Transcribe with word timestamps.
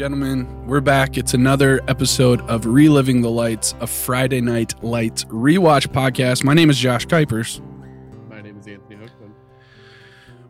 gentlemen. 0.00 0.66
We're 0.66 0.80
back. 0.80 1.18
It's 1.18 1.34
another 1.34 1.82
episode 1.86 2.40
of 2.48 2.64
Reliving 2.64 3.20
the 3.20 3.28
Lights, 3.28 3.74
a 3.80 3.86
Friday 3.86 4.40
Night 4.40 4.82
Lights 4.82 5.24
rewatch 5.24 5.88
podcast. 5.88 6.42
My 6.42 6.54
name 6.54 6.70
is 6.70 6.78
Josh 6.78 7.06
Kuipers. 7.06 7.60
My 8.30 8.40
name 8.40 8.58
is 8.58 8.66
Anthony 8.66 8.96
Hookman. 8.96 9.34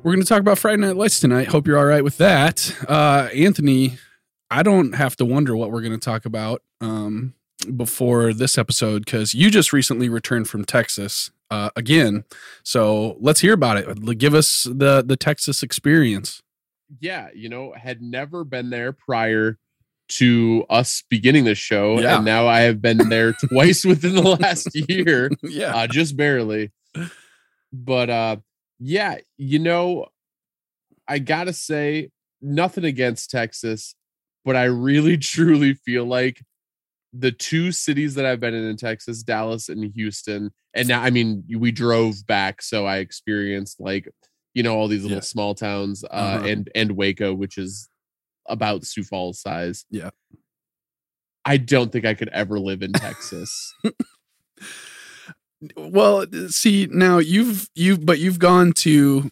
We're 0.05 0.13
going 0.13 0.23
to 0.23 0.29
talk 0.29 0.39
about 0.39 0.57
Friday 0.57 0.77
Night 0.77 0.95
Lights 0.95 1.19
tonight. 1.19 1.49
Hope 1.49 1.67
you're 1.67 1.79
all 1.79 1.85
right 1.85 2.05
with 2.05 2.17
that. 2.19 2.73
Uh, 2.89 3.29
Anthony, 3.35 3.99
I 4.53 4.63
don't 4.63 4.95
have 4.95 5.17
to 5.17 5.25
wonder 5.25 5.57
what 5.57 5.73
we're 5.73 5.83
going 5.83 5.99
to 5.99 5.99
talk 5.99 6.27
about 6.27 6.63
um, 6.81 7.35
before 7.77 8.33
this 8.33 8.57
episode 8.57 9.05
because 9.05 9.35
you 9.35 9.51
just 9.51 9.73
recently 9.73 10.09
returned 10.09 10.49
from 10.49 10.65
Texas 10.65 11.33
uh, 11.51 11.71
again. 11.75 12.23
So 12.63 13.17
let's 13.19 13.41
hear 13.41 13.55
about 13.55 13.79
it. 13.79 14.17
Give 14.17 14.33
us 14.33 14.63
the 14.71 15.03
the 15.05 15.17
Texas 15.17 15.65
experience. 15.65 16.41
Yeah, 16.99 17.29
you 17.35 17.49
know, 17.49 17.73
had 17.77 18.03
never 18.03 18.45
been 18.45 18.71
there 18.71 18.93
prior 18.93 19.59
to 20.09 20.65
us 20.69 21.05
beginning 21.09 21.45
the 21.45 21.55
show, 21.55 22.01
Yeah. 22.01 22.17
and 22.17 22.25
now 22.25 22.49
I 22.49 22.61
have 22.63 22.83
been 22.83 23.09
there 23.09 23.33
twice 23.53 23.85
within 23.85 24.17
the 24.17 24.23
last 24.23 24.69
year, 24.89 25.31
yeah. 25.43 25.75
uh, 25.77 25.87
just 25.87 26.17
barely. 26.17 26.73
But 27.73 28.11
uh, 28.11 28.37
yeah, 28.81 29.19
you 29.39 29.61
know, 29.61 30.07
I 31.07 31.19
gotta 31.21 31.53
say, 31.53 32.11
nothing 32.43 32.85
against 32.85 33.31
Texas, 33.31 33.95
but 34.45 34.57
I 34.57 34.65
really 34.65 35.17
truly 35.19 35.75
feel 35.75 36.05
like 36.07 36.43
the 37.13 37.31
two 37.33 37.71
cities 37.73 38.15
that 38.15 38.25
I've 38.27 38.41
been 38.41 38.55
in 38.55 38.65
in 38.65 38.77
Texas, 38.77 39.23
Dallas 39.23 39.69
and 39.69 39.93
Houston, 39.95 40.51
and 40.75 40.89
now 40.89 41.03
I 41.03 41.11
mean 41.11 41.45
we 41.57 41.71
drove 41.71 42.27
back, 42.27 42.63
so 42.63 42.85
I 42.87 42.99
experienced 42.99 43.81
like 43.81 44.09
you 44.55 44.63
know 44.63 44.77
all 44.77 44.89
these 44.89 45.03
little 45.03 45.17
Yeah. 45.19 45.23
small 45.23 45.55
towns, 45.55 46.05
uh, 46.05 46.09
Uh-huh. 46.09 46.47
and 46.47 46.71
and 46.75 46.93
Waco, 46.93 47.33
which 47.35 47.57
is 47.59 47.89
about 48.49 48.85
Sioux 48.85 49.05
Falls 49.05 49.41
size. 49.41 49.85
Yeah. 49.91 50.11
I 51.45 51.57
don't 51.57 51.91
think 51.93 52.05
I 52.05 52.15
could 52.15 52.29
ever 52.31 52.59
live 52.61 52.83
in 52.83 52.93
Texas. 52.93 53.75
Well, 55.77 56.25
see, 56.49 56.89
now 56.91 57.19
you've 57.19 57.69
you've 57.75 58.05
but 58.07 58.19
you've 58.19 58.39
gone 58.39 58.73
to 58.77 59.29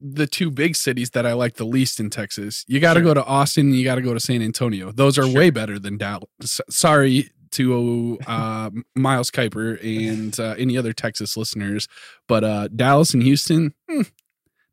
the 0.00 0.26
two 0.26 0.50
big 0.50 0.74
cities 0.74 1.10
that 1.10 1.24
I 1.24 1.34
like 1.34 1.54
the 1.54 1.64
least 1.64 2.00
in 2.00 2.10
Texas. 2.10 2.64
You 2.66 2.80
got 2.80 2.94
to 2.94 3.00
Sure. 3.00 3.04
go 3.10 3.14
to 3.14 3.24
Austin, 3.24 3.72
you 3.72 3.84
got 3.84 3.94
to 3.94 4.02
go 4.02 4.12
to 4.12 4.18
San 4.18 4.42
Antonio. 4.42 4.90
Those 4.90 5.16
are 5.18 5.24
Sure. 5.26 5.32
way 5.36 5.50
better 5.50 5.78
than 5.78 5.96
Dallas. 5.96 6.60
Sorry 6.68 7.30
to 7.52 8.18
uh, 8.26 8.70
Miles 8.96 9.30
Kuiper 9.30 9.78
and 10.08 10.38
uh, 10.40 10.56
any 10.58 10.76
other 10.76 10.92
Texas 10.92 11.36
listeners, 11.36 11.86
but 12.26 12.42
uh, 12.42 12.66
Dallas 12.74 13.14
and 13.14 13.22
Houston, 13.22 13.72
hmm, 13.88 14.02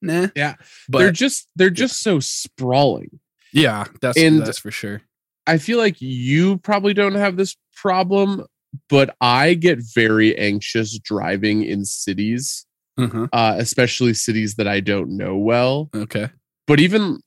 nah. 0.01 0.27
Yeah, 0.35 0.55
but 0.89 0.99
they're 0.99 1.11
just 1.11 1.47
they're 1.55 1.69
just 1.69 2.01
so 2.01 2.19
sprawling. 2.19 3.19
yeah, 3.53 3.85
that's 4.01 4.17
and- 4.17 4.41
that's 4.41 4.59
for 4.59 4.71
sure. 4.71 5.01
I 5.47 5.59
feel 5.59 5.77
like 5.77 6.01
you 6.01 6.57
probably 6.57 6.95
don't 6.95 7.13
have 7.13 7.37
this 7.37 7.55
problem, 7.75 8.45
but 8.89 9.15
I 9.21 9.53
get 9.53 9.77
very 9.93 10.35
anxious 10.37 10.97
driving 10.97 11.63
in 11.63 11.85
cities, 11.85 12.65
Uh-huh. 12.97 13.27
uh, 13.31 13.55
especially 13.59 14.15
cities 14.15 14.55
that 14.55 14.67
I 14.67 14.79
don't 14.79 15.15
know 15.17 15.37
well. 15.37 15.89
Okay. 15.93 16.29
But 16.65 16.79
even 16.79 17.19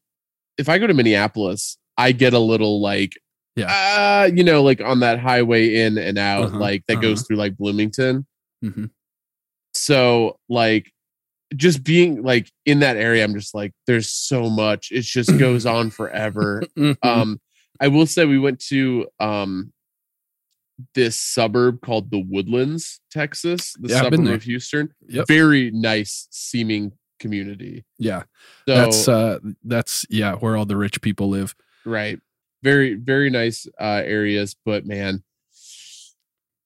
if 0.59 0.69
I 0.69 0.79
go 0.79 0.89
to 0.89 0.95
Minneapolis, 0.95 1.79
I 1.97 2.11
get 2.11 2.33
a 2.33 2.41
little 2.41 2.81
like, 2.83 3.13
Yeah. 3.55 3.69
uh, 4.27 4.31
you 4.35 4.43
know, 4.43 4.65
like 4.65 4.81
on 4.81 4.99
that 5.01 5.21
highway 5.21 5.77
in 5.77 5.97
and 5.97 6.19
out, 6.19 6.47
Uh-huh, 6.47 6.59
like 6.59 6.83
that 6.89 7.01
goes 7.01 7.21
uh-huh. 7.21 7.25
through 7.29 7.37
like 7.37 7.57
Bloomington. 7.57 8.27
hmm 8.63 8.87
So 9.75 10.39
like 10.49 10.91
just 11.57 11.83
being 11.85 12.23
like 12.23 12.51
in 12.67 12.81
that 12.81 12.97
area, 12.97 13.25
I'm 13.25 13.35
just 13.35 13.55
like, 13.55 13.73
there's 13.87 14.11
so 14.11 14.51
much. 14.51 14.91
It 14.93 15.03
just 15.03 15.31
goes 15.39 15.67
on 15.67 15.91
forever. 15.91 16.63
um 17.03 17.41
i 17.81 17.87
will 17.87 18.07
say 18.07 18.25
we 18.25 18.39
went 18.41 18.59
to 18.59 19.07
um 19.21 19.73
this 20.95 21.19
suburb 21.19 21.81
called 21.81 22.11
the 22.11 22.19
woodlands 22.19 23.01
texas 23.11 23.75
the 23.81 23.89
Yeah, 23.89 24.03
suburb 24.03 24.27
of 24.27 24.43
houston 24.43 24.93
Yep. 25.09 25.27
very 25.29 25.71
nice 25.71 26.27
seeming 26.31 26.93
community 27.21 27.85
yeah, 27.99 28.23
so 28.67 28.75
that's 28.75 29.09
uh, 29.09 29.39
that's 29.65 30.07
yeah, 30.11 30.35
where 30.35 30.57
all 30.57 30.67
the 30.67 30.77
rich 30.77 31.01
people 31.01 31.29
live. 31.29 31.55
right 31.85 32.19
very 32.65 32.95
very 32.95 33.31
nice 33.31 33.67
uh 33.81 34.03
areas 34.05 34.57
but 34.65 34.85
man 34.87 35.23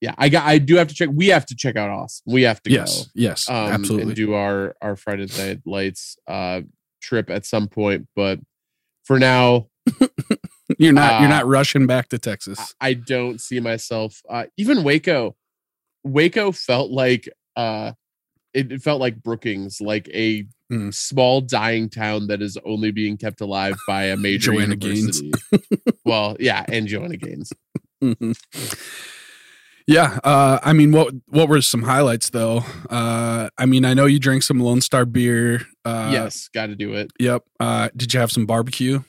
yeah 0.03 0.15
i 0.19 0.29
got 0.29 0.45
i 0.47 0.59
do 0.59 0.77
have 0.77 0.89
to 0.89 0.95
check 0.95 1.09
we 1.13 1.29
have 1.29 1.47
to 1.47 1.57
check 1.57 1.77
out 1.77 1.89
austin 1.89 2.31
we 2.35 2.43
have 2.43 2.63
to 2.63 2.71
Yes, 2.71 3.09
yes, 3.15 3.47
go 3.49 3.55
um 3.55 3.73
absolutely. 3.73 4.09
and 4.09 4.17
do 4.17 4.35
our 4.35 4.75
our 4.83 4.97
friday 4.97 5.27
night 5.39 5.61
lights 5.65 6.19
uh 6.29 6.61
trip 7.01 7.31
at 7.31 7.47
some 7.47 7.67
point 7.69 8.07
but 8.15 8.39
for 9.05 9.19
now 9.19 9.69
You're 10.79 10.93
not 10.93 11.21
you're 11.21 11.31
Uh, 11.31 11.35
not 11.39 11.47
rushing 11.47 11.87
back 11.87 12.09
to 12.11 12.19
Texas. 12.19 12.59
I- 12.81 12.89
I 12.91 12.95
don't 12.95 13.41
see 13.41 13.61
myself 13.61 14.21
uh 14.29 14.45
even 14.57 14.85
Waco. 14.85 15.37
Waco 16.05 16.51
felt 16.53 16.91
like 16.91 17.29
uh 17.57 17.93
it, 18.55 18.71
it 18.73 18.83
felt 18.83 19.01
like 19.01 19.23
Brookings, 19.23 19.81
like 19.81 20.09
a 20.09 20.47
Mm. 20.73 20.95
small 20.95 21.43
dying 21.43 21.91
town 21.91 22.29
that 22.29 22.41
is 22.41 22.57
only 22.65 22.93
being 22.93 23.19
kept 23.19 23.43
alive 23.43 23.75
by 23.87 24.05
a 24.05 24.17
major 24.17 24.53
Joanna 24.53 24.75
Gaines. 24.77 25.21
well, 26.07 26.35
yeah, 26.41 26.65
and 26.67 26.87
Joanna 26.87 27.19
Gaines. 27.19 27.53
Mhm. 28.03 28.35
Yeah, 29.87 30.19
uh, 30.25 30.59
I 30.63 30.73
mean, 30.73 30.93
what 30.93 31.13
what 31.27 31.49
were 31.49 31.61
some 31.61 31.83
highlights 31.83 32.31
though? 32.31 32.63
Uh, 32.89 33.49
I 33.59 33.67
mean, 33.67 33.85
I 33.85 33.95
know 33.95 34.07
you 34.07 34.19
drank 34.19 34.43
some 34.43 34.61
Lone 34.61 34.81
Star 34.81 35.05
beer. 35.05 35.63
Uh, 35.85 36.11
yes, 36.13 36.49
got 36.55 36.67
to 36.67 36.77
do 36.77 36.95
it. 36.95 37.11
Yep. 37.19 37.43
Uh, 37.59 37.89
did 37.97 38.15
you 38.15 38.21
have 38.21 38.31
some 38.31 38.47
barbecue? 38.47 39.01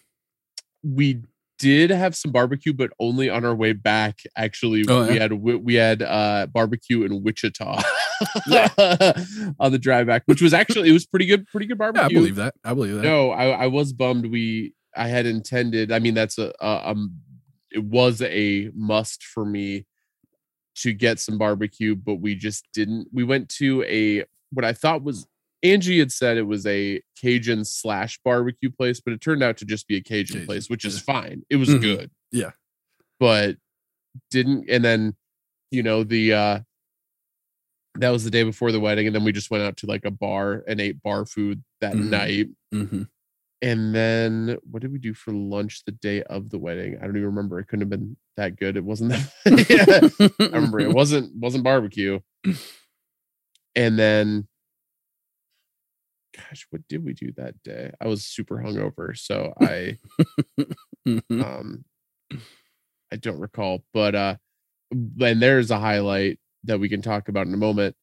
We 0.84 1.22
did 1.60 1.92
have 1.92 2.16
some 2.16 2.32
barbecue, 2.32 2.74
but 2.74 2.90
only 3.00 3.30
on 3.30 3.46
our 3.46 3.54
way 3.56 3.74
back. 3.74 4.20
Actually, 4.36 4.84
Oh, 4.90 5.08
we 5.08 5.14
yeah? 5.16 5.22
had 5.22 5.34
we 5.34 5.76
had 5.76 6.02
uh 6.02 6.48
barbecue 6.48 7.04
in 7.04 7.24
Wichita 7.24 7.82
on 9.60 9.72
the 9.72 9.80
drive 9.80 10.08
back, 10.08 10.24
which 10.26 10.42
was 10.42 10.54
actually 10.54 10.90
it 10.90 10.94
was 10.94 11.06
pretty 11.06 11.26
good, 11.26 11.46
pretty 11.48 11.66
good 11.68 11.78
Yeah, 11.80 11.92
barbecue. 11.92 12.18
I 12.18 12.20
believe 12.20 12.36
that. 12.38 12.56
I 12.64 12.74
believe 12.74 12.96
that. 12.96 13.04
No, 13.04 13.32
I, 13.32 13.50
I 13.50 13.68
was 13.68 13.94
bummed. 13.94 14.26
We 14.26 14.74
I 14.96 15.08
had 15.08 15.26
intended. 15.26 15.92
I 15.92 16.00
mean, 16.00 16.14
that's 16.14 16.38
a, 16.38 16.52
a 16.60 16.90
um, 16.90 17.20
it 17.72 17.84
was 17.84 18.22
a 18.22 18.70
must 18.76 19.24
for 19.24 19.46
me 19.46 19.86
to 20.76 20.94
get 20.94 21.20
some 21.20 21.38
barbecue, 21.38 21.96
but 21.96 22.16
we 22.16 22.36
just 22.36 22.66
didn't. 22.74 23.08
We 23.14 23.24
went 23.24 23.50
to 23.58 23.84
a 23.84 24.24
what 24.52 24.66
I 24.66 24.74
thought 24.74 25.04
was 25.04 25.28
Angie 25.62 26.00
had 26.00 26.12
said 26.12 26.38
it 26.38 26.42
was 26.48 26.66
a 26.66 27.02
Cajun 27.22 27.64
slash 27.66 28.20
barbecue 28.26 28.70
place, 28.70 29.00
but 29.00 29.14
it 29.14 29.22
turned 29.22 29.42
out 29.44 29.58
to 29.58 29.66
just 29.66 29.88
be 29.88 29.96
a 29.98 30.02
Cajun, 30.02 30.34
Cajun, 30.36 30.46
place, 30.46 30.70
which 30.70 30.84
is 30.86 31.00
fine. 31.00 31.44
It 31.50 31.56
was 31.58 31.70
Mhm. 31.70 31.82
good. 31.82 32.12
Yeah. 32.32 32.52
but 33.20 33.58
didn't. 34.32 34.70
And 34.70 34.84
then 34.84 35.16
you 35.72 35.82
know 35.84 36.04
the 36.04 36.34
uh 36.34 36.60
that 37.96 38.10
was 38.10 38.24
the 38.24 38.32
day 38.32 38.44
before 38.44 38.72
the 38.72 38.80
wedding, 38.80 39.06
and 39.08 39.16
then 39.16 39.24
we 39.24 39.32
just 39.32 39.52
went 39.52 39.64
out 39.64 39.78
to 39.78 39.86
like 39.88 40.04
a 40.04 40.12
bar 40.12 40.64
and 40.68 40.82
ate 40.82 41.02
bar 41.04 41.26
food 41.26 41.64
that 41.82 41.94
Mhm. 41.94 42.10
night. 42.10 42.48
hmm 42.72 43.04
And 43.64 43.96
then 43.96 44.58
what 44.70 44.82
did 44.82 44.92
we 44.92 45.00
do 45.00 45.14
for 45.14 45.32
lunch 45.32 45.86
the 45.86 45.94
day 45.94 46.22
of 46.24 46.50
the 46.50 46.60
wedding? 46.60 46.98
I 46.98 47.06
don't 47.06 47.16
even 47.16 47.28
remember. 47.28 47.60
It 47.60 47.68
couldn't 47.70 47.90
have 47.90 47.90
been 47.90 48.18
that 48.36 48.58
good. 48.58 48.76
It 48.76 48.84
wasn't 48.84 49.12
that 49.14 49.30
yeah, 49.70 50.46
I 50.46 50.56
remember 50.56 50.82
it 50.82 50.94
wasn't 50.94 51.34
wasn't 51.38 51.64
barbecue. 51.64 52.20
And 53.76 53.98
then 53.98 54.48
gosh, 56.36 56.68
what 56.72 56.86
did 56.90 57.06
we 57.06 57.14
do 57.14 57.32
that 57.38 57.62
day? 57.64 57.92
I 58.02 58.08
was 58.08 58.26
super 58.26 58.58
hungover, 58.58 59.18
so 59.18 59.54
I 59.60 59.98
Mhm. 61.08 61.42
um 61.44 61.86
I 63.12 63.16
don't 63.16 63.40
recall. 63.40 63.84
But 63.94 64.14
uh 64.16 64.36
then 64.92 65.40
there's 65.40 65.72
a 65.72 65.80
highlight 65.80 66.40
that 66.66 66.80
we 66.80 66.90
can 66.90 67.02
talk 67.02 67.30
about 67.30 67.48
in 67.48 67.54
a 67.54 67.58
moment. 67.58 67.96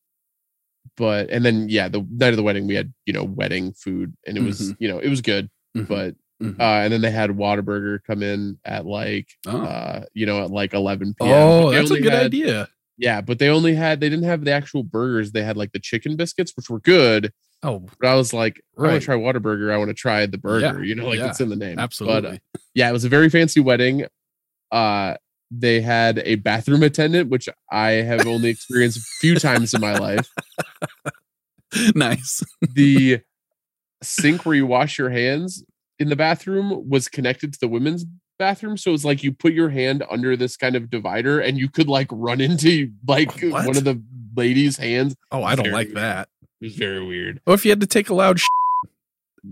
But 1.00 1.30
and 1.30 1.42
then 1.44 1.68
yeah, 1.70 1.88
the 1.88 2.06
night 2.10 2.30
of 2.34 2.36
the 2.36 2.42
wedding 2.42 2.66
we 2.66 2.74
had, 2.74 2.92
you 3.06 3.12
know, 3.14 3.24
wedding 3.24 3.72
food 3.72 4.14
and 4.26 4.36
it 4.36 4.42
was, 4.42 4.74
you 4.78 4.86
know, 4.88 4.98
it 4.98 5.08
was 5.08 5.22
good 5.22 5.48
Mhm. 5.76 5.88
but 5.88 6.14
Mhm. 6.42 6.58
uh 6.60 6.82
and 6.84 6.92
then 6.92 7.00
they 7.00 7.10
had 7.10 7.30
Whataburger 7.30 7.98
come 8.06 8.22
in 8.22 8.58
at 8.64 8.84
like 8.86 9.28
Oh. 9.46 9.62
uh 9.62 10.04
you 10.14 10.26
know 10.26 10.42
at 10.44 10.50
like 10.50 10.72
11 10.74 11.14
p.m. 11.18 11.30
oh, 11.32 11.70
that's 11.70 11.90
a 11.90 12.00
good 12.00 12.12
had- 12.12 12.26
idea. 12.26 12.68
yeah 12.98 13.20
but 13.20 13.38
they 13.38 13.48
only 13.48 13.74
had 13.74 14.00
they 14.00 14.08
didn't 14.08 14.24
have 14.24 14.44
the 14.44 14.50
actual 14.52 14.82
burgers 14.82 15.32
they 15.32 15.42
had 15.42 15.56
like 15.56 15.72
the 15.72 15.78
chicken 15.78 16.16
biscuits 16.16 16.52
which 16.56 16.68
were 16.70 16.80
good 16.80 17.32
Oh, 17.62 17.86
but 18.00 18.08
I 18.08 18.14
was 18.14 18.32
like 18.32 18.60
I 18.78 18.80
want 18.82 18.92
Right. 18.92 18.98
to 19.00 19.04
try 19.04 19.16
Whataburger 19.16 19.70
I 19.72 19.76
want 19.76 19.90
to 19.90 19.94
try 19.94 20.24
the 20.26 20.38
burger 20.38 20.78
Yeah, 20.82 20.88
you 20.88 20.94
know 20.96 21.06
like 21.08 21.18
yeah, 21.20 21.28
it's 21.30 21.40
in 21.40 21.50
the 21.50 21.56
name 21.56 21.76
but 21.76 21.82
absolutely. 21.82 22.40
uh, 22.54 22.58
yeah 22.74 22.88
it 22.90 22.92
was 22.92 23.04
a 23.04 23.08
very 23.10 23.28
fancy 23.30 23.60
wedding 23.60 24.06
uh 24.72 25.14
they 25.50 25.80
had 25.80 26.20
a 26.24 26.36
bathroom 26.36 26.82
attendant 26.82 27.28
which 27.28 27.48
I 27.70 27.90
have 27.90 28.26
only 28.26 28.48
experienced 28.50 28.98
a 28.98 29.02
few 29.20 29.34
times 29.36 29.74
in 29.74 29.80
my 29.80 29.96
life 29.98 30.28
nice. 31.94 32.42
the 32.74 33.20
sink 34.02 34.44
where 34.46 34.54
you 34.54 34.66
wash 34.66 34.98
your 34.98 35.10
hands 35.10 35.62
in 35.98 36.08
the 36.08 36.16
bathroom 36.16 36.88
was 36.88 37.08
connected 37.08 37.52
to 37.52 37.58
the 37.60 37.68
women's 37.68 38.04
bathroom 38.38 38.76
so 38.76 38.94
it's 38.94 39.04
like 39.04 39.22
you 39.22 39.32
put 39.32 39.52
your 39.52 39.68
hand 39.68 40.02
under 40.10 40.34
this 40.36 40.56
kind 40.56 40.74
of 40.74 40.88
divider 40.88 41.38
and 41.40 41.58
you 41.58 41.68
could 41.68 41.88
like 41.88 42.08
run 42.10 42.40
into 42.40 42.90
like 43.06 43.30
What? 43.42 43.66
one 43.66 43.76
of 43.76 43.84
the 43.84 44.02
ladies 44.34 44.78
hands 44.78 45.14
Oh, 45.30 45.42
I 45.42 45.54
don't 45.54 45.64
Very 45.66 45.74
like 45.74 45.86
weird. 45.88 45.96
that. 45.98 46.28
it 46.60 46.64
was 46.66 46.74
very 46.76 47.04
weird 47.04 47.40
Or 47.46 47.52
if 47.54 47.64
you 47.66 47.70
had 47.70 47.80
to 47.80 47.86
take 47.86 48.08
a 48.08 48.14
loud 48.14 48.40
sh- 48.40 48.46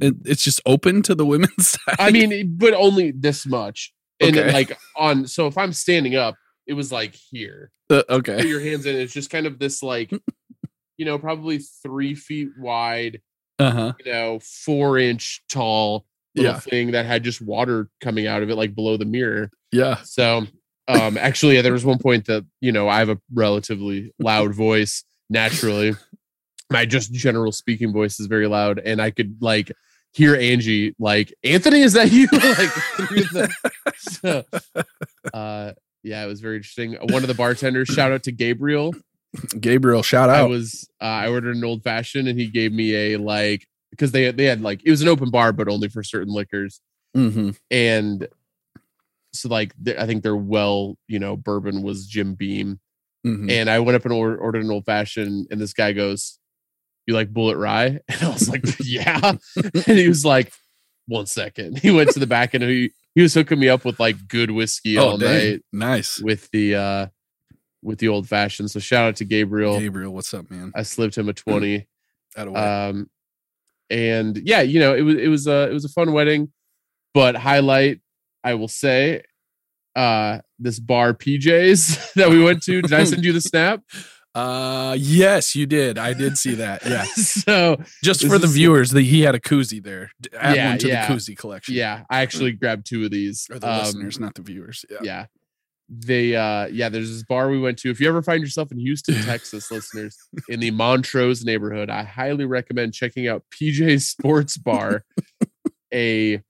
it's 0.00 0.42
just 0.42 0.60
open 0.66 1.02
to 1.02 1.14
the 1.14 1.24
women's 1.24 1.68
side. 1.70 1.96
I 1.98 2.10
mean, 2.10 2.56
but 2.58 2.74
only 2.74 3.10
this 3.10 3.46
much. 3.46 3.90
And 4.20 4.34
then, 4.34 4.44
Okay. 4.46 4.52
like 4.52 4.78
on, 4.96 5.26
so 5.26 5.46
if 5.46 5.56
I'm 5.58 5.72
standing 5.72 6.16
up, 6.16 6.34
it 6.66 6.72
was 6.74 6.90
like 6.92 7.14
here. 7.14 7.70
Uh, 7.90 8.02
Put 8.08 8.10
okay. 8.28 8.46
your 8.46 8.60
hands 8.60 8.84
in. 8.86 8.96
It's 8.96 9.12
just 9.12 9.30
kind 9.30 9.46
of 9.46 9.58
this 9.58 9.82
like, 9.82 10.10
you 10.96 11.04
know, 11.06 11.18
probably 11.18 11.58
three 11.58 12.14
feet 12.14 12.50
wide, 12.58 13.20
Uh 13.58 13.70
huh. 13.70 13.92
you 14.04 14.10
know, 14.12 14.38
four 14.40 14.98
inch 14.98 15.42
tall 15.48 16.04
little 16.34 16.52
Yeah. 16.52 16.60
thing 16.60 16.90
that 16.92 17.06
had 17.06 17.24
just 17.24 17.40
water 17.40 17.88
coming 18.00 18.26
out 18.26 18.42
of 18.42 18.50
it, 18.50 18.56
like 18.56 18.74
below 18.74 18.96
the 18.96 19.04
mirror. 19.04 19.50
Yeah. 19.72 19.96
So, 20.02 20.46
um, 20.88 21.16
actually, 21.18 21.54
yeah, 21.56 21.62
there 21.62 21.72
was 21.72 21.84
one 21.84 21.98
point 21.98 22.26
that 22.26 22.44
you 22.60 22.72
know 22.72 22.88
I 22.88 22.98
have 22.98 23.08
a 23.10 23.18
relatively 23.32 24.12
loud 24.18 24.54
voice 24.54 25.04
naturally. 25.30 25.94
My 26.70 26.84
just 26.84 27.12
general 27.14 27.52
speaking 27.52 27.92
voice 27.94 28.20
is 28.20 28.26
very 28.26 28.46
loud, 28.46 28.78
and 28.78 29.00
I 29.00 29.10
could 29.10 29.38
like 29.40 29.72
hear 30.12 30.34
Angie 30.34 30.94
like 30.98 31.34
Anthony, 31.44 31.82
is 31.82 31.92
that 31.94 32.10
you? 32.12 32.28
like, 32.32 32.74
the, 33.32 33.50
so, 33.98 34.44
uh, 35.32 35.72
yeah, 36.02 36.24
it 36.24 36.26
was 36.26 36.40
very 36.40 36.56
interesting. 36.56 36.94
One 36.94 37.22
of 37.22 37.28
the 37.28 37.34
bartenders, 37.34 37.88
shout 37.88 38.12
out 38.12 38.22
to 38.24 38.32
Gabriel. 38.32 38.94
Gabriel, 39.60 40.02
shout 40.02 40.30
out. 40.30 40.36
I 40.36 40.44
was 40.44 40.88
uh, 41.00 41.04
I 41.04 41.28
ordered 41.28 41.56
an 41.56 41.64
old 41.64 41.82
fashioned, 41.82 42.28
and 42.28 42.38
he 42.38 42.48
gave 42.48 42.72
me 42.72 42.94
a 42.94 43.16
like 43.18 43.66
because 43.90 44.12
they 44.12 44.30
they 44.30 44.44
had 44.44 44.62
like 44.62 44.80
it 44.84 44.90
was 44.90 45.02
an 45.02 45.08
open 45.08 45.30
bar, 45.30 45.52
but 45.52 45.68
only 45.68 45.88
for 45.88 46.02
certain 46.02 46.32
liquors 46.32 46.80
hmm 47.14 47.50
and 47.70 48.28
so 49.32 49.48
like 49.48 49.72
I 49.98 50.06
think 50.06 50.22
their 50.22 50.36
well, 50.36 50.96
you 51.06 51.18
know, 51.18 51.36
bourbon 51.36 51.82
was 51.82 52.06
Jim 52.06 52.34
Beam, 52.34 52.80
hmm 53.24 53.48
and 53.50 53.68
I 53.68 53.78
went 53.80 53.96
up 53.96 54.04
and 54.04 54.12
or- 54.12 54.36
ordered 54.36 54.64
an 54.64 54.70
old 54.70 54.86
fashioned, 54.86 55.48
and 55.50 55.60
this 55.60 55.72
guy 55.74 55.92
goes, 55.92 56.37
"You 57.08 57.14
like 57.14 57.32
Bulleit 57.32 57.58
Rye?" 57.58 57.98
And 58.08 58.22
I 58.22 58.28
was 58.28 58.48
like, 58.48 58.62
"Yeah," 58.84 59.32
and 59.56 59.98
he 59.98 60.06
was 60.08 60.24
like, 60.24 60.52
"One 61.06 61.24
second. 61.26 61.78
He 61.78 61.90
went 61.90 62.10
to 62.10 62.20
the 62.20 62.26
back 62.26 62.52
and 62.52 62.62
he 62.62 62.92
he 63.14 63.22
was 63.22 63.32
hooking 63.34 63.58
me 63.58 63.68
up 63.70 63.84
with 63.86 63.98
like 63.98 64.28
good 64.28 64.50
whiskey 64.50 64.98
all 64.98 65.14
Oh, 65.14 65.18
dang. 65.18 65.28
night 65.50 65.60
nice. 65.72 66.20
with 66.20 66.50
the 66.52 66.74
uh 66.76 67.06
with 67.82 67.98
the 67.98 68.08
old 68.08 68.28
fashioned. 68.28 68.70
So 68.70 68.78
shout 68.78 69.08
out 69.08 69.16
to 69.16 69.24
Gabriel. 69.24 69.80
Gabriel, 69.80 70.12
what's 70.12 70.34
up, 70.34 70.50
man? 70.50 70.70
I 70.76 70.82
slipped 70.82 71.16
him 71.16 71.28
a 71.28 71.32
twenty. 71.32 71.88
Out 72.36 72.54
Um, 72.54 73.08
and 73.90 74.36
yeah, 74.36 74.60
you 74.60 74.78
know, 74.80 74.94
it 74.94 75.00
was 75.00 75.16
it 75.16 75.28
was 75.28 75.46
a 75.46 75.70
it 75.70 75.72
was 75.72 75.84
a 75.86 75.88
fun 75.88 76.12
wedding, 76.12 76.52
but 77.14 77.34
highlight 77.36 78.00
I 78.44 78.54
will 78.54 78.68
say, 78.68 79.22
uh, 79.96 80.40
this 80.58 80.78
bar 80.78 81.14
PJs 81.14 82.12
that 82.16 82.28
we 82.30 82.42
went 82.42 82.62
to. 82.64 82.82
Did 82.82 82.92
I 82.92 83.04
send 83.04 83.24
you 83.24 83.32
the 83.32 83.40
snap? 83.50 83.80
Uh, 84.34 84.94
yes, 84.98 85.54
you 85.56 85.66
did. 85.66 85.98
I 85.98 86.12
did 86.12 86.38
see 86.38 86.54
that. 86.56 86.84
Yeah. 86.86 87.02
so 87.14 87.76
Just 88.04 88.26
for 88.26 88.38
the 88.38 88.46
viewers, 88.46 88.90
that 88.90 89.02
he 89.02 89.22
had 89.22 89.34
a 89.34 89.40
koozie 89.40 89.82
there. 89.82 90.10
Add 90.38 90.56
Yeah, 90.56 90.68
one 90.70 90.78
to 90.78 90.88
yeah. 90.88 91.06
the 91.08 91.14
koozie 91.14 91.36
collection. 91.36 91.74
yeah, 91.74 92.04
I 92.10 92.20
actually 92.22 92.52
grabbed 92.52 92.86
two 92.86 93.04
of 93.04 93.10
these. 93.10 93.46
Or 93.50 93.58
the 93.58 93.68
Um, 93.70 93.78
listeners, 93.80 94.20
not 94.20 94.34
the 94.34 94.42
viewers. 94.42 94.84
Yeah. 94.90 94.98
yeah. 95.02 95.26
They 95.90 96.36
uh 96.36 96.66
yeah, 96.66 96.90
there's 96.90 97.10
this 97.10 97.22
bar 97.22 97.48
we 97.48 97.58
went 97.58 97.78
to. 97.78 97.90
If 97.90 97.98
you 97.98 98.08
ever 98.08 98.20
find 98.22 98.42
yourself 98.42 98.70
in 98.70 98.78
Houston, 98.78 99.14
Texas, 99.24 99.70
listeners, 99.70 100.16
in 100.48 100.60
the 100.60 100.70
Montrose 100.70 101.44
neighborhood, 101.46 101.88
I 101.88 102.02
highly 102.04 102.44
recommend 102.44 102.92
checking 102.92 103.26
out 103.26 103.42
PJ 103.50 104.02
Sports 104.02 104.58
Bar. 104.58 105.04
a 105.94 106.42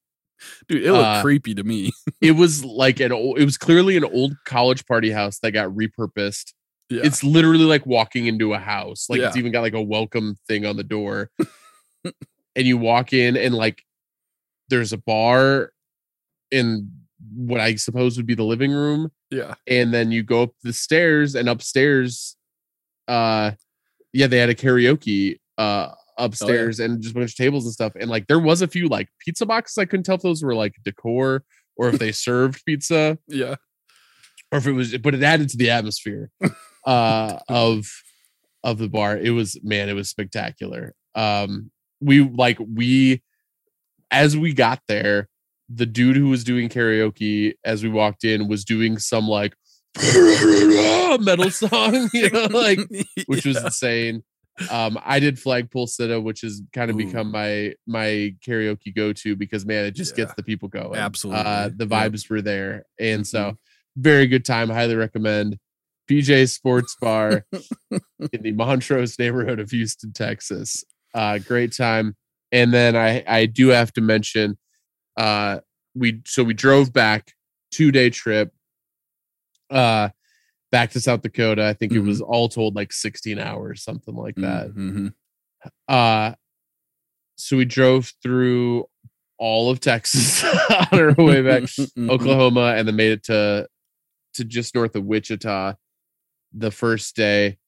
Dude, 0.68 0.82
it 0.84 0.92
looked 0.92 1.04
Uh, 1.04 1.22
creepy 1.22 1.54
to 1.54 1.62
me. 1.64 1.92
it 2.20 2.32
was 2.32 2.64
like 2.64 2.98
an 3.00 3.12
old, 3.12 3.38
it 3.38 3.44
was 3.44 3.56
clearly 3.56 3.96
an 3.96 4.04
old 4.04 4.34
college 4.44 4.84
party 4.86 5.10
house 5.12 5.38
that 5.40 5.52
got 5.52 5.68
repurposed. 5.70 6.52
Yeah. 6.90 7.02
It's 7.04 7.22
literally 7.22 7.64
like 7.64 7.84
walking 7.84 8.26
into 8.26 8.54
a 8.54 8.58
house. 8.58 9.06
Like 9.10 9.20
it's 9.20 9.36
even 9.36 9.52
got 9.52 9.60
like 9.60 9.74
a 9.74 9.82
welcome 9.82 10.36
thing 10.48 10.64
on 10.64 10.76
the 10.76 10.82
door. 10.84 11.30
and 12.04 12.66
you 12.66 12.78
walk 12.78 13.12
in 13.12 13.36
and 13.36 13.54
like 13.54 13.82
there's 14.70 14.92
a 14.92 14.98
bar 14.98 15.72
in 16.50 16.90
what 17.34 17.60
I 17.60 17.74
suppose 17.74 18.16
would 18.16 18.26
be 18.26 18.34
the 18.34 18.42
living 18.44 18.70
room. 18.72 19.10
yeah. 19.30 19.54
And 19.66 19.92
then 19.92 20.10
you 20.12 20.22
go 20.22 20.42
up 20.44 20.50
the 20.62 20.72
stairs 20.72 21.34
and 21.34 21.48
upstairs, 21.48 22.36
uh 23.06 23.52
yeah, 24.14 24.26
they 24.26 24.38
had 24.38 24.48
a 24.48 24.54
karaoke 24.54 25.40
uh 25.58 25.92
upstairs 26.16 26.80
and 26.80 27.00
just 27.02 27.14
a 27.14 27.18
bunch 27.18 27.32
of 27.32 27.36
tables 27.36 27.64
and 27.64 27.72
stuff. 27.74 27.92
And 28.00 28.08
like 28.10 28.26
there 28.28 28.40
was 28.40 28.62
a 28.62 28.66
few 28.68 28.88
like 28.88 29.08
pizza 29.20 29.44
boxes. 29.46 29.76
I 29.78 29.84
couldn't 29.84 30.04
tell 30.04 30.14
if 30.16 30.22
those 30.22 30.42
were 30.42 30.54
like 30.54 30.74
decor 30.84 31.44
or 31.76 31.90
if 31.90 31.98
they 31.98 32.12
served 32.26 32.64
pizza 32.64 33.18
Yeah. 33.28 33.56
or 34.50 34.58
if 34.58 34.66
it 34.66 34.72
was 34.72 34.96
but 34.98 35.14
it 35.14 35.22
added 35.22 35.48
to 35.50 35.56
the 35.58 35.68
atmosphere 35.70 36.30
uh 36.88 37.38
of 37.48 37.86
of 38.64 38.78
the 38.78 38.88
bar 38.88 39.16
it 39.16 39.30
was 39.30 39.58
man 39.62 39.88
it 39.88 39.94
was 39.94 40.08
spectacular. 40.08 40.94
Um 41.14 41.70
we 42.00 42.20
like 42.22 42.58
we 42.60 43.22
as 44.10 44.36
we 44.36 44.52
got 44.54 44.80
there 44.88 45.28
the 45.68 45.84
dude 45.86 46.16
who 46.16 46.28
was 46.30 46.44
doing 46.44 46.68
karaoke 46.68 47.52
as 47.64 47.82
we 47.82 47.90
walked 47.90 48.24
in 48.24 48.48
was 48.48 48.64
doing 48.64 48.98
some 48.98 49.28
like 49.28 49.54
metal 51.20 51.50
song 51.50 52.08
you 52.14 52.30
know 52.30 52.46
like 52.50 52.78
which 53.26 53.44
was 53.44 53.62
insane. 53.62 54.22
Um 54.70 54.98
i 55.04 55.20
did 55.20 55.38
flagpole 55.38 55.86
sitta 55.86 56.20
which 56.20 56.40
has 56.40 56.62
kind 56.72 56.90
of 56.90 56.96
become 56.96 57.30
my 57.30 57.74
my 57.86 58.34
karaoke 58.46 58.94
go-to 58.94 59.36
because 59.36 59.64
man 59.66 59.84
it 59.84 59.92
just 59.94 60.16
gets 60.16 60.34
the 60.34 60.42
people 60.42 60.68
going. 60.68 60.96
Absolutely. 60.98 61.42
uh 61.44 61.68
the 61.76 61.86
Yep. 61.86 62.12
vibes 62.12 62.28
were 62.30 62.42
there. 62.42 62.84
And 62.98 63.26
so 63.26 63.40
Mhm. 63.52 63.56
very 63.96 64.26
good 64.26 64.44
time. 64.44 64.68
Highly 64.68 64.94
recommend 64.96 65.58
pj 66.08 66.48
sports 66.50 66.96
bar 67.00 67.44
in 67.90 68.42
the 68.42 68.52
montrose 68.52 69.18
neighborhood 69.18 69.58
of 69.60 69.70
houston 69.70 70.12
texas. 70.12 70.84
Uh 71.14 71.38
great 71.38 71.74
time. 71.76 72.16
And 72.52 72.72
then 72.72 72.96
i 72.96 73.22
i 73.26 73.46
do 73.46 73.68
have 73.68 73.92
to 73.94 74.00
mention 74.00 74.56
uh 75.16 75.60
we 75.94 76.20
so 76.26 76.42
we 76.44 76.54
drove 76.54 76.92
back 76.92 77.32
two 77.70 77.90
day 77.92 78.08
trip 78.10 78.52
uh 79.70 80.08
back 80.70 80.90
to 80.92 81.00
south 81.00 81.22
dakota. 81.22 81.66
I 81.66 81.72
think 81.74 81.92
it 81.92 82.00
was 82.00 82.20
all 82.20 82.48
told 82.48 82.74
like 82.76 82.92
16 82.92 83.38
hours 83.38 83.82
something 83.82 84.14
like 84.14 84.36
that. 84.36 84.70
Mhm. 84.74 85.12
uh 85.88 86.34
so 87.36 87.56
we 87.56 87.64
drove 87.64 88.12
through 88.22 88.84
all 89.38 89.70
of 89.70 89.78
texas 89.80 90.42
on 90.70 90.86
our 90.92 91.14
way 91.16 91.42
back 91.42 91.62
Mhm. 91.62 92.10
Oklahoma 92.10 92.74
and 92.76 92.86
then 92.88 92.96
made 92.96 93.12
it 93.12 93.24
to 93.24 93.68
to 94.34 94.44
just 94.44 94.74
north 94.74 94.94
of 94.96 95.04
Wichita 95.04 95.74
the 96.52 96.70
first 96.70 97.16
day. 97.16 97.58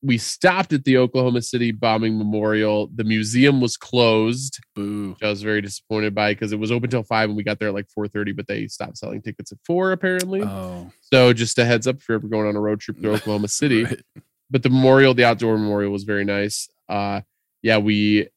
We 0.00 0.16
stopped 0.16 0.72
at 0.72 0.84
the 0.84 0.96
Oklahoma 0.96 1.42
City 1.42 1.72
bombing 1.72 2.16
memorial. 2.16 2.88
The 2.94 3.02
museum 3.02 3.60
was 3.60 3.76
closed. 3.76 4.60
Boo. 4.76 5.10
which 5.10 5.22
I 5.24 5.28
was 5.30 5.42
very 5.42 5.60
disappointed 5.60 6.14
by 6.14 6.32
because 6.34 6.52
it 6.52 6.58
was 6.60 6.70
open 6.70 6.88
till 6.88 7.02
five 7.02 7.28
and 7.28 7.36
we 7.36 7.42
got 7.42 7.58
there 7.58 7.68
at 7.68 7.74
like 7.74 7.88
4:30, 7.98 8.36
but 8.36 8.46
they 8.46 8.68
stopped 8.68 8.96
selling 8.98 9.20
tickets 9.22 9.50
at 9.50 9.58
four 9.66 9.90
apparently. 9.90 10.42
Oh. 10.42 10.92
so 11.12 11.32
just 11.32 11.58
a 11.58 11.64
heads 11.64 11.88
up 11.88 11.96
if 11.96 12.08
you're 12.08 12.14
ever 12.16 12.28
going 12.28 12.46
on 12.46 12.54
a 12.54 12.60
road 12.60 12.78
trip 12.80 13.00
to 13.00 13.10
Oklahoma 13.14 13.48
City 13.48 13.84
Right. 13.84 14.00
but 14.48 14.62
the 14.62 14.70
memorial, 14.70 15.14
the 15.14 15.24
outdoor 15.24 15.58
memorial 15.58 15.90
was 15.90 16.04
very 16.04 16.24
nice. 16.24 16.68
Uh 16.88 17.22
yeah, 17.62 17.78
we 17.78 18.28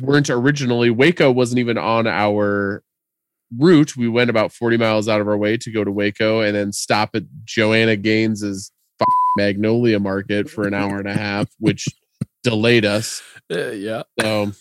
weren't 0.00 0.30
originally 0.30 0.90
Waco 0.90 1.32
wasn't 1.32 1.58
even 1.58 1.76
on 1.76 2.06
our 2.06 2.84
route. 3.56 3.96
We 3.96 4.08
went 4.08 4.30
about 4.30 4.52
40 4.52 4.76
miles 4.76 5.08
out 5.08 5.20
of 5.20 5.26
our 5.26 5.36
way 5.36 5.56
to 5.56 5.72
go 5.72 5.82
to 5.82 5.90
Waco 5.90 6.40
and 6.40 6.54
then 6.54 6.70
stop 6.72 7.10
at 7.14 7.24
Joanna 7.44 7.96
Gaines's 7.96 8.70
Magnolia 9.38 9.98
Market 10.00 10.50
for 10.50 10.66
an 10.66 10.74
hour 10.74 10.98
and 10.98 11.08
a 11.08 11.14
half, 11.14 11.48
which 11.58 11.86
delayed 12.42 12.84
us. 12.84 13.22
Uh, 13.50 13.70
yeah. 13.70 14.02
So 14.20 14.52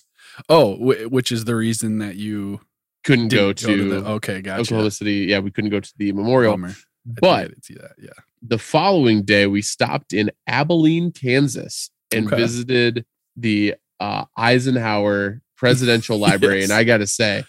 Oh, 0.47 0.75
wh- 0.77 1.11
which 1.11 1.33
is 1.33 1.43
the 1.43 1.55
reason 1.57 1.97
that 1.99 2.15
you 2.15 2.61
couldn't 3.03 3.27
didn't 3.27 3.43
go 3.43 3.51
to, 3.53 3.89
the- 3.89 4.09
okay, 4.11 4.41
gotcha. 4.41 4.61
Oklahoma 4.61 4.91
City. 4.91 5.25
Yeah, 5.27 5.39
we 5.39 5.51
couldn't 5.51 5.71
go 5.71 5.81
to 5.81 5.93
the 5.97 6.13
memorial. 6.13 6.57
But 7.05 7.51
see 7.65 7.73
that. 7.73 7.91
Yeah. 8.01 8.11
the 8.41 8.57
following 8.57 9.23
day 9.23 9.45
we 9.45 9.61
stopped 9.61 10.13
in 10.13 10.31
abilene 10.47 11.11
kansas 11.11 11.89
and 12.13 12.27
Okay. 12.27 12.37
visited 12.37 13.05
the 13.35 13.75
uh, 13.99 14.23
eisenhower 14.37 15.41
presidential 15.57 16.17
library 16.27 16.63
and 16.63 16.71
i 16.71 16.83
gotta 16.85 17.07
say 17.07 17.43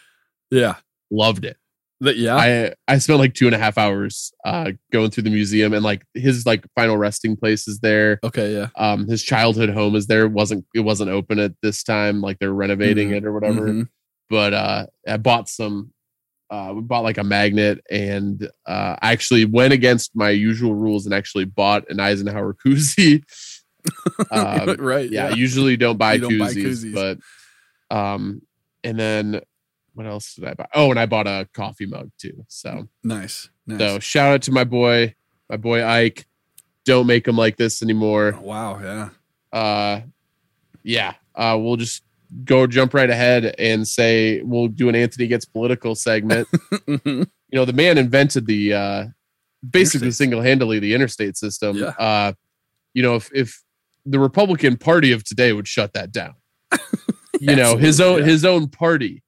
Yeah. 0.51 0.77
loved 1.11 1.45
it 1.45 1.57
The- 2.01 2.15
yeah. 2.17 2.37
i 2.37 2.75
i 2.87 2.99
spent 2.99 3.19
like 3.19 3.35
two 3.35 3.47
and 3.47 3.55
a 3.55 3.59
half 3.59 3.77
hours 3.77 4.33
uh 4.45 4.71
going 4.93 5.11
through 5.11 5.25
the 5.25 5.31
museum 5.31 5.73
and 5.75 5.83
like 5.83 6.05
his 6.15 6.47
like 6.47 6.65
final 6.77 6.97
resting 6.97 7.37
place 7.37 7.67
is 7.67 7.81
there 7.81 8.21
okay. 8.23 8.53
Yeah. 8.55 8.69
um 8.77 9.09
his 9.09 9.23
childhood 9.23 9.71
home 9.71 9.97
is 9.97 10.07
there 10.07 10.25
It 10.27 10.33
wasn't 10.33 10.65
it 10.75 10.81
wasn't 10.81 11.11
open 11.11 11.39
at 11.41 11.53
this 11.61 11.83
time 11.83 12.21
like 12.21 12.39
they're 12.39 12.53
renovating 12.53 13.11
Mhm. 13.11 13.17
it 13.17 13.25
or 13.25 13.33
whatever 13.33 13.67
Mhm. 13.69 13.89
but 14.31 14.55
uh 14.55 14.87
I 15.09 15.17
bought 15.17 15.49
some 15.49 15.93
uh 16.51 16.73
we 16.75 16.83
bought 16.83 17.03
like 17.03 17.19
a 17.19 17.25
magnet 17.25 17.81
and 17.91 18.49
uh 18.67 18.95
I 19.03 19.11
actually 19.13 19.45
went 19.45 19.73
against 19.73 20.15
my 20.15 20.31
usual 20.31 20.75
rules 20.77 21.05
and 21.05 21.13
actually 21.15 21.47
bought 21.47 21.91
an 21.91 21.99
Eisenhower 22.01 22.55
koozie. 22.65 23.23
Um, 24.31 24.77
right. 24.79 25.11
yeah, 25.11 25.29
I 25.29 25.31
usually 25.31 25.77
don't 25.77 25.97
buy 25.99 26.15
You 26.15 26.21
don't 26.21 26.39
buy 26.39 26.53
koozies, 26.53 26.85
koozies. 26.85 26.95
but 27.91 27.97
um 27.97 28.43
and 28.85 28.99
then 28.99 29.41
what 29.99 30.07
else 30.07 30.37
did 30.37 30.45
I 30.45 30.55
buy? 30.55 30.69
Oh, 30.75 30.91
and 30.93 31.01
I 31.01 31.07
bought 31.07 31.27
a 31.27 31.49
coffee 31.53 31.85
mug 31.87 32.13
too. 32.19 32.45
So 32.47 32.87
Nice. 33.03 33.51
Nice. 33.67 33.81
so 33.81 33.99
shout 33.99 34.33
out 34.33 34.43
to 34.43 34.53
my 34.53 34.63
boy, 34.63 35.17
my 35.51 35.57
boy 35.57 35.85
Ike. 35.85 36.25
Don't 36.85 37.09
make 37.09 37.27
him 37.27 37.37
like 37.37 37.57
this 37.57 37.83
anymore 37.83 38.39
wow. 38.41 38.79
Yeah. 38.81 39.09
uh 39.53 40.01
yeah 40.85 41.15
uh 41.35 41.59
we'll 41.61 41.77
just 41.77 42.03
go 42.45 42.67
jump 42.69 42.95
right 42.95 43.11
ahead 43.11 43.57
and 43.59 43.87
say 43.89 44.41
we'll 44.43 44.69
do 44.69 44.89
an 44.89 44.95
Anthony 44.95 45.27
gets 45.27 45.45
political 45.45 45.95
segment. 45.97 46.47
Mhm. 46.87 47.27
you 47.51 47.57
know, 47.59 47.65
the 47.65 47.73
man 47.73 47.99
invented 47.99 48.47
the 48.47 48.73
uh 48.73 49.05
basically 49.69 50.13
single 50.13 50.41
handedly 50.43 50.79
the 50.79 50.95
interstate 50.95 51.37
system. 51.37 51.77
Yeah. 51.77 51.89
Uh, 51.99 52.33
you 52.95 53.03
know, 53.03 53.17
if 53.17 53.31
if 53.35 53.63
the 54.07 54.21
Republican 54.21 54.77
Party 54.77 55.11
of 55.11 55.25
today 55.25 55.53
would 55.53 55.67
shut 55.67 55.93
that 55.95 56.13
down, 56.13 56.35
you 57.41 57.57
know, 57.57 57.77
his 57.77 58.01
own 58.01 58.21
yeah. 58.21 58.25
his 58.27 58.45
own 58.45 58.69
party 58.69 59.23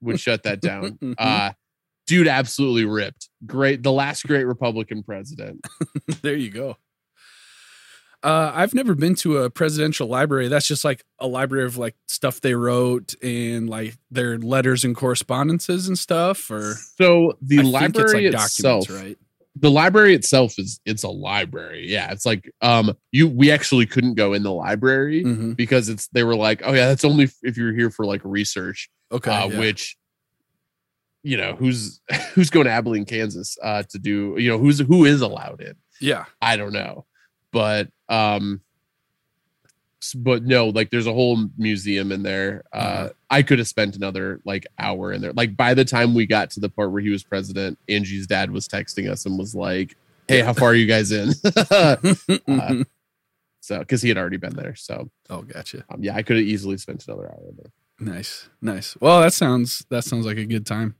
would 0.00 0.20
shut 0.20 0.42
that 0.44 0.60
down. 0.60 0.98
Mhm. 1.02 1.14
Uh, 1.18 1.52
dude, 2.06 2.28
absolutely 2.28 2.84
ripped. 2.84 3.28
Great, 3.46 3.82
the 3.82 3.92
last 3.92 4.26
great 4.26 4.44
Republican 4.44 5.02
president. 5.02 5.64
there 6.22 6.36
you 6.36 6.50
go. 6.50 6.76
Uh, 8.22 8.50
I've 8.54 8.74
never 8.74 8.94
been 8.94 9.14
to 9.16 9.38
a 9.38 9.50
presidential 9.50 10.08
library. 10.08 10.48
That's 10.48 10.66
just 10.66 10.84
like 10.84 11.04
a 11.20 11.26
library 11.28 11.64
of 11.64 11.76
like 11.76 11.94
stuff 12.08 12.40
they 12.40 12.54
wrote 12.54 13.14
and 13.22 13.68
like 13.70 13.96
their 14.10 14.38
letters 14.38 14.84
and 14.84 14.96
correspondences 14.96 15.86
and 15.86 15.96
stuff. 15.98 16.50
Or 16.50 16.74
So 16.98 17.34
the 17.40 17.60
I 17.60 17.62
library 17.62 18.26
it's 18.26 18.34
like 18.34 18.44
itself, 18.46 18.90
right? 18.90 19.16
The 19.58 19.70
library 19.70 20.14
itself 20.14 20.58
is 20.58 20.80
it's 20.84 21.02
a 21.02 21.08
library. 21.08 21.86
Yeah, 21.88 22.12
it's 22.12 22.26
like 22.26 22.52
um 22.60 22.94
you 23.12 23.26
we 23.28 23.50
actually 23.50 23.86
couldn't 23.86 24.14
go 24.14 24.32
in 24.34 24.42
the 24.42 24.52
library 24.52 25.22
hmm 25.22 25.52
because 25.52 25.88
it's 25.88 26.08
they 26.08 26.24
were 26.24 26.36
like, 26.36 26.60
oh 26.64 26.72
yeah, 26.74 26.86
that's 26.88 27.04
only 27.04 27.28
if 27.42 27.56
you're 27.56 27.72
here 27.72 27.90
for 27.90 28.04
like 28.04 28.20
research, 28.24 28.88
Okay, 29.12 29.30
uh, 29.30 29.48
yeah. 29.48 29.58
which 29.58 29.96
you 31.22 31.36
know 31.36 31.54
who's 31.56 32.00
who's 32.34 32.50
going 32.50 32.66
to 32.66 32.70
Abilene, 32.72 33.04
Kansas, 33.04 33.56
uh, 33.62 33.82
to 33.90 33.98
do 33.98 34.34
you 34.38 34.48
know 34.50 34.58
who's 34.58 34.78
who 34.80 35.04
is 35.04 35.20
allowed 35.22 35.60
in. 35.60 35.74
yeah, 36.00 36.26
I 36.40 36.56
don't 36.56 36.72
know, 36.72 37.06
but 37.52 37.88
um, 38.08 38.60
but 40.14 40.44
no, 40.44 40.68
like 40.68 40.90
there's 40.90 41.06
a 41.06 41.12
whole 41.12 41.48
museum 41.58 42.12
in 42.12 42.22
there. 42.22 42.62
Uh, 42.72 42.76
Uh-huh. 42.76 43.08
I 43.30 43.42
could 43.42 43.58
have 43.58 43.68
spent 43.68 43.96
another 43.96 44.40
like 44.44 44.66
hour 44.78 45.12
in 45.12 45.20
there. 45.20 45.32
Like 45.32 45.56
by 45.56 45.74
the 45.74 45.84
time 45.84 46.14
we 46.14 46.26
got 46.26 46.50
to 46.52 46.60
the 46.60 46.68
part 46.68 46.92
where 46.92 47.02
he 47.02 47.10
was 47.10 47.24
president, 47.24 47.78
Angie's 47.88 48.26
dad 48.26 48.50
was 48.50 48.68
texting 48.68 49.10
us 49.10 49.26
and 49.26 49.36
was 49.38 49.54
like, 49.54 49.96
"Hey, 50.28 50.40
how 50.42 50.52
far 50.52 50.68
are 50.70 50.74
you 50.74 50.86
guys 50.86 51.10
in?" 51.12 51.30
Mhm. 51.30 52.84
so 53.60 53.78
because 53.80 54.02
he 54.02 54.08
had 54.08 54.16
already 54.18 54.36
been 54.36 54.54
there. 54.54 54.74
So 54.76 55.10
oh, 55.30 55.42
gotcha. 55.42 55.84
um, 55.90 56.02
yeah, 56.04 56.14
I 56.14 56.22
could 56.22 56.36
have 56.36 56.46
easily 56.46 56.76
spent 56.78 57.06
another 57.08 57.26
hour 57.26 57.42
in 57.48 57.56
there. 57.56 57.72
Nice, 58.14 58.48
nice. 58.62 58.96
Well, 59.00 59.20
that 59.22 59.32
sounds 59.32 59.84
that 59.90 60.04
sounds 60.04 60.24
like 60.26 60.36
a 60.38 60.44
good 60.46 60.66
time. 60.66 60.94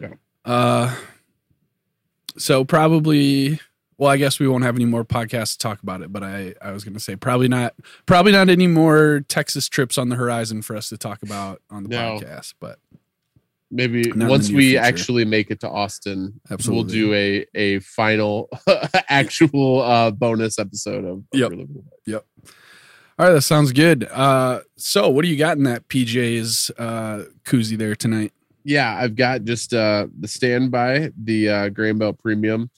Yeah. 0.00 0.14
Uh, 0.44 0.94
so 2.36 2.64
probably. 2.64 3.58
Well, 4.00 4.08
I 4.10 4.16
guess 4.16 4.40
we 4.40 4.48
won't 4.48 4.64
have 4.64 4.76
any 4.76 4.86
more 4.86 5.04
podcasts 5.04 5.52
to 5.52 5.58
talk 5.58 5.82
about 5.82 6.00
it, 6.00 6.10
but 6.10 6.22
I 6.24 6.54
I 6.62 6.72
was 6.72 6.84
going 6.84 6.94
to 6.94 7.00
say 7.00 7.16
probably 7.16 7.48
not 7.48 7.74
probably 8.06 8.32
not 8.32 8.48
any 8.48 8.66
more 8.66 9.20
Texas 9.28 9.68
trips 9.68 9.98
on 9.98 10.08
the 10.08 10.16
horizon 10.16 10.62
for 10.62 10.74
us 10.74 10.88
to 10.88 10.96
talk 10.96 11.22
about 11.22 11.60
on 11.70 11.82
the 11.82 11.90
No. 11.90 12.18
podcast. 12.18 12.54
But 12.58 12.78
Maybe 13.70 14.02
Not 14.02 14.12
in 14.14 14.18
the 14.20 14.26
once 14.26 14.48
we 14.50 14.70
future. 14.70 14.78
actually 14.80 15.24
make 15.26 15.50
it 15.50 15.60
to 15.60 15.68
Austin, 15.68 16.40
Absolutely. 16.50 16.76
we'll 16.82 17.12
do 17.12 17.14
a 17.14 17.46
a 17.54 17.78
final 17.80 18.48
actual 19.10 19.82
uh 19.82 20.10
bonus 20.10 20.58
episode 20.58 21.04
of, 21.04 21.18
of 21.18 21.24
Yep. 21.34 21.52
Your 22.06 22.22
all 23.18 23.26
right, 23.26 23.32
that 23.34 23.42
sounds 23.42 23.70
good. 23.72 24.08
Uh, 24.10 24.60
so 24.78 25.10
what 25.10 25.26
do 25.26 25.28
you 25.28 25.36
got 25.36 25.58
in 25.58 25.64
that 25.64 25.86
PJ's 25.88 26.70
uh 26.78 27.24
koozie 27.44 27.76
there 27.76 27.94
tonight? 27.94 28.32
yeah 28.62 28.94
i've 29.00 29.16
got 29.16 29.44
just 29.44 29.72
uh 29.72 30.06
the 30.20 30.28
standby 30.28 31.10
the 31.24 31.48
uh 31.48 31.68
grain 31.70 31.96
belt 31.96 32.18
premium 32.18 32.68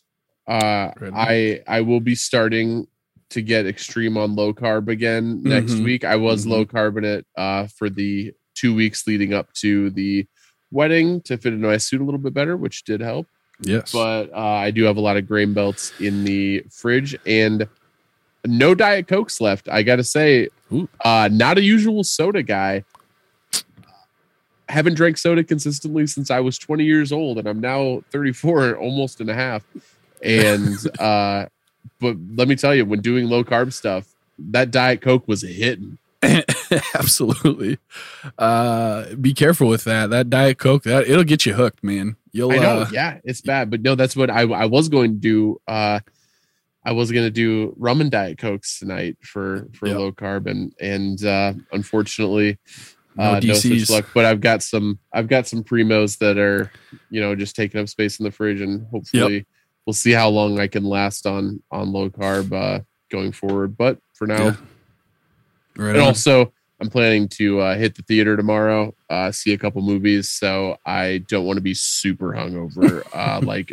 uh 0.49 0.91
i 1.15 1.61
i 1.69 1.81
will 1.81 2.01
be 2.01 2.15
starting 2.15 2.87
to 3.31 3.41
get 3.41 3.67
extreme 3.67 4.17
on 4.17 4.35
low 4.35 4.53
carb 4.53 4.89
again 4.89 5.43
next 5.43 5.73
Mhm. 5.73 5.85
week. 5.85 6.05
I 6.05 6.17
was 6.17 6.45
Mhm. 6.45 6.51
low 6.51 6.65
carbonate 6.67 7.25
uh 7.37 7.67
for 7.69 7.89
the 7.89 8.33
two 8.55 8.75
weeks 8.75 9.07
leading 9.07 9.33
up 9.33 9.53
to 9.55 9.89
the 9.91 10.27
wedding 10.71 11.21
to 11.23 11.37
fit 11.39 11.53
into 11.55 11.67
my 11.69 11.77
suit 11.79 12.01
a 12.01 12.05
little 12.05 12.19
bit 12.21 12.35
better 12.35 12.57
which 12.57 12.85
did 12.85 13.01
help. 13.01 13.27
Yes, 13.61 13.93
but 13.93 14.33
uh, 14.35 14.39
i 14.39 14.71
do 14.73 14.83
have 14.85 14.97
a 14.97 15.01
lot 15.01 15.17
of 15.17 15.27
grain 15.29 15.53
belts 15.55 15.93
in 16.01 16.25
the 16.25 16.65
fridge 16.71 17.17
and 17.25 17.67
no 18.45 18.75
diet 18.75 19.07
cokes 19.07 19.41
left 19.41 19.69
i 19.69 19.83
gotta 19.83 20.05
say. 20.05 20.49
Uh 21.05 21.29
not 21.31 21.59
a 21.59 21.63
usual 21.63 22.03
soda 22.03 22.43
guy. 22.43 22.83
Haven't 24.69 24.95
drank 24.95 25.19
soda 25.19 25.45
consistently 25.45 26.07
since 26.07 26.31
I 26.31 26.41
was 26.41 26.57
20 26.57 26.85
years 26.85 27.13
old, 27.13 27.37
and 27.39 27.47
I'm 27.47 27.61
now 27.61 28.03
34, 28.11 28.77
almost 28.77 29.21
and 29.21 29.29
a 29.29 29.35
half. 29.35 29.63
And 30.23 30.77
uh, 31.01 31.47
but 32.01 32.17
let 32.35 32.49
me 32.49 32.57
tell 32.57 32.75
you, 32.75 32.85
when 32.85 33.01
doing 33.01 33.29
low 33.29 33.45
carb 33.45 33.73
stuff, 33.73 34.07
that 34.39 34.71
diet 34.71 35.01
coke 35.01 35.27
was 35.29 35.43
a 35.45 35.49
hitting. 35.49 35.99
absolutely. 36.95 37.79
Uh, 38.39 39.15
be 39.17 39.35
careful 39.35 39.69
with 39.69 39.85
that. 39.85 40.11
That 40.11 40.31
diet 40.31 40.59
coke 40.59 40.85
that 40.85 41.09
it'll 41.09 41.25
get 41.25 41.45
you 41.47 41.55
hooked, 41.55 41.83
man. 41.83 42.17
You'll 42.33 42.53
I 42.53 42.57
know, 42.57 42.81
uh, 42.81 42.89
yeah, 42.93 43.19
it's 43.25 43.41
bad, 43.41 43.71
but 43.71 43.83
no, 43.83 43.95
that's 43.95 44.17
what 44.17 44.31
I 44.31 44.43
I 44.43 44.67
was 44.67 44.89
going 44.89 45.13
to 45.13 45.19
do. 45.19 45.61
Uh, 45.67 46.01
I 46.85 46.93
was 46.93 47.13
going 47.13 47.27
to 47.27 47.31
do 47.31 47.75
rum 47.77 48.01
and 48.01 48.11
diet 48.11 48.39
cokes 48.39 48.79
tonight 48.79 49.17
for 49.23 49.69
for 49.75 49.87
Yep. 49.87 49.97
low 49.97 50.13
carb, 50.13 50.47
and 50.47 50.73
and 50.81 51.25
uh, 51.25 51.53
unfortunately. 51.73 52.59
no 53.17 53.25
uh, 53.25 53.41
no 53.43 53.55
such 53.55 53.91
luck, 53.91 54.07
but 54.15 54.25
I've 54.25 54.41
got 54.41 54.63
some. 54.63 54.99
I've 55.13 55.29
got 55.29 55.47
some 55.47 55.63
primos 55.63 56.19
that 56.19 56.39
are, 56.39 56.73
you 57.11 57.21
know, 57.21 57.35
just 57.37 57.55
taking 57.55 57.81
up 57.81 57.89
space 57.89 58.19
in 58.19 58.25
the 58.25 58.31
fridge, 58.31 58.61
and 58.61 58.87
hopefully, 58.87 59.45
we'll 59.87 59.95
see 59.95 60.13
how 60.13 60.29
long 60.29 60.59
I 60.59 60.67
can 60.67 60.85
last 60.85 61.27
on 61.27 61.63
on 61.71 61.93
low 61.93 62.11
carb 62.11 62.53
uh, 62.53 62.81
going 63.11 63.33
forward. 63.33 63.77
But 63.77 63.99
for 64.15 64.27
now, 64.27 64.45
Yeah. 64.45 64.57
Right 65.77 65.91
and 65.91 66.01
on. 66.01 66.09
also 66.09 66.53
I'm 66.81 66.91
planning 66.91 67.29
to 67.29 67.61
uh, 67.61 67.77
hit 67.77 67.95
the 67.95 68.03
theater 68.03 68.37
tomorrow, 68.37 68.93
uh, 69.09 69.31
see 69.31 69.53
a 69.53 69.59
couple 69.59 69.83
movies, 69.83 70.29
so 70.31 70.77
I 70.85 71.19
don't 71.29 71.47
want 71.47 71.57
to 71.57 71.63
be 71.63 71.75
super 71.75 72.33
hungover, 72.33 73.07
uh, 73.15 73.41
like 73.47 73.73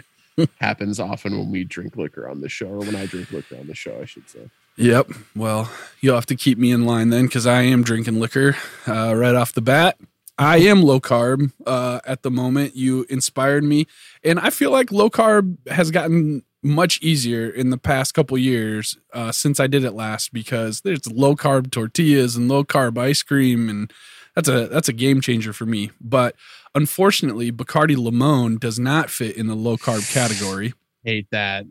happens 0.62 1.00
often 1.00 1.38
when 1.38 1.52
we 1.52 1.64
drink 1.64 1.98
liquor 1.98 2.30
on 2.30 2.40
the 2.42 2.50
show, 2.50 2.68
or 2.68 2.80
when 2.80 2.96
I 2.96 3.08
drink 3.08 3.32
liquor 3.32 3.58
on 3.58 3.66
the 3.68 3.76
show, 3.76 4.00
I 4.00 4.06
should 4.06 4.30
say. 4.30 4.50
Yep. 4.78 5.12
Well, 5.36 5.72
you'll 6.00 6.16
have 6.16 6.28
to 6.28 6.36
keep 6.36 6.58
me 6.58 6.72
in 6.72 6.86
line 6.86 7.10
then 7.10 7.26
because 7.26 7.46
I 7.46 7.64
am 7.64 7.84
drinking 7.84 8.20
liquor 8.20 8.56
uh, 8.88 9.14
right 9.16 9.36
off 9.36 9.54
the 9.54 9.62
bat. 9.62 9.98
I 10.40 10.58
am 10.60 10.82
low 10.82 11.02
carb 11.02 11.52
uh, 11.68 12.00
at 12.06 12.24
the 12.24 12.32
moment. 12.32 12.76
You 12.76 13.06
inspired 13.10 13.64
me. 13.64 13.88
And 14.24 14.40
I 14.40 14.50
feel 14.50 14.72
like 14.72 14.90
low 14.90 15.10
carb 15.10 15.58
has 15.68 15.92
gotten 15.92 16.44
much 16.64 17.02
easier 17.02 17.50
in 17.50 17.70
the 17.70 17.78
past 17.78 18.14
couple 18.14 18.38
years 18.38 18.98
uh, 19.14 19.34
since 19.34 19.60
I 19.60 19.68
did 19.68 19.84
it 19.84 19.92
last 19.92 20.32
because 20.32 20.82
there's 20.82 21.06
low 21.12 21.36
carb 21.36 21.72
tortillas 21.72 22.38
and 22.38 22.48
low 22.48 22.64
carb 22.64 22.98
ice 22.98 23.22
cream. 23.22 23.68
And 23.68 23.92
that's 24.34 24.48
a, 24.48 24.68
that's 24.68 24.88
a 24.88 24.94
game 24.94 25.20
changer 25.20 25.52
for 25.52 25.66
me. 25.66 25.92
But 26.00 26.36
unfortunately, 26.74 27.52
Bacardi 27.52 27.98
Limon 27.98 28.58
does 28.58 28.80
not 28.80 29.10
fit 29.10 29.36
in 29.36 29.48
the 29.48 29.56
low 29.56 29.76
carb 29.76 30.10
category. 30.14 30.74
Hate 31.04 31.28
that. 31.32 31.66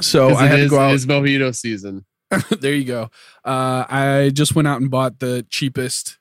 So 0.00 0.34
I 0.34 0.46
had 0.46 0.56
to 0.56 0.68
go 0.68 0.78
out. 0.78 0.90
it 0.90 0.94
is 0.94 1.06
mojito 1.06 1.54
season. 1.54 2.04
there 2.60 2.74
you 2.74 2.84
go. 2.84 3.10
Uh, 3.44 3.84
I 3.88 4.30
just 4.32 4.56
went 4.56 4.66
out 4.66 4.80
and 4.80 4.90
bought 4.90 5.20
the 5.20 5.46
cheapest 5.50 6.18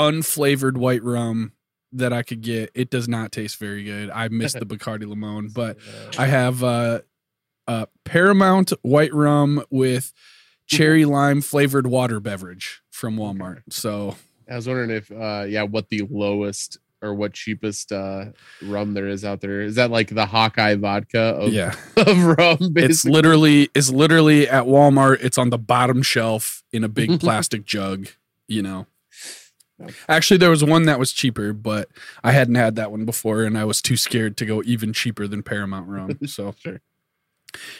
unflavored 0.00 0.76
white 0.76 1.02
rum 1.02 1.52
that 1.92 2.12
I 2.12 2.22
could 2.22 2.40
get. 2.40 2.70
It 2.74 2.90
does 2.90 3.08
not 3.08 3.32
taste 3.32 3.58
very 3.58 3.84
good. 3.84 4.10
I 4.10 4.28
missed 4.28 4.58
the 4.58 4.66
Bacardi 4.66 5.06
Limon, 5.06 5.48
but 5.48 5.76
I 6.18 6.26
have 6.26 6.62
uh, 6.64 7.00
uh, 7.68 7.86
Paramount 8.04 8.72
white 8.82 9.12
rum 9.12 9.62
with 9.70 10.12
cherry 10.66 11.04
lime 11.04 11.40
flavored 11.40 11.86
water 11.86 12.20
beverage 12.20 12.82
from 12.90 13.16
Walmart. 13.16 13.62
So 13.70 14.16
I 14.50 14.56
was 14.56 14.66
wondering 14.66 14.90
if, 14.90 15.10
uh, 15.10 15.44
yeah, 15.48 15.62
what 15.62 15.88
the 15.88 16.06
lowest 16.10 16.78
or 17.02 17.14
what 17.14 17.32
cheapest 17.32 17.90
uh, 17.92 18.26
rum 18.62 18.94
there 18.94 19.08
is 19.08 19.24
out 19.24 19.40
there 19.40 19.60
is 19.60 19.74
that 19.74 19.90
like 19.90 20.08
the 20.08 20.24
Hawkeye 20.24 20.76
vodka 20.76 21.20
of, 21.20 21.52
yeah, 21.52 21.74
of 21.96 22.24
rum? 22.24 22.58
it's 22.76 23.04
literally 23.04 23.68
it's 23.74 23.90
literally 23.90 24.48
at 24.48 24.64
Walmart. 24.64 25.18
It's 25.22 25.36
on 25.36 25.50
the 25.50 25.58
bottom 25.58 26.02
shelf 26.02 26.62
in 26.72 26.84
a 26.84 26.88
big 26.88 27.20
plastic 27.20 27.64
jug. 27.64 28.08
You 28.48 28.62
know. 28.62 28.86
Actually, 30.08 30.38
there 30.38 30.50
was 30.50 30.62
one 30.64 30.84
that 30.84 30.98
was 30.98 31.12
cheaper, 31.12 31.52
but 31.52 31.88
I 32.24 32.32
hadn't 32.32 32.54
had 32.56 32.76
that 32.76 32.90
one 32.90 33.04
before, 33.04 33.42
and 33.42 33.56
I 33.58 33.64
was 33.64 33.80
too 33.82 33.96
scared 33.96 34.36
to 34.38 34.46
go 34.46 34.62
even 34.64 34.92
cheaper 34.92 35.26
than 35.26 35.42
Paramount 35.42 35.88
rum. 35.88 36.18
So 36.26 36.54
Sure. 36.58 36.80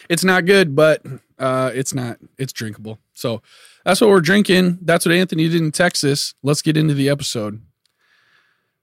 it's 0.09 0.23
not 0.23 0.45
good, 0.45 0.75
but 0.75 1.03
uh, 1.39 1.71
it's 1.73 1.93
not 1.93 2.17
it's 2.37 2.53
drinkable. 2.53 2.99
So 3.13 3.41
that's 3.85 4.01
what 4.01 4.09
we're 4.09 4.21
drinking. 4.21 4.79
That's 4.81 5.05
what 5.05 5.15
Anthony 5.15 5.49
did 5.49 5.61
in 5.61 5.71
Texas. 5.71 6.33
Let's 6.43 6.61
get 6.61 6.77
into 6.77 6.93
the 6.93 7.09
episode. 7.09 7.61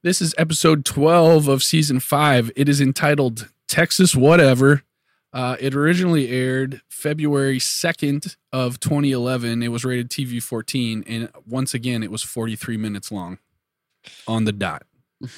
This 0.03 0.21
is 0.21 0.33
episode 0.37 0.83
12 0.83 1.47
of 1.47 1.61
season 1.63 1.99
five. 1.99 2.51
It 2.55 2.67
is 2.67 2.81
entitled 2.81 3.49
Texas 3.67 4.15
Whatever. 4.15 4.83
Uh, 5.33 5.55
it 5.59 5.73
originally 5.73 6.29
aired 6.29 6.81
February 6.89 7.57
2nd 7.57 8.35
of 8.51 8.79
2011. 8.81 9.63
It 9.63 9.69
was 9.69 9.85
rated 9.85 10.09
TV 10.09 10.43
14, 10.43 11.03
and 11.07 11.29
once 11.47 11.73
again, 11.73 12.03
it 12.03 12.11
was 12.11 12.21
43 12.21 12.75
minutes 12.77 13.11
long 13.11 13.37
on 14.27 14.43
the 14.45 14.51
dot. 14.51 14.83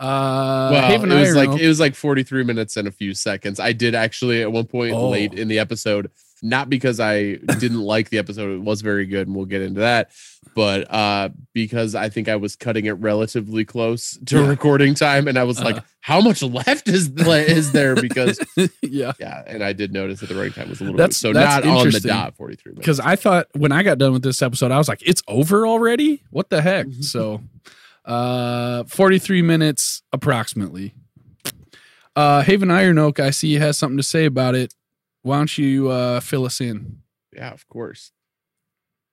Uh, 0.00 0.70
well, 0.72 0.88
Haven 0.88 1.12
it 1.12 1.20
was 1.20 1.36
like 1.36 1.48
Iron 1.50 1.60
it 1.60 1.68
was 1.68 1.78
like 1.78 1.94
43 1.94 2.42
minutes 2.42 2.76
and 2.76 2.88
a 2.88 2.90
few 2.90 3.14
seconds. 3.14 3.60
I 3.60 3.72
did 3.72 3.94
actually 3.94 4.42
at 4.42 4.50
one 4.50 4.66
point 4.66 4.94
Oh. 4.94 5.10
late 5.10 5.32
in 5.32 5.46
the 5.46 5.60
episode 5.60 6.10
not 6.42 6.68
because 6.68 6.98
I 7.00 7.36
didn't 7.36 7.80
like 7.82 8.10
the 8.10 8.18
episode. 8.18 8.52
It 8.56 8.62
was 8.62 8.82
very 8.82 9.06
good, 9.06 9.26
and 9.28 9.36
we'll 9.36 9.46
get 9.46 9.62
into 9.62 9.80
that. 9.80 10.10
But 10.54 10.92
uh, 10.92 11.30
because 11.54 11.94
I 11.94 12.08
think 12.08 12.28
I 12.28 12.36
was 12.36 12.56
cutting 12.56 12.84
it 12.86 12.92
relatively 12.92 13.64
close 13.64 14.18
to 14.26 14.40
Yeah. 14.40 14.48
recording 14.48 14.94
time, 14.94 15.28
and 15.28 15.38
I 15.38 15.44
was 15.44 15.58
like, 15.62 15.76
Uh-huh. 15.76 15.86
"How 16.00 16.20
much 16.20 16.42
left 16.42 16.88
is 16.88 17.08
is 17.16 17.72
there?" 17.72 17.94
Because 17.94 18.38
yeah. 18.82 19.12
yeah, 19.20 19.42
and 19.46 19.62
I 19.62 19.72
did 19.72 19.92
notice 19.92 20.20
that 20.20 20.28
the 20.28 20.34
running 20.34 20.52
time 20.52 20.68
was 20.68 20.80
a 20.80 20.84
little 20.84 20.98
That's- 20.98 21.16
bit 21.22 21.28
so 21.28 21.32
that's 21.32 21.64
not 21.64 21.76
on 21.78 21.90
the 21.90 22.00
dot 22.00 22.36
forty 22.36 22.56
three. 22.56 22.72
Because 22.74 22.98
I 23.00 23.16
thought 23.16 23.46
when 23.54 23.72
I 23.72 23.82
got 23.82 23.98
done 23.98 24.12
with 24.12 24.22
this 24.22 24.42
episode, 24.42 24.72
I 24.72 24.78
was 24.78 24.88
like, 24.88 25.00
it's 25.06 25.22
over 25.28 25.66
already? 25.66 26.22
What 26.30 26.50
the 26.50 26.60
heck? 26.60 26.86
Mhm. 26.86 27.04
so 27.04 27.40
uh 28.04 28.82
43 28.84 29.42
minutes 29.42 30.02
approximately. 30.12 30.92
Uh 32.16 32.42
Haven 32.42 32.70
Iron 32.70 32.98
Oak, 32.98 33.20
I 33.20 33.30
see 33.30 33.54
has 33.54 33.78
something 33.78 33.96
to 33.96 34.02
say 34.02 34.24
about 34.24 34.54
it. 34.56 34.74
Why 35.22 35.38
don't 35.38 35.56
you 35.58 35.88
uh 35.88 36.20
fill 36.20 36.44
us 36.44 36.60
in? 36.60 37.02
Yeah, 37.32 37.52
of 37.52 37.66
course. 37.68 38.12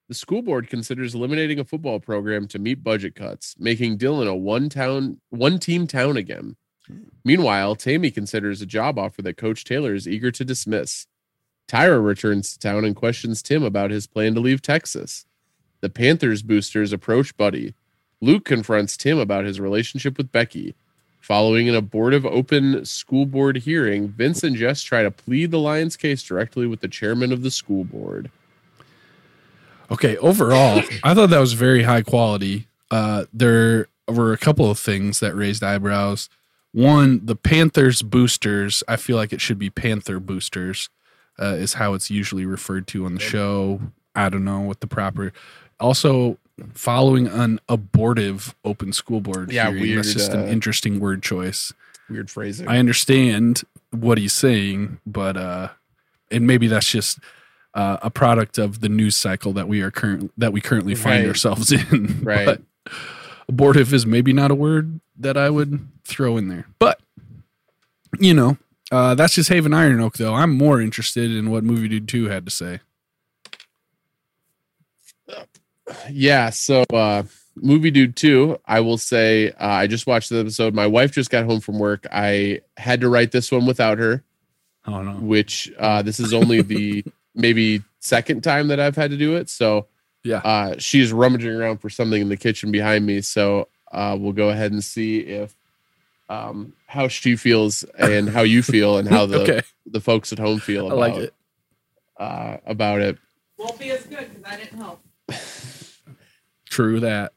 The 0.07 0.15
school 0.15 0.41
board 0.41 0.69
considers 0.69 1.13
eliminating 1.13 1.59
a 1.59 1.63
football 1.63 1.99
program 1.99 2.47
to 2.47 2.57
meet 2.59 2.83
budget 2.83 3.13
cuts, 3.13 3.55
making 3.59 3.97
Dillon 3.97 4.27
a 4.27 4.35
one 4.35 4.67
town, 4.67 5.21
one 5.29 5.59
team 5.59 5.85
town 5.85 6.17
again. 6.17 6.55
Meanwhile, 7.23 7.75
Tammy 7.75 8.09
considers 8.09 8.59
a 8.59 8.65
job 8.65 8.97
offer 8.97 9.21
that 9.21 9.37
Coach 9.37 9.63
Taylor 9.63 9.93
is 9.93 10.07
eager 10.07 10.31
to 10.31 10.43
dismiss. 10.43 11.05
Tyra 11.67 12.03
returns 12.03 12.53
to 12.53 12.59
town 12.59 12.83
and 12.83 12.95
questions 12.95 13.43
Tim 13.43 13.61
about 13.63 13.91
his 13.91 14.07
plan 14.07 14.33
to 14.33 14.39
leave 14.39 14.63
Texas. 14.63 15.25
The 15.81 15.89
Panthers 15.89 16.41
boosters 16.41 16.91
approach 16.91 17.37
Buddy. 17.37 17.75
Luke 18.19 18.43
confronts 18.43 18.97
Tim 18.97 19.19
about 19.19 19.45
his 19.45 19.59
relationship 19.59 20.17
with 20.17 20.31
Becky. 20.31 20.73
Following 21.19 21.69
an 21.69 21.75
abortive 21.75 22.25
open 22.25 22.85
school 22.85 23.25
board 23.25 23.57
hearing, 23.57 24.07
Vince 24.07 24.43
and 24.43 24.55
Jess 24.55 24.81
try 24.81 25.03
to 25.03 25.11
plead 25.11 25.51
the 25.51 25.59
Lions 25.59 25.95
case 25.95 26.23
directly 26.23 26.65
with 26.65 26.79
the 26.79 26.87
chairman 26.87 27.31
of 27.31 27.43
the 27.43 27.51
school 27.51 27.83
board. 27.83 28.31
Okay, 29.91 30.17
overall, 30.17 30.81
I 31.03 31.13
thought 31.13 31.29
that 31.29 31.39
was 31.39 31.53
very 31.53 31.83
high 31.83 32.01
quality. 32.01 32.67
Uh, 32.89 33.25
there 33.33 33.87
were 34.07 34.33
a 34.33 34.37
couple 34.37 34.69
of 34.69 34.79
things 34.79 35.19
that 35.19 35.35
raised 35.35 35.63
eyebrows. 35.63 36.29
One, 36.71 37.25
the 37.25 37.35
Panthers 37.35 38.01
boosters. 38.01 38.83
I 38.87 38.95
feel 38.95 39.17
like 39.17 39.33
it 39.33 39.41
should 39.41 39.59
be 39.59 39.69
Panther 39.69 40.19
boosters, 40.19 40.89
uh, 41.39 41.55
is 41.55 41.73
how 41.73 41.93
it's 41.95 42.09
usually 42.09 42.45
referred 42.45 42.87
to 42.87 43.05
on 43.05 43.15
the 43.15 43.19
show. 43.19 43.81
I 44.15 44.29
don't 44.29 44.45
know 44.45 44.61
what 44.61 44.79
the 44.79 44.87
proper. 44.87 45.33
Also, 45.79 46.37
following 46.73 47.27
an 47.27 47.59
abortive 47.69 48.55
open 48.65 48.93
school 48.93 49.21
board. 49.21 49.51
Yeah, 49.51 49.67
hearing, 49.69 49.81
weird, 49.81 49.97
That's 49.99 50.13
just 50.13 50.33
uh, 50.33 50.39
an 50.39 50.47
interesting 50.47 50.99
word 50.99 51.21
choice. 51.23 51.73
Weird 52.09 52.29
phrasing. 52.31 52.67
I 52.67 52.77
understand 52.79 53.63
what 53.91 54.17
he's 54.17 54.33
saying, 54.33 54.99
but 55.05 55.37
uh, 55.37 55.69
and 56.31 56.45
maybe 56.47 56.67
that's 56.67 56.89
just 56.89 57.19
uh, 57.73 57.97
a 58.01 58.09
product 58.09 58.57
of 58.57 58.81
the 58.81 58.89
news 58.89 59.15
cycle 59.15 59.53
that 59.53 59.67
we 59.67 59.81
are 59.81 59.91
current 59.91 60.31
that 60.37 60.51
we 60.53 60.61
currently 60.61 60.95
find 60.95 61.19
Right. 61.23 61.27
ourselves 61.27 61.71
in. 61.71 62.19
Right. 62.23 62.45
But 62.45 62.61
abortive 63.47 63.93
is 63.93 64.05
maybe 64.05 64.33
not 64.33 64.51
a 64.51 64.55
word 64.55 64.99
that 65.17 65.37
I 65.37 65.49
would 65.49 65.87
throw 66.03 66.37
in 66.37 66.47
there, 66.47 66.65
but 66.79 66.99
you 68.19 68.33
know, 68.33 68.57
uh, 68.91 69.13
that's 69.13 69.35
just 69.35 69.49
Haven 69.49 69.73
Iron 69.73 69.99
Oak. 70.01 70.17
Though 70.17 70.33
I'm 70.33 70.55
more 70.57 70.81
interested 70.81 71.31
in 71.31 71.51
what 71.51 71.63
Movie 71.63 71.87
Dude 71.87 72.07
Two 72.07 72.25
had 72.29 72.45
to 72.45 72.51
say. 72.51 72.79
Yeah 76.09 76.49
so 76.49 76.83
uh 76.93 77.23
movie 77.55 77.91
dude 77.91 78.15
2 78.15 78.57
i 78.65 78.79
will 78.79 78.97
say 78.97 79.51
uh, 79.51 79.67
i 79.67 79.87
just 79.87 80.07
watched 80.07 80.29
the 80.29 80.39
episode. 80.39 80.73
My 80.73 80.87
wife 80.87 81.11
just 81.11 81.29
got 81.29 81.45
home 81.45 81.59
from 81.59 81.77
work. 81.79 82.05
I 82.11 82.61
had 82.77 83.01
to 83.01 83.09
write 83.09 83.31
this 83.31 83.51
one 83.51 83.65
without 83.65 83.97
her 83.97 84.23
Oh 84.85 85.01
no, 85.01 85.13
which 85.13 85.71
uh 85.77 86.01
this 86.01 86.19
is 86.19 86.33
only 86.33 86.61
the 86.61 87.03
maybe 87.35 87.83
second 87.99 88.41
time 88.43 88.69
that 88.69 88.79
i've 88.79 88.95
had 88.95 89.11
to 89.11 89.17
do 89.17 89.35
it. 89.35 89.49
So 89.49 89.87
Yeah. 90.23 90.37
uh 90.37 90.75
she's 90.77 91.11
rummaging 91.11 91.51
around 91.53 91.79
for 91.79 91.89
something 91.89 92.21
in 92.21 92.29
the 92.29 92.37
kitchen 92.37 92.71
behind 92.71 93.05
me. 93.05 93.21
So 93.21 93.67
uh 93.91 94.15
we'll 94.19 94.33
go 94.33 94.49
ahead 94.49 94.71
and 94.71 94.83
see 94.83 95.19
if 95.19 95.53
um 96.29 96.73
how 96.87 97.07
she 97.07 97.35
feels 97.35 97.83
and 97.97 98.29
how 98.29 98.41
you 98.43 98.61
feel 98.63 98.97
and 98.99 99.07
how 99.07 99.25
the 99.31 99.41
okay, 99.41 99.61
the 99.85 99.99
folks 99.99 100.31
at 100.31 100.39
home 100.39 100.59
feel 100.59 100.85
I 100.85 100.93
about 100.93 100.97
like 100.97 101.15
it. 101.15 101.33
uh 102.17 102.57
about 102.65 103.01
it. 103.01 103.17
Won't 103.57 103.77
be 103.79 103.91
as 103.91 104.03
good 104.05 104.29
because 104.33 104.43
I 104.53 104.55
didn't 104.57 104.77
help. 104.77 105.01
True 106.79 107.01
that. 107.01 107.33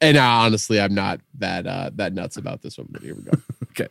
And 0.00 0.16
uh, 0.16 0.24
honestly, 0.24 0.80
I'm 0.80 0.92
not 0.92 1.20
that 1.38 1.68
uh, 1.68 1.90
that 1.94 2.12
nuts 2.12 2.36
about 2.36 2.62
this 2.62 2.78
one. 2.78 2.88
But 2.90 3.02
here 3.02 3.14
we 3.14 3.22
go. 3.22 3.30
Okay. 3.70 3.86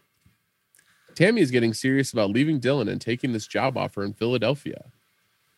Tammy 1.15 1.39
is 1.39 1.51
getting 1.51 1.73
serious 1.73 2.11
about 2.11 2.31
leaving 2.31 2.59
Dillon 2.59 2.89
and 2.89 2.99
taking 2.99 3.31
this 3.31 3.47
job 3.47 3.77
offer 3.77 4.03
in 4.03 4.11
Philadelphia. 4.11 4.91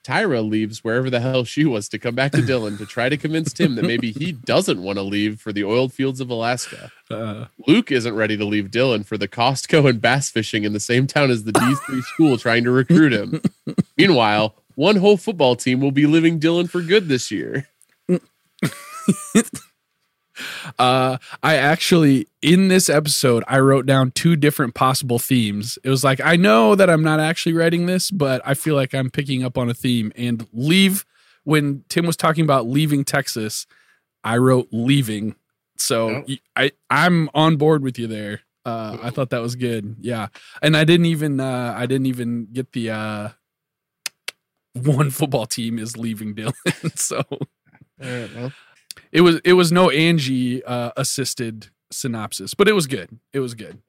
Tyra 0.04 0.48
leaves 0.48 0.84
wherever 0.84 1.10
the 1.10 1.20
hell 1.20 1.44
she 1.44 1.66
was 1.66 1.90
to 1.90 1.98
come 1.98 2.14
back 2.14 2.32
to 2.34 2.42
Dillon 2.44 2.78
to 2.78 2.86
try 2.86 3.10
to 3.10 3.18
convince 3.18 3.52
Tim 3.52 3.74
that 3.76 3.86
maybe 3.86 4.12
he 4.12 4.32
doesn't 4.46 4.84
want 4.84 5.00
to 5.00 5.02
leave 5.02 5.42
for 5.42 5.52
the 5.52 5.64
oil 5.64 5.90
fields 5.90 6.22
of 6.22 6.30
Alaska. 6.30 6.92
Uh, 7.10 7.46
Luke 7.68 7.92
isn't 7.92 8.14
ready 8.14 8.38
to 8.38 8.46
leave 8.46 8.70
Dillon 8.70 9.04
for 9.04 9.18
the 9.18 9.28
Costco 9.28 9.90
and 9.90 10.00
bass 10.00 10.30
fishing 10.30 10.64
in 10.64 10.74
the 10.74 10.80
same 10.80 11.08
town 11.08 11.32
as 11.32 11.46
the 11.46 11.54
D3 11.54 12.04
school 12.14 12.38
trying 12.38 12.64
to 12.64 12.72
recruit 12.72 13.12
him. 13.12 13.42
Meanwhile, 13.98 14.54
one 14.76 14.98
whole 14.98 15.18
football 15.18 15.56
team 15.56 15.82
will 15.82 15.92
be 15.92 16.06
leaving 16.06 16.38
Dillon 16.38 16.68
for 16.68 16.82
good 16.82 17.08
this 17.08 17.32
year. 17.32 17.68
Uh, 20.80 21.18
I 21.44 21.56
actually 21.58 22.28
in 22.42 22.70
this 22.70 22.90
episode 22.90 23.44
I 23.48 23.60
wrote 23.60 23.86
down 23.86 24.12
two 24.12 24.36
different 24.36 24.74
possible 24.74 25.20
themes. 25.20 25.78
It 25.84 25.90
was 25.90 26.04
like 26.04 26.22
I 26.22 26.36
know 26.36 26.74
that 26.74 26.90
I'm 26.90 27.04
not 27.04 27.20
actually 27.20 27.54
writing 27.54 27.86
this, 27.86 28.10
but 28.10 28.42
I 28.46 28.54
feel 28.54 28.74
like 28.76 28.96
I'm 28.96 29.10
picking 29.12 29.44
up 29.44 29.58
on 29.58 29.70
a 29.70 29.74
theme. 29.74 30.12
And 30.16 30.48
leave 30.54 31.06
when 31.44 31.84
Tim 31.90 32.06
was 32.06 32.16
talking 32.16 32.44
about 32.44 32.66
leaving 32.66 33.04
Texas, 33.04 33.68
I 34.24 34.38
wrote 34.38 34.70
leaving. 34.72 35.36
So 35.78 36.24
y- 36.28 36.40
I 36.56 36.72
I'm 36.90 37.30
on 37.34 37.58
board 37.58 37.84
with 37.84 38.00
you 38.00 38.08
there. 38.08 38.42
Uh, 38.66 38.98
I 39.02 39.10
thought 39.10 39.32
that 39.32 39.42
was 39.42 39.56
good. 39.56 39.98
Yeah, 40.00 40.28
and 40.62 40.78
I 40.78 40.86
didn't 40.86 41.08
even 41.08 41.40
uh, 41.40 41.74
I 41.76 41.86
didn't 41.88 42.08
even 42.08 42.48
get 42.54 42.72
the 42.72 42.92
uh, 42.92 43.30
one 44.74 45.10
football 45.10 45.46
team 45.46 45.78
is 45.78 45.98
leaving 45.98 46.34
Dillon. 46.36 46.54
so 46.96 47.24
it 49.12 49.21
was 49.21 49.39
it 49.43 49.54
was 49.54 49.71
no 49.71 49.89
Angie 49.89 50.63
uh, 50.63 50.91
assisted 50.97 51.67
synopsis, 51.91 52.54
but 52.54 52.67
it 52.67 52.74
was 52.74 52.88
good. 52.88 53.19
It 53.34 53.39
was 53.39 53.54
good. 53.54 53.82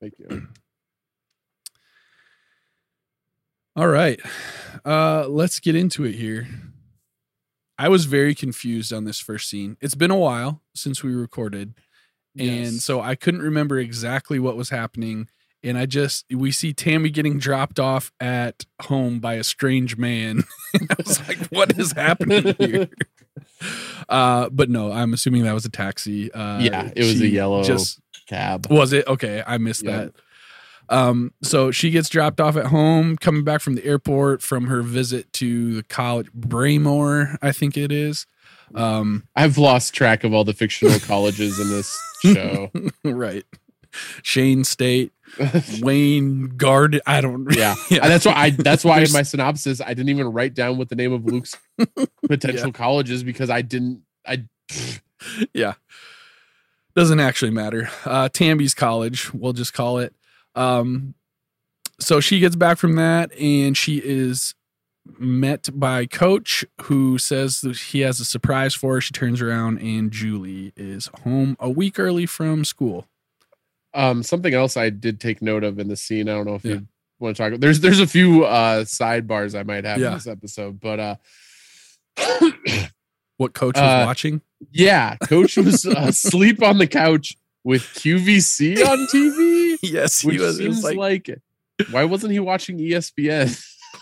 Thank 0.00 0.14
you. 0.18 0.48
All 3.76 3.88
right. 3.88 4.20
Uh 4.84 5.26
let's 5.28 5.60
get 5.60 5.74
into 5.76 6.04
it 6.04 6.14
here. 6.14 6.48
I 7.78 7.88
was 7.90 8.06
very 8.06 8.34
confused 8.34 8.92
on 8.92 9.04
this 9.04 9.20
first 9.20 9.50
scene. 9.50 9.76
It's 9.82 9.94
been 9.94 10.10
a 10.10 10.16
while 10.16 10.62
since 10.74 11.02
we 11.02 11.14
recorded, 11.14 11.74
and 12.38 12.46
Yes. 12.74 12.84
so 12.84 13.00
I 13.02 13.14
couldn't 13.16 13.42
remember 13.42 13.78
exactly 13.78 14.38
what 14.38 14.56
was 14.56 14.70
happening. 14.70 15.28
And 15.62 15.76
I 15.76 15.84
just 15.86 16.24
we 16.32 16.52
see 16.52 16.72
Tammy 16.72 17.10
getting 17.10 17.38
dropped 17.38 17.78
off 17.78 18.12
at 18.20 18.64
home 18.82 19.18
by 19.20 19.34
a 19.34 19.44
strange 19.44 19.98
man. 19.98 20.44
I 20.74 20.94
was 20.96 21.26
like, 21.28 21.38
what 21.48 21.78
is 21.78 21.92
happening 21.92 22.54
here? 22.58 22.88
Uh, 24.08 24.48
but 24.50 24.70
no, 24.70 24.92
I'm 24.92 25.12
assuming 25.14 25.42
that 25.44 25.52
was 25.54 25.64
a 25.64 25.70
taxi. 25.70 26.32
Uh, 26.32 26.60
Yeah, 26.60 26.90
it 26.94 27.00
was 27.04 27.20
a 27.20 27.26
yellow 27.26 27.62
Just 27.64 28.00
cab. 28.26 28.66
was 28.70 28.92
it 28.92 29.06
okay? 29.06 29.42
I 29.46 29.58
missed 29.58 29.84
that. 29.84 30.12
Um, 30.88 31.32
so 31.42 31.72
she 31.72 31.90
gets 31.90 32.08
dropped 32.08 32.40
off 32.40 32.56
at 32.56 32.66
home, 32.66 33.16
coming 33.16 33.42
back 33.42 33.60
from 33.60 33.74
the 33.74 33.84
airport 33.84 34.40
from 34.42 34.66
her 34.68 34.82
visit 34.82 35.32
to 35.34 35.74
the 35.74 35.82
college, 35.82 36.28
Braemore, 36.32 37.36
I 37.42 37.50
think 37.52 37.76
it 37.76 37.90
is. 37.90 38.26
Um, 38.74 39.26
I've 39.34 39.58
lost 39.58 39.94
track 39.94 40.22
of 40.24 40.32
all 40.32 40.44
the 40.44 40.52
fictional 40.52 40.98
colleges 41.00 41.58
in 41.58 41.68
this 41.70 41.98
show. 42.22 42.70
right. 43.04 43.44
Shane 44.22 44.64
State, 44.64 45.12
Wayne 45.80 46.56
Guard. 46.56 47.00
I 47.06 47.20
don't. 47.20 47.46
Yeah. 47.56 47.74
And 47.90 48.10
that's 48.10 48.26
why 48.26 48.34
I 48.34 48.50
that's 48.50 48.84
why 48.84 49.00
in 49.00 49.12
my 49.12 49.22
synopsis 49.22 49.80
I 49.80 49.88
didn't 49.88 50.08
even 50.10 50.32
write 50.32 50.54
down 50.54 50.76
what 50.78 50.88
the 50.88 50.96
name 50.96 51.12
of 51.12 51.24
Luke's 51.24 51.56
potential 52.28 52.72
colleges 52.72 53.22
because 53.22 53.50
I 53.50 53.62
didn't 53.62 54.02
I 54.26 54.44
yeah. 55.54 55.74
Doesn't 56.94 57.20
actually 57.20 57.50
matter. 57.50 57.90
Uh 58.04 58.28
Tammy's 58.28 58.74
college, 58.74 59.32
we'll 59.32 59.52
just 59.52 59.72
call 59.72 59.98
it. 59.98 60.14
Um 60.54 61.14
so 61.98 62.20
she 62.20 62.40
gets 62.40 62.56
back 62.56 62.78
from 62.78 62.96
that 62.96 63.32
and 63.38 63.76
she 63.76 64.02
is 64.04 64.54
met 65.18 65.68
by 65.72 66.06
coach 66.06 66.64
who 66.82 67.16
says 67.18 67.60
that 67.60 67.76
he 67.76 68.00
has 68.00 68.20
a 68.20 68.24
surprise 68.24 68.74
for 68.74 68.94
her. 68.94 69.00
She 69.00 69.12
turns 69.12 69.40
around 69.40 69.78
and 69.78 70.10
Julie 70.10 70.72
is 70.76 71.08
home 71.22 71.56
a 71.60 71.70
week 71.70 71.98
early 71.98 72.26
from 72.26 72.64
school. 72.64 73.06
Um 73.96 74.22
something 74.22 74.54
else 74.54 74.76
I 74.76 74.90
did 74.90 75.20
take 75.20 75.42
note 75.42 75.64
of 75.64 75.78
in 75.80 75.88
the 75.88 75.96
scene. 75.96 76.28
I 76.28 76.34
don't 76.34 76.46
know 76.46 76.54
if 76.54 76.64
Yeah. 76.64 76.74
you 76.74 76.86
want 77.18 77.36
to 77.36 77.50
talk 77.50 77.58
there's 77.60 77.80
there's 77.80 77.98
a 78.00 78.06
few 78.06 78.44
uh 78.44 78.84
sidebars 78.84 79.58
I 79.58 79.62
might 79.64 79.84
have 79.84 79.98
Yeah. 79.98 80.08
in 80.08 80.14
this 80.14 80.26
episode, 80.28 80.78
but 80.80 81.00
uh 81.00 81.16
What 83.38 83.52
coach 83.52 83.74
was 83.76 83.82
Uh, 83.82 84.04
watching? 84.06 84.40
yeah, 84.70 85.16
coach 85.16 85.56
was 85.58 85.84
asleep 85.84 86.62
on 86.62 86.78
the 86.78 86.86
couch 86.86 87.36
with 87.64 87.82
QVC 87.82 88.78
on 88.86 89.06
TV. 89.12 89.76
Yes, 89.82 90.24
Which 90.24 90.36
he 90.36 90.40
was, 90.40 90.58
it 90.58 90.68
was 90.68 90.76
seems 90.82 90.96
like, 90.96 91.28
like, 91.28 91.38
why 91.90 92.04
wasn't 92.04 92.32
he 92.32 92.38
watching 92.38 92.78
ESPN? 92.78 93.52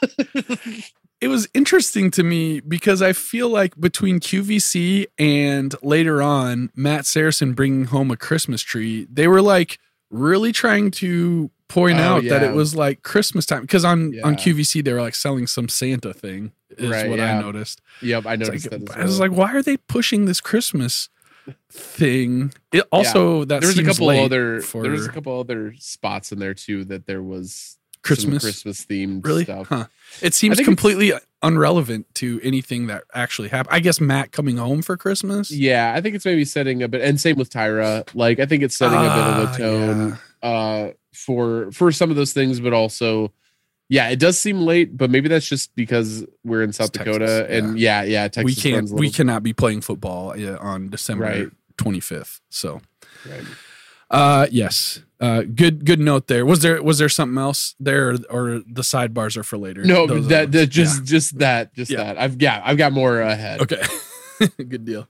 it 1.25 1.29
was 1.29 1.49
interesting 1.55 2.11
to 2.13 2.23
me 2.23 2.61
because 2.61 3.01
I 3.03 3.13
feel 3.13 3.49
like 3.49 3.79
between 3.81 4.21
QVC 4.21 5.07
and 5.19 5.75
later 5.83 6.21
on 6.23 6.71
Matt 6.77 7.07
Saracen 7.07 7.55
bringing 7.55 7.87
home 7.87 8.11
a 8.11 8.17
Christmas 8.17 8.63
tree, 8.63 9.07
they 9.11 9.27
were 9.27 9.43
like 9.43 9.79
really 10.11 10.53
trying 10.53 10.91
to 10.93 11.51
point 11.69 11.99
Oh, 11.99 12.03
out 12.03 12.25
that 12.25 12.43
it 12.43 12.53
was 12.55 12.75
like 12.77 13.03
Christmas 13.03 13.47
time 13.47 13.63
because 13.63 13.85
on 13.85 14.13
on 14.23 14.37
QVC 14.37 14.85
they 14.85 14.93
were 14.93 15.01
like 15.01 15.15
selling 15.15 15.47
some 15.47 15.69
Santa 15.69 16.13
thing 16.13 16.53
is 16.77 16.91
Right, 16.91 17.09
what 17.09 17.19
I 17.21 17.41
noticed. 17.41 17.81
yep, 18.03 18.27
I 18.27 18.37
noticed 18.37 18.71
like- 18.71 18.85
that. 18.85 18.97
As 18.97 19.03
I 19.03 19.05
was 19.05 19.21
like, 19.21 19.33
why 19.33 19.53
are 19.55 19.63
they 19.63 19.77
pushing 19.79 20.27
this 20.27 20.41
Christmas 20.41 21.09
thing? 21.71 22.53
It 22.73 22.85
also 22.93 23.45
that 23.47 23.61
there 23.61 23.69
was 23.69 23.79
a 23.79 23.83
couple 23.85 24.11
other 24.11 24.61
for 24.61 24.83
there 24.83 24.93
was 24.93 25.07
a 25.07 25.11
couple 25.13 25.39
other 25.41 25.75
spots 25.79 26.33
in 26.33 26.39
there 26.39 26.55
too 26.55 26.85
that 26.87 27.07
there 27.07 27.23
was 27.23 27.79
Christmas. 28.05 28.43
Christmas 28.43 28.85
themed 28.85 29.25
Really? 29.25 29.45
stuff. 29.45 29.67
Huh. 29.69 29.87
It 30.23 30.35
seems 30.35 30.61
completely 30.61 31.13
unrelevant 31.43 32.07
to 32.15 32.41
anything 32.43 32.87
that 32.87 33.05
actually 33.13 33.49
happened. 33.49 33.75
I 33.75 33.81
guess 33.81 34.01
Matt 34.01 34.31
coming 34.33 34.57
home 34.59 34.83
for 34.83 34.97
Christmas. 34.97 35.51
Yeah, 35.51 35.93
I 35.97 36.01
think 36.01 36.15
it's 36.15 36.25
maybe 36.25 36.45
setting 36.45 36.83
a 36.83 36.89
bit, 36.89 37.03
and 37.03 37.21
same 37.21 37.37
with 37.37 37.51
Tyra. 37.51 38.09
Like, 38.15 38.39
I 38.39 38.47
think 38.47 38.63
it's 38.63 38.77
setting 38.77 38.99
a 38.99 39.03
bit 39.03 39.11
of 39.11 39.49
Ah, 39.49 39.53
a 39.53 39.59
tone 39.59 40.19
uh, 40.43 40.91
for 41.13 41.73
for 41.73 41.91
some 41.91 42.11
of 42.11 42.17
those 42.17 42.33
things, 42.33 42.61
but 42.61 42.73
also, 42.73 43.33
yeah, 43.89 44.09
it 44.09 44.19
does 44.21 44.39
seem 44.39 44.61
late. 44.63 44.97
But 44.97 45.11
maybe 45.11 45.29
that's 45.29 45.49
just 45.49 45.75
because 45.75 46.25
we're 46.45 46.63
in 46.63 46.73
South 46.73 46.89
It's 46.91 46.99
Dakota, 46.99 47.27
Texas, 47.27 47.59
and 47.65 47.79
yeah, 47.79 48.03
yeah, 48.05 48.29
Texas 48.29 48.45
we 48.45 48.55
can't. 48.55 48.91
We 48.91 49.11
cannot 49.11 49.43
be 49.43 49.53
playing 49.53 49.81
football 49.81 50.31
uh, 50.31 50.57
on 50.61 50.89
December 50.91 51.25
Right. 51.25 51.49
twenty 51.77 52.01
fifth. 52.01 52.41
So, 52.51 52.81
right. 53.29 53.43
Uh, 54.15 54.47
yes, 54.51 55.01
uh, 55.21 55.43
good 55.43 55.85
good 55.85 56.01
note 56.01 56.27
there. 56.29 56.45
Was 56.47 56.61
there 56.61 56.83
was 56.83 56.99
there 56.99 57.09
something 57.09 57.39
else 57.39 57.75
there, 57.81 58.11
or, 58.11 58.15
or 58.31 58.51
the 58.67 58.83
sidebars 58.83 59.37
are 59.37 59.43
for 59.43 59.59
later? 59.59 59.85
No, 59.85 60.07
Those 60.07 60.29
that, 60.29 60.53
that 60.53 60.67
just 60.69 61.05
just 61.05 61.39
that 61.39 61.75
just 61.75 61.91
Yeah. 61.91 62.05
that. 62.05 62.19
I've 62.19 62.41
yeah, 62.41 62.63
I've 62.65 62.77
got 62.79 62.93
more 62.93 63.21
ahead. 63.21 63.61
Okay. 63.63 63.83
Good 64.57 64.85
deal. 64.85 65.09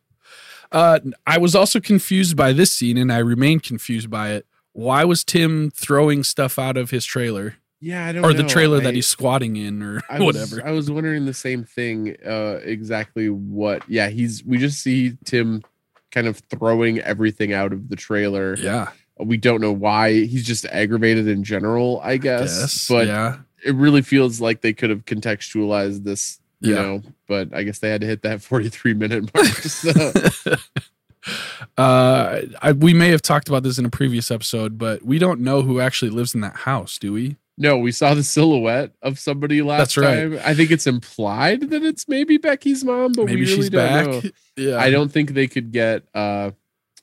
Uh, 0.72 0.98
I 1.26 1.38
was 1.38 1.54
also 1.54 1.78
confused 1.80 2.36
by 2.36 2.52
this 2.52 2.72
scene, 2.72 2.96
and 2.98 3.12
I 3.12 3.18
remain 3.18 3.60
confused 3.60 4.10
by 4.10 4.30
it. 4.32 4.46
Why 4.72 5.04
was 5.04 5.22
Tim 5.22 5.70
throwing 5.70 6.24
stuff 6.24 6.58
out 6.58 6.76
of 6.76 6.90
his 6.90 7.04
trailer 7.04 7.56
Yeah, 7.80 8.06
I 8.06 8.12
don't 8.12 8.24
or 8.24 8.32
the 8.32 8.42
trailer 8.42 8.78
I- 8.78 8.84
that 8.84 8.94
he's 8.94 9.06
squatting 9.06 9.56
in, 9.56 9.82
or 9.82 10.02
I 10.10 10.18
was, 10.18 10.34
whatever? 10.34 10.66
I 10.66 10.72
was 10.72 10.90
wondering 10.90 11.26
the 11.26 11.34
same 11.34 11.62
thing. 11.64 12.16
Uh, 12.26 12.58
exactly 12.64 13.28
what? 13.30 13.88
Yeah, 13.88 14.08
he's. 14.08 14.44
We 14.44 14.58
just 14.58 14.82
see 14.82 15.16
Tim 15.24 15.62
kind 16.14 16.26
of 16.28 16.38
throwing 16.50 17.00
everything 17.00 17.52
out 17.52 17.72
of 17.72 17.88
the 17.88 17.96
trailer. 17.96 18.56
yeah, 18.56 18.90
We 19.18 19.36
don't 19.36 19.60
know 19.60 19.72
why. 19.72 20.12
He's 20.12 20.44
just 20.46 20.64
aggravated 20.66 21.26
in 21.28 21.42
general, 21.44 22.00
I 22.04 22.16
guess. 22.18 22.58
yes, 22.60 22.86
but 22.88 23.06
yeah, 23.08 23.38
it 23.64 23.74
really 23.74 24.02
feels 24.02 24.40
like 24.40 24.60
they 24.60 24.72
could 24.72 24.90
have 24.90 25.04
contextualized 25.04 26.04
this. 26.04 26.38
You 26.60 26.74
Yeah. 26.74 26.82
know, 26.82 27.02
but 27.28 27.52
I 27.54 27.62
guess 27.64 27.80
they 27.80 27.90
had 27.90 28.00
to 28.02 28.06
hit 28.06 28.22
that 28.22 28.40
43 28.50 28.94
minute 28.94 29.30
mark. 29.34 29.46
So, 29.46 30.12
uh, 31.78 32.40
I, 32.62 32.72
we 32.72 32.94
may 32.94 33.08
have 33.08 33.22
talked 33.22 33.48
about 33.48 33.62
this 33.62 33.78
in 33.78 33.84
a 33.84 33.90
previous 33.90 34.30
episode, 34.30 34.78
but 34.78 35.02
we 35.02 35.18
don't 35.18 35.40
know 35.40 35.62
who 35.62 35.80
actually 35.80 36.10
lives 36.10 36.34
in 36.34 36.40
that 36.42 36.56
house, 36.56 36.98
do 36.98 37.12
we? 37.12 37.36
No, 37.56 37.78
we 37.78 37.92
saw 37.92 38.14
the 38.14 38.22
silhouette 38.24 38.92
of 39.02 39.18
somebody 39.18 39.62
last 39.62 39.78
That's 39.78 39.96
right. 39.96 40.30
time. 40.32 40.40
I 40.44 40.54
think 40.54 40.70
it's 40.72 40.86
implied 40.86 41.70
that 41.70 41.82
it's 41.84 42.08
maybe 42.08 42.36
Becky's 42.36 42.84
mom, 42.84 43.12
but 43.12 43.26
Maybe 43.26 43.42
we 43.42 43.46
really 43.46 43.56
she's 43.56 43.70
don't 43.70 43.86
back. 43.86 44.06
know. 44.24 44.30
Yeah, 44.56 44.78
I 44.78 44.90
don't 44.90 45.10
think 45.10 45.30
they 45.30 45.46
could 45.48 45.72
get 45.72 46.04
uh 46.14 46.52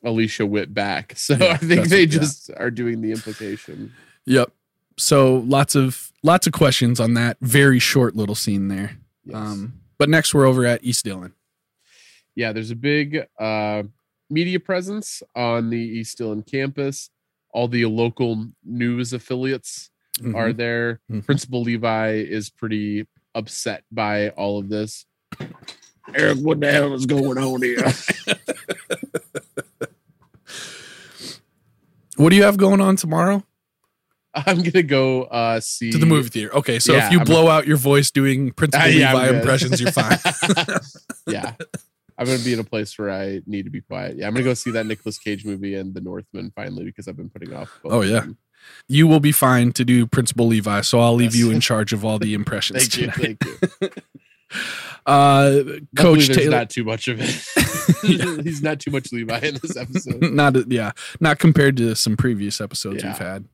Alicia 0.04 0.46
Witt 0.46 0.74
back. 0.74 1.14
So 1.18 1.36
Yeah, 1.36 1.52
I 1.54 1.58
think 1.58 1.88
they 1.90 2.02
yeah. 2.02 2.06
just 2.20 2.50
are 2.58 2.72
doing 2.72 3.02
the 3.02 3.12
implication. 3.12 3.94
Yep. 4.26 4.52
So 4.98 5.38
lots 5.48 5.76
of 5.76 6.12
lots 6.24 6.48
of 6.48 6.54
questions 6.54 7.00
on 7.00 7.14
that 7.16 7.38
very 7.42 7.80
short 7.80 8.16
little 8.16 8.36
scene 8.36 8.68
there. 8.68 8.98
Yes. 9.26 9.36
Um, 9.36 9.74
but 9.98 10.10
next 10.10 10.34
we're 10.34 10.46
over 10.46 10.66
at 10.66 10.84
East 10.84 11.06
Dillon. 11.06 11.34
yeah, 12.36 12.52
there's 12.52 12.72
a 12.72 12.76
big 12.76 13.26
uh 13.40 13.84
media 14.30 14.60
presence 14.60 15.22
on 15.36 15.70
the 15.70 15.78
East 15.80 16.18
Dillon 16.18 16.42
campus. 16.44 17.10
All 17.54 17.68
the 17.68 17.86
local 17.86 18.48
news 18.66 19.12
affiliates 19.14 19.91
Mhm. 20.20 20.36
are 20.36 20.54
there. 20.54 21.00
Mhm. 21.12 21.26
Principal 21.26 21.62
Levi 21.64 22.14
is 22.16 22.50
pretty 22.50 23.08
upset 23.34 23.84
by 23.92 24.30
all 24.30 24.60
of 24.60 24.70
this. 24.70 25.06
Eric, 26.14 26.40
what 26.40 26.60
the 26.60 26.72
hell 26.72 26.94
is 26.94 27.06
going 27.06 27.38
on 27.38 27.62
here? 27.62 27.84
What 32.18 32.30
do 32.30 32.36
you 32.36 32.44
have 32.44 32.58
going 32.58 32.82
on 32.82 32.98
tomorrow? 32.98 33.44
I'm 34.34 34.62
gonna 34.62 34.84
go 34.84 35.24
uh 35.24 35.60
see 35.60 35.92
To 35.92 35.98
the 35.98 36.06
movie 36.06 36.30
theater. 36.30 36.56
Okay, 36.56 36.78
so 36.80 36.94
Yeah, 36.94 37.08
if 37.08 37.12
you 37.12 37.20
I'm- 37.20 37.26
blow 37.26 37.48
out 37.48 37.68
your 37.68 37.78
voice 37.78 38.12
doing 38.12 38.52
Principal 38.52 38.86
Uh, 38.86 38.90
yeah, 38.92 39.14
Levi 39.14 39.38
impressions, 39.38 39.82
you're 39.82 39.92
fine. 39.92 40.18
yeah. 41.28 41.56
I'm 42.18 42.26
gonna 42.28 42.44
be 42.44 42.54
in 42.54 42.60
a 42.60 42.64
place 42.64 42.98
where 43.00 43.10
I 43.10 43.42
need 43.48 43.64
to 43.64 43.72
be 43.72 43.82
quiet. 43.82 44.18
Yeah, 44.18 44.28
I'm 44.28 44.34
gonna 44.34 44.44
go 44.44 44.54
see 44.54 44.72
that 44.72 44.86
Nicolas 44.86 45.18
Cage 45.18 45.46
movie 45.46 45.76
and 45.76 45.94
The 45.94 46.02
Northman 46.02 46.52
finally 46.56 46.84
because 46.86 47.08
I've 47.08 47.18
been 47.18 47.30
putting 47.30 47.54
off. 47.54 47.80
both 47.84 47.92
Oh, 47.94 48.02
of 48.04 48.10
yeah. 48.10 48.26
You 48.88 49.08
will 49.08 49.20
be 49.20 49.32
fine 49.32 49.72
to 49.74 49.86
do 49.86 50.06
Principal 50.08 50.48
Levi, 50.48 50.82
so 50.82 51.00
I'll 51.00 51.16
leave 51.16 51.34
Yes. 51.36 51.40
you 51.44 51.52
in 51.52 51.60
charge 51.62 51.94
of 51.94 52.04
all 52.06 52.20
the 52.20 52.34
impressions 52.42 52.88
Thank 52.88 52.98
you, 52.98 53.12
tonight. 53.12 53.38
thank 53.40 53.82
you. 53.82 53.90
Uh, 55.06 55.64
Coach 55.96 56.28
there's 56.28 56.38
Taylor, 56.38 56.52
not 56.58 56.70
too 56.70 56.84
much 56.84 57.08
of 57.08 57.20
it. 57.20 57.44
Yeah. 58.04 58.42
He's 58.44 58.62
not 58.62 58.80
too 58.80 58.92
much 58.92 59.12
Levi 59.12 59.40
in 59.40 59.58
this 59.62 59.76
episode. 59.78 60.22
not 60.32 60.72
yeah, 60.72 60.92
not 61.20 61.40
compared 61.40 61.78
to 61.78 61.96
some 61.96 62.16
previous 62.18 62.60
episodes 62.62 63.02
Yeah. 63.04 63.10
we've 63.10 63.18
had. 63.18 63.46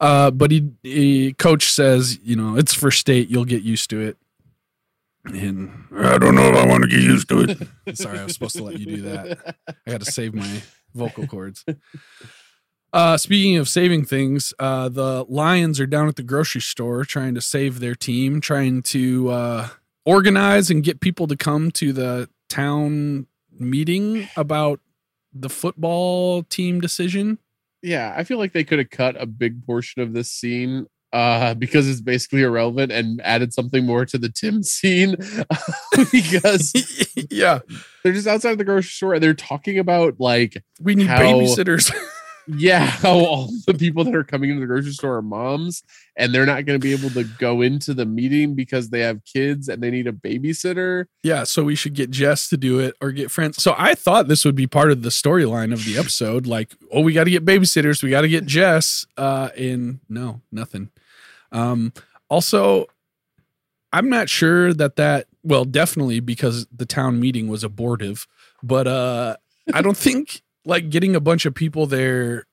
Uh, 0.00 0.30
but 0.30 0.50
he, 0.50 0.70
he 0.82 1.32
coach 1.34 1.70
says, 1.70 2.18
you 2.22 2.34
know, 2.36 2.56
it's 2.56 2.74
for 2.74 2.90
state. 2.90 3.28
You'll 3.30 3.44
get 3.44 3.62
used 3.62 3.88
to 3.90 4.00
it. 4.00 4.16
And 5.24 5.84
I 5.96 6.18
don't 6.18 6.34
know 6.34 6.48
if 6.50 6.56
I 6.56 6.66
want 6.66 6.82
to 6.84 6.88
get 6.90 7.00
used 7.00 7.28
to 7.28 7.40
it. 7.86 7.96
Sorry, 7.96 8.18
I 8.18 8.24
was 8.24 8.34
supposed 8.34 8.56
to 8.56 8.64
let 8.64 8.78
you 8.78 8.86
do 8.96 9.02
that. 9.02 9.56
I 9.86 9.90
got 9.90 10.00
to 10.02 10.10
save 10.10 10.34
my 10.34 10.62
vocal 10.94 11.26
cords. 11.26 11.64
Uh, 12.92 13.16
speaking 13.16 13.56
of 13.56 13.68
saving 13.68 14.04
things, 14.04 14.52
uh, 14.58 14.88
the 14.88 15.24
Lions 15.28 15.80
are 15.80 15.86
down 15.86 16.08
at 16.08 16.16
the 16.16 16.22
grocery 16.22 16.60
store 16.60 17.04
trying 17.04 17.34
to 17.34 17.40
save 17.40 17.80
their 17.80 17.94
team, 17.94 18.40
trying 18.40 18.82
to 18.82 19.30
uh, 19.30 19.68
organize 20.04 20.70
and 20.70 20.84
get 20.84 21.00
people 21.00 21.26
to 21.26 21.36
come 21.36 21.70
to 21.70 21.92
the 21.92 22.28
town 22.50 23.26
meeting 23.58 24.28
about 24.36 24.80
the 25.32 25.48
football 25.48 26.42
team 26.42 26.80
decision. 26.80 27.38
Yeah, 27.80 28.14
I 28.16 28.24
feel 28.24 28.38
like 28.38 28.52
they 28.52 28.64
could 28.64 28.78
have 28.78 28.90
cut 28.90 29.20
a 29.20 29.26
big 29.26 29.64
portion 29.64 30.02
of 30.02 30.12
this 30.12 30.30
scene 30.30 30.86
uh 31.14 31.52
because 31.52 31.86
it's 31.90 32.00
basically 32.00 32.40
irrelevant 32.40 32.90
and 32.90 33.20
added 33.20 33.52
something 33.52 33.84
more 33.84 34.06
to 34.06 34.16
the 34.16 34.30
Tim 34.30 34.62
scene 34.62 35.14
because 36.12 36.72
yeah, 37.30 37.58
they're 38.02 38.14
just 38.14 38.26
outside 38.26 38.56
the 38.56 38.64
grocery 38.64 38.88
store 38.88 39.14
and 39.14 39.22
they're 39.22 39.34
talking 39.34 39.78
about 39.78 40.18
like 40.18 40.62
we 40.80 40.94
need 40.94 41.08
How- 41.08 41.20
babysitters. 41.20 41.92
Yeah 42.56 42.86
how 43.02 43.14
all 43.14 43.50
the 43.66 43.74
people 43.74 44.04
that 44.04 44.14
are 44.14 44.24
coming 44.24 44.50
into 44.50 44.60
the 44.60 44.66
grocery 44.66 44.92
store 44.92 45.16
are 45.16 45.22
moms 45.22 45.82
and 46.16 46.34
they're 46.34 46.46
not 46.46 46.64
going 46.64 46.78
to 46.78 46.82
be 46.82 46.92
able 46.92 47.10
to 47.10 47.24
go 47.38 47.62
into 47.62 47.94
the 47.94 48.04
meeting 48.04 48.54
because 48.54 48.90
they 48.90 49.00
have 49.00 49.24
kids 49.24 49.68
and 49.68 49.82
they 49.82 49.90
need 49.90 50.06
a 50.06 50.12
babysitter 50.12 51.06
Yeah, 51.22 51.44
so 51.44 51.64
we 51.64 51.74
should 51.74 51.94
get 51.94 52.10
Jess 52.10 52.48
to 52.48 52.56
do 52.56 52.78
it 52.78 52.94
or 53.00 53.12
get 53.12 53.30
friends. 53.30 53.62
So 53.62 53.74
I 53.76 53.94
thought 53.94 54.28
this 54.28 54.44
would 54.44 54.54
be 54.54 54.66
part 54.66 54.90
of 54.90 55.02
the 55.02 55.08
storyline 55.08 55.72
of 55.72 55.84
the 55.84 55.98
episode. 55.98 56.46
Like, 56.46 56.74
oh, 56.90 57.00
we 57.00 57.12
got 57.12 57.24
to 57.24 57.30
get 57.30 57.44
babysitters, 57.44 58.02
we 58.02 58.10
got 58.10 58.22
to 58.22 58.28
get 58.28 58.46
Jess. 58.46 59.06
Uh, 59.16 59.50
and 59.56 60.00
no, 60.08 60.40
nothing. 60.50 60.90
Um, 61.50 61.92
also, 62.28 62.86
I'm 63.92 64.08
not 64.08 64.28
sure 64.28 64.72
that 64.74 64.96
that 64.96 65.26
well, 65.42 65.64
definitely 65.64 66.20
because 66.20 66.66
the 66.74 66.86
town 66.86 67.20
meeting 67.20 67.48
was 67.48 67.64
abortive, 67.64 68.26
but 68.62 68.86
uh, 68.86 69.36
I 69.74 69.82
don't 69.82 69.96
think 70.08 70.42
like 70.64 70.90
getting 70.90 71.14
a 71.16 71.20
bunch 71.20 71.46
of 71.46 71.54
people 71.54 71.86
there 71.86 72.46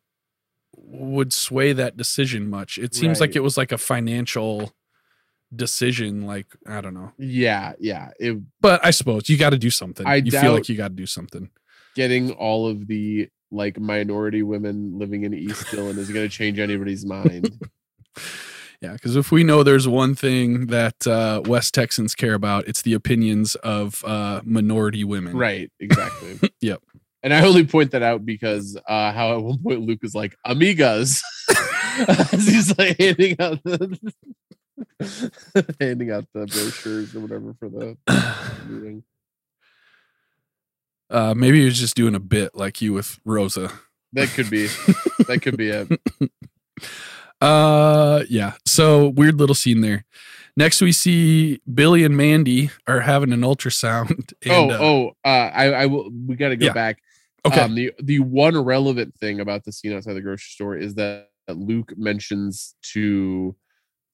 would 0.75 1.33
sway 1.33 1.73
that 1.73 1.97
decision 1.97 2.49
much. 2.49 2.77
It 2.77 2.95
seems 2.95 3.19
like 3.19 3.35
it 3.35 3.41
was 3.41 3.57
like 3.57 3.71
a 3.71 3.77
financial 3.77 4.73
decision. 5.55 6.25
Like 6.25 6.47
I 6.67 6.81
don't 6.81 6.93
know. 6.93 7.11
yeah 7.17 7.73
yeah 7.79 8.09
it, 8.19 8.37
But 8.61 8.83
I 8.85 8.91
suppose 8.91 9.29
you 9.29 9.37
got 9.37 9.51
to 9.51 9.57
do 9.57 9.69
something. 9.69 10.05
I 10.07 10.15
you 10.15 10.31
feel 10.31 10.53
like 10.53 10.69
you 10.69 10.77
got 10.77 10.89
to 10.89 10.95
do 10.95 11.05
something. 11.05 11.49
getting 11.95 12.31
all 12.31 12.67
of 12.67 12.87
the 12.87 13.29
like 13.51 13.79
minority 13.79 14.43
women 14.43 14.97
living 14.99 15.23
in 15.23 15.33
east 15.33 15.71
dillon 15.71 15.97
is 15.97 16.09
going 16.11 16.23
to 16.23 16.29
change 16.29 16.59
anybody's 16.59 17.03
mind 17.05 17.59
Yeah, 18.81 18.93
because 18.93 19.17
if 19.17 19.29
we 19.29 19.43
know 19.43 19.61
there's 19.63 19.89
one 19.89 20.15
thing 20.15 20.67
that 20.67 21.05
uh, 21.05 21.41
West 21.45 21.73
Texans 21.73 22.15
care 22.15 22.33
about, 22.33 22.65
it's 22.65 22.81
the 22.81 22.93
opinions 22.93 23.55
of 23.55 24.01
uh, 24.05 24.39
minority 24.45 25.03
women. 25.03 25.35
right 25.35 25.69
exactly 25.81 26.39
Yep. 26.61 26.81
And 27.23 27.33
i 27.33 27.43
only 27.45 27.65
point 27.65 27.91
that 27.91 28.01
out 28.03 28.25
because 28.25 28.77
uh 28.87 29.11
how 29.11 29.33
at 29.35 29.41
one 29.43 29.57
point 29.61 29.81
luke 29.81 29.99
is 30.03 30.15
like 30.15 30.35
amigas 30.45 31.21
as 32.31 32.47
he's 32.47 32.77
like 32.77 32.97
handing 32.99 33.35
out 33.39 33.61
the 33.63 34.13
handing 35.79 36.11
out 36.11 36.25
the 36.33 36.45
brochures 36.47 37.15
or 37.15 37.19
whatever 37.21 37.53
for 37.59 37.69
the 37.69 37.97
meeting 38.67 39.03
Uh, 41.09 41.33
maybe 41.35 41.59
he 41.59 41.65
was 41.65 41.79
just 41.79 41.95
doing 41.95 42.13
a 42.15 42.19
bit 42.19 42.53
like 42.53 42.81
you 42.81 42.93
with 42.93 43.19
Rosa. 43.25 43.71
that 44.13 44.29
could 44.29 44.49
be 44.49 44.67
that 45.27 45.39
could 45.41 45.57
be 45.57 45.69
it 45.69 45.87
Uh, 47.41 48.23
yeah. 48.29 48.53
So 48.65 49.07
weird 49.07 49.39
little 49.39 49.55
scene 49.55 49.79
there. 49.79 50.03
Next, 50.57 50.81
we 50.81 50.91
see 50.91 51.61
Billy 51.73 52.03
and 52.03 52.17
Mandy 52.17 52.69
are 52.85 52.99
having 52.99 53.31
an 53.31 53.41
ultrasound. 53.41 54.33
And, 54.43 54.51
oh, 54.51 54.69
uh, 54.69 54.77
oh, 54.81 55.07
uh, 55.23 55.27
I, 55.53 55.65
I 55.71 55.85
will. 55.85 56.09
We 56.27 56.35
got 56.35 56.49
to 56.49 56.57
go 56.57 56.65
Yeah. 56.65 56.73
back. 56.73 56.99
Okay. 57.45 57.61
Um, 57.61 57.75
the 57.75 57.93
the 58.01 58.19
one 58.19 58.57
relevant 58.57 59.15
thing 59.15 59.39
about 59.39 59.63
the 59.63 59.71
scene 59.71 59.93
outside 59.93 60.13
the 60.13 60.21
grocery 60.21 60.49
store 60.49 60.75
is 60.75 60.95
that 60.95 61.29
Luke 61.47 61.93
mentions 61.97 62.75
to 62.93 63.55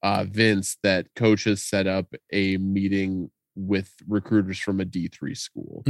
uh, 0.04 0.26
Vince 0.30 0.78
that 0.84 1.08
coach 1.16 1.46
has 1.46 1.64
set 1.64 1.88
up 1.88 2.14
a 2.32 2.58
meeting 2.58 3.32
with 3.56 3.92
recruiters 4.08 4.60
from 4.60 4.80
a 4.80 4.86
D 4.86 5.08
three 5.08 5.36
school. 5.36 5.84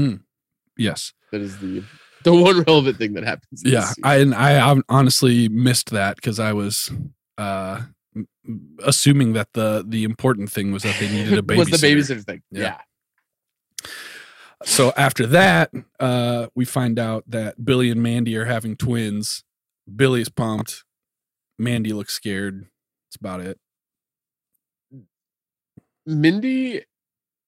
yes. 0.77 1.13
That 1.31 1.41
is 1.41 1.57
the 1.59 1.83
the 2.23 2.33
one 2.33 2.61
relevant 2.61 2.97
thing 2.97 3.13
that 3.13 3.23
happens. 3.23 3.61
Yeah. 3.63 3.91
I 4.03 4.17
and 4.17 4.33
I 4.33 4.59
hon- 4.59 4.83
honestly 4.89 5.49
missed 5.49 5.91
that 5.91 6.15
because 6.15 6.39
I 6.39 6.53
was 6.53 6.91
uh 7.37 7.81
assuming 8.83 9.33
that 9.33 9.49
the 9.53 9.83
the 9.87 10.03
important 10.03 10.49
thing 10.51 10.71
was 10.71 10.83
that 10.83 10.95
they 10.99 11.09
needed 11.09 11.37
a 11.37 11.41
babysitter. 11.41 11.57
was 11.71 11.81
the 11.81 11.87
babysitter 11.87 12.23
thing. 12.23 12.41
Yeah. 12.51 12.77
Yeah. 13.81 13.89
So 14.63 14.93
after 14.97 15.27
that, 15.27 15.71
uh, 15.99 16.47
we 16.55 16.65
find 16.65 16.97
out 16.97 17.23
that 17.27 17.63
Billy 17.63 17.91
and 17.91 18.01
Mandy 18.01 18.35
are 18.37 18.45
having 18.45 18.75
twins. 18.75 19.43
Billy's 19.93 20.29
pumped. 20.29 20.83
Mandy 21.59 21.93
looks 21.93 22.13
scared. 22.13 22.67
That's 23.07 23.17
about 23.17 23.41
it. 23.41 23.59
Mindy 26.05 26.83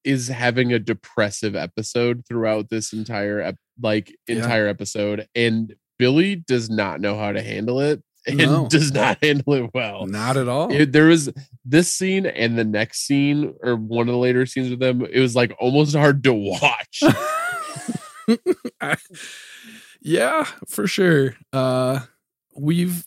is 0.04 0.28
having 0.30 0.74
a 0.74 0.80
depressive 0.80 1.56
episode 1.56 2.24
throughout 2.28 2.70
this 2.70 2.94
entire 2.94 3.42
ep- 3.42 3.58
like 3.82 4.16
Yeah. 4.28 4.38
entire 4.38 4.68
episode 4.68 5.28
and 5.36 5.76
Billy 6.00 6.36
does 6.36 6.70
not 6.70 7.02
know 7.02 7.18
how 7.18 7.32
to 7.32 7.42
handle 7.42 7.80
it 7.82 8.02
and 8.28 8.38
No. 8.38 8.68
does 8.70 8.92
not 8.92 9.18
handle 9.24 9.54
it 9.54 9.72
well. 9.74 10.06
Not 10.06 10.38
at 10.38 10.48
all. 10.48 10.72
It- 10.74 10.92
there 10.92 11.06
was 11.08 11.30
this 11.66 11.94
scene 11.94 12.26
and 12.26 12.58
the 12.58 12.64
next 12.66 13.06
scene 13.08 13.54
or 13.64 13.76
one 13.76 14.08
of 14.08 14.14
the 14.14 14.20
later 14.20 14.46
scenes 14.46 14.70
with 14.70 14.80
them 14.80 15.02
it 15.06 15.20
was 15.20 15.36
like 15.36 15.56
almost 15.60 15.96
hard 15.96 16.24
to 16.26 16.34
watch. 16.34 17.02
I- 18.82 18.98
yeah, 20.02 20.46
for 20.68 20.88
sure. 20.88 21.36
Uh, 21.52 22.02
we've 22.56 23.06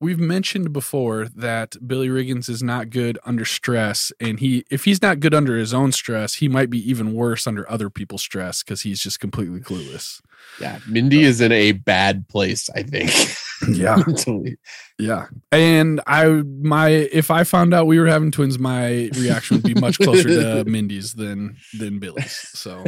we've 0.00 0.18
mentioned 0.18 0.72
before 0.72 1.26
that 1.36 1.76
Billy 1.86 2.08
Riggins 2.08 2.48
is 2.48 2.62
not 2.62 2.90
good 2.90 3.18
under 3.24 3.44
stress, 3.44 4.12
and 4.20 4.40
he 4.40 4.64
if 4.70 4.84
he's 4.84 5.02
not 5.02 5.20
good 5.20 5.34
under 5.34 5.56
his 5.56 5.72
own 5.74 5.92
stress, 5.92 6.34
he 6.36 6.48
might 6.48 6.70
be 6.70 6.78
even 6.88 7.12
worse 7.14 7.46
under 7.46 7.70
other 7.70 7.90
people's 7.90 8.22
stress 8.22 8.62
because 8.62 8.82
he's 8.82 9.00
just 9.00 9.20
completely 9.20 9.60
clueless. 9.60 10.20
yeah, 10.60 10.78
Mindy 10.88 11.22
is 11.22 11.40
in 11.40 11.52
a 11.52 11.72
bad 11.72 12.26
place, 12.28 12.68
I 12.74 12.82
think. 12.82 13.10
Yeah, 13.72 13.96
mentally. 14.06 14.56
yeah. 14.98 15.26
And 15.50 16.00
I 16.06 16.26
my 16.26 16.88
if 16.88 17.30
I 17.30 17.44
found 17.44 17.72
out 17.74 17.86
we 17.86 17.98
were 18.00 18.06
having 18.06 18.30
twins, 18.30 18.58
my 18.58 19.10
reaction 19.14 19.56
would 19.56 19.64
be 19.64 19.80
much 19.80 19.98
closer 19.98 20.28
to 20.28 20.64
Mindy's 20.68 21.14
than 21.14 21.56
than 21.78 21.98
Billy's. 21.98 22.32
So. 22.54 22.84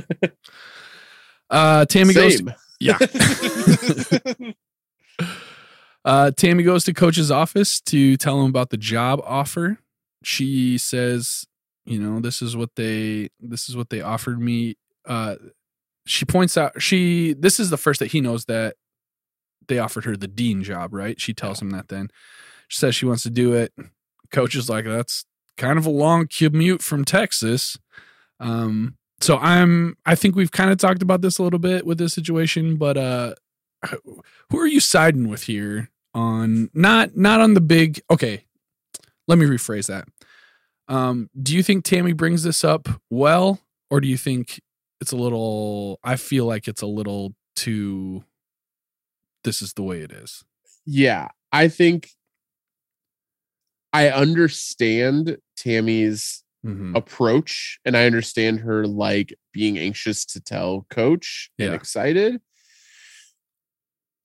Uh, 1.50 1.84
Tammy 1.84 2.14
goes. 2.14 2.38
Same. 2.38 2.54
yeah. 2.80 2.98
Uh, 6.04 6.30
Tammy 6.32 6.62
goes 6.62 6.84
to 6.84 6.92
coach's 6.92 7.30
office 7.30 7.80
to 7.80 8.16
tell 8.18 8.38
him 8.42 8.50
about 8.50 8.68
the 8.68 8.76
job 8.76 9.22
offer. 9.24 9.78
She 10.22 10.76
says, 10.76 11.46
you 11.86 11.98
know, 11.98 12.20
this 12.20 12.42
is 12.42 12.56
what 12.56 12.70
they 12.76 13.30
this 13.40 13.68
is 13.68 13.76
what 13.76 13.88
they 13.90 14.02
offered 14.02 14.38
me. 14.38 14.76
Uh, 15.06 15.36
she 16.06 16.26
points 16.26 16.58
out 16.58 16.80
she 16.82 17.32
this 17.32 17.58
is 17.58 17.70
the 17.70 17.78
first 17.78 18.00
that 18.00 18.12
he 18.12 18.20
knows 18.20 18.44
that 18.46 18.76
they 19.68 19.78
offered 19.78 20.04
her 20.04 20.16
the 20.16 20.28
dean 20.28 20.62
job, 20.62 20.92
right? 20.94 21.20
She 21.20 21.34
tells 21.34 21.60
him 21.60 21.70
that 21.70 21.88
then. 21.88 22.08
She 22.68 22.78
says 22.78 22.94
she 22.94 23.06
wants 23.06 23.22
to 23.24 23.30
do 23.30 23.52
it. 23.52 23.72
Coach 24.30 24.54
is 24.54 24.68
like, 24.68 24.84
that's 24.84 25.24
kind 25.56 25.78
of 25.78 25.86
a 25.86 25.90
long 25.90 26.26
commute 26.26 26.82
from 26.82 27.04
Texas. 27.04 27.78
Um, 28.40 28.96
so 29.20 29.38
I'm 29.38 29.96
I 30.04 30.14
think 30.14 30.34
we've 30.34 30.50
kind 30.50 30.70
of 30.70 30.78
talked 30.78 31.02
about 31.02 31.22
this 31.22 31.38
a 31.38 31.42
little 31.42 31.58
bit 31.58 31.86
with 31.86 31.98
this 31.98 32.12
situation, 32.12 32.76
but 32.76 32.96
uh 32.96 33.34
who 34.50 34.58
are 34.58 34.66
you 34.66 34.80
siding 34.80 35.28
with 35.28 35.44
here 35.44 35.90
on 36.14 36.70
not 36.74 37.16
not 37.16 37.40
on 37.40 37.54
the 37.54 37.60
big 37.60 38.00
okay 38.10 38.44
let 39.26 39.38
me 39.38 39.46
rephrase 39.46 39.88
that 39.88 40.06
um 40.88 41.28
do 41.42 41.54
you 41.54 41.62
think 41.62 41.84
tammy 41.84 42.12
brings 42.12 42.42
this 42.42 42.64
up 42.64 42.88
well 43.10 43.60
or 43.90 44.00
do 44.00 44.08
you 44.08 44.16
think 44.16 44.60
it's 45.00 45.12
a 45.12 45.16
little 45.16 45.98
i 46.04 46.16
feel 46.16 46.46
like 46.46 46.68
it's 46.68 46.82
a 46.82 46.86
little 46.86 47.34
too 47.56 48.22
this 49.44 49.62
is 49.62 49.72
the 49.74 49.82
way 49.82 50.00
it 50.00 50.10
is 50.12 50.42
yeah, 50.86 51.28
I 51.50 51.68
think 51.68 52.10
I 53.92 54.10
understand 54.10 55.38
Tammy's 55.56 56.42
Mhm. 56.64 56.96
approach 56.96 57.78
and 57.84 57.96
I 57.96 58.06
understand 58.06 58.60
her 58.60 58.86
like 58.86 59.34
being 59.52 59.78
anxious 59.78 60.24
to 60.26 60.40
tell 60.40 60.86
coach 60.90 61.50
and 61.58 61.72
excited. 61.74 62.40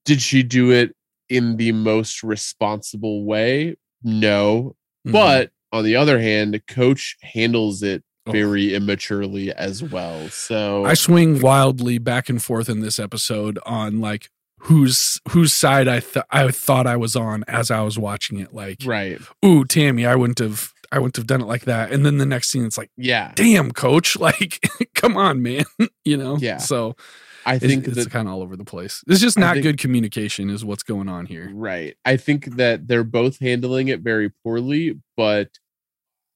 Did 0.06 0.22
she 0.22 0.42
do 0.44 0.72
it 0.72 0.96
in 1.28 1.58
the 1.58 1.72
most 1.74 2.24
responsible 2.24 3.26
way? 3.26 3.76
No. 4.04 4.76
Mhm. 5.06 5.12
But 5.12 5.52
on 5.72 5.84
the 5.84 5.96
other 5.98 6.20
hand, 6.20 6.62
coach 6.68 7.16
handles 7.22 7.84
it 7.84 8.04
very 8.30 8.74
immaturely 8.74 9.52
as 9.54 9.82
well. 9.82 10.30
So 10.30 10.86
i 10.86 10.94
swing 10.94 11.42
wildly 11.42 11.98
back 11.98 12.30
and 12.30 12.42
forth 12.42 12.70
in 12.70 12.80
this 12.82 13.00
episode 13.00 13.58
on 13.66 14.00
like 14.02 14.30
whose 14.62 15.20
whose 15.30 15.54
side 15.54 15.88
i 15.88 16.00
th- 16.00 16.26
i 16.32 16.50
thought 16.52 16.86
i 16.88 16.96
was 16.96 17.16
on 17.16 17.44
as 17.48 17.72
i 17.72 17.82
was 17.82 17.98
watching 17.98 18.40
it 18.40 18.54
like 18.54 18.78
right. 18.86 19.20
ooh 19.46 19.64
tammy 19.66 20.06
i 20.06 20.16
wouldn't 20.16 20.40
have 20.40 20.74
i 20.92 20.98
wouldn't 21.00 21.16
have 21.16 21.28
done 21.28 21.42
it 21.42 21.46
like 21.48 21.66
that 21.66 21.92
and 21.92 22.06
then 22.06 22.18
the 22.18 22.26
next 22.26 22.50
scene 22.50 22.66
it's 22.66 22.78
like 22.78 22.92
Yeah. 22.98 23.32
damn 23.36 23.72
coach 23.72 24.18
like 24.20 24.60
come 24.96 25.18
on 25.18 25.42
man 25.42 25.64
you 26.06 26.18
know 26.18 26.38
Yeah. 26.38 26.58
so 26.58 26.96
I 27.46 27.58
think 27.58 27.88
it's 27.88 27.96
that 27.96 28.12
kind 28.12 28.28
of 28.28 28.34
all 28.36 28.42
over 28.44 28.56
the 28.58 28.66
place 28.66 29.02
it's 29.08 29.22
just 29.22 29.40
not 29.40 29.54
think- 29.54 29.64
good 29.64 29.78
communication 29.80 30.50
is 30.50 30.64
what's 30.66 30.84
going 30.84 31.08
on 31.10 31.26
here 31.26 31.50
Right. 31.54 31.96
I 32.06 32.18
think 32.18 32.58
that 32.58 32.88
they're 32.88 33.04
both 33.06 33.40
handling 33.40 33.88
it 33.88 34.02
very 34.02 34.30
poorly, 34.44 35.00
but 35.18 35.50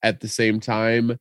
at 0.01 0.21
the 0.21 0.27
same 0.27 0.59
time, 0.59 1.17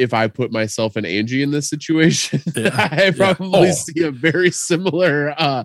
if 0.00 0.14
I 0.14 0.26
put 0.28 0.50
myself 0.50 0.96
and 0.96 1.04
Angie 1.06 1.42
in 1.42 1.50
this 1.50 1.68
situation, 1.68 2.42
Yeah, 2.56 2.70
I 2.74 3.04
yeah. 3.06 3.10
probably 3.12 3.68
Oh. 3.68 3.72
see 3.72 4.02
a 4.02 4.10
very 4.10 4.50
similar 4.50 5.34
uh 5.38 5.64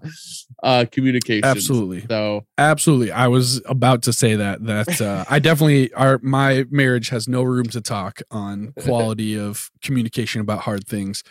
uh 0.64 0.86
communication. 0.92 1.46
absolutely 1.46 2.06
So 2.10 2.46
absolutely 2.58 3.12
i 3.12 3.28
was 3.28 3.62
about 3.66 4.04
to 4.04 4.14
say 4.14 4.36
that 4.36 4.66
that 4.66 5.02
uh, 5.02 5.26
i 5.30 5.40
definitely 5.40 5.92
our 5.94 6.20
my 6.24 6.66
marriage 6.70 7.10
has 7.10 7.28
no 7.28 7.44
room 7.44 7.66
to 7.68 7.82
talk 7.82 8.22
on 8.32 8.74
quality 8.84 9.38
of 9.38 9.70
communication 9.84 10.42
about 10.42 10.62
hard 10.62 10.88
things 10.88 11.24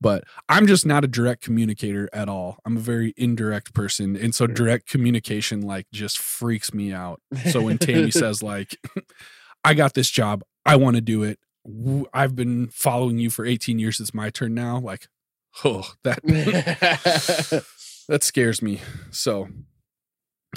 but 0.00 0.24
i'm 0.48 0.66
just 0.66 0.84
not 0.84 1.04
a 1.04 1.08
direct 1.08 1.42
communicator 1.42 2.08
at 2.12 2.28
all 2.28 2.58
i'm 2.64 2.76
a 2.76 2.80
very 2.80 3.14
indirect 3.16 3.72
person 3.72 4.16
and 4.16 4.34
so 4.34 4.46
direct 4.46 4.88
communication 4.88 5.60
like 5.62 5.86
just 5.92 6.18
freaks 6.18 6.74
me 6.74 6.92
out 6.92 7.20
So 7.50 7.62
when 7.62 7.78
Tammy 7.78 8.10
says 8.10 8.42
like, 8.42 8.76
"I 9.64 9.74
got 9.74 9.94
this 9.94 10.10
job, 10.10 10.42
I 10.66 10.76
want 10.76 10.96
to 10.96 11.00
do 11.02 11.22
it. 11.22 11.38
I've 12.12 12.34
been 12.34 12.68
following 12.68 13.18
you 13.18 13.30
for 13.30 13.44
18 13.44 13.78
years. 13.78 14.00
It's 14.00 14.14
my 14.14 14.30
turn 14.30 14.54
now." 14.54 14.78
Like, 14.78 15.08
oh, 15.64 15.92
that 16.04 16.22
that 18.08 18.22
scares 18.22 18.62
me. 18.62 18.80
So, 19.10 19.48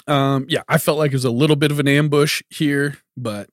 um, 0.07 0.45
yeah, 0.49 0.63
I 0.67 0.77
felt 0.77 0.97
like 0.97 1.11
it 1.11 1.15
was 1.15 1.25
a 1.25 1.31
little 1.31 1.55
bit 1.55 1.71
of 1.71 1.79
an 1.79 1.87
ambush 1.87 2.41
here, 2.49 2.97
but 3.15 3.49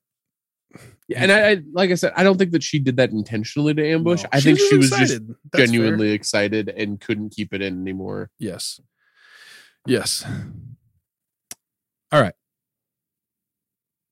Yeah, 1.07 1.21
and 1.21 1.31
I, 1.31 1.51
I 1.51 1.61
like 1.73 1.91
I 1.91 1.95
said, 1.95 2.13
I 2.15 2.23
don't 2.23 2.37
think 2.37 2.51
that 2.51 2.63
she 2.63 2.79
did 2.79 2.97
that 2.97 3.11
intentionally 3.11 3.73
to 3.73 3.85
ambush. 3.87 4.23
no. 4.23 4.29
I 4.31 4.39
think 4.39 4.59
she 4.59 4.77
was 4.77 4.89
just 4.89 5.01
excited. 5.01 5.27
That's 5.51 5.57
fair. 5.57 5.65
genuinely 5.67 6.11
excited 6.11 6.69
and 6.69 6.99
couldn't 6.99 7.31
keep 7.31 7.53
it 7.53 7.61
in 7.61 7.81
anymore. 7.81 8.29
Yes. 8.39 8.79
Yes. 9.85 10.25
All 12.11 12.21
right. 12.21 12.33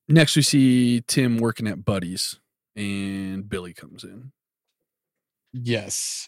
Next, 0.10 0.36
we 0.36 0.42
see 0.42 1.02
Tim 1.08 1.38
working 1.38 1.68
at 1.68 1.86
Buddy's, 1.86 2.41
and 2.76 3.48
Billy 3.48 3.74
comes 3.74 4.04
in. 4.04 4.32
Yes. 5.54 6.28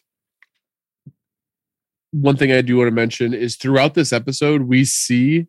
One 2.11 2.37
thing 2.37 2.51
I 2.51 2.61
do 2.61 2.77
want 2.77 2.87
to 2.87 2.91
mention 2.91 3.33
is 3.33 3.55
throughout 3.55 3.93
this 3.93 4.13
episode, 4.13 4.63
we 4.63 4.85
see 4.85 5.47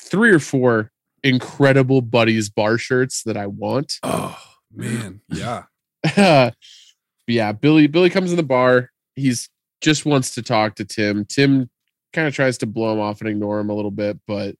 three 0.00 0.30
or 0.30 0.38
four 0.38 0.90
incredible 1.22 2.00
buddies 2.00 2.48
bar 2.48 2.78
shirts 2.78 3.22
that 3.24 3.36
I 3.36 3.46
want. 3.46 3.94
Oh 4.02 4.38
man, 4.72 5.20
yeah. 5.28 5.64
yeah, 7.26 7.52
Billy 7.52 7.86
Billy 7.86 8.10
comes 8.10 8.30
in 8.30 8.36
the 8.36 8.42
bar. 8.42 8.90
He's 9.14 9.48
just 9.80 10.06
wants 10.06 10.34
to 10.34 10.42
talk 10.42 10.76
to 10.76 10.84
Tim. 10.84 11.24
Tim 11.24 11.70
kind 12.12 12.28
of 12.28 12.34
tries 12.34 12.58
to 12.58 12.66
blow 12.66 12.92
him 12.92 13.00
off 13.00 13.20
and 13.20 13.28
ignore 13.28 13.60
him 13.60 13.70
a 13.70 13.74
little 13.74 13.90
bit, 13.90 14.18
but 14.26 14.56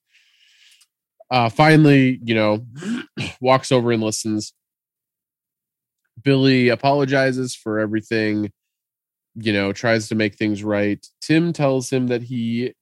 uh 1.30 1.48
finally, 1.48 2.20
you 2.22 2.34
know, 2.34 2.66
walks 3.40 3.72
over 3.72 3.92
and 3.92 4.02
listens. 4.02 4.52
Billy 6.22 6.68
apologizes 6.68 7.54
for 7.54 7.78
everything, 7.78 8.50
you 9.34 9.52
know, 9.52 9.72
tries 9.72 10.08
to 10.08 10.14
make 10.14 10.36
things 10.36 10.62
right. 10.64 11.04
Tim 11.20 11.52
tells 11.52 11.90
him 11.90 12.06
that 12.08 12.22
he 12.22 12.72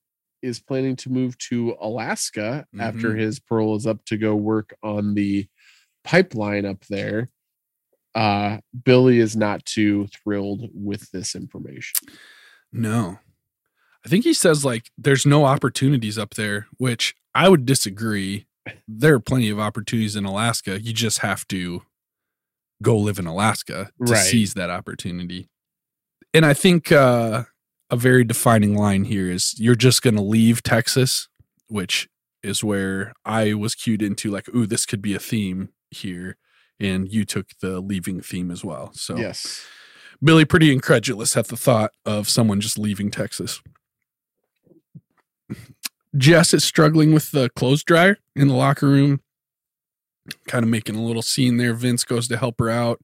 is 0.42 0.60
planning 0.60 0.94
to 0.96 1.10
move 1.10 1.36
to 1.38 1.74
Alaska 1.80 2.66
after 2.78 3.12
Mhm. 3.14 3.18
his 3.18 3.40
parole 3.40 3.76
is 3.76 3.86
up 3.86 4.04
to 4.06 4.16
go 4.18 4.34
work 4.36 4.74
on 4.82 5.14
the 5.14 5.46
pipeline 6.04 6.64
up 6.66 6.84
there. 6.86 7.30
uh, 8.16 8.58
Billy 8.84 9.18
is 9.18 9.34
not 9.34 9.64
too 9.66 10.06
thrilled 10.06 10.70
with 10.72 11.10
this 11.10 11.34
information. 11.34 11.96
No. 12.72 13.18
I 14.06 14.08
think 14.08 14.22
he 14.22 14.32
says 14.32 14.64
like 14.64 14.88
there's 14.96 15.26
no 15.26 15.44
opportunities 15.46 16.16
up 16.16 16.34
there, 16.34 16.68
which 16.76 17.16
I 17.34 17.48
would 17.48 17.66
disagree. 17.66 18.46
There 18.86 19.14
are 19.14 19.20
plenty 19.20 19.48
of 19.50 19.58
opportunities 19.58 20.14
in 20.14 20.24
Alaska. 20.24 20.80
You 20.80 20.92
just 20.92 21.18
have 21.18 21.44
to 21.48 21.82
go 22.82 22.96
live 22.98 23.18
in 23.18 23.26
Alaska 23.26 23.90
to 24.06 24.12
Right. 24.12 24.18
seize 24.24 24.54
that 24.54 24.70
opportunity. 24.70 25.48
And 26.32 26.44
I 26.44 26.52
think 26.54 26.90
uh, 26.90 27.44
a 27.90 27.96
very 27.96 28.24
defining 28.24 28.76
line 28.76 29.04
here 29.04 29.30
is 29.30 29.54
you're 29.58 29.74
just 29.76 30.02
going 30.02 30.16
to 30.16 30.22
leave 30.22 30.62
Texas, 30.62 31.28
which 31.68 32.08
is 32.42 32.62
where 32.64 33.12
I 33.24 33.54
was 33.54 33.74
cued 33.74 34.02
into 34.02 34.30
like, 34.30 34.48
ooh, 34.54 34.66
this 34.66 34.84
could 34.86 35.00
be 35.00 35.14
a 35.14 35.18
theme 35.20 35.70
here. 35.90 36.36
And 36.80 37.10
you 37.10 37.24
took 37.24 37.50
the 37.60 37.80
leaving 37.80 38.20
theme 38.20 38.50
as 38.50 38.64
well. 38.64 38.90
So 38.94 39.16
Yes. 39.16 39.64
Billy 40.22 40.44
pretty 40.44 40.72
incredulous 40.72 41.36
at 41.36 41.48
the 41.48 41.56
thought 41.56 41.92
of 42.04 42.28
someone 42.28 42.60
just 42.60 42.78
leaving 42.78 43.10
Texas. 43.10 43.60
Jess 46.16 46.54
is 46.54 46.64
struggling 46.64 47.12
with 47.12 47.30
the 47.32 47.50
clothes 47.50 47.82
dryer 47.82 48.18
in 48.36 48.48
the 48.48 48.54
locker 48.54 48.86
room, 48.86 49.20
kind 50.48 50.62
of 50.64 50.70
making 50.70 50.96
a 50.96 51.02
little 51.02 51.22
scene 51.22 51.56
there. 51.56 51.74
Vince 51.74 52.04
goes 52.04 52.28
to 52.28 52.36
help 52.36 52.58
her 52.58 52.70
out, 52.70 53.00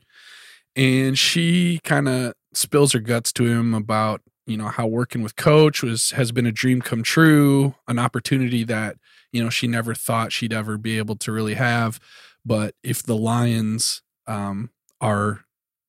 and 0.76 1.18
she 1.18 1.80
kind 1.84 2.08
of 2.08 2.34
spills 2.54 2.92
her 2.92 3.00
guts 3.00 3.32
to 3.32 3.46
him 3.46 3.74
about 3.74 4.22
you 4.46 4.56
know 4.56 4.68
how 4.68 4.86
working 4.86 5.22
with 5.22 5.36
coach 5.36 5.82
was 5.82 6.10
has 6.10 6.32
been 6.32 6.46
a 6.46 6.52
dream 6.52 6.80
come 6.82 7.02
true, 7.02 7.74
an 7.88 7.98
opportunity 7.98 8.64
that 8.64 8.96
you 9.32 9.42
know 9.42 9.50
she 9.50 9.66
never 9.66 9.94
thought 9.94 10.32
she'd 10.32 10.52
ever 10.52 10.76
be 10.76 10.98
able 10.98 11.16
to 11.16 11.32
really 11.32 11.54
have. 11.54 12.00
But 12.44 12.74
if 12.82 13.02
the 13.02 13.16
Lions 13.16 14.02
um, 14.26 14.70
are 15.00 15.44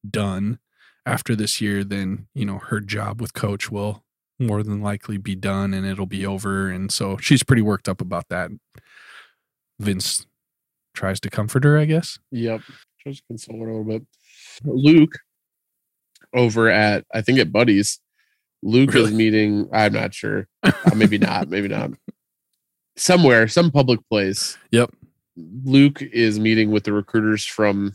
done 0.07 0.59
after 1.05 1.35
this 1.35 1.61
year, 1.61 1.83
then 1.83 2.27
you 2.33 2.45
know 2.45 2.59
her 2.59 2.79
job 2.79 3.21
with 3.21 3.33
coach 3.33 3.71
will 3.71 4.03
more 4.41 4.63
than 4.63 4.81
likely 4.81 5.17
be 5.17 5.35
done 5.35 5.73
and 5.73 5.85
it'll 5.85 6.05
be 6.05 6.25
over. 6.25 6.69
And 6.69 6.91
so 6.91 7.17
she's 7.17 7.43
pretty 7.43 7.61
worked 7.61 7.87
up 7.87 8.01
about 8.01 8.27
that. 8.29 8.49
Vince 9.79 10.25
tries 10.93 11.19
to 11.21 11.29
comfort 11.29 11.63
her, 11.63 11.77
I 11.77 11.85
guess. 11.85 12.19
Yep. 12.31 12.61
Just 13.05 13.23
console 13.27 13.59
her 13.59 13.69
a 13.69 13.77
little 13.77 13.83
bit. 13.99 14.03
Luke 14.63 15.17
over 16.33 16.69
at 16.69 17.05
I 17.13 17.21
think 17.21 17.39
at 17.39 17.51
Buddy's. 17.51 17.99
Luke 18.63 18.93
is 18.95 19.11
meeting. 19.11 19.67
I'm 19.73 19.93
not 19.93 20.13
sure. 20.13 20.47
Uh, 20.61 20.71
maybe 20.95 21.17
not. 21.17 21.49
Maybe 21.49 21.67
not. 21.67 21.91
Somewhere, 22.95 23.47
some 23.47 23.71
public 23.71 23.99
place. 24.09 24.57
Yep. 24.71 24.91
Luke 25.63 26.01
is 26.01 26.39
meeting 26.39 26.69
with 26.71 26.83
the 26.83 26.93
recruiters 26.93 27.43
from 27.45 27.93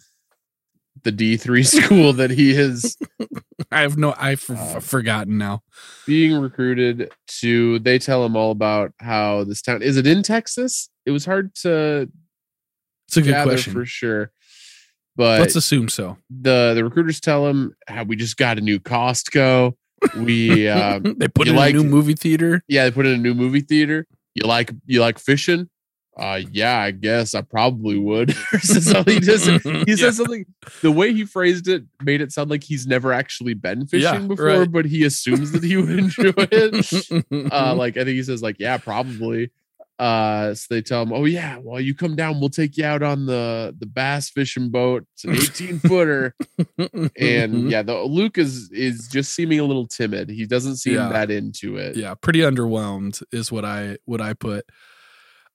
the 1.05 1.13
D3 1.13 1.65
school 1.85 2.13
that 2.15 2.31
he 2.31 2.51
is 2.53 2.97
I 3.71 3.83
have 3.83 3.97
no, 3.97 4.15
I've 4.19 4.49
Uh, 4.51 4.81
forgotten 4.81 5.39
now. 5.39 5.63
being 6.07 6.37
recruited 6.41 7.13
to. 7.41 7.79
They 7.79 7.99
tell 8.01 8.25
him 8.25 8.35
all 8.37 8.51
about 8.51 8.93
how 8.99 9.45
this 9.45 9.63
town 9.63 9.83
is 9.83 9.97
it 9.97 10.07
in 10.07 10.23
Texas? 10.25 10.89
It 11.05 11.11
was 11.13 11.25
hard 11.25 11.55
to 11.57 12.11
It's 13.09 13.16
a 13.16 13.23
good 13.23 13.42
question. 13.45 13.73
for 13.73 13.85
sure. 13.85 14.31
But 15.16 15.40
Let's 15.40 15.57
assume 15.57 15.88
so. 15.88 16.19
the 16.29 16.73
the 16.75 16.85
recruiters 16.85 17.21
tell 17.21 17.47
him 17.47 17.75
how 17.88 18.05
we 18.05 18.16
just 18.16 18.37
got 18.37 18.59
a 18.59 18.61
new 18.61 18.79
Costco. 18.79 19.75
We 20.19 20.69
uh, 20.69 21.01
they 21.16 21.29
put 21.29 21.49
in 21.49 21.57
like- 21.57 21.75
a 21.75 21.79
new 21.79 21.85
movie 21.85 22.14
theater. 22.14 22.62
yeah, 22.69 22.85
they 22.85 22.90
put 22.90 23.07
in 23.07 23.14
a 23.14 23.19
new 23.19 23.35
movie 23.35 23.61
theater. 23.62 24.07
You 24.35 24.47
like 24.47 24.73
you 24.85 25.01
like 25.01 25.19
fishing? 25.19 25.71
Uh 26.19 26.40
yeah, 26.51 26.79
I 26.81 26.90
guess 26.92 27.35
I 27.35 27.42
probably 27.42 27.99
would. 27.99 28.31
He 28.53 29.21
just 29.21 29.49
he 29.49 29.85
Yeah. 29.87 29.97
said 29.97 30.14
something 30.14 30.45
the 30.83 30.90
way 30.92 31.12
he 31.14 31.25
phrased 31.25 31.69
it 31.69 31.85
made 32.03 32.21
it 32.23 32.33
sound 32.33 32.49
like 32.51 32.62
he's 32.64 32.87
never 32.87 33.12
actually 33.12 33.53
been 33.55 33.87
fishing 33.87 34.03
Yeah, 34.23 34.27
before, 34.27 34.47
right. 34.47 34.71
but 34.71 34.85
he 34.87 35.05
assumes 35.05 35.53
that 35.53 35.62
he 35.62 35.77
would 35.77 35.90
enjoy 35.90 36.33
it. 36.37 37.53
uh 37.53 37.75
like 37.75 37.97
I 37.99 38.05
think 38.05 38.16
he 38.16 38.23
says 38.23 38.42
like 38.42 38.57
yeah 38.59 38.77
probably 38.79 39.51
uh 39.99 40.53
so 40.55 40.67
they 40.75 40.83
tell 40.83 41.03
him 41.03 41.13
oh 41.13 41.25
yeah 41.25 41.57
well 41.63 41.81
you 41.81 41.95
come 41.95 42.15
down 42.15 42.39
we'll 42.39 42.51
take 42.51 42.77
you 42.77 42.85
out 42.85 43.03
on 43.03 43.25
the 43.27 43.75
the 43.79 43.87
bass 43.87 44.29
fishing 44.29 44.69
boat 44.71 45.05
it's 45.15 45.25
an 45.25 45.35
18 45.35 45.79
footer 45.79 46.35
and 47.19 47.71
yeah 47.71 47.81
the 47.83 47.97
luke 48.03 48.37
is 48.37 48.71
is 48.73 49.09
just 49.09 49.33
seeming 49.35 49.59
a 49.59 49.65
little 49.65 49.87
timid 49.87 50.29
he 50.29 50.45
doesn't 50.47 50.77
seem 50.77 50.95
Yeah. 50.95 51.09
that 51.09 51.31
into 51.31 51.77
it 51.79 51.97
yeah, 51.97 52.15
pretty 52.15 52.41
underwhelmed 52.41 53.23
is 53.33 53.51
what 53.51 53.65
I 53.65 53.97
what 54.05 54.21
I 54.21 54.35
put. 54.35 54.67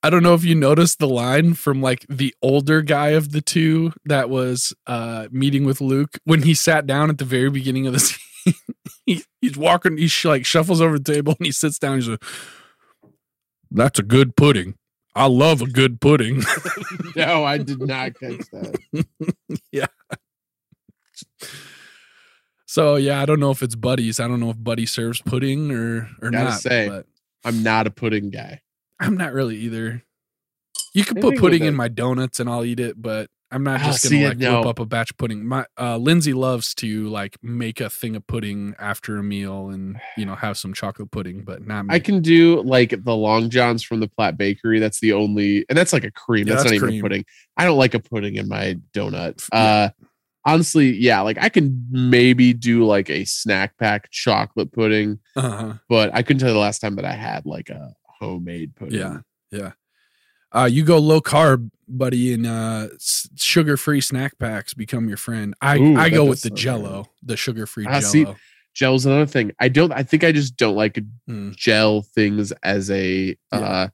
I 0.04 0.10
don't 0.10 0.24
know 0.24 0.34
if 0.34 0.44
you 0.44 0.56
noticed 0.56 0.98
the 0.98 1.08
line 1.08 1.54
from 1.54 1.80
like 1.80 2.08
the 2.10 2.34
older 2.42 2.82
guy 2.82 3.10
of 3.10 3.32
the 3.34 3.42
two 3.42 3.94
that 4.06 4.32
was 4.32 4.74
uh 4.88 5.28
meeting 5.32 5.64
with 5.66 5.80
Luke 5.82 6.18
when 6.24 6.42
he 6.42 6.56
sat 6.56 6.88
down 6.88 7.12
at 7.12 7.20
the 7.20 7.26
very 7.26 7.52
beginning 7.52 7.86
of 7.86 7.94
the 7.94 8.00
scene. 8.00 8.54
he, 9.06 9.24
he's 9.42 9.56
walking, 9.56 9.98
he 9.98 10.08
sh- 10.08 10.26
like 10.26 10.46
shuffles 10.48 10.82
over 10.82 10.98
the 10.98 11.14
table 11.14 11.36
and 11.38 11.46
he 11.46 11.52
sits 11.52 11.78
down. 11.78 11.98
He's 11.98 12.08
like, 12.08 12.24
"That's 13.72 14.00
a 14.00 14.04
good 14.04 14.36
pudding. 14.36 14.76
I 15.16 15.26
love 15.28 15.62
a 15.62 15.68
good 15.68 16.00
pudding." 16.02 16.44
no 17.16 17.44
i 17.44 17.58
did 17.58 17.82
not 17.82 18.14
catch 18.20 18.46
that 18.52 18.78
yeah. 19.72 19.86
so 22.66 22.96
yeah, 22.96 23.22
I 23.22 23.26
don't 23.26 23.40
know 23.40 23.52
if 23.52 23.62
it's 23.62 23.76
Buddies. 23.76 24.20
I 24.20 24.28
don't 24.28 24.40
know 24.40 24.50
if 24.50 24.64
Buddy 24.64 24.86
serves 24.86 25.22
pudding 25.22 25.72
or 25.72 26.10
or 26.22 26.30
Gotta 26.32 26.52
not. 26.52 26.60
say, 26.62 26.88
but 26.88 27.06
i'm 27.44 27.64
not 27.64 27.88
a 27.88 27.92
pudding 27.92 28.30
guy 28.30 28.62
I'm 29.02 29.18
not 29.18 29.34
really 29.34 29.56
either. 29.58 30.04
You 30.94 31.04
can 31.04 31.16
Same 31.20 31.24
put 31.32 31.40
pudding 31.40 31.64
in 31.64 31.76
my 31.76 31.88
donuts 31.88 32.40
and 32.40 32.48
I'll 32.48 32.64
eat 32.64 32.80
it, 32.80 33.02
but 33.02 33.30
I'm 33.52 33.64
not 33.64 33.82
Oh, 33.82 33.86
just 33.86 34.10
gonna 34.10 34.30
like 34.30 34.38
whip 34.40 34.66
up 34.66 34.80
a 34.80 34.86
batch 34.86 35.12
of 35.12 35.18
pudding. 35.18 35.46
My 35.46 35.66
uh 35.80 35.98
Lindsay 35.98 36.34
loves 36.34 36.74
to 36.76 37.08
like 37.10 37.38
make 37.44 37.82
a 37.82 37.90
thing 37.90 38.16
of 38.16 38.26
pudding 38.26 38.74
after 38.80 39.18
a 39.18 39.24
meal 39.24 39.70
and 39.70 40.00
you 40.18 40.26
know 40.26 40.36
have 40.36 40.58
some 40.58 40.74
chocolate 40.74 41.12
pudding, 41.12 41.44
but 41.44 41.66
not 41.68 41.86
me. 41.86 41.94
i 41.96 42.00
can 42.00 42.22
do 42.22 42.62
like 42.64 43.04
the 43.04 43.16
long 43.16 43.50
johns 43.50 43.84
from 43.84 44.00
the 44.00 44.08
platt 44.08 44.38
bakery 44.38 44.80
that's 44.80 45.00
the 45.02 45.12
only 45.14 45.66
and 45.70 45.78
that's 45.78 45.92
like 45.94 46.04
a 46.06 46.12
cream 46.12 46.48
Yeah, 46.48 46.54
that's, 46.56 46.64
that's 46.64 46.72
not 46.72 46.76
even 46.78 46.88
cream. 46.90 47.00
a 47.00 47.04
pudding 47.04 47.26
i 47.58 47.66
don't 47.66 47.78
like 47.78 47.94
a 47.94 48.00
pudding 48.00 48.36
in 48.36 48.48
my 48.48 48.78
donut 48.94 49.46
Yeah. 49.54 49.60
uh 49.60 49.90
honestly 50.46 50.92
yeah 50.96 51.22
like 51.22 51.38
i 51.40 51.50
can 51.50 51.86
maybe 51.92 52.54
do 52.54 52.86
like 52.86 53.10
a 53.10 53.26
snack 53.26 53.78
pack 53.78 54.10
chocolate 54.12 54.72
pudding 54.72 55.20
uh-huh. 55.36 55.74
but 55.90 56.14
I 56.14 56.24
couldn't 56.24 56.40
tell 56.40 56.50
you 56.50 56.54
the 56.54 56.60
last 56.60 56.80
time 56.80 56.96
that 56.96 57.06
I 57.06 57.14
had 57.14 57.46
like 57.46 57.70
a 57.70 57.94
homemade 58.20 58.76
pudding. 58.76 59.00
Yeah. 59.00 59.20
Yeah. 59.52 59.72
Uh 60.54 60.66
you 60.72 60.84
go 60.84 60.98
low 60.98 61.22
carb, 61.22 61.70
buddy, 61.88 62.34
and 62.34 62.46
uh 62.46 62.88
sugar 63.38 63.78
free 63.78 64.02
snack 64.02 64.38
packs 64.40 64.74
become 64.74 65.08
your 65.08 65.18
friend. 65.18 65.54
I 65.62 65.78
Ooh, 65.78 65.96
I 65.98 66.10
go 66.10 66.26
with 66.26 66.42
the 66.42 66.50
sound 66.50 66.58
jello, 66.58 67.06
the 67.24 67.38
sugar 67.38 67.66
free 67.66 67.86
Ah, 67.88 68.00
jello. 68.00 68.12
see, 68.12 68.26
Gel's 68.74 69.06
another 69.06 69.26
thing. 69.26 69.52
I 69.60 69.68
don't. 69.70 69.92
I 69.92 70.04
think 70.04 70.24
I 70.24 70.32
just 70.32 70.56
don't 70.58 70.76
like 70.76 70.98
Mm. 71.30 71.56
gel 71.56 72.02
things 72.02 72.52
as 72.64 72.90
a 72.92 73.36
Yeah. 73.54 73.60
uh 73.60 73.88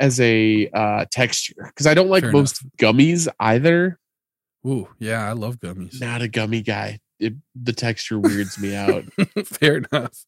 as 0.00 0.20
a 0.20 0.68
uh 0.74 1.04
texture 1.10 1.54
because 1.66 1.86
I 1.86 1.94
don't 1.94 2.08
like 2.08 2.22
Fair 2.24 2.32
most 2.32 2.62
gummies 2.76 3.28
either. 3.40 3.98
Ooh, 4.66 4.88
yeah, 4.98 5.28
I 5.28 5.32
love 5.32 5.58
gummies. 5.58 6.00
Not 6.00 6.22
a 6.22 6.28
gummy 6.28 6.62
guy. 6.62 7.00
It, 7.18 7.34
the 7.54 7.72
texture 7.72 8.18
weirds 8.18 8.58
me 8.58 8.74
out. 8.74 9.04
Fair 9.44 9.78
enough. 9.78 10.24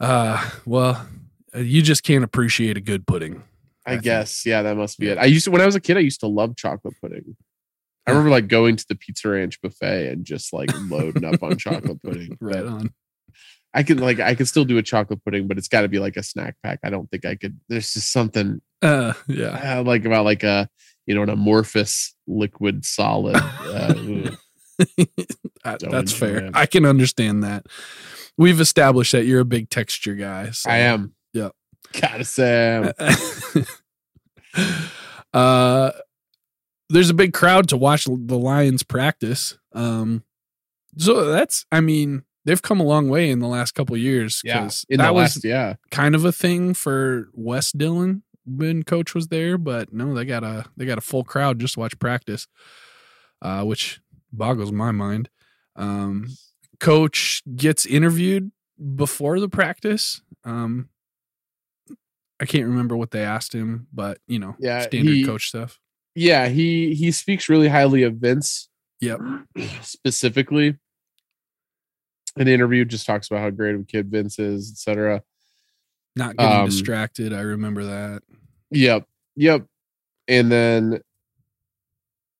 Uh, 0.00 0.50
well, 0.64 1.06
uh, 1.54 1.58
you 1.60 1.82
just 1.82 2.02
can't 2.02 2.24
appreciate 2.24 2.76
a 2.76 2.80
good 2.80 3.06
pudding. 3.06 3.42
I 3.86 3.94
I 3.94 3.96
guess. 3.96 4.46
Yeah, 4.46 4.62
that 4.62 4.76
must 4.76 4.98
be 4.98 5.08
it. 5.08 5.18
I 5.18 5.24
used 5.24 5.44
to 5.46 5.50
when 5.50 5.60
I 5.60 5.66
was 5.66 5.74
a 5.74 5.80
kid. 5.80 5.96
I 5.96 6.00
used 6.00 6.20
to 6.20 6.26
love 6.26 6.56
chocolate 6.56 6.94
pudding. 7.00 7.36
I 8.06 8.10
remember 8.10 8.30
like 8.30 8.48
going 8.48 8.76
to 8.76 8.84
the 8.88 8.96
Pizza 8.96 9.28
Ranch 9.28 9.60
buffet 9.62 10.08
and 10.08 10.24
just 10.24 10.52
like 10.52 10.70
loading 10.90 11.24
up 11.24 11.42
on 11.42 11.56
chocolate 11.56 12.02
pudding. 12.04 12.36
Right 12.40 12.64
on. 12.64 12.90
I 13.74 13.82
can 13.82 13.98
like 13.98 14.20
I 14.20 14.34
can 14.34 14.46
still 14.46 14.64
do 14.64 14.78
a 14.78 14.82
chocolate 14.82 15.24
pudding, 15.24 15.48
but 15.48 15.56
it's 15.56 15.68
got 15.68 15.82
to 15.82 15.88
be 15.88 15.98
like 15.98 16.16
a 16.16 16.22
snack 16.22 16.56
pack. 16.62 16.80
I 16.82 16.90
don't 16.90 17.10
think 17.10 17.24
I 17.24 17.36
could. 17.36 17.58
There's 17.68 17.92
just 17.92 18.12
something 18.12 18.60
Uh, 18.82 19.14
yeah. 19.28 19.50
I 19.50 19.80
like 19.80 20.04
about 20.04 20.24
like 20.24 20.42
a 20.42 20.68
you 21.06 21.14
know 21.14 21.22
an 21.22 21.30
amorphous 21.30 22.14
liquid 22.26 22.84
solid. 22.84 23.36
Uh, 23.36 24.30
that's 25.80 26.12
fair. 26.12 26.46
it. 26.46 26.50
I 26.54 26.66
can 26.66 26.84
understand 26.84 27.44
that. 27.44 27.66
We've 28.36 28.60
established 28.60 29.12
that 29.12 29.26
you're 29.26 29.40
a 29.40 29.44
big 29.44 29.70
texture 29.70 30.14
guy. 30.14 30.50
So. 30.50 30.70
I 30.70 30.78
am. 30.78 31.14
Gotta 32.00 32.24
say, 32.24 32.92
uh, 35.34 35.90
there's 36.88 37.10
a 37.10 37.14
big 37.14 37.32
crowd 37.32 37.68
to 37.70 37.76
watch 37.76 38.04
the 38.04 38.38
Lions 38.38 38.82
practice. 38.82 39.58
Um, 39.72 40.24
so 40.98 41.26
that's, 41.26 41.64
I 41.72 41.80
mean, 41.80 42.24
they've 42.44 42.60
come 42.60 42.80
a 42.80 42.84
long 42.84 43.08
way 43.08 43.30
in 43.30 43.38
the 43.38 43.48
last 43.48 43.72
couple 43.72 43.94
of 43.94 44.00
years. 44.00 44.42
yeah. 44.44 44.68
In 44.88 44.98
that 44.98 45.08
the 45.08 45.12
was 45.12 45.36
last, 45.36 45.44
yeah. 45.44 45.74
kind 45.90 46.14
of 46.14 46.24
a 46.24 46.32
thing 46.32 46.74
for 46.74 47.28
West 47.32 47.78
Dillon 47.78 48.22
when 48.44 48.82
coach 48.82 49.14
was 49.14 49.28
there, 49.28 49.56
but 49.58 49.92
no, 49.92 50.14
they 50.14 50.24
got 50.24 50.44
a 50.44 50.66
they 50.76 50.84
got 50.84 50.98
a 50.98 51.02
full 51.02 51.24
crowd 51.24 51.58
just 51.58 51.74
to 51.74 51.80
watch 51.80 51.98
practice, 51.98 52.46
uh, 53.40 53.64
which 53.64 54.00
boggles 54.32 54.72
my 54.72 54.90
mind. 54.90 55.28
Um, 55.76 56.28
coach 56.80 57.42
gets 57.54 57.86
interviewed 57.86 58.50
before 58.96 59.40
the 59.40 59.48
practice. 59.48 60.22
Um, 60.44 60.88
I 62.42 62.44
can't 62.44 62.66
remember 62.66 62.96
what 62.96 63.12
they 63.12 63.22
asked 63.22 63.54
him, 63.54 63.86
but 63.94 64.18
you 64.26 64.40
know, 64.40 64.56
Yeah, 64.58 64.80
standard 64.82 65.14
he- 65.14 65.24
coach 65.24 65.46
stuff. 65.48 65.78
Yeah, 66.16 66.48
he 66.48 66.94
he 66.94 67.10
speaks 67.12 67.48
really 67.48 67.68
highly 67.68 68.02
of 68.02 68.16
Vince 68.16 68.68
Yep. 69.00 69.20
specifically. 69.82 70.76
An 72.36 72.48
interview 72.48 72.84
just 72.84 73.06
talks 73.06 73.28
about 73.30 73.40
how 73.40 73.50
great 73.50 73.74
of 73.74 73.82
a 73.82 73.84
kid 73.84 74.10
Vince 74.10 74.38
is, 74.38 74.70
etc. 74.72 75.22
Not 76.16 76.36
getting 76.36 76.60
Um, 76.60 76.66
distracted. 76.66 77.32
I 77.32 77.40
remember 77.42 77.84
that. 77.84 78.22
Yep. 78.70 79.06
Yep. 79.36 79.66
And 80.28 80.50
then 80.52 81.00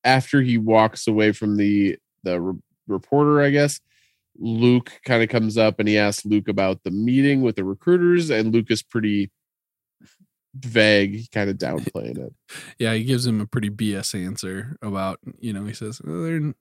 after 0.05 0.40
he 0.42 0.59
walks 0.59 1.07
away 1.07 1.32
from 1.32 1.57
the 1.57 1.96
the 2.24 2.40
re- 2.40 2.61
reporter, 2.88 3.40
I 3.40 3.50
guess, 3.50 3.80
Luke 4.38 4.92
kind 5.05 5.22
of 5.22 5.28
comes 5.28 5.57
up 5.57 5.78
and 5.78 5.88
he 5.88 5.96
asks 5.98 6.24
Luke 6.26 6.48
about 6.48 6.82
the 6.84 6.90
meeting 6.90 7.40
with 7.42 7.57
the 7.57 7.64
recruiters, 7.64 8.30
and 8.30 8.53
Luke 8.53 8.70
is 8.70 8.82
pretty 8.82 9.30
vague, 10.55 11.30
kind 11.32 11.50
of 11.50 11.57
downplaying 11.57 12.18
it. 12.18 12.34
Yeah, 12.78 12.94
he 12.94 13.05
gives 13.05 13.26
him 13.26 13.40
a 13.40 13.46
pretty 13.46 13.70
BS 13.70 14.14
answer 14.14 14.76
about, 14.82 15.18
you 15.38 15.53
know, 15.53 15.64
he 15.64 15.72
says, 15.72 16.00
oh, 16.07 16.22
they're 16.22 16.55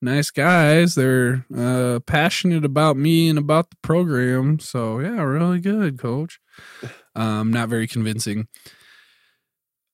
nice 0.00 0.30
guys. 0.30 0.94
They're 0.94 1.44
uh, 1.56 2.00
passionate 2.06 2.64
about 2.64 2.96
me 2.96 3.28
and 3.28 3.38
about 3.38 3.70
the 3.70 3.76
program. 3.82 4.58
So, 4.58 5.00
yeah, 5.00 5.22
really 5.22 5.60
good, 5.60 5.98
coach. 5.98 6.40
Um, 7.16 7.50
not 7.50 7.70
very 7.70 7.86
convincing. 7.86 8.46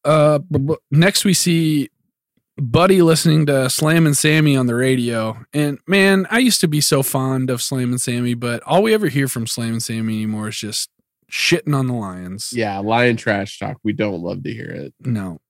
Uh, 0.05 0.41
next, 0.91 1.25
we 1.25 1.35
see 1.35 1.89
Buddy 2.59 3.01
listening 3.01 3.47
to 3.47 3.71
Slammin' 3.71 4.15
Sammy 4.15 4.57
on 4.57 4.67
the 4.67 4.75
radio. 4.75 5.39
And 5.55 5.79
man, 5.87 6.27
I 6.31 6.39
used 6.39 6.61
to 6.63 6.69
be 6.69 6.81
so 6.81 7.03
fond 7.03 7.49
of 7.49 7.63
Slammin' 7.63 7.99
Sammy, 7.99 8.35
but 8.35 8.63
all 8.65 8.83
we 8.83 8.93
ever 8.93 9.07
hear 9.07 9.29
from 9.29 9.47
Slammin' 9.47 9.79
Sammy 9.81 10.15
anymore 10.15 10.49
is 10.49 10.59
just 10.59 10.91
shitting 11.33 11.75
on 11.75 11.87
the 11.87 11.95
Lions. 11.95 12.53
Yeah, 12.55 12.79
lion 12.79 13.17
trash 13.17 13.59
talk. 13.59 13.79
We 13.83 13.93
don't 13.95 14.21
love 14.23 14.43
to 14.45 14.53
hear 14.53 14.69
it. 14.71 14.95
No. 15.01 15.41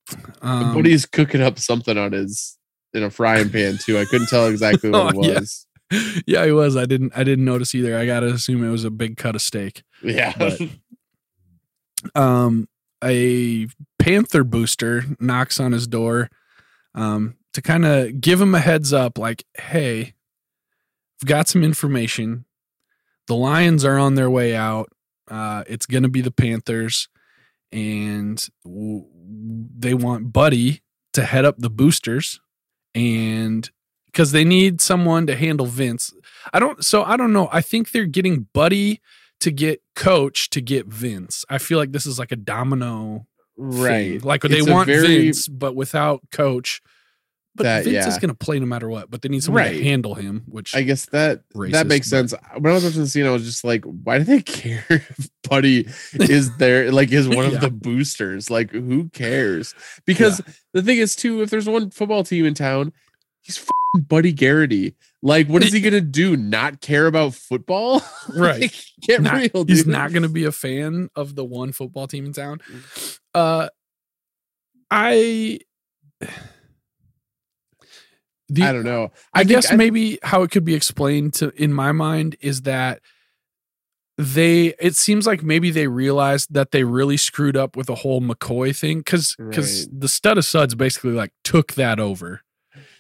Um, 0.41 0.74
but 0.74 0.87
he's 0.87 1.05
cooking 1.07 1.43
up 1.43 1.59
something 1.59 1.99
on 1.99 2.12
his 2.12 2.57
in 2.95 3.03
a 3.03 3.11
frying 3.11 3.51
pan 3.51 3.78
too. 3.78 3.99
I 3.99 4.05
couldn't 4.05 4.28
tell 4.28 4.47
exactly 4.47 4.91
what 4.91 5.14
it 5.14 5.18
Oh, 5.18 5.22
yeah. 5.24 5.39
was. 5.41 5.66
yeah, 6.26 6.45
he 6.47 6.53
was. 6.53 6.76
I 6.76 6.87
didn't. 6.87 7.12
I 7.16 7.24
didn't 7.24 7.45
notice 7.45 7.74
either. 7.74 7.99
I 7.99 8.07
gotta 8.07 8.28
assume 8.28 8.64
it 8.64 8.70
was 8.70 8.85
a 8.85 8.91
big 8.91 9.16
cut 9.16 9.35
of 9.35 9.43
steak. 9.43 9.83
Yeah. 10.03 10.33
But- 10.39 10.61
Um, 12.14 12.68
a 13.03 13.68
Panther 13.99 14.43
booster 14.45 15.05
knocks 15.20 15.61
on 15.61 15.72
his 15.72 15.87
door, 15.87 16.28
um, 16.95 17.37
to 17.53 17.62
kind 17.62 17.85
of 17.85 18.20
give 18.20 18.41
him 18.41 18.55
a 18.55 18.59
heads 18.61 18.93
up, 18.93 19.18
like, 19.18 19.45
"Hey, 19.57 20.14
I've 21.22 21.28
got 21.28 21.49
some 21.49 21.62
information. 21.62 22.45
The 23.28 23.37
Lions 23.37 23.85
are 23.85 23.99
on 23.99 24.16
their 24.16 24.28
way 24.30 24.57
out. 24.57 24.89
Uh, 25.33 25.64
it's 25.66 25.87
gonna 25.87 26.09
be 26.09 26.20
the 26.20 26.30
Panthers, 26.30 27.09
and 27.70 28.45
w- 28.64 29.07
they 29.78 29.95
want 29.95 30.33
Buddy 30.33 30.83
to 31.14 31.24
head 31.24 31.45
up 31.45 31.57
the 31.59 31.70
boosters, 31.70 32.41
and." 32.95 33.70
Because 34.07 34.33
they 34.33 34.45
need 34.45 34.83
someone 34.83 35.26
to 35.26 35.35
handle 35.35 35.64
Vince. 35.64 36.12
I 36.53 36.59
don't. 36.61 36.85
So 36.85 37.03
I 37.03 37.16
don't 37.16 37.33
know. 37.33 37.49
I 37.51 37.62
think 37.62 37.93
they're 37.93 38.05
getting 38.05 38.47
Buddy 38.53 39.01
to 39.41 39.51
get 39.51 39.80
Coach 39.97 40.51
to 40.51 40.61
get 40.61 40.87
Vince. 40.87 41.47
I 41.49 41.57
feel 41.57 41.78
like 41.78 41.93
this 41.93 42.05
is 42.05 42.18
like 42.18 42.30
a 42.30 42.37
domino 42.37 43.26
right. 43.57 44.20
thing. 44.20 44.20
Like 44.20 44.43
they 44.43 44.59
It's 44.59 44.66
a 44.68 44.70
want 44.70 44.87
very- 44.89 45.07
Vince, 45.22 45.49
but 45.49 45.74
without 45.74 46.20
Coach. 46.30 46.83
But 47.55 47.64
That- 47.64 47.84
Vince 47.84 48.07
is 48.07 48.18
going 48.18 48.30
to 48.30 48.34
play 48.34 48.59
no 48.59 48.64
matter 48.66 48.88
what. 48.88 49.11
But 49.11 49.20
they 49.20 49.28
need 49.28 49.42
someone 49.42 49.62
Right. 49.64 49.76
to 49.76 49.84
handle 49.84 50.14
him. 50.14 50.42
Which 50.46 50.74
I 50.74 50.80
guess 50.82 51.05
that 51.11 51.42
Racist, 51.55 51.72
that 51.72 51.86
makes 51.86 52.09
sense. 52.09 52.32
When 52.59 52.70
I 52.72 52.74
was 52.74 52.84
watching 52.84 53.03
the 53.03 53.07
scene, 53.09 53.26
I 53.26 53.30
was 53.30 53.44
just 53.44 53.62
like, 53.62 53.84
why 53.84 54.16
do 54.18 54.24
they 54.24 54.40
care 54.40 54.84
if 54.90 55.28
Buddy 55.48 55.86
is 56.14 56.57
there? 56.57 56.90
Like, 56.90 57.12
is 57.12 57.28
one 57.28 57.44
of 57.44 57.61
the 57.61 57.70
boosters? 57.70 58.48
Like, 58.50 58.70
who 58.70 59.11
cares? 59.11 59.74
Because 60.07 60.40
the 60.72 60.80
thing 60.82 60.96
is, 60.98 61.14
too, 61.14 61.42
if 61.42 61.50
there's 61.50 61.68
one 61.68 61.90
football 61.90 62.24
team 62.24 62.46
in 62.46 62.55
town, 62.55 62.92
he's 63.42 63.62
Buddy 64.09 64.32
Garrity. 64.32 64.94
Like, 65.24 65.46
what 65.48 65.62
is 65.62 65.72
he 65.74 65.80
gonna 65.82 66.00
do? 66.00 66.36
Not 66.38 66.80
care 66.80 67.07
about 67.07 67.34
football? 67.34 68.03
Right. 68.34 68.62
Like, 68.62 68.74
get 69.03 69.20
not- 69.20 69.34
real. 69.34 69.64
he's 69.66 69.86
not 69.86 70.11
going 70.12 70.22
to 70.22 70.28
be 70.30 70.44
a 70.44 70.53
fan 70.53 71.11
of 71.14 71.34
the 71.34 71.44
one 71.44 71.72
football 71.72 72.07
team 72.07 72.24
in 72.24 72.32
town. 72.32 72.61
Uh, 73.34 73.68
I. 74.90 75.59
The, 78.55 78.62
I 78.64 78.72
don't 78.72 78.84
know. 78.84 79.11
I, 79.32 79.38
think- 79.40 79.48
guess 79.50 79.68
think- 79.68 79.78
maybe 79.78 80.18
how 80.22 80.42
it 80.42 80.50
could 80.50 80.64
be 80.64 80.74
explained 80.74 81.34
to 81.34 81.50
in 81.62 81.72
my 81.72 81.92
mind 81.92 82.36
is 82.40 82.62
that 82.62 83.00
they 84.18 84.74
it 84.78 84.94
seems 84.94 85.26
like 85.26 85.42
maybe 85.42 85.70
they 85.70 85.86
realized 85.86 86.53
that 86.53 86.70
they 86.70 86.84
really 86.84 87.16
screwed 87.16 87.57
up 87.57 87.76
with 87.76 87.86
the 87.86 87.94
whole 87.96 88.20
McCoy 88.20 88.76
thing 88.78 88.98
because 88.98 89.34
because 89.38 89.86
Right. 89.86 90.00
the 90.00 90.09
stud 90.09 90.38
of 90.38 90.44
suds 90.44 90.74
basically 90.74 91.12
like 91.12 91.32
took 91.44 91.72
that 91.74 91.98
over 91.98 92.42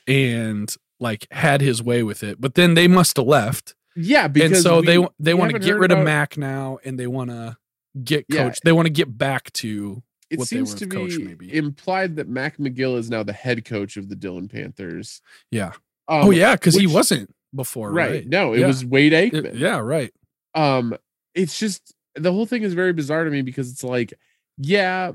and 0.06 0.74
like 1.00 1.26
had 1.30 1.60
his 1.60 1.82
way 1.82 2.02
with 2.02 2.22
it 2.22 2.40
but 2.40 2.54
then 2.54 2.74
they 2.74 2.88
must 2.88 3.16
have 3.18 3.26
left 3.26 3.74
yeah, 3.94 4.26
and 4.40 4.56
so 4.56 4.80
they 4.80 4.96
we- 4.98 5.08
they 5.20 5.34
we 5.34 5.40
want 5.40 5.52
to 5.52 5.58
get 5.58 5.76
rid 5.76 5.92
of 5.92 5.98
about- 5.98 6.04
Mac 6.06 6.38
now 6.38 6.78
and 6.82 6.98
they 6.98 7.06
want 7.06 7.28
to 7.28 7.58
get 8.02 8.24
Yeah. 8.30 8.44
coach 8.44 8.60
they 8.64 8.72
want 8.72 8.86
to 8.86 8.92
get 8.92 9.18
back 9.18 9.52
to 9.54 10.02
It 10.32 10.40
seems 10.42 10.74
to 10.76 10.86
Coach, 10.86 11.16
be 11.18 11.24
maybe. 11.24 11.54
implied 11.56 12.16
that 12.16 12.28
Mac 12.28 12.56
McGill 12.58 12.96
is 12.98 13.10
now 13.10 13.22
the 13.22 13.32
head 13.32 13.64
coach 13.64 13.96
of 13.96 14.08
the 14.08 14.16
Dillon 14.16 14.48
Panthers. 14.48 15.20
yeah 15.50 15.72
Um, 16.08 16.26
oh 16.26 16.30
yeah 16.30 16.54
because 16.56 16.74
he 16.74 16.86
wasn't 16.86 17.34
before 17.54 17.92
right. 17.92 18.10
right, 18.10 18.26
No, 18.28 18.54
it 18.54 18.60
Yeah. 18.60 18.66
was 18.68 18.84
Wade 18.84 19.12
It- 19.12 19.32
Aikman. 19.34 19.58
yeah 19.58 19.78
right 19.78 20.12
um 20.54 20.96
it's 21.34 21.58
just 21.58 21.94
the 22.14 22.32
whole 22.32 22.46
thing 22.46 22.62
is 22.62 22.74
very 22.74 22.92
bizarre 22.92 23.24
to 23.24 23.30
me 23.30 23.42
because 23.42 23.70
it's 23.70 23.84
like 23.84 24.12
yeah 24.58 25.12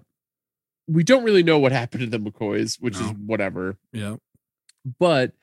we 0.88 1.04
don't 1.04 1.24
really 1.24 1.44
know 1.44 1.60
what 1.60 1.72
happened 1.72 2.02
to 2.02 2.10
the 2.10 2.20
mccoys 2.20 2.82
which 2.82 2.96
is 2.96 3.08
whatever 3.26 3.78
yeah 3.94 4.16
but 5.00 5.34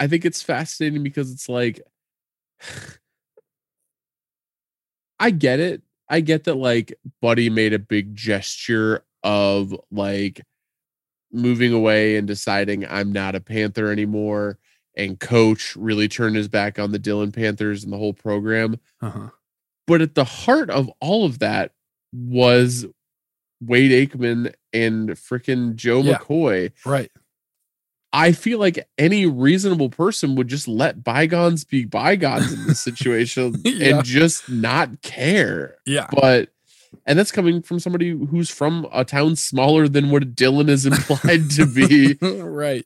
i 0.00 0.06
think 0.06 0.24
it's 0.24 0.40
fascinating 0.42 1.02
because 1.02 1.30
it's 1.32 1.48
like 1.48 1.80
i 5.20 5.30
get 5.30 5.60
it 5.60 5.82
i 6.10 6.20
get 6.20 6.44
that 6.44 6.54
like 6.54 6.92
buddy 7.22 7.50
made 7.50 7.72
a 7.72 7.78
big 7.78 8.14
gesture 8.14 9.04
of 9.22 9.74
like 9.90 10.40
moving 11.32 11.72
away 11.72 12.16
and 12.16 12.26
deciding 12.26 12.86
i'm 12.88 13.12
not 13.12 13.34
a 13.34 13.40
panther 13.40 13.90
anymore 13.90 14.58
and 14.96 15.20
coach 15.20 15.76
really 15.76 16.08
turned 16.08 16.34
his 16.34 16.48
back 16.48 16.76
on 16.78 16.90
the 16.90 16.98
Dillon 16.98 17.30
Panthers 17.30 17.84
and 17.84 17.92
the 17.92 17.96
whole 17.96 18.12
program. 18.14 18.80
uh-huh 19.00 19.28
But 19.86 20.00
at 20.02 20.16
the 20.16 20.24
heart 20.24 20.70
of 20.70 20.90
all 21.00 21.24
of 21.24 21.38
that 21.38 21.70
was 22.12 22.84
Wade 23.60 23.92
Aikman 24.10 24.52
and 24.72 25.10
freaking 25.10 25.76
Joe 25.76 26.00
Yeah. 26.02 26.14
McCoy. 26.18 26.72
right 26.84 27.12
I 28.12 28.32
feel 28.32 28.58
like 28.58 28.88
any 28.96 29.26
reasonable 29.26 29.90
person 29.90 30.34
would 30.36 30.48
just 30.48 30.66
let 30.66 31.04
bygones 31.04 31.64
be 31.64 31.84
bygones 31.84 32.52
in 32.52 32.66
this 32.66 32.80
situation 32.88 33.56
Yeah. 33.64 33.96
and 33.96 34.04
just 34.04 34.48
not 34.48 35.02
care. 35.02 35.76
yeah 35.86 36.06
But 36.10 36.50
and 37.06 37.18
that's 37.18 37.32
coming 37.32 37.60
from 37.60 37.78
somebody 37.78 38.10
who's 38.10 38.48
from 38.50 38.86
a 38.92 39.04
town 39.04 39.36
smaller 39.36 39.88
than 39.88 40.10
what 40.10 40.34
Dillon 40.34 40.70
is 40.70 40.86
implied 40.86 41.50
to 41.52 41.66
be, 41.66 42.14
right 42.40 42.84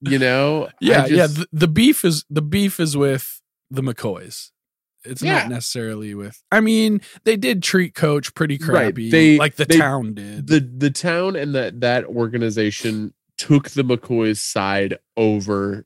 you 0.00 0.18
know? 0.18 0.68
Yeah 0.80 1.06
yeah 1.06 1.28
the, 1.28 1.46
the 1.52 1.68
beef 1.68 2.04
is 2.04 2.24
the 2.28 2.42
beef 2.42 2.80
is 2.80 2.96
with 2.96 3.40
the 3.70 3.80
mccoys 3.82 4.50
it's 5.04 5.22
Yeah. 5.22 5.34
not 5.38 5.48
necessarily 5.50 6.14
with 6.14 6.42
i 6.52 6.60
mean 6.60 7.00
they 7.24 7.36
did 7.36 7.62
treat 7.62 7.94
coach 7.94 8.34
pretty 8.34 8.56
Right, 8.56 8.92
crappy 8.92 9.10
they- 9.10 9.38
like 9.38 9.54
the 9.56 9.64
they- 9.66 9.78
town 9.78 10.14
did 10.14 10.46
the 10.48 10.60
the 10.60 10.90
town 10.90 11.36
and 11.36 11.54
that 11.54 11.80
that 11.80 12.04
organization 12.06 13.14
took 13.38 13.70
the 13.70 13.82
McCoys 13.82 14.38
side 14.38 14.98
over 15.16 15.84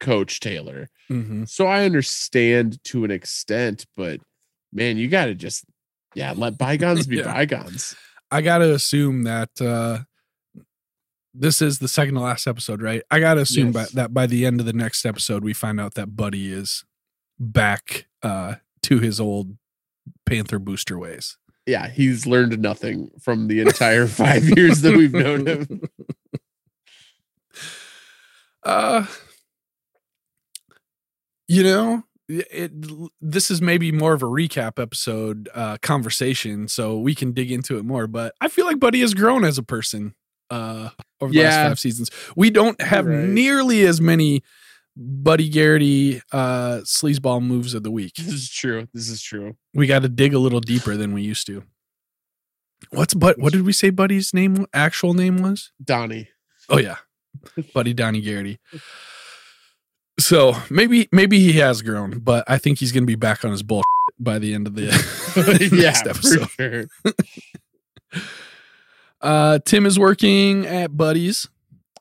Coach 0.00 0.40
Taylor. 0.40 0.88
hmm 1.08 1.44
So 1.44 1.66
I 1.66 1.84
understand 1.84 2.82
to 2.84 3.04
an 3.04 3.10
extent, 3.10 3.86
but 3.96 4.20
man, 4.72 4.96
you 4.98 5.08
got 5.08 5.26
to 5.26 5.34
just 5.34 5.64
yeah, 6.14 6.32
let 6.36 6.58
bygones 6.58 7.06
be 7.08 7.16
Yeah. 7.16 7.24
bygones. 7.24 7.94
i 8.30 8.40
gotta 8.40 8.72
assume 8.74 9.22
that 9.24 9.50
uh 9.60 9.98
this 11.34 11.60
is 11.62 11.78
the 11.78 11.86
second 11.88 12.14
to 12.14 12.20
last 12.20 12.46
episode 12.46 12.80
right 12.82 13.02
i 13.10 13.20
gotta 13.20 13.42
assume 13.42 13.70
by, 13.70 13.84
that 13.94 14.12
by 14.14 14.26
the 14.26 14.44
end 14.46 14.58
of 14.58 14.66
the 14.66 14.72
next 14.72 15.04
episode 15.06 15.44
we 15.44 15.52
find 15.52 15.78
out 15.80 15.94
that 15.94 16.16
buddy 16.16 16.50
is 16.52 16.84
back 17.38 18.06
uh 18.22 18.54
to 18.82 18.98
his 18.98 19.20
old 19.20 19.56
panther 20.24 20.58
booster 20.58 20.98
ways 20.98 21.36
Yeah, 21.66 21.88
he's 21.88 22.26
learned 22.26 22.58
nothing 22.60 23.10
from 23.20 23.48
the 23.48 23.60
entire 23.60 24.06
5 24.06 24.56
years 24.56 24.80
that 24.82 24.96
we've 24.96 25.12
known 25.12 25.46
him. 25.46 25.80
Uh, 28.64 29.06
you 31.46 31.62
know, 31.62 32.02
it, 32.28 32.72
this 33.20 33.48
is 33.50 33.62
maybe 33.62 33.92
more 33.92 34.12
of 34.12 34.22
a 34.22 34.26
recap 34.26 34.82
episode 34.82 35.48
uh 35.54 35.76
conversation 35.80 36.66
so 36.66 36.98
we 36.98 37.14
can 37.14 37.30
dig 37.30 37.52
into 37.52 37.78
it 37.78 37.84
more 37.84 38.08
but 38.08 38.34
i 38.40 38.48
feel 38.48 38.66
like 38.66 38.80
buddy 38.80 39.00
has 39.00 39.14
grown 39.14 39.44
as 39.44 39.56
a 39.56 39.62
person 39.62 40.12
uh 40.50 40.88
over 41.20 41.32
the 41.32 41.40
last 41.44 41.54
five 41.68 41.78
seasons 41.78 42.10
we 42.34 42.50
don't 42.50 42.80
have 42.80 43.06
Right. 43.06 43.28
nearly 43.28 43.86
as 43.86 44.00
many 44.00 44.42
buddy 44.96 45.48
garrity 45.48 46.22
uh 46.32 46.78
sleazeball 46.84 47.42
moves 47.42 47.74
of 47.74 47.82
the 47.82 47.90
week 47.90 48.14
This 48.16 48.32
is 48.32 48.50
true. 48.50 48.88
This 48.94 49.08
is 49.08 49.20
true. 49.22 49.56
we 49.74 49.86
got 49.86 50.02
to 50.02 50.08
dig 50.08 50.32
a 50.34 50.38
little 50.38 50.60
deeper 50.60 50.96
than 50.96 51.12
we 51.12 51.22
used 51.22 51.46
to 51.48 51.62
what's 52.90 53.14
but 53.14 53.38
what 53.38 53.52
did 53.52 53.62
we 53.66 53.72
say 53.72 53.90
buddy's 53.90 54.32
name 54.32 54.66
actual 54.72 55.12
name 55.14 55.38
was 55.38 55.72
Donnie. 55.82 56.28
oh 56.68 56.78
yeah 56.78 56.96
buddy 57.74 57.92
Donnie 57.92 58.22
Garrity. 58.22 58.58
So 60.18 60.54
maybe 60.70 61.06
maybe 61.12 61.38
he 61.40 61.52
has 61.58 61.82
grown, 61.82 62.20
but 62.20 62.44
I 62.48 62.56
think 62.56 62.78
he's 62.78 62.90
gonna 62.92 63.04
be 63.04 63.14
back 63.16 63.44
on 63.44 63.50
his 63.50 63.62
bull 63.62 63.82
by 64.18 64.38
the 64.38 64.54
end 64.54 64.66
of 64.66 64.74
the 64.74 64.84
yeah, 65.76 65.82
next 65.82 66.06
episode. 66.06 66.48
sure. 66.58 66.86
Uh, 69.20 69.58
Tim 69.64 69.86
is 69.86 69.98
working 69.98 70.66
at 70.66 70.96
Buddy's 70.96 71.48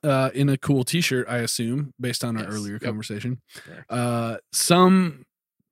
uh, 0.06 0.30
in 0.34 0.50
a 0.50 0.58
cool 0.58 0.84
T-shirt, 0.84 1.28
I 1.28 1.38
assume, 1.40 1.94
based 2.00 2.24
on 2.24 2.38
our 2.38 2.44
Yes. 2.44 2.54
earlier 2.54 2.74
Yep. 2.74 2.82
conversation. 2.82 3.42
Uh, 3.90 4.38
some 4.54 5.26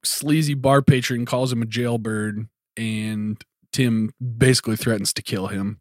sleazy 0.04 0.54
bar 0.56 0.82
patron 0.82 1.26
calls 1.26 1.54
him 1.54 1.62
a 1.62 1.66
jailbird, 1.66 2.48
and 2.76 3.44
Tim 3.72 4.12
basically 4.38 4.76
threatens 4.76 5.14
to 5.14 5.22
kill 5.22 5.48
him. 5.48 5.80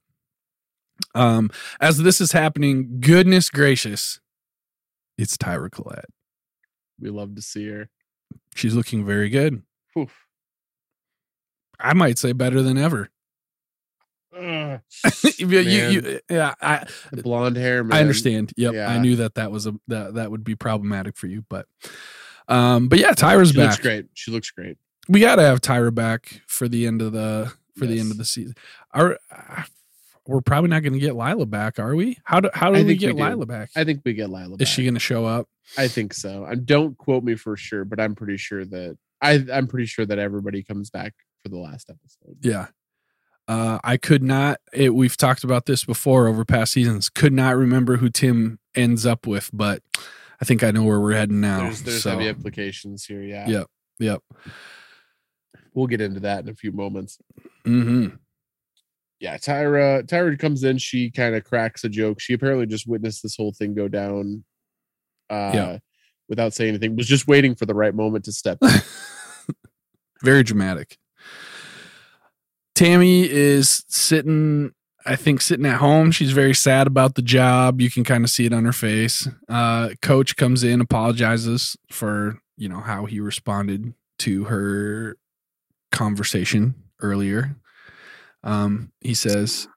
Um, 1.15 1.51
as 1.81 1.99
this 1.99 2.21
is 2.21 2.33
happening, 2.33 3.01
goodness 3.01 3.51
gracious, 3.51 4.21
it's 5.19 5.37
Tyra 5.37 5.71
Collette. 5.71 6.07
We 7.01 7.11
love 7.11 7.35
to 7.35 7.43
see 7.43 7.67
her. 7.69 7.89
She's 8.55 8.75
looking 8.75 9.05
very 9.05 9.29
good. 9.29 9.63
Whew. 9.95 10.09
I 11.81 11.95
might 11.95 12.19
say 12.19 12.33
better 12.33 12.63
than 12.63 12.79
ever. 12.79 13.11
Ugh. 14.37 14.81
you, 15.39 15.47
you, 15.47 15.61
you- 15.91 16.21
yeah, 16.31 16.55
I, 16.61 16.87
The 17.13 17.23
blonde 17.23 17.57
hair, 17.57 17.85
man. 17.85 17.97
I 17.97 18.01
understand. 18.01 18.53
Yep, 18.57 18.75
I 18.89 18.99
knew 18.99 19.17
that 19.17 19.35
that 19.35 19.51
was 19.51 19.67
a 19.67 19.75
that 19.89 20.15
that 20.15 20.31
would 20.31 20.45
be 20.45 20.55
problematic 20.57 21.17
for 21.17 21.27
you, 21.27 21.45
but 21.49 21.67
um, 22.49 22.89
but 22.89 22.99
yeah, 22.99 23.13
Tyra's 23.13 23.51
She 23.51 23.57
back. 23.57 23.71
looks 23.71 23.79
great. 23.83 24.07
She 24.15 24.31
looks 24.31 24.51
great. 24.51 24.79
We 25.09 25.21
got 25.21 25.37
to 25.37 25.43
have 25.43 25.61
Tyra 25.61 25.95
back 25.95 26.43
for 26.47 26.69
the 26.69 26.87
end 26.87 27.03
of 27.03 27.13
the 27.13 27.53
for 27.77 27.87
the 27.87 27.99
end 27.99 28.11
of 28.11 28.19
the 28.19 28.25
season. 28.25 28.55
Are 28.93 29.19
uh, 29.31 29.63
we're 30.27 30.41
probably 30.41 30.71
not 30.71 30.83
going 30.83 30.93
to 30.93 30.99
get 31.01 31.17
Lila 31.17 31.47
back, 31.47 31.79
are 31.79 31.95
we? 31.97 32.19
How 32.25 32.41
do 32.41 32.49
how 32.55 32.71
do 32.71 32.77
I 32.77 32.83
we 32.83 32.89
think 32.89 33.01
we 33.01 33.07
get 33.09 33.17
do. 33.17 33.23
Lila 33.25 33.47
back? 33.47 33.71
I 33.75 33.85
think 33.85 34.03
we 34.05 34.13
get 34.15 34.31
Lila. 34.31 34.53
Is 34.55 34.59
back. 34.59 34.69
she 34.69 34.85
going 34.85 34.95
to 34.95 35.01
show 35.01 35.25
up? 35.25 35.49
I 35.77 35.89
think 35.89 36.15
so. 36.15 36.45
And 36.45 36.65
don't 36.65 36.97
quote 36.97 37.25
me 37.25 37.35
for 37.35 37.57
sure, 37.57 37.85
but 37.85 37.99
I'm 38.01 38.15
pretty 38.15 38.37
sure 38.37 38.65
that 38.65 38.97
I 39.21 39.45
I'm 39.53 39.67
pretty 39.67 39.87
sure 39.87 40.07
that 40.07 40.19
everybody 40.19 40.63
comes 40.63 40.91
back 40.91 41.15
for 41.43 41.49
the 41.49 41.59
last 41.59 41.91
episode. 41.91 42.37
Yeah. 42.43 42.67
Uh, 43.49 43.79
I 43.83 43.97
could 43.97 44.23
not. 44.23 44.59
It, 44.73 44.95
we've 44.95 45.17
talked 45.17 45.45
about 45.45 45.67
this 45.67 45.85
before 45.85 46.29
over 46.29 46.45
past 46.45 46.73
seasons. 46.73 47.09
Could 47.09 47.33
not 47.33 47.57
remember 47.57 47.97
who 47.97 48.09
Tim 48.09 48.59
ends 48.75 49.05
up 49.05 49.27
with, 49.27 49.51
but 49.53 49.83
I 50.41 50.45
think 50.45 50.63
I 50.63 50.71
know 50.71 50.85
where 50.85 51.01
we're 51.01 51.13
heading 51.15 51.41
now. 51.41 51.61
There's 51.61 51.83
there's 51.83 52.03
so, 52.03 52.11
heavy 52.11 52.29
implications 52.29 53.05
here. 53.05 53.23
Yeah. 53.23 53.49
Yep. 53.49 53.67
Yep. 53.99 54.23
We'll 55.75 55.87
get 55.87 56.01
into 56.01 56.21
that 56.21 56.45
in 56.45 56.49
a 56.51 56.55
few 56.55 56.73
moments. 56.73 57.19
hmm 57.65 58.09
Yeah, 59.21 59.37
Tyra 59.39 60.05
Tyra 60.05 60.39
comes 60.39 60.65
in, 60.65 60.79
she 60.79 61.11
kind 61.11 61.35
of 61.35 61.45
cracks 61.45 61.85
a 61.85 61.89
joke. 61.89 62.21
She 62.21 62.33
apparently 62.35 62.67
just 62.67 62.87
witnessed 62.87 63.23
this 63.23 63.37
whole 63.37 63.53
thing 63.53 63.75
go 63.75 63.89
down 63.89 64.45
uh 65.31 65.51
Yeah. 65.55 65.79
without 66.29 66.55
saying 66.55 66.71
anything, 66.71 66.97
was 66.97 67.09
just 67.09 67.27
waiting 67.27 67.55
for 67.55 67.67
the 67.67 67.75
right 67.75 67.95
moment 67.95 68.25
to 68.27 68.33
step 68.33 68.59
in. 68.63 68.69
Very 70.23 70.43
dramatic. 70.43 70.99
Tammy 72.83 73.31
is 73.31 73.85
sitting, 73.87 74.73
I 75.07 75.15
think, 75.15 75.41
sitting 75.41 75.67
at 75.67 75.79
home. 75.79 76.11
She's 76.11 76.33
very 76.33 76.53
sad 76.53 76.89
about 76.89 77.15
the 77.15 77.23
job. 77.23 77.81
You 77.81 77.89
can 77.89 78.03
kind 78.03 78.25
of 78.25 78.31
see 78.31 78.45
it 78.45 78.53
on 78.53 78.65
her 78.65 78.73
face. 78.73 79.29
Uh, 79.49 79.91
coach 80.03 80.35
comes 80.35 80.65
in, 80.65 80.81
apologizes 80.81 81.77
for 81.93 82.41
you 82.57 82.69
know 82.69 82.81
how 82.81 83.05
he 83.05 83.21
responded 83.21 83.95
to 84.19 84.47
her 84.47 85.17
conversation 85.93 86.75
earlier. 87.01 87.55
Um, 88.43 88.91
he 89.01 89.15
says, 89.15 89.69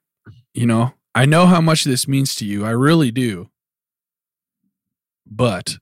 "You 0.56 0.66
know, 0.66 0.96
I 1.14 1.28
know 1.28 1.46
how 1.46 1.62
much 1.62 1.84
this 1.84 2.08
means 2.08 2.34
to 2.36 2.46
you. 2.46 2.66
I 2.66 2.72
really 2.72 3.12
do, 3.12 3.52
but." 5.28 5.78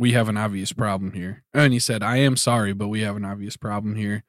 We 0.00 0.12
have 0.12 0.28
an 0.28 0.36
obvious 0.36 0.72
problem 0.72 1.14
here. 1.14 1.42
And 1.52 1.72
he 1.72 1.80
said, 1.80 2.04
I 2.04 2.18
am 2.18 2.36
sorry, 2.36 2.72
but 2.72 2.86
we 2.86 3.00
have 3.00 3.16
an 3.16 3.24
obvious 3.24 3.56
problem 3.56 3.96
here. 3.96 4.22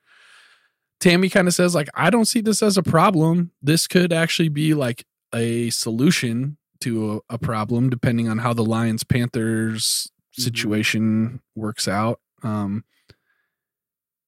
Tammy 0.99 1.29
kind 1.29 1.47
of 1.47 1.53
says, 1.53 1.73
like, 1.75 1.89
I 1.93 2.09
don't 2.09 2.25
see 2.25 2.41
this 2.41 2.61
as 2.61 2.77
a 2.77 2.83
problem. 2.83 3.51
This 3.61 3.87
could 3.87 4.11
actually 4.13 4.49
be 4.49 4.73
like 4.73 5.05
a 5.33 5.69
solution 5.69 6.57
to 6.81 7.21
a, 7.29 7.35
a 7.35 7.37
problem, 7.37 7.89
depending 7.89 8.27
on 8.29 8.39
how 8.39 8.53
the 8.53 8.65
Lions 8.65 9.03
Panthers 9.03 10.11
Mhm. 10.37 10.41
situation 10.43 11.41
works 11.55 11.87
out. 11.87 12.19
Um, 12.43 12.83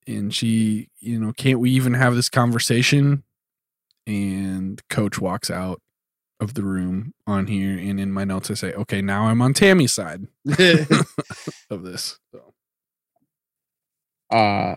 and 0.07 0.33
she, 0.33 0.89
you 0.99 1.19
know, 1.19 1.31
can't 1.31 1.59
we 1.59 1.69
even 1.71 1.93
have 1.93 2.15
this 2.15 2.27
conversation? 2.29 3.23
And 4.07 4.81
coach 4.89 5.19
walks 5.19 5.51
out 5.51 5.79
of 6.39 6.55
the 6.55 6.63
room 6.63 7.13
on 7.27 7.47
here. 7.47 7.77
And 7.77 7.99
in 7.99 8.11
my 8.11 8.23
notes, 8.23 8.49
I 8.49 8.55
say, 8.55 8.73
okay, 8.73 9.01
now 9.01 9.25
I'm 9.27 9.41
on 9.43 9.53
Tammy's 9.53 9.93
side 9.93 10.25
of 11.69 11.83
this. 11.83 12.19
So. 12.33 12.53
uh 14.35 14.75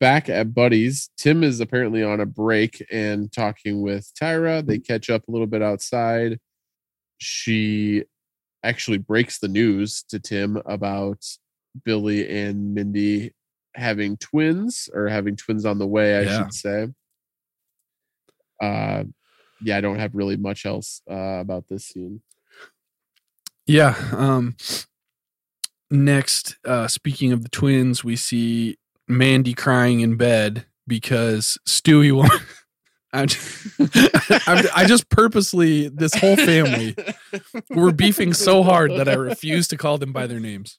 back 0.00 0.28
at 0.28 0.54
Buddy's, 0.54 1.10
Tim 1.16 1.42
is 1.42 1.60
apparently 1.60 2.02
on 2.02 2.20
a 2.20 2.26
break 2.26 2.84
and 2.90 3.32
talking 3.32 3.80
with 3.80 4.10
Tyra. 4.20 4.64
They 4.64 4.78
catch 4.78 5.08
up 5.10 5.26
a 5.26 5.30
little 5.30 5.46
bit 5.46 5.62
outside. 5.62 6.38
She 7.18 8.04
actually 8.62 8.98
breaks 8.98 9.38
the 9.38 9.48
news 9.48 10.02
to 10.10 10.18
Tim 10.18 10.60
about 10.66 11.24
Billy 11.84 12.28
and 12.28 12.74
Mindy 12.74 13.32
having 13.74 14.16
twins 14.16 14.88
or 14.92 15.08
having 15.08 15.36
twins 15.36 15.64
on 15.64 15.78
the 15.78 15.86
way, 15.86 16.18
I 16.18 16.22
Yeah. 16.22 16.38
should 16.38 16.54
say. 16.54 16.88
Uh 18.60 19.04
yeah, 19.62 19.76
I 19.76 19.80
don't 19.80 19.98
have 19.98 20.14
really 20.14 20.36
much 20.36 20.66
else 20.66 21.00
uh 21.10 21.14
about 21.40 21.68
this 21.68 21.86
scene. 21.86 22.20
Yeah. 23.66 23.94
Um 24.12 24.56
next, 25.90 26.56
uh 26.64 26.88
speaking 26.88 27.32
of 27.32 27.42
the 27.42 27.48
twins, 27.48 28.02
we 28.02 28.16
see 28.16 28.78
Mandy 29.08 29.54
crying 29.54 30.00
in 30.00 30.16
bed 30.16 30.66
because 30.86 31.58
Stewie 31.66 32.12
won't 32.12 32.32
I'm 33.12 33.26
just, 33.26 33.78
I 34.76 34.84
just 34.86 35.08
purposely 35.08 35.88
this 35.88 36.14
whole 36.14 36.36
family 36.36 36.94
we're 37.70 37.92
beefing 37.92 38.34
so 38.34 38.62
hard 38.62 38.92
that 38.92 39.08
I 39.08 39.14
refuse 39.14 39.66
to 39.68 39.76
call 39.76 39.98
them 39.98 40.12
by 40.12 40.26
their 40.26 40.40
names. 40.40 40.78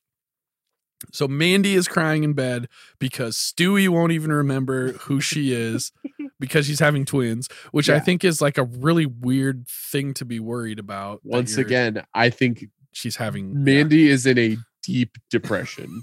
So 1.11 1.27
Mandy 1.27 1.75
is 1.75 1.87
crying 1.87 2.23
in 2.23 2.33
bed 2.33 2.67
because 2.99 3.35
Stewie 3.35 3.89
won't 3.89 4.11
even 4.11 4.31
remember 4.31 4.91
who 4.93 5.21
she 5.21 5.53
is 5.53 5.91
because 6.39 6.65
she's 6.67 6.81
having 6.81 7.05
twins, 7.05 7.47
which 7.71 7.89
I 7.89 7.99
think 7.99 8.23
is 8.23 8.41
like 8.41 8.57
a 8.57 8.63
really 8.63 9.05
weird 9.05 9.65
thing 9.67 10.13
to 10.15 10.25
be 10.25 10.39
worried 10.39 10.77
about. 10.77 11.21
Once 11.23 11.57
again, 11.57 12.03
I 12.13 12.29
think 12.29 12.65
she's 12.91 13.15
having 13.15 13.49
yeah. 13.49 13.55
Mandy 13.55 14.09
is 14.09 14.25
in 14.25 14.37
a 14.37 14.57
deep 14.83 15.17
depression. 15.29 16.01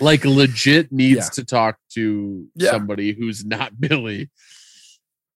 Like 0.00 0.24
legit 0.24 0.90
needs 0.92 1.16
Yeah. 1.26 1.28
to 1.34 1.44
talk 1.44 1.78
to 1.94 2.46
Yeah. 2.56 2.70
somebody 2.72 3.12
who's 3.12 3.44
not 3.44 3.78
Billy 3.80 4.30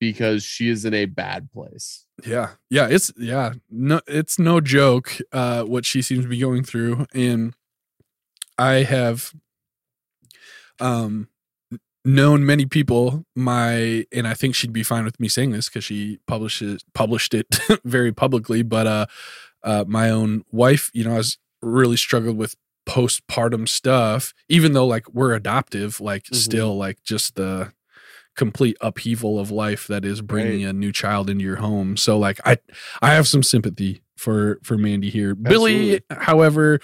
because 0.00 0.44
she 0.44 0.68
is 0.68 0.84
in 0.84 0.94
a 0.94 1.04
bad 1.06 1.50
place. 1.52 2.04
Yeah. 2.24 2.50
Yeah. 2.70 2.88
It's 2.88 3.12
yeah. 3.16 3.54
No, 3.70 4.00
it's 4.06 4.38
no 4.38 4.60
joke 4.60 5.16
uh 5.32 5.62
what 5.64 5.84
she 5.84 6.02
seems 6.02 6.22
to 6.24 6.28
be 6.28 6.38
going 6.38 6.62
through. 6.64 7.06
And 7.14 7.54
I 8.56 8.82
have 8.84 9.32
um 10.80 11.28
known 12.04 12.46
many 12.46 12.64
people 12.64 13.24
my 13.36 14.06
and 14.12 14.26
I 14.26 14.34
think 14.34 14.54
she'd 14.54 14.72
be 14.72 14.82
fine 14.82 15.04
with 15.04 15.18
me 15.20 15.28
saying 15.28 15.50
this 15.50 15.68
because 15.68 15.84
she 15.84 16.18
publishes 16.26 16.82
published 16.94 17.34
it 17.34 17.46
very 17.84 18.12
publicly, 18.12 18.62
but 18.62 18.86
uh 18.86 19.06
uh 19.64 19.84
my 19.86 20.10
own 20.10 20.44
wife, 20.50 20.90
you 20.94 21.04
know, 21.04 21.14
has 21.14 21.38
really 21.60 21.96
struggled 21.96 22.36
with 22.36 22.54
postpartum 22.88 23.68
stuff, 23.68 24.32
even 24.48 24.72
though 24.72 24.86
like 24.86 25.06
we're 25.12 25.34
adoptive, 25.34 26.00
like 26.00 26.24
Mhm. 26.24 26.36
still 26.36 26.76
like 26.76 27.02
just 27.04 27.34
the 27.36 27.72
complete 28.36 28.76
upheaval 28.80 29.38
of 29.38 29.50
life 29.50 29.86
that 29.88 30.04
is 30.04 30.20
bringing 30.22 30.64
a 30.64 30.72
new 30.72 30.92
child 30.92 31.28
into 31.28 31.44
your 31.44 31.56
home. 31.56 31.96
So 31.96 32.18
like 32.18 32.40
I 32.44 32.56
I 33.02 33.14
have 33.14 33.28
some 33.28 33.42
sympathy 33.42 34.00
for 34.16 34.58
for 34.62 34.78
Mandy 34.78 35.10
here. 35.10 35.34
Billy, 35.34 36.00
however, 36.10 36.80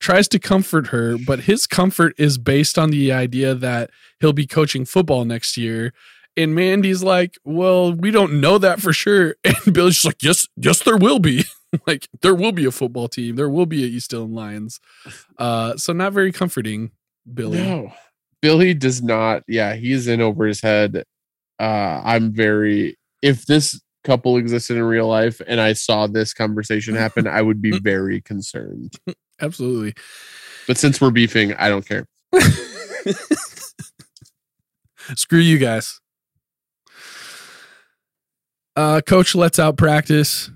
tries 0.00 0.28
to 0.28 0.38
comfort 0.38 0.88
her, 0.88 1.16
but 1.16 1.40
his 1.40 1.66
comfort 1.66 2.12
is 2.18 2.38
based 2.38 2.78
on 2.78 2.90
the 2.90 3.12
idea 3.12 3.54
that 3.54 3.90
he'll 4.20 4.32
be 4.34 4.46
coaching 4.46 4.84
football 4.84 5.24
next 5.24 5.56
year. 5.56 5.92
And 6.36 6.54
Mandy's 6.54 7.02
like, 7.02 7.38
"Well, 7.44 7.94
we 7.94 8.10
don't 8.10 8.40
know 8.42 8.58
that 8.58 8.82
for 8.82 8.92
sure." 8.92 9.36
And 9.64 9.72
Billy's 9.74 9.94
just 9.94 10.04
like, 10.04 10.22
"Yes, 10.22 10.46
yes, 10.56 10.80
there 10.82 10.98
will 10.98 11.18
be. 11.18 11.44
like, 11.86 12.08
there 12.22 12.34
will 12.34 12.52
be 12.52 12.64
a 12.64 12.70
football 12.70 13.08
team. 13.08 13.36
There 13.36 13.48
will 13.50 13.66
be 13.66 13.84
a 13.84 13.86
East 13.86 14.10
Dillon 14.10 14.34
Lions." 14.34 14.80
Uh, 15.38 15.76
so 15.76 15.92
not 15.92 16.12
very 16.12 16.32
comforting, 16.32 16.90
Billy. 17.32 17.58
No. 17.58 17.92
Billy 18.42 18.74
does 18.74 19.02
not. 19.02 19.42
Yeah, 19.48 19.74
he's 19.74 20.06
in 20.06 20.20
over 20.20 20.46
his 20.46 20.60
head. 20.60 21.04
Uh 21.58 22.02
I'm 22.04 22.32
very 22.32 22.98
if 23.22 23.46
this 23.46 23.80
couple 24.04 24.36
existed 24.36 24.76
in 24.76 24.84
real 24.84 25.08
life 25.08 25.40
and 25.46 25.60
I 25.60 25.72
saw 25.72 26.06
this 26.06 26.32
conversation 26.32 26.94
happen, 26.96 27.26
I 27.26 27.42
would 27.42 27.60
be 27.60 27.78
very 27.82 28.20
concerned. 28.20 28.94
Absolutely. 29.40 29.94
But 30.66 30.78
since 30.78 31.00
we're 31.00 31.10
beefing, 31.10 31.54
I 31.54 31.68
don't 31.68 31.86
care. 31.86 32.06
Screw 35.14 35.38
you 35.38 35.58
guys. 35.58 36.00
Uh, 38.74 39.00
coach 39.00 39.34
lets 39.34 39.58
out 39.58 39.76
practice. 39.76 40.50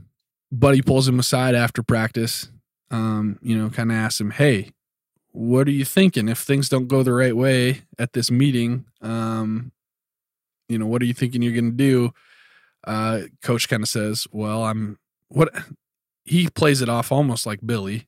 Buddy 0.52 0.82
pulls 0.82 1.06
him 1.08 1.18
aside 1.18 1.54
after 1.54 1.82
practice. 1.82 2.50
um, 2.90 3.38
you 3.40 3.56
know, 3.56 3.70
kind 3.70 3.92
of 3.92 3.96
asks 3.96 4.20
him, 4.20 4.32
"Hey, 4.32 4.72
what 5.30 5.68
are 5.68 5.72
you 5.72 5.84
thinking 5.84 6.28
if 6.28 6.38
things 6.38 6.68
don't 6.68 6.88
go 6.88 7.02
the 7.04 7.12
right 7.12 7.36
way 7.36 7.82
at 7.98 8.14
this 8.14 8.30
meeting? 8.32 8.84
Um, 9.00 9.70
you 10.68 10.76
know, 10.78 10.86
what 10.86 11.00
are 11.02 11.04
you 11.04 11.14
thinking 11.14 11.40
you're 11.42 11.52
going 11.52 11.70
to 11.70 11.76
do?" 11.76 12.12
Uh, 12.84 13.22
coach 13.42 13.68
kind 13.68 13.82
of 13.84 13.88
says, 13.88 14.26
"Well, 14.32 14.64
I'm 14.64 14.98
what." 15.28 15.54
He 16.24 16.48
plays 16.48 16.80
it 16.82 16.88
off 16.88 17.10
almost 17.12 17.46
like 17.46 17.60
Billy, 17.64 18.06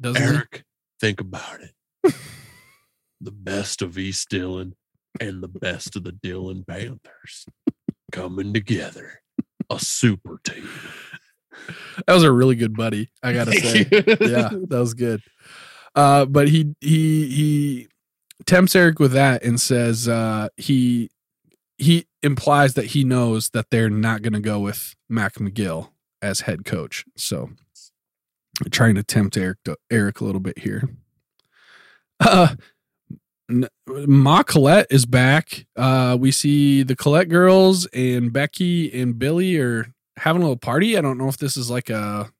doesn't 0.00 0.22
he? 0.22 0.28
Eric, 0.28 0.64
think 1.00 1.20
about 1.20 1.60
it. 1.60 2.14
the 3.20 3.32
best 3.32 3.82
of 3.82 3.98
East 3.98 4.28
Dillon 4.28 4.74
and 5.20 5.42
the 5.42 5.48
best 5.48 5.96
of 5.96 6.04
the 6.04 6.12
Dillon 6.12 6.64
Panthers 6.66 7.46
coming 8.12 8.52
together. 8.54 9.22
A 9.70 9.78
super 9.78 10.38
team. 10.44 10.68
That 12.06 12.14
was 12.14 12.24
a 12.24 12.32
really 12.32 12.56
good 12.56 12.76
buddy. 12.76 13.10
I 13.22 13.32
gotta 13.32 13.52
say. 13.52 13.86
yeah, 13.90 14.50
that 14.50 14.78
was 14.78 14.94
good. 14.94 15.22
Uh, 15.94 16.24
but 16.24 16.48
he 16.48 16.74
he 16.80 17.28
he 17.28 17.88
tempts 18.46 18.74
Eric 18.74 18.98
with 18.98 19.12
that 19.12 19.44
and 19.44 19.60
says 19.60 20.08
uh, 20.08 20.48
he 20.56 21.10
he 21.78 22.06
implies 22.22 22.74
that 22.74 22.86
he 22.86 23.04
knows 23.04 23.50
that 23.50 23.70
they're 23.70 23.90
not 23.90 24.22
going 24.22 24.32
to 24.32 24.40
go 24.40 24.60
with 24.60 24.94
Mac 25.08 25.34
McGill 25.34 25.90
as 26.22 26.40
head 26.40 26.64
coach. 26.64 27.04
So 27.16 27.50
trying 28.70 28.94
to 28.94 29.02
tempt 29.02 29.36
Eric 29.36 29.58
to, 29.64 29.76
Eric 29.90 30.20
a 30.20 30.24
little 30.24 30.40
bit 30.40 30.58
here. 30.58 30.88
Uh, 32.20 32.54
Ma 33.88 34.42
Colette 34.44 34.86
is 34.88 35.04
back. 35.04 35.66
Uh, 35.76 36.16
we 36.18 36.30
see 36.30 36.84
the 36.84 36.96
Colette 36.96 37.28
girls 37.28 37.86
and 37.86 38.32
Becky 38.32 38.90
and 38.98 39.18
Billy 39.18 39.58
are 39.58 39.92
having 40.16 40.42
a 40.42 40.44
little 40.44 40.56
party. 40.56 40.96
I 40.96 41.00
don't 41.00 41.18
know 41.18 41.28
if 41.28 41.38
this 41.38 41.56
is 41.56 41.70
like 41.70 41.90
a, 41.90 42.30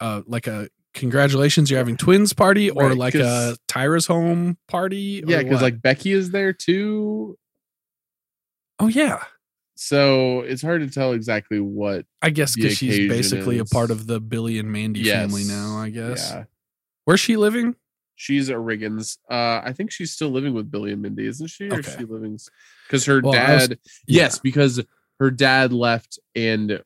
uh, 0.00 0.22
like 0.26 0.46
a 0.46 0.68
congratulations 0.94 1.70
you're 1.70 1.78
having 1.78 1.96
twins 1.96 2.32
party 2.32 2.70
or 2.70 2.88
Right, 2.88 2.96
like 2.96 3.14
a 3.14 3.56
Tyra's 3.68 4.06
home 4.06 4.56
party. 4.68 5.22
or 5.22 5.30
Yeah, 5.30 5.42
because 5.42 5.62
like 5.62 5.80
Becky 5.82 6.12
is 6.12 6.30
there 6.30 6.52
too. 6.52 7.36
oh 8.80 8.88
yeah, 8.88 9.22
So 9.76 10.40
it's 10.40 10.62
hard 10.62 10.80
to 10.80 10.88
tell 10.90 11.12
exactly 11.12 11.60
what. 11.60 12.04
I 12.22 12.30
guess 12.30 12.54
because 12.56 12.76
she's 12.76 13.08
basically 13.08 13.58
a 13.58 13.64
part 13.64 13.90
of 13.90 14.06
the 14.06 14.20
Billy 14.20 14.58
and 14.58 14.70
Mandy 14.72 15.04
family 15.04 15.44
now. 15.44 15.78
I 15.78 15.90
guess 15.90 16.30
Yeah. 16.32 16.44
where's 17.04 17.20
she 17.20 17.36
living? 17.36 17.76
She's 18.16 18.50
at 18.50 18.56
Riggins. 18.56 19.18
Uh, 19.30 19.60
I 19.64 19.72
think 19.72 19.92
she's 19.92 20.10
still 20.10 20.30
living 20.30 20.52
with 20.52 20.68
Billy 20.70 20.90
and 20.92 21.00
Mindy, 21.00 21.26
isn't 21.26 21.46
she? 21.46 21.68
Or 21.70 21.78
is 21.78 21.86
Okay. 21.88 21.98
she 22.00 22.04
living? 22.04 22.36
Because 22.88 23.04
her 23.06 23.20
Well, 23.22 23.34
I 23.34 23.54
was- 23.54 23.68
dad. 23.68 23.78
Yes, 24.08 24.40
because 24.40 24.82
her 25.20 25.30
dad 25.30 25.72
left 25.72 26.18
and 26.34 26.82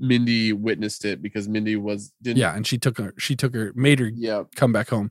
Mindy 0.00 0.52
witnessed 0.52 1.04
it 1.04 1.20
because 1.22 1.48
Mindy 1.48 1.76
was 1.76 2.12
didn't. 2.22 2.38
Yeah, 2.38 2.54
and 2.54 2.66
she 2.66 2.78
took 2.78 2.98
her. 2.98 3.14
She 3.18 3.34
took 3.36 3.54
her, 3.54 3.72
made 3.74 3.98
her 3.98 4.10
Yeah. 4.14 4.44
come 4.56 4.72
back 4.72 4.88
home. 4.90 5.10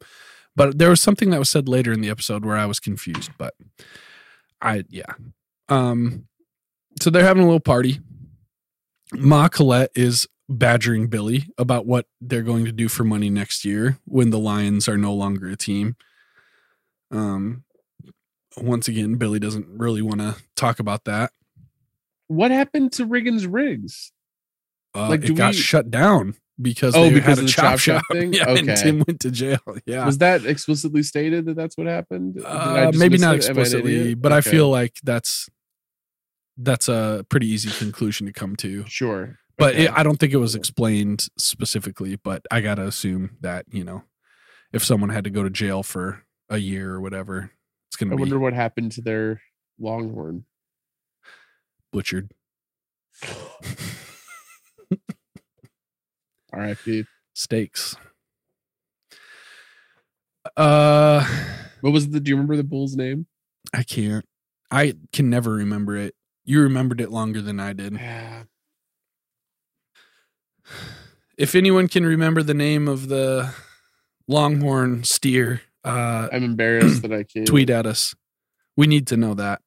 But 0.55 0.77
there 0.79 0.89
was 0.89 1.01
something 1.01 1.29
that 1.29 1.39
was 1.39 1.49
said 1.49 1.67
later 1.69 1.91
in 1.93 2.01
the 2.01 2.09
episode 2.09 2.43
where 2.45 2.57
I 2.57 2.65
was 2.65 2.79
confused. 2.79 3.31
But 3.37 3.53
I, 4.61 4.85
yeah. 4.89 5.13
Um, 5.69 6.27
so 6.99 7.09
they're 7.09 7.23
having 7.23 7.43
a 7.43 7.45
little 7.45 7.59
party. 7.59 7.99
Ma 9.13 9.47
Colette 9.49 9.91
is 9.95 10.27
badgering 10.49 11.07
Billy 11.07 11.45
about 11.57 11.85
what 11.85 12.07
they're 12.21 12.41
going 12.41 12.65
to 12.65 12.71
do 12.71 12.87
for 12.87 13.03
money 13.03 13.29
next 13.29 13.65
year 13.65 13.99
when 14.05 14.29
the 14.31 14.39
Lions 14.39 14.87
are 14.89 14.97
no 14.97 15.13
longer 15.13 15.47
a 15.49 15.55
team. 15.57 15.95
Um, 17.11 17.63
once 18.57 18.87
again, 18.87 19.15
Billy 19.15 19.39
doesn't 19.39 19.67
really 19.67 20.01
want 20.01 20.21
to 20.21 20.35
talk 20.55 20.79
about 20.79 21.05
that. 21.05 21.31
What 22.27 22.51
happened 22.51 22.91
to 22.93 23.05
Riggins 23.05 23.45
Rigs? 23.49 24.11
Uh, 24.95 25.09
Like, 25.09 25.23
it 25.23 25.27
do 25.27 25.35
got 25.35 25.53
we- 25.53 25.57
shut 25.59 25.91
down 25.91 26.35
because 26.61 26.95
Oh, 26.95 27.03
they 27.03 27.13
because 27.15 27.25
had 27.25 27.37
of 27.39 27.43
a 27.43 27.47
the 27.47 27.51
chop, 27.51 27.63
chop 27.63 27.79
shop. 27.79 28.03
thing? 28.11 28.33
Yeah, 28.33 28.49
and 28.49 28.75
Tim 28.77 29.03
went 29.07 29.19
to 29.21 29.31
jail. 29.31 29.59
Yeah, 29.85 30.05
Was 30.05 30.17
that 30.19 30.45
explicitly 30.45 31.03
stated 31.03 31.45
that 31.45 31.55
that's 31.55 31.77
what 31.77 31.87
happened? 31.87 32.41
Uh, 32.43 32.91
maybe 32.95 33.17
not 33.17 33.35
it? 33.35 33.49
Am 33.49 33.57
I 33.57 33.61
explicitly, 33.61 34.13
but 34.15 34.31
I 34.33 34.41
feel 34.41 34.69
like 34.69 34.93
that's 35.03 35.47
that's 36.57 36.89
a 36.89 37.23
pretty 37.29 37.47
easy 37.47 37.69
conclusion 37.69 38.25
to 38.25 38.33
come 38.33 38.55
to. 38.57 38.83
sure. 38.87 39.37
But 39.59 39.73
Okay. 39.73 39.85
it, 39.85 39.91
I 39.91 40.01
don't 40.03 40.17
think 40.19 40.33
it 40.33 40.37
was 40.37 40.55
explained 40.55 41.27
specifically. 41.37 42.15
But 42.15 42.45
I 42.49 42.61
gotta 42.61 42.83
assume 42.87 43.37
that 43.41 43.65
you 43.71 43.83
know, 43.83 44.03
if 44.73 44.83
someone 44.83 45.09
had 45.09 45.23
to 45.25 45.29
go 45.29 45.43
to 45.43 45.49
jail 45.51 45.83
for 45.83 46.23
a 46.49 46.57
year 46.57 46.91
or 46.93 47.01
whatever, 47.01 47.51
it's 47.89 47.95
gonna 47.95 48.15
be 48.15 48.19
wonder 48.21 48.39
what 48.39 48.53
happened 48.53 48.91
to 48.93 49.01
their 49.01 49.41
Longhorn. 49.79 50.45
butchered. 51.91 52.31
R.I.P. 56.57 57.05
Steaks. 57.33 57.95
Uh, 60.55 61.25
What 61.81 61.93
was 61.93 62.09
the? 62.09 62.19
Do 62.19 62.29
you 62.29 62.35
remember 62.35 62.55
the 62.57 62.63
bull's 62.63 62.95
name? 62.95 63.27
I 63.73 63.83
can't. 63.83 64.25
I 64.71 64.93
can 65.13 65.29
never 65.29 65.51
remember 65.51 65.95
it. 65.95 66.15
You 66.45 66.61
remembered 66.61 66.99
it 67.01 67.11
longer 67.11 67.41
than 67.41 67.59
I 67.59 67.73
did. 67.73 67.93
Yeah. 67.93 68.43
If 71.37 71.53
anyone 71.55 71.87
can 71.87 72.05
remember 72.05 72.41
the 72.41 72.53
name 72.53 72.87
of 72.87 73.07
the 73.09 73.53
longhorn 74.27 75.03
steer, 75.03 75.61
uh, 75.83 76.27
I'm 76.31 76.43
embarrassed 76.43 77.01
that 77.03 77.13
I 77.13 77.23
can't. 77.33 77.45
tweet 77.47 77.69
at 77.69 77.85
us. 77.85 78.15
We 78.75 78.87
need 78.87 79.07
to 79.07 79.17
know 79.17 79.33
that. 79.35 79.61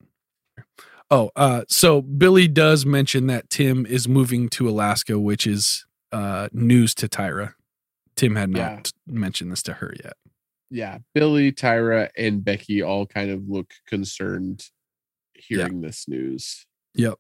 Oh, 1.10 1.30
uh, 1.36 1.62
so 1.68 2.02
Billy 2.02 2.48
does 2.48 2.84
mention 2.86 3.26
that 3.28 3.50
Tim 3.50 3.84
is 3.86 4.08
moving 4.08 4.48
to 4.50 4.68
Alaska, 4.68 5.18
which 5.18 5.46
is 5.46 5.84
uh, 6.12 6.48
news 6.52 6.94
to 6.96 7.08
Tyra. 7.08 7.54
Tim 8.16 8.36
had 8.36 8.50
not 8.50 8.58
Yeah. 9.06 9.14
mentioned 9.14 9.52
this 9.52 9.62
to 9.64 9.74
her 9.74 9.94
yet. 10.02 10.14
Yeah, 10.70 10.98
Billy, 11.14 11.50
Tyra, 11.52 12.10
and 12.16 12.44
Becky 12.44 12.82
all 12.82 13.06
kind 13.06 13.30
of 13.30 13.48
look 13.48 13.72
concerned 13.86 14.64
hearing 15.34 15.80
this 15.80 16.06
news. 16.06 16.66
Yep. 16.94 17.14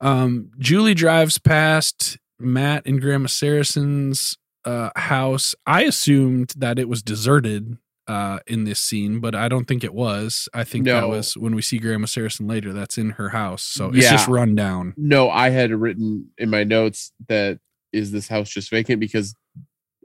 Um, 0.00 0.50
Julie 0.58 0.94
drives 0.94 1.38
past 1.38 2.18
Matt 2.38 2.86
and 2.86 3.00
Grandma 3.00 3.26
Saracen's 3.28 4.36
uh, 4.64 4.90
house. 4.96 5.54
I 5.66 5.82
assumed 5.82 6.52
that 6.56 6.78
it 6.78 6.88
was 6.88 7.02
deserted 7.02 7.78
uh, 8.06 8.38
in 8.46 8.64
this 8.64 8.80
scene, 8.80 9.20
but 9.20 9.34
I 9.34 9.48
don't 9.48 9.66
think 9.66 9.82
it 9.84 9.94
was. 9.94 10.48
I 10.52 10.64
think 10.64 10.84
that 10.86 11.08
was 11.08 11.36
when 11.36 11.54
we 11.54 11.62
see 11.62 11.78
Grandma 11.78 12.06
Saracen 12.06 12.46
later. 12.46 12.72
That's 12.72 12.98
in 12.98 13.10
her 13.10 13.30
house, 13.30 13.62
so 13.62 13.90
it's 13.90 14.08
just 14.10 14.28
Yeah. 14.28 14.34
run 14.34 14.54
down. 14.54 14.94
No, 14.96 15.30
I 15.30 15.50
had 15.50 15.70
written 15.72 16.30
in 16.38 16.50
my 16.50 16.64
notes 16.64 17.12
that 17.28 17.58
is 17.92 18.10
this 18.12 18.28
house 18.28 18.50
just 18.50 18.70
vacant 18.70 19.00
because 19.00 19.34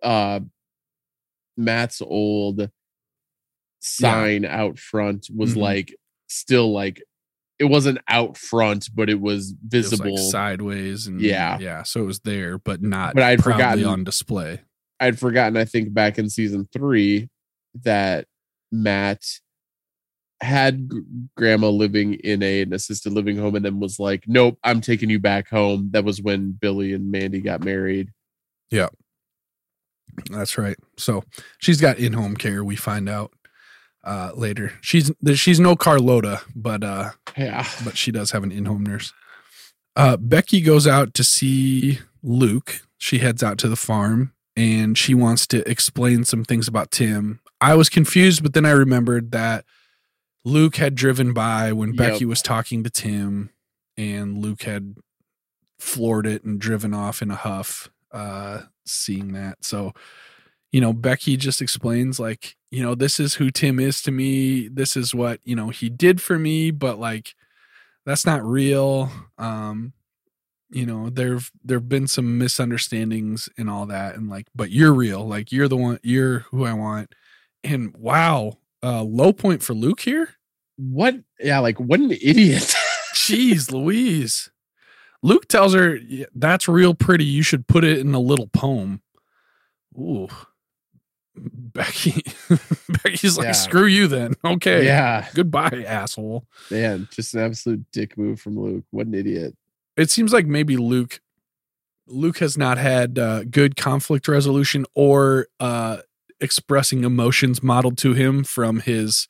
uh 0.04 0.40
Matt's 1.58 2.02
old 2.02 2.70
sign 3.82 4.46
out 4.46 4.78
front 4.80 5.28
was 5.36 5.54
Mhm. 5.56 5.58
like 5.58 5.96
still 6.28 6.72
like 6.72 7.02
it 7.58 7.66
wasn't 7.66 7.98
out 8.08 8.38
front, 8.38 8.90
but 8.96 9.10
it 9.10 9.20
was 9.20 9.52
It 9.52 9.58
was, 9.62 9.90
visible. 9.90 10.16
like 10.16 10.32
sideways 10.32 11.08
and 11.08 11.20
Yeah. 11.20 11.58
yeah. 11.60 11.84
So 11.84 12.02
it 12.02 12.06
was 12.06 12.22
there, 12.22 12.58
but 12.58 12.82
not. 12.82 13.16
But 13.16 13.24
I'd 13.24 13.44
forgotten- 13.44 13.84
on 13.84 14.04
display. 14.06 14.62
I'd 15.02 15.20
forgotten, 15.20 15.58
I 15.58 15.66
think 15.66 15.94
back 15.94 16.18
in 16.18 16.30
season 16.30 16.70
three, 16.72 17.28
that 17.84 18.26
Matt 18.72 19.24
had 20.42 20.90
grandma 21.36 21.70
living 21.70 22.14
in 22.14 22.42
a, 22.42 22.62
an 22.62 22.74
assisted 22.74 23.12
living 23.12 23.38
home 23.38 23.56
and 23.56 23.66
then 23.66 23.80
was 23.80 24.00
like, 24.00 24.24
Nope, 24.28 24.58
I'm 24.64 24.80
taking 24.82 25.10
you 25.10 25.20
back 25.20 25.50
home. 25.50 25.90
That 25.92 26.06
was 26.06 26.22
when 26.22 26.52
Billy 26.52 26.94
and 26.94 27.12
Mandy 27.12 27.42
got 27.42 27.64
married. 27.64 28.10
Yeah. 28.72 28.88
That's 30.32 30.58
right. 30.58 30.78
So 30.98 31.24
she's 31.60 31.80
got 31.82 31.98
in-home 32.00 32.36
care. 32.36 32.64
We 32.64 32.76
find 32.76 33.08
out 33.08 33.32
uh, 34.04 34.32
later. 34.36 34.74
She's 34.82 35.12
she's 35.36 35.60
no 35.60 35.76
Carlota, 35.76 36.42
but 36.56 36.84
uh, 36.84 37.12
Yeah. 37.38 37.68
but 37.84 37.98
she 37.98 38.12
does 38.12 38.32
have 38.32 38.44
an 38.44 38.52
in-home 38.52 38.86
nurse. 38.86 39.14
Uh, 39.96 40.18
Becky 40.18 40.62
goes 40.62 40.88
out 40.88 41.14
to 41.16 41.24
see 41.24 42.00
Luke. 42.24 42.82
She 42.98 43.20
heads 43.20 43.44
out 43.44 43.58
to 43.60 43.68
the 43.70 43.76
farm 43.76 44.34
and 44.56 44.98
she 44.98 45.14
wants 45.14 45.46
to 45.48 45.70
explain 45.70 46.24
some 46.26 46.44
things 46.44 46.68
about 46.68 46.92
Tim. 46.92 47.40
I 47.62 47.76
was 47.76 47.90
confused, 47.90 48.44
but 48.44 48.54
then 48.54 48.66
I 48.66 48.72
remembered 48.72 49.32
that 49.32 49.66
Luke 50.46 50.78
had 50.78 50.96
driven 50.96 51.34
by 51.34 51.72
when 51.74 51.90
Yep. 51.90 51.98
Becky 51.98 52.26
was 52.26 52.42
talking 52.42 52.84
to 52.84 52.90
Tim, 52.90 53.50
and 53.98 54.38
Luke 54.38 54.64
had 54.64 54.96
floored 55.78 56.26
it 56.26 56.44
and 56.44 56.60
driven 56.60 56.94
off 56.94 57.22
in 57.22 57.32
a 57.32 57.36
huff. 57.36 57.90
Uh, 58.12 58.64
seeing 58.86 59.34
that, 59.34 59.64
so 59.64 59.94
you 60.72 60.82
know, 60.82 60.94
Becky 60.94 61.36
just 61.38 61.62
explains 61.62 62.20
like, 62.20 62.56
you 62.72 62.84
know, 62.84 62.94
this 62.96 63.20
is 63.20 63.36
who 63.36 63.50
Tim 63.52 63.80
is 63.80 64.02
to 64.04 64.12
me. 64.12 64.68
This 64.68 64.96
is 64.96 65.14
what 65.16 65.40
you 65.44 65.56
know 65.56 65.70
he 65.70 65.90
did 65.90 66.22
for 66.22 66.38
me, 66.40 66.72
but 66.72 67.00
like 67.00 67.36
that's 68.06 68.26
not 68.26 68.44
real. 68.44 69.12
Um, 69.38 69.94
you 70.72 70.86
know, 70.86 71.10
there've 71.10 71.52
there've 71.64 71.90
been 71.90 72.08
some 72.08 72.38
misunderstandings 72.38 73.50
and 73.58 73.70
all 73.70 73.86
that, 73.88 74.16
and 74.16 74.30
like, 74.30 74.48
but 74.56 74.72
you're 74.72 74.94
real. 74.94 75.28
Like 75.28 75.52
you're 75.52 75.68
the 75.68 75.78
one. 75.78 76.00
You're 76.04 76.40
who 76.52 76.66
I 76.66 76.74
want. 76.74 77.14
And 77.64 77.96
wow, 77.98 78.54
uh, 78.84 79.04
low 79.04 79.34
point 79.34 79.62
for 79.64 79.74
Luke 79.74 80.00
here. 80.00 80.36
What? 80.78 81.16
Yeah, 81.40 81.60
like 81.60 81.80
what 81.80 82.00
an 82.00 82.12
idiot. 82.12 82.74
Jeez, 83.14 83.72
Louise. 83.72 84.50
Luke 85.22 85.48
tells 85.50 85.74
her 85.74 86.00
that's 86.34 86.68
real 86.70 86.94
pretty. 86.94 87.26
You 87.26 87.44
should 87.44 87.68
put 87.68 87.84
it 87.84 88.00
in 88.00 88.14
a 88.14 88.20
little 88.20 88.48
poem. 88.48 89.02
Ooh. 89.98 90.30
Becky. 91.36 92.24
Becky's 93.04 93.38
like, 93.38 93.46
Yeah. 93.48 93.52
screw 93.54 93.86
you 93.86 94.08
then. 94.08 94.34
Okay. 94.44 94.86
Yeah, 94.86 95.28
Goodbye, 95.34 95.84
asshole. 95.88 96.46
man, 96.72 97.08
just 97.12 97.34
an 97.34 97.42
absolute 97.42 97.86
dick 97.92 98.18
move 98.18 98.40
from 98.42 98.58
Luke. 98.60 98.84
What 98.92 99.08
an 99.08 99.14
idiot. 99.14 99.56
It 99.98 100.10
seems 100.10 100.34
like 100.34 100.46
maybe 100.46 100.78
Luke 100.78 101.22
Luke 102.08 102.40
has 102.40 102.58
not 102.58 102.78
had 102.80 103.20
uh, 103.20 103.44
good 103.44 103.76
conflict 103.76 104.28
resolution 104.28 104.86
or 104.96 105.48
uh, 105.60 105.98
expressing 106.42 107.04
emotions 107.04 107.62
modeled 107.64 107.98
to 108.00 108.14
him 108.14 108.44
from 108.44 108.80
his 108.82 109.28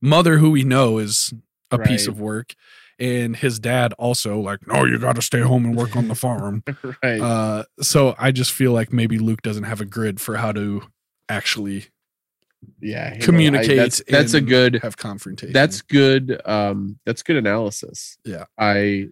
mother, 0.00 0.38
who 0.38 0.50
we 0.50 0.64
know 0.64 0.98
is 0.98 1.32
a 1.70 1.78
piece 1.78 2.06
of 2.06 2.20
work, 2.20 2.54
and 2.98 3.36
his 3.36 3.58
dad 3.58 3.92
also 3.94 4.38
like, 4.38 4.66
no, 4.66 4.84
you 4.84 4.98
got 4.98 5.16
to 5.16 5.22
stay 5.22 5.40
home 5.40 5.64
and 5.64 5.76
work 5.76 5.96
on 5.96 6.08
the 6.08 6.14
farm. 6.26 6.62
right. 7.02 7.20
uh, 7.20 7.64
so 7.80 8.14
I 8.18 8.30
just 8.30 8.52
feel 8.52 8.72
like 8.72 8.92
maybe 8.92 9.18
Luke 9.18 9.42
doesn't 9.42 9.64
have 9.64 9.80
a 9.80 9.84
grid 9.84 10.20
for 10.20 10.36
how 10.36 10.52
to 10.52 10.82
actually 11.28 11.86
yeah. 12.80 13.04
handle- 13.10 13.22
I- 13.22 13.24
communicate. 13.24 13.76
that's 13.76 14.02
that's 14.08 14.34
a 14.34 14.40
good 14.40 14.74
have 14.82 14.96
confrontation. 14.96 15.52
that's 15.52 15.80
good 15.82 16.40
um 16.44 16.98
that's 17.06 17.22
good 17.22 17.36
analysis 17.36 18.18
Yeah. 18.24 18.44
i 18.58 19.08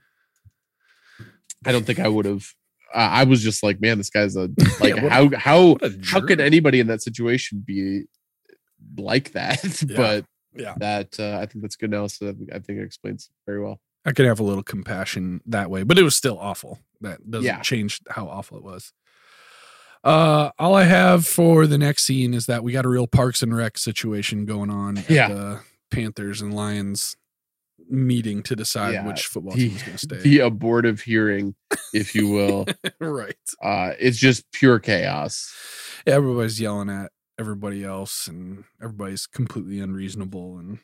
i 1.64 1.72
don't 1.72 1.84
think 1.86 1.98
i 1.98 2.07
would 2.09 2.26
have 2.26 2.55
uh, 2.95 2.99
i 3.12 3.24
was 3.24 3.43
just 3.43 3.62
like 3.62 3.80
man 3.80 3.99
this 3.99 4.11
guy's 4.11 4.36
a 4.36 4.49
like 4.80 4.95
Yeah, 4.97 5.03
what 5.03 5.05
a- 5.05 5.11
how 5.11 5.30
how 5.36 5.76
how 6.05 6.20
could 6.26 6.41
anybody 6.41 6.80
in 6.80 6.86
that 6.88 7.03
situation 7.03 7.62
be 7.66 8.05
like 8.99 9.32
that 9.32 9.82
Yeah. 9.88 9.97
but 9.97 10.24
Yeah. 10.55 10.74
that 10.78 11.18
uh, 11.18 11.38
i 11.41 11.47
think 11.47 11.62
that's 11.62 11.76
good 11.76 11.91
analysis 11.91 12.22
I 12.22 12.32
think- 12.32 12.51
i 12.55 12.59
think 12.59 12.78
it 12.80 12.84
explains 12.84 13.30
very 13.47 13.61
well 13.62 13.80
I 14.07 14.12
could 14.12 14.24
have 14.24 14.41
a 14.41 14.43
little 14.43 14.62
compassion 14.62 15.43
that 15.45 15.70
way, 15.70 15.82
but 15.82 15.99
it 15.99 16.03
was 16.03 16.16
still 16.16 16.38
awful. 16.38 16.78
That 17.03 17.30
doesn't 17.30 17.45
Yeah. 17.45 17.61
change 17.61 18.01
how 18.09 18.28
awful 18.28 18.57
it 18.57 18.64
was. 18.64 18.95
Uh, 20.03 20.51
all 20.59 20.74
I 20.74 20.84
have 20.84 21.26
for 21.26 21.66
the 21.66 21.76
next 21.76 22.05
scene 22.05 22.32
is 22.32 22.47
that 22.47 22.64
we 22.64 22.72
got 22.72 22.86
a 22.86 22.88
real 22.88 23.07
Parks 23.07 23.43
and 23.43 23.55
Rec 23.55 23.76
situation 23.76 24.47
going 24.47 24.70
on 24.70 24.97
at 24.97 25.11
Yeah. 25.11 25.28
the 25.28 25.61
Panthers 25.91 26.41
and 26.41 26.55
Lions 26.55 27.14
meeting 27.91 28.43
to 28.45 28.55
decide 28.57 28.93
Yeah, 28.95 29.07
which 29.07 29.26
football 29.26 29.55
team 29.55 29.74
is 29.76 29.82
going 29.82 29.93
to 29.97 29.99
stay. 29.99 30.16
the 30.18 30.38
abortive 30.41 31.01
hearing 31.03 31.55
if 31.93 32.14
you 32.14 32.28
will 32.28 32.66
right. 33.01 33.34
uh 33.62 33.93
it's 33.99 34.18
just 34.18 34.45
pure 34.53 34.78
chaos 34.78 35.53
Everybody's 36.07 36.61
yelling 36.61 36.88
at 36.88 37.12
everybody 37.38 37.84
else, 37.84 38.26
and 38.26 38.64
everybody's 38.82 39.26
completely 39.26 39.80
unreasonable 39.80 40.57
and 40.59 40.78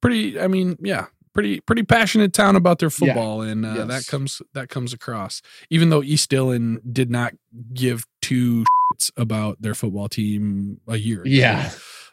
pretty. 0.00 0.40
I 0.40 0.48
mean, 0.48 0.76
yeah, 0.80 1.06
pretty 1.34 1.60
pretty 1.60 1.82
passionate 1.84 2.32
town 2.32 2.56
about 2.56 2.78
their 2.80 2.88
Yeah. 2.88 3.06
football, 3.06 3.42
and 3.42 3.64
uh, 3.64 3.84
that 3.86 4.06
comes 4.06 4.42
that 4.54 4.68
comes 4.68 4.92
across. 4.92 5.40
Even 5.70 5.90
though 5.90 6.02
East 6.02 6.30
Dillon 6.30 6.80
did 6.90 7.10
not 7.10 7.34
give 7.72 8.06
two 8.22 8.64
shits 8.94 9.10
about 9.16 9.62
their 9.62 9.74
football 9.74 10.08
team 10.08 10.80
a 10.88 10.96
year. 10.96 11.20
ago. 11.20 11.30
Yeah. 11.30 11.70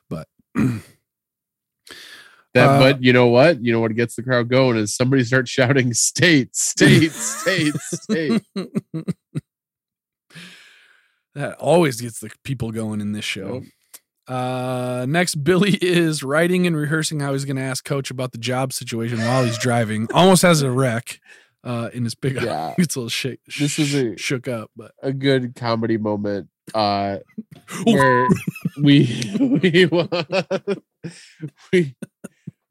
but 0.09 0.28
that 2.55 2.67
Uh, 2.67 2.79
but 2.79 3.03
you 3.03 3.13
know 3.13 3.27
what 3.27 3.63
you 3.63 3.71
know 3.71 3.79
what 3.79 3.93
gets 3.95 4.15
the 4.15 4.23
crowd 4.23 4.49
going 4.49 4.75
is 4.77 4.95
somebody 4.95 5.23
starts 5.23 5.51
shouting 5.57 5.93
state 5.93 6.55
state 6.55 7.11
state 7.11 7.75
state 7.75 8.41
that 11.35 11.53
always 11.59 12.01
gets 12.01 12.19
the 12.19 12.31
people 12.43 12.71
going 12.71 13.01
in 13.01 13.11
this 13.11 13.25
show. 13.25 13.63
Uh, 14.27 15.05
next, 15.07 15.35
Billy 15.43 15.77
is 15.81 16.23
writing 16.23 16.65
and 16.65 16.75
rehearsing 16.75 17.19
how 17.19 17.33
he's 17.33 17.45
going 17.45 17.57
to 17.57 17.61
ask 17.61 17.85
Coach 17.85 18.09
about 18.09 18.31
the 18.31 18.39
job 18.39 18.73
situation 18.73 19.19
while 19.19 19.43
he's 19.43 19.57
driving. 19.59 20.07
Almost 20.13 20.41
has 20.41 20.63
a 20.63 20.71
wreck 20.71 21.19
uh, 21.63 21.89
in 21.93 22.05
his 22.05 22.15
pickup. 22.15 22.43
Yeah. 22.43 22.73
It's 22.77 22.95
a 22.95 22.99
little 22.99 23.09
shake. 23.09 23.41
This 23.59 23.77
was 23.77 23.93
a- 23.93 24.17
shook 24.17 24.47
up, 24.47 24.71
but 24.75 24.93
a 25.03 25.13
good 25.13 25.55
comedy 25.55 25.97
moment 25.97 26.49
uh 26.73 27.19
where 27.83 28.27
we 28.81 29.07
we 29.39 29.85
we 31.71 31.95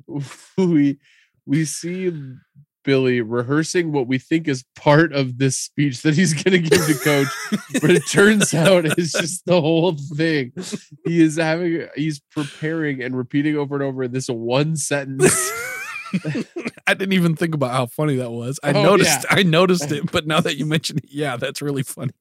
we 0.59 0.99
we 1.47 1.65
see 1.65 2.13
Billy 2.85 3.21
rehearsing 3.23 3.93
what 3.93 4.07
we 4.07 4.19
think 4.19 4.47
is 4.47 4.65
part 4.77 5.13
of 5.15 5.39
this 5.39 5.57
speech 5.59 6.03
that 6.03 6.15
he's 6.15 6.35
going 6.35 6.63
to 6.63 6.69
give 6.69 6.87
to 6.87 6.95
coach 7.03 7.29
but 7.81 7.91
it 7.91 8.03
turns 8.11 8.53
out 8.55 8.85
it's 8.85 9.13
just 9.13 9.47
the 9.47 9.59
whole 9.61 9.97
thing 10.17 10.53
he 11.07 11.23
is 11.23 11.37
having 11.37 11.89
he's 11.97 12.21
preparing 12.31 13.03
and 13.03 13.17
repeating 13.17 13.57
over 13.57 13.75
and 13.75 13.83
over 13.85 14.07
this 14.07 14.29
one 14.29 14.77
sentence 14.77 15.51
I 16.87 16.95
didn't 16.95 17.15
even 17.15 17.35
think 17.35 17.55
about 17.55 17.73
how 17.73 17.87
funny 17.87 18.17
that 18.17 18.31
was. 18.31 18.61
I 18.63 18.71
Oh, 18.73 18.83
noticed, 18.85 19.25
yeah. 19.29 19.37
I 19.37 19.43
noticed 19.43 19.91
it, 19.91 20.13
but 20.13 20.29
now 20.29 20.39
that 20.41 20.57
you 20.57 20.65
mention 20.65 20.99
it, 20.99 21.07
yeah, 21.09 21.37
that's 21.37 21.61
really 21.61 21.83
funny. 21.83 22.13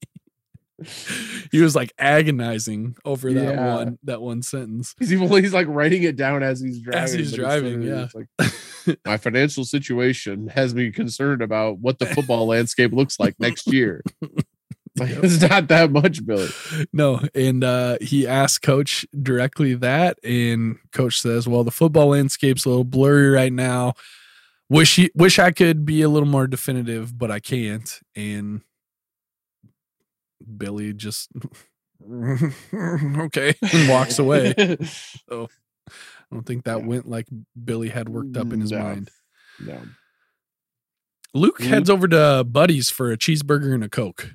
He 1.52 1.60
was 1.60 1.76
like 1.76 1.92
agonizing 1.98 2.96
over 3.04 3.32
that 3.32 3.54
Yeah. 3.54 3.74
one 3.76 3.98
that 4.04 4.20
one 4.20 4.42
sentence. 4.42 4.94
he's 4.98 5.12
even 5.12 5.28
he's 5.42 5.54
like 5.54 5.68
writing 5.68 6.02
it 6.02 6.16
down 6.16 6.42
as 6.42 6.60
he's 6.60 6.80
driving 6.80 7.02
As 7.02 7.12
he's 7.12 7.32
driving, 7.32 7.82
yeah. 7.82 8.08
like, 8.14 8.98
my 9.06 9.16
financial 9.16 9.64
situation 9.64 10.48
has 10.48 10.74
me 10.74 10.90
concerned 10.90 11.42
about 11.42 11.78
what 11.78 11.98
the 11.98 12.06
football 12.06 12.46
landscape 12.48 12.92
looks 12.92 13.18
like 13.20 13.34
next 13.38 13.72
year. 13.72 14.02
Like, 14.96 15.10
Yep. 15.10 15.24
It's 15.24 15.40
not 15.40 15.66
that 15.68 15.90
much, 15.90 16.24
Billy. 16.24 16.48
No, 16.92 17.20
and 17.34 17.64
uh, 17.64 17.98
he 18.00 18.28
asked 18.28 18.62
Coach 18.62 19.04
directly 19.20 19.74
that, 19.74 20.20
and 20.22 20.76
Coach 20.92 21.20
says, 21.20 21.48
"Well, 21.48 21.64
the 21.64 21.72
football 21.72 22.10
landscape's 22.10 22.64
a 22.64 22.68
little 22.68 22.84
blurry 22.84 23.28
right 23.28 23.52
now. 23.52 23.94
Wish 24.68 24.94
he, 24.94 25.10
wish 25.16 25.40
I 25.40 25.50
could 25.50 25.84
be 25.84 26.02
a 26.02 26.08
little 26.08 26.28
more 26.28 26.46
definitive, 26.46 27.18
but 27.18 27.32
I 27.32 27.40
can't." 27.40 27.90
And 28.14 28.60
Billy 30.56 30.92
just 30.92 31.30
okay 33.18 33.54
and 33.72 33.88
walks 33.88 34.18
away. 34.18 34.54
So 34.58 34.78
oh, 35.30 35.48
I 35.88 35.92
don't 36.34 36.46
think 36.46 36.64
that 36.64 36.80
Yeah. 36.80 36.86
went 36.86 37.08
like 37.08 37.26
Billy 37.62 37.88
had 37.88 38.08
worked 38.08 38.36
up 38.36 38.52
in 38.52 38.60
his 38.60 38.72
No. 38.72 38.78
mind. 38.78 39.10
no. 39.60 39.80
Luke 41.36 41.58
Luke- 41.58 41.68
heads 41.68 41.90
over 41.90 42.06
to 42.08 42.44
Buddy's 42.44 42.90
for 42.90 43.10
a 43.12 43.16
cheeseburger 43.18 43.74
and 43.74 43.82
a 43.84 43.88
coke, 43.88 44.34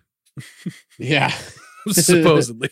Yeah. 0.97 1.33
supposedly. 1.89 2.69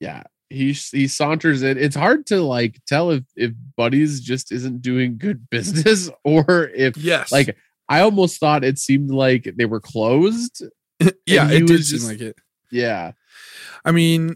Yeah. 0.00 0.22
He 0.50 0.72
he 0.72 1.08
saunters 1.08 1.62
in. 1.62 1.78
It's 1.78 1.96
hard 1.96 2.26
to 2.26 2.40
like 2.42 2.80
tell 2.86 3.10
if 3.10 3.24
if 3.36 3.52
Buddy's 3.76 4.20
just 4.20 4.52
isn't 4.52 4.82
doing 4.82 5.18
good 5.18 5.48
business 5.50 6.10
or 6.22 6.68
if 6.74 6.96
yes, 6.96 7.32
like 7.32 7.56
I 7.88 8.00
almost 8.00 8.38
thought 8.38 8.62
it 8.64 8.78
seemed 8.78 9.10
like 9.10 9.52
they 9.56 9.64
were 9.64 9.80
closed. 9.80 10.62
yeah, 11.26 11.50
it 11.50 11.66
did 11.66 11.70
was 11.70 11.90
seem 11.90 12.08
like 12.08 12.20
it. 12.20 12.36
Yeah. 12.74 13.12
I 13.84 13.92
mean, 13.92 14.34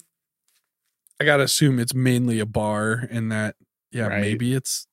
I 1.21 1.25
gotta 1.25 1.43
assume 1.43 1.79
it's 1.79 1.95
mainly 1.95 2.39
a 2.41 2.47
bar, 2.47 3.07
and 3.11 3.31
that 3.33 3.57
yeah, 3.91 4.07
Right. 4.07 4.21
maybe 4.21 4.55
it's 4.55 4.87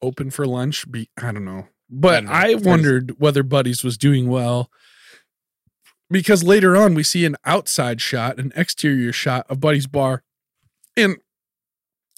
open 0.00 0.30
for 0.30 0.46
lunch. 0.46 0.90
Be 0.90 1.08
I 1.20 1.32
don't 1.32 1.44
know, 1.44 1.66
but. 1.88 2.26
I, 2.26 2.54
to- 2.54 2.60
wondered 2.68 3.14
whether 3.18 3.42
Buddy's 3.42 3.82
was 3.82 3.98
doing 3.98 4.28
well 4.28 4.70
because 6.10 6.42
later 6.44 6.76
on 6.76 6.94
we 6.94 7.02
see 7.02 7.24
an 7.24 7.36
outside 7.44 8.00
shot, 8.00 8.38
an 8.38 8.52
exterior 8.54 9.12
shot 9.12 9.46
of 9.48 9.58
Buddy's 9.60 9.86
bar, 9.86 10.22
and 10.96 11.16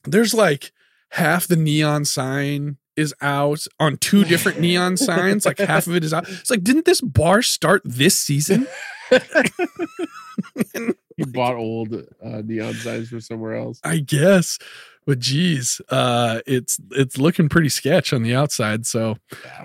there's 0.04 0.34
like 0.34 0.72
half 1.12 1.46
the 1.46 1.56
neon 1.56 2.04
sign 2.04 2.76
is 2.96 3.14
out 3.22 3.64
on 3.80 3.96
two 3.96 4.24
different 4.24 4.60
neon 4.60 4.96
signs. 4.98 5.46
Like 5.46 5.58
half 5.58 5.86
of 5.86 5.94
it 5.96 6.04
is 6.04 6.12
out. 6.12 6.28
It's 6.28 6.50
like, 6.50 6.62
didn't 6.62 6.84
this 6.84 7.00
bar 7.00 7.40
start 7.40 7.80
this 7.86 8.16
season? 8.18 8.66
He 11.16 11.24
bought 11.24 11.56
old 11.56 11.92
uh, 11.94 12.42
neon 12.42 12.72
signs 12.72 13.10
from 13.10 13.20
somewhere 13.20 13.54
else. 13.54 13.78
I 13.84 13.98
guess. 13.98 14.58
But 15.06 15.18
geez, 15.18 15.80
uh, 15.90 16.40
it's 16.46 16.78
it's 16.92 17.18
looking 17.18 17.48
pretty 17.50 17.68
sketch 17.68 18.12
on 18.14 18.22
the 18.22 18.34
outside. 18.34 18.86
So, 18.86 19.18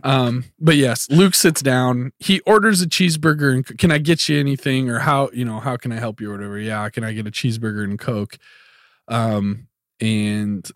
um, 0.04 0.44
but 0.60 0.76
yes, 0.76 1.10
Luke 1.10 1.36
sits 1.36 1.62
down. 1.62 2.12
He 2.20 2.42
orders 2.42 2.82
a 2.82 2.88
cheeseburger 2.88 3.54
and 3.54 3.78
can 3.78 3.92
I 3.92 3.98
get 3.98 4.28
you 4.28 4.40
anything 4.40 4.90
or 4.90 5.00
how 5.00 5.30
you 5.32 5.46
know 5.46 5.60
how 5.60 5.78
can 5.78 5.92
I 5.94 6.00
help 6.00 6.20
you 6.20 6.30
or 6.30 6.34
whatever? 6.34 6.60
Yeah, 6.60 6.90
can 6.90 7.04
I 7.04 7.14
get 7.14 7.28
a 7.28 7.32
cheeseburger 7.32 7.84
and 7.84 7.98
coke? 7.98 8.38
Um, 9.08 9.68
and 10.02 10.70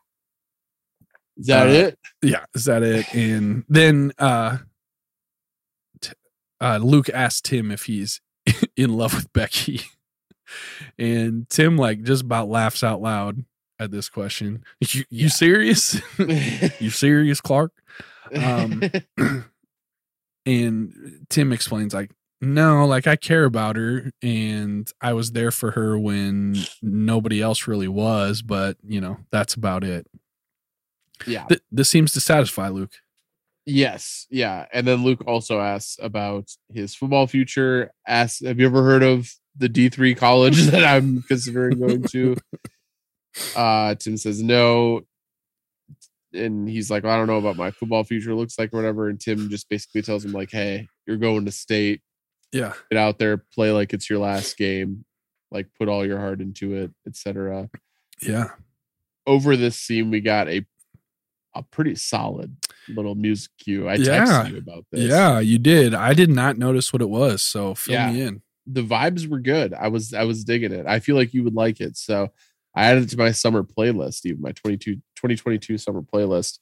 Is 1.38 1.48
that 1.48 1.68
uh, 1.68 1.72
it? 1.72 2.00
yeah, 2.22 2.46
is 2.56 2.66
that 2.66 2.84
it? 2.84 3.14
And 3.14 3.66
then 3.68 4.14
uh, 4.20 4.60
t- 6.02 6.14
uh, 6.62 6.78
Luke 6.78 7.10
asked 7.10 7.46
Tim 7.46 7.72
if 7.72 7.84
he's 7.84 8.22
in 8.76 8.96
love 8.98 9.14
with 9.14 9.32
Becky, 9.34 9.82
and 10.98 11.50
Tim 11.50 11.78
like 11.78 12.04
just 12.04 12.24
about 12.24 12.50
laughs 12.50 12.84
out 12.84 13.02
loud 13.02 13.44
at 13.80 13.92
this 13.92 14.10
question. 14.10 14.64
You, 14.80 15.04
you 15.10 15.24
Yeah. 15.26 15.30
serious? 15.30 16.02
you 16.80 16.90
serious, 16.90 17.42
Clark? 17.42 17.72
um, 18.36 18.82
And 20.46 21.26
Tim 21.30 21.54
explains 21.54 21.94
like, 21.94 22.12
no, 22.42 22.86
like 22.88 23.06
I 23.06 23.16
care 23.16 23.46
about 23.46 23.76
her, 23.76 24.12
and 24.24 24.92
I 25.00 25.14
was 25.14 25.34
there 25.34 25.52
for 25.52 25.72
her 25.72 26.00
when 26.00 26.56
nobody 26.82 27.40
else 27.42 27.68
really 27.68 27.88
was, 27.88 28.42
but 28.42 28.78
you 28.84 29.00
know 29.00 29.18
that's 29.32 29.54
about 29.54 29.84
it. 29.84 30.08
yeah. 31.28 31.46
Th- 31.46 31.62
this 31.72 31.90
seems 31.92 32.14
to 32.14 32.20
satisfy 32.22 32.70
Luke. 32.70 32.94
Yes, 33.66 34.26
yeah. 34.30 34.66
And 34.74 34.88
then 34.88 35.04
Luke 35.04 35.24
also 35.28 35.60
asks 35.60 35.98
about 36.02 36.50
his 36.74 36.96
football 36.96 37.28
future. 37.28 37.92
Asks, 38.08 38.44
"Have 38.44 38.60
you 38.60 38.66
ever 38.66 38.84
heard 38.84 39.04
of 39.04 39.32
the 39.58 39.70
D3 39.70 40.16
college 40.18 40.58
that 40.68 40.84
I'm 40.84 41.24
considering 41.24 41.80
going 41.80 42.04
to. 42.04 42.38
Uh, 43.56 43.96
Tim 43.96 44.18
says 44.18 44.42
no. 44.42 45.02
And 46.34 46.68
he's 46.68 46.90
like, 46.90 47.04
I 47.04 47.18
don't 47.18 47.28
know 47.28 47.38
about 47.38 47.58
my 47.58 47.72
football 47.72 48.04
future 48.04 48.34
looks 48.34 48.58
like 48.58 48.74
or 48.74 48.78
whatever. 48.78 49.10
And 49.10 49.20
Tim 49.20 49.50
just 49.50 49.68
basically 49.70 50.02
tells 50.02 50.24
him, 50.24 50.32
like, 50.32 50.52
hey, 50.52 50.88
you're 51.06 51.18
going 51.18 51.46
to 51.46 51.52
state. 51.52 52.02
Yeah. 52.54 52.74
Get 52.90 52.98
out 52.98 53.20
there, 53.20 53.38
play 53.38 53.72
like 53.72 53.94
it's 53.94 54.10
your 54.10 54.20
last 54.20 54.58
game, 54.58 55.06
like 55.52 55.68
put 55.78 55.90
all 55.90 56.06
your 56.06 56.20
heart 56.20 56.42
into 56.42 56.74
it, 56.74 56.92
etc. 57.08 57.70
Yeah. 58.22 58.50
Over 59.28 59.56
this 59.56 59.78
scene, 59.78 60.10
we 60.10 60.22
got 60.22 60.50
a 60.50 60.66
a 61.54 61.64
pretty 61.64 61.96
solid 61.96 62.56
little 62.88 63.16
music 63.16 63.52
cue. 63.58 63.88
I 63.88 63.96
Yeah. 63.96 64.24
texted 64.26 64.52
you 64.52 64.58
about 64.60 64.86
this. 64.92 65.10
Yeah, 65.10 65.40
you 65.40 65.58
did. 65.60 65.94
I 65.94 66.14
did 66.14 66.30
not 66.30 66.58
notice 66.58 66.94
what 66.94 67.02
it 67.02 67.10
was, 67.10 67.44
so 67.44 67.76
fill 67.76 67.94
Yeah. 67.96 68.12
me 68.12 68.22
in. 68.22 68.42
the 68.68 68.84
vibes 68.84 69.28
were 69.28 69.40
good. 69.40 69.74
I 69.74 69.88
was 69.88 70.14
I 70.14 70.24
was 70.24 70.44
digging 70.44 70.72
it. 70.72 70.86
I 70.86 71.00
feel 71.00 71.16
like 71.16 71.34
you 71.34 71.44
would 71.44 71.56
like 71.56 71.82
it. 71.82 71.98
So 71.98 72.30
I 72.76 72.86
added 72.86 73.04
it 73.04 73.10
to 73.10 73.18
my 73.18 73.32
summer 73.32 73.64
playlist, 73.64 74.26
even 74.26 74.40
my 74.42 74.52
22 74.54 74.98
2022 75.16 75.78
summer 75.80 76.02
playlist. 76.04 76.60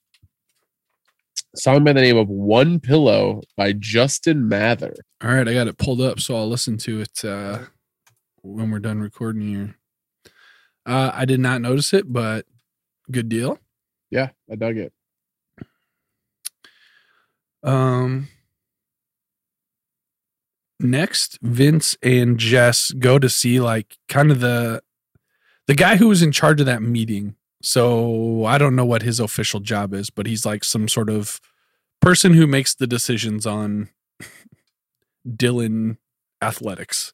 Song 1.55 1.83
by 1.83 1.93
the 1.93 2.01
name 2.01 2.17
of 2.17 2.29
One 2.29 2.79
Pillow 2.79 3.41
by 3.57 3.73
Justin 3.73 4.47
Mather. 4.47 4.95
All 5.21 5.29
right, 5.33 5.47
I 5.47 5.53
got 5.53 5.67
it 5.67 5.77
pulled 5.77 5.99
up, 5.99 6.19
so 6.19 6.35
I'll 6.35 6.47
listen 6.49 6.77
to 6.79 7.01
it 7.01 7.25
uh, 7.25 7.65
when 8.41 8.71
we're 8.71 8.79
done 8.79 8.99
recording 9.01 9.41
here. 9.47 9.75
Uh, 10.85 11.11
I 11.13 11.25
did 11.25 11.39
not 11.39 11.61
notice 11.61 11.93
it, 11.93 12.11
but 12.11 12.45
good 13.11 13.29
deal. 13.29 13.59
Yeah, 14.12 14.30
I 14.51 14.55
dug 14.55 14.78
it. 14.78 14.93
Um, 17.64 18.30
next, 20.80 21.38
Vince 21.41 21.97
and 22.01 22.38
Jess 22.38 22.91
go 22.91 23.20
to 23.20 23.30
see 23.30 23.60
like 23.60 23.97
kind 24.07 24.32
of 24.32 24.39
the 24.39 24.82
the 25.68 25.76
guy 25.76 25.97
who 25.97 26.07
was 26.07 26.22
in 26.22 26.32
charge 26.32 26.60
of 26.60 26.66
that 26.66 26.82
meeting. 26.82 27.36
So 27.62 28.45
I 28.45 28.57
don't 28.57 28.76
know 28.76 28.86
what 28.86 29.01
his 29.01 29.20
official 29.20 29.60
job 29.60 29.93
is, 29.93 30.10
but 30.10 30.26
he's 30.26 30.45
like 30.45 30.64
some 30.64 30.88
sort 30.88 31.10
of 31.10 31.39
person 32.01 32.34
who 32.34 32.47
makes 32.47 32.74
the 32.74 32.88
decisions 32.88 33.45
on 33.45 33.89
Dillon 35.36 35.97
athletics. 36.41 37.14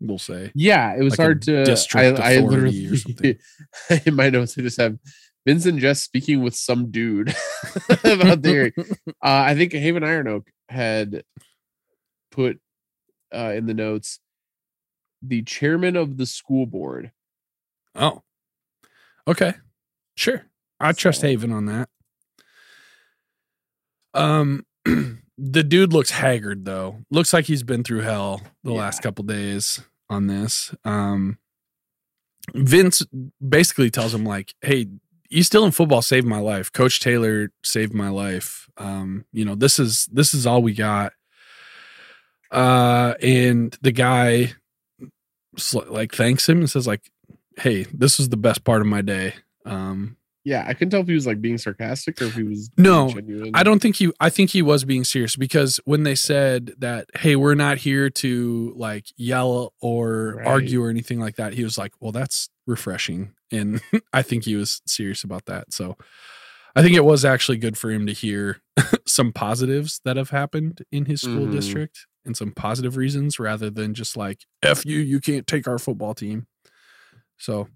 We'll 0.00 0.18
say. 0.18 0.52
Yeah, 0.54 0.94
it 0.94 1.02
was 1.02 1.18
Like 1.18 1.24
hard 1.26 1.42
to. 1.42 1.62
I, 1.62 1.64
district 1.64 2.20
I 2.20 2.32
authority 2.32 2.46
literally 2.46 2.86
or 2.86 2.96
something. 2.96 3.38
in 4.06 4.14
my 4.14 4.30
notes 4.30 4.56
I 4.56 4.62
just 4.62 4.80
have 4.80 4.96
Vincent 5.48 5.80
just 5.80 6.04
speaking 6.04 6.42
with 6.42 6.54
some 6.54 6.90
dude 6.90 7.28
about 8.04 8.42
the 8.42 8.48
hearing. 8.50 8.72
Uh, 9.22 9.48
I 9.48 9.54
think 9.54 9.72
Haven 9.72 10.04
Iron 10.04 10.28
Oak 10.28 10.46
had 10.68 11.24
put 12.30 12.60
uh, 13.34 13.52
in 13.56 13.64
the 13.66 13.72
notes 13.72 14.20
the 15.22 15.40
chairman 15.42 15.96
of 15.96 16.18
the 16.18 16.26
school 16.26 16.66
board. 16.66 17.12
Oh, 17.94 18.22
okay, 19.26 19.54
sure. 20.16 20.44
I 20.78 20.92
trust 20.92 21.22
So- 21.22 21.26
Haven 21.28 21.50
on 21.50 21.64
that. 21.66 21.88
Um, 24.14 24.66
the 24.84 25.62
dude 25.62 25.92
looks 25.94 26.10
haggard 26.10 26.64
though. 26.66 26.98
Looks 27.10 27.32
like 27.32 27.46
he's 27.46 27.62
been 27.62 27.84
through 27.84 28.00
hell 28.02 28.42
the 28.64 28.72
Yeah. 28.72 28.78
last 28.80 29.00
couple 29.02 29.24
days 29.24 29.80
on 30.10 30.26
this. 30.26 30.74
Um, 30.84 31.38
Vince 32.54 33.02
basically 33.46 33.90
tells 33.90 34.14
him 34.14 34.24
like, 34.24 34.54
"Hey, 34.62 34.88
you 35.28 35.42
still 35.42 35.64
in 35.64 35.70
football 35.70 36.02
saved 36.02 36.26
my 36.26 36.40
life. 36.40 36.72
Coach 36.72 37.00
Taylor 37.00 37.50
saved 37.62 37.92
my 37.94 38.08
life. 38.08 38.68
Um, 38.78 39.24
you 39.32 39.44
know 39.44 39.54
this 39.54 39.78
is 39.78 40.08
this 40.12 40.32
is 40.34 40.46
all 40.46 40.62
we 40.62 40.74
got." 40.74 41.12
Uh, 42.50 43.14
and 43.22 43.76
the 43.82 43.92
guy 43.92 44.52
sl- 45.56 45.80
like 45.90 46.14
thanks 46.14 46.48
him 46.48 46.58
and 46.58 46.70
says 46.70 46.86
like, 46.86 47.10
"Hey, 47.58 47.84
this 47.92 48.18
is 48.18 48.30
the 48.30 48.36
best 48.38 48.64
part 48.64 48.80
of 48.80 48.86
my 48.86 49.02
day." 49.02 49.34
Um, 49.66 50.16
Yeah, 50.44 50.64
I 50.66 50.72
couldn't 50.72 50.90
tell 50.90 51.00
if 51.02 51.08
he 51.08 51.14
was 51.14 51.26
like 51.26 51.42
being 51.42 51.58
sarcastic 51.58 52.22
or 52.22 52.26
if 52.26 52.34
he 52.34 52.42
was 52.42 52.70
No, 52.78 53.10
genuine. 53.10 53.50
I 53.54 53.62
don't 53.62 53.82
think 53.82 53.96
he. 53.96 54.10
I 54.18 54.30
think 54.30 54.48
he 54.50 54.62
was 54.62 54.84
being 54.84 55.04
serious 55.04 55.36
because 55.36 55.78
when 55.84 56.04
they 56.04 56.14
said 56.14 56.72
that, 56.78 57.06
"Hey, 57.18 57.36
we're 57.36 57.54
not 57.54 57.78
here 57.78 58.08
to 58.10 58.72
like 58.76 59.06
yell 59.18 59.74
or 59.82 60.36
Right. 60.38 60.46
argue 60.46 60.82
or 60.82 60.88
anything 60.88 61.20
like 61.20 61.36
that," 61.36 61.52
he 61.52 61.64
was 61.64 61.76
like, 61.76 61.92
"Well, 62.00 62.12
that's 62.12 62.48
refreshing," 62.68 63.32
and 63.50 63.80
I 64.12 64.22
think 64.22 64.44
he 64.44 64.54
was 64.54 64.80
serious 64.86 65.24
about 65.24 65.46
that. 65.46 65.72
So, 65.72 65.96
I 66.76 66.82
think 66.82 66.94
it 66.94 67.04
was 67.04 67.24
actually 67.24 67.58
good 67.58 67.76
for 67.76 67.90
him 67.90 68.06
to 68.06 68.12
hear 68.12 68.60
some 69.06 69.32
positives 69.32 70.00
that 70.04 70.16
have 70.16 70.30
happened 70.30 70.82
in 70.92 71.06
his 71.06 71.20
school 71.22 71.46
Mhm. 71.46 71.52
district 71.52 72.06
and 72.24 72.36
some 72.36 72.52
positive 72.52 72.96
reasons 72.96 73.38
rather 73.40 73.70
than 73.70 73.94
just 73.94 74.16
like 74.16 74.44
"f 74.62 74.84
you," 74.86 74.98
you 75.00 75.18
can't 75.20 75.46
take 75.46 75.66
our 75.66 75.78
football 75.78 76.14
team. 76.14 76.46
So. 77.38 77.68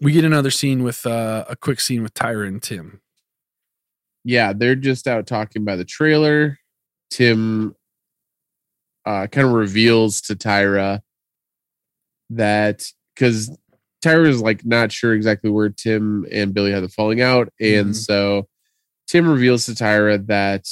We 0.00 0.12
get 0.12 0.24
another 0.24 0.52
scene 0.52 0.82
with 0.84 1.04
uh, 1.04 1.44
a 1.48 1.56
quick 1.56 1.80
scene 1.80 2.02
with 2.02 2.14
Tyra 2.14 2.46
and 2.46 2.62
Tim. 2.62 3.00
yeah, 4.24 4.52
they're 4.52 4.76
just 4.76 5.08
out 5.08 5.26
talking 5.26 5.64
by 5.64 5.74
the 5.76 5.84
trailer. 5.84 6.58
Tim 7.10 7.74
uh, 9.04 9.26
kind 9.26 9.46
of 9.48 9.52
reveals 9.52 10.20
to 10.22 10.36
Tyra 10.36 11.00
that 12.30 12.84
because 13.14 13.56
Tyra 14.02 14.26
is 14.28 14.40
like 14.40 14.64
not 14.64 14.92
sure 14.92 15.12
exactly 15.14 15.50
where 15.50 15.68
Tim 15.68 16.26
and 16.32 16.54
Billy 16.54 16.72
had 16.72 16.82
the 16.82 16.88
falling 16.88 17.20
out, 17.20 17.52
and 17.60 17.88
Mhm. 17.90 17.94
so 17.94 18.48
Tim 19.06 19.28
reveals 19.28 19.66
to 19.66 19.72
Tyra 19.72 20.24
that 20.26 20.66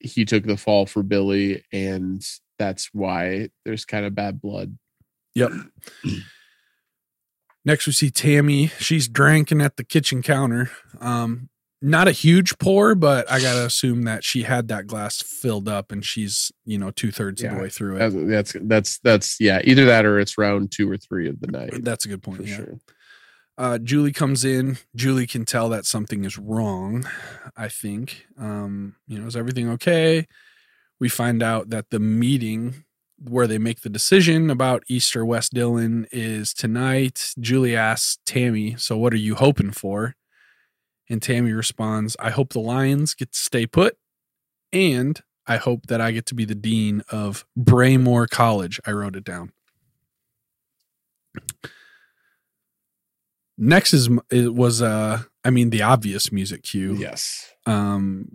he 0.00 0.24
took 0.24 0.44
the 0.44 0.56
fall 0.56 0.86
for 0.86 1.02
Billy, 1.02 1.64
and 1.72 2.24
that's 2.58 2.88
why 2.92 3.48
there's 3.64 3.84
kind 3.84 4.04
of 4.06 4.14
bad 4.14 4.40
blood. 4.40 4.76
Yep. 5.34 5.52
Next, 7.64 7.86
we 7.86 7.92
see 7.92 8.10
Tammy. 8.10 8.68
She's 8.78 9.08
drinking 9.08 9.60
at 9.62 9.76
the 9.76 9.84
kitchen 9.84 10.22
counter. 10.22 10.70
Um, 11.00 11.48
not 11.82 12.08
a 12.08 12.12
huge 12.12 12.58
pour, 12.58 12.94
but 12.94 13.30
I 13.30 13.40
gotta 13.40 13.66
assume 13.66 14.02
that 14.04 14.24
she 14.24 14.42
had 14.42 14.68
that 14.68 14.86
glass 14.86 15.20
filled 15.20 15.68
up, 15.68 15.92
and 15.92 16.04
she's 16.04 16.50
you 16.64 16.78
know 16.78 16.90
two 16.90 17.10
thirds 17.10 17.42
of 17.42 17.50
the 17.50 17.58
way 17.58 17.68
through 17.68 17.96
it. 17.96 17.98
That's 17.98 18.14
that's 18.14 18.52
that's, 18.62 18.98
that's 19.00 19.40
yeah, 19.40 19.60
either 19.64 19.84
that 19.84 20.06
or 20.06 20.18
it's 20.18 20.38
round 20.38 20.72
two 20.72 20.90
or 20.90 20.96
three 20.96 21.28
of 21.28 21.40
the 21.40 21.48
night 21.48 21.84
That's 21.84 22.04
a 22.04 22.08
good 22.08 22.22
point. 22.22 22.38
for 22.38 22.44
yeah. 22.44 22.56
sure. 22.56 22.78
Uh, 23.56 23.78
Julie 23.78 24.12
comes 24.12 24.44
in. 24.44 24.78
Julie 24.96 25.28
can 25.28 25.44
tell 25.44 25.68
that 25.68 25.84
something 25.86 26.24
is 26.24 26.38
wrong. 26.38 27.06
I 27.56 27.68
think. 27.68 28.26
Um, 28.38 28.96
you 29.06 29.18
know, 29.18 29.26
is 29.26 29.36
everything 29.36 29.68
okay? 29.70 30.26
We 30.98 31.08
find 31.08 31.42
out 31.42 31.70
that 31.70 31.90
the 31.90 32.00
meeting 32.00 32.84
where 33.22 33.46
they 33.46 33.58
make 33.58 33.82
the 33.82 33.90
decision 33.90 34.50
about 34.50 34.82
East 34.88 35.14
or 35.14 35.24
West 35.24 35.52
Dillon 35.52 36.06
is 36.10 36.52
tonight. 36.52 37.32
Julie 37.38 37.76
asks 37.76 38.18
Tammy, 38.24 38.74
"So 38.76 38.96
what 38.96 39.12
are 39.12 39.18
you 39.18 39.34
hoping 39.34 39.70
for?" 39.70 40.16
And 41.08 41.20
Tammy 41.20 41.52
responds, 41.52 42.16
"I 42.18 42.30
hope 42.30 42.52
the 42.52 42.60
Lions 42.60 43.14
get 43.14 43.32
to 43.32 43.38
stay 43.38 43.66
put, 43.66 43.96
and 44.72 45.20
I 45.46 45.58
hope 45.58 45.86
that 45.88 46.00
I 46.00 46.12
get 46.12 46.26
to 46.26 46.34
be 46.34 46.44
the 46.44 46.54
dean 46.54 47.02
of 47.10 47.44
Braemore 47.56 48.26
College." 48.26 48.80
I 48.86 48.92
wrote 48.92 49.16
it 49.16 49.24
down. 49.24 49.52
Next 53.56 53.94
is 53.94 54.08
it 54.30 54.54
was 54.54 54.82
uh 54.82 55.22
I 55.44 55.50
mean 55.50 55.70
the 55.70 55.82
obvious 55.82 56.32
music 56.32 56.62
cue. 56.62 56.94
Yes. 56.94 57.52
Um 57.66 58.28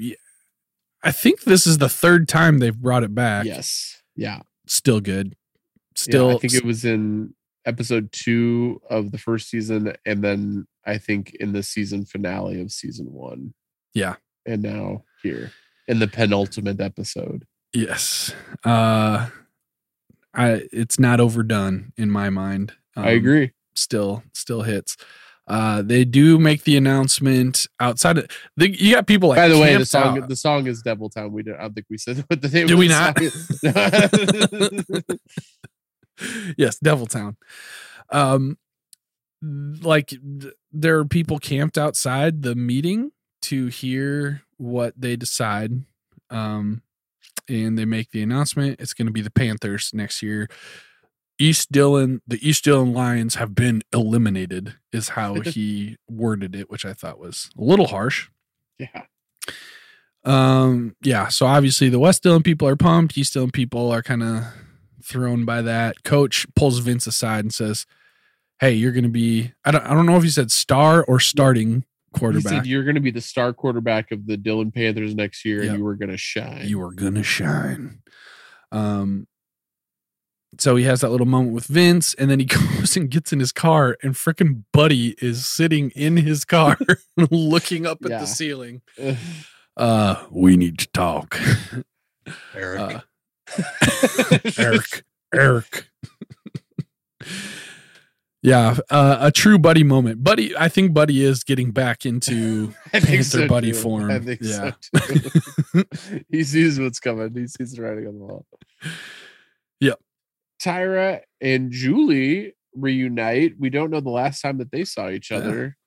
I 1.04 1.12
think 1.12 1.42
this 1.42 1.66
is 1.68 1.78
the 1.78 1.90
third 1.90 2.28
time 2.28 2.60
they've 2.60 2.78
brought 2.78 3.04
it 3.04 3.14
back. 3.14 3.46
Yes. 3.46 4.02
Yeah. 4.16 4.42
Still 4.68 5.02
good. 5.02 5.36
Still, 5.96 6.30
Still 6.30 6.38
I 6.38 6.40
think 6.40 6.54
it 6.54 6.66
was 6.66 6.86
in 6.86 7.34
episode 7.66 8.12
two 8.12 8.82
of 8.90 9.12
the 9.12 9.18
first 9.18 9.50
season, 9.50 9.94
and 10.06 10.24
then 10.24 10.68
I 10.90 10.98
think 10.98 11.36
in 11.40 11.54
the 11.54 11.64
season 11.64 12.06
finale 12.06 12.60
of 12.62 12.72
season 12.72 13.08
one. 13.12 13.54
Yeah. 13.94 14.16
And 14.46 14.62
now 14.64 15.04
here 15.24 15.52
in 15.88 16.00
the 16.00 16.08
penultimate 16.08 16.80
episode. 16.82 17.46
yes. 17.74 18.34
Uh 18.64 19.30
I 20.34 20.68
it's 20.72 21.00
not 21.00 21.20
overdone 21.20 21.92
in 21.98 22.10
my 22.12 22.30
mind. 22.30 22.74
I 22.96 23.12
Um, 23.12 23.18
agree. 23.18 23.52
Still 23.76 24.24
still 24.34 24.62
hits. 24.64 24.96
Uh 25.48 25.82
they 25.82 26.06
do 26.06 26.38
make 26.38 26.64
the 26.64 26.78
announcement 26.78 27.66
outside 27.80 28.18
of 28.20 28.28
the, 28.56 28.70
you 28.70 28.94
got 28.96 29.08
people 29.08 29.30
like 29.30 29.38
By 29.38 29.48
the 29.50 29.60
way, 29.60 29.76
the 29.76 29.86
song 29.86 30.20
out. 30.22 30.30
the 30.30 30.36
song 30.36 30.68
is 30.68 30.82
Devil 30.84 31.10
Town. 31.10 31.32
We 31.32 31.44
don't 31.44 31.56
I 31.58 31.62
don't 31.64 31.74
think 31.74 31.88
we 31.90 31.98
said 31.98 32.18
what 32.28 32.42
the 32.42 32.50
name 32.50 32.70
of 32.72 32.78
we 32.78 32.88
not? 32.88 33.18
yes, 36.58 36.78
Devil 36.80 37.08
Town. 37.08 37.38
Um, 38.12 38.58
like 39.42 40.10
th- 40.10 40.54
there 40.72 40.98
are 40.98 41.06
people 41.06 41.40
camped 41.40 41.78
outside 41.78 42.42
the 42.42 42.56
meeting 42.56 43.12
to 43.44 43.68
hear 43.68 44.42
what 44.58 44.94
they 44.98 45.16
decide. 45.16 45.84
Um, 46.30 46.82
and 47.48 47.78
they 47.78 47.86
make 47.86 48.12
the 48.12 48.22
announcement. 48.22 48.80
It's 48.80 48.94
going 48.94 49.08
to 49.08 49.14
be 49.14 49.22
the 49.22 49.32
Panthers 49.32 49.92
next 49.94 50.22
year. 50.22 50.48
East 51.40 51.72
Dillon, 51.72 52.22
the 52.28 52.48
East 52.48 52.66
Dillon 52.66 52.94
Lions 52.94 53.36
have 53.36 53.56
been 53.56 53.82
eliminated, 53.94 54.76
is 54.92 55.10
how 55.10 55.36
he 55.42 55.98
worded 56.10 56.56
it, 56.56 56.70
which 56.70 56.86
I 56.86 56.94
thought 56.94 57.18
was 57.18 57.50
a 57.58 57.64
little 57.64 57.88
harsh. 57.88 58.30
yeah. 58.78 59.04
Um, 60.26 60.98
yeah, 61.02 61.30
so 61.30 61.46
obviously 61.46 61.88
the 61.88 61.98
West 61.98 62.24
Dillon 62.24 62.44
people 62.44 62.68
are 62.68 62.76
pumped, 62.76 63.18
East 63.18 63.34
Dillon 63.34 63.52
people 63.52 63.90
are 63.90 64.04
kind 64.04 64.22
of 64.22 64.44
thrown 65.02 65.46
by 65.46 65.62
that. 65.62 66.04
Coach 66.04 66.46
pulls 66.56 66.80
Vince 66.80 67.08
aside 67.08 67.46
and 67.46 67.54
says, 67.54 67.86
"Hey, 68.60 68.74
you're 68.74 68.92
going 68.92 69.04
to 69.04 69.10
be 69.10 69.54
I 69.66 69.72
don't 69.72 69.86
I 69.86 69.94
don't 69.94 70.06
know 70.06 70.18
if 70.18 70.24
he 70.24 70.30
said 70.30 70.52
star 70.52 71.04
or 71.04 71.20
starting 71.20 71.86
He 72.14 72.20
quarterback. 72.20 72.50
said 72.52 72.66
you're 72.68 72.84
going 72.84 72.96
to 72.96 73.02
be 73.02 73.12
the 73.12 73.22
star 73.22 73.54
quarterback 73.54 74.12
of 74.12 74.26
the 74.28 74.38
Dillon 74.38 74.72
Panthers 74.72 75.16
next 75.16 75.46
year, 75.46 75.64
Yep. 75.64 75.70
and 75.70 75.78
you 75.80 75.84
were 75.84 75.96
going 75.96 76.10
to 76.12 76.18
shine. 76.18 76.68
you 76.68 76.82
are 76.82 76.92
gonna 76.94 77.24
shine. 77.24 78.02
Um, 78.72 79.28
so 80.58 80.76
he 80.76 80.84
has 80.86 81.02
that 81.02 81.10
little 81.12 81.28
moment 81.28 81.54
with 81.54 81.68
Vince, 81.68 82.14
and 82.16 82.30
then 82.30 82.40
he 82.40 82.46
goes 82.80 82.98
and 82.98 83.10
gets 83.10 83.32
in 83.32 83.40
his 83.40 83.52
car, 83.52 83.98
and 84.04 84.14
frickin' 84.16 84.64
Buddy 84.74 85.16
is 85.22 85.46
sitting 85.46 85.92
in 85.92 86.18
his 86.18 86.44
car, 86.46 86.78
looking 87.32 87.86
up 87.86 88.00
at 88.04 88.10
Yeah. 88.12 88.20
the 88.22 88.28
ceiling. 88.28 88.82
Uh, 89.78 90.26
we 90.30 90.58
need 90.58 90.78
to 90.78 90.88
talk. 90.92 91.40
Eric. 92.54 92.82
Uh, 92.82 93.00
Eric, 94.58 95.04
Eric. 95.34 95.90
Yeah, 98.42 98.78
uh, 98.90 99.18
a 99.20 99.32
true 99.32 99.58
Buddy 99.60 99.84
moment. 99.84 100.24
Buddy, 100.24 100.56
I 100.58 100.70
think 100.70 100.94
Buddy 100.94 101.24
is 101.24 101.44
getting 101.44 101.72
back 101.72 102.06
into 102.06 102.74
Panther 102.92 103.48
buddy 103.48 103.72
too. 103.72 103.78
form. 103.78 104.10
I 104.12 104.20
think 104.20 104.40
Yeah. 104.42 104.72
so 104.82 105.00
too. 105.00 105.84
he 106.30 106.44
sees 106.44 106.80
what's 106.80 107.00
coming. 107.00 107.34
He 107.36 107.48
sees 107.48 107.74
the 107.74 107.82
writing 107.82 108.08
on 108.08 108.14
the 108.20 108.26
wall. 108.26 108.46
Yep. 109.82 110.00
Tyra 110.62 111.22
and 111.42 111.72
Julie 111.72 112.54
reunite. 112.76 113.56
We 113.60 113.70
don't 113.70 113.92
know 113.92 114.00
the 114.02 114.10
last 114.10 114.42
time 114.42 114.58
that 114.60 114.72
they 114.72 114.86
saw 114.86 115.10
each 115.10 115.32
Yeah. 115.32 115.38
other. 115.38 115.78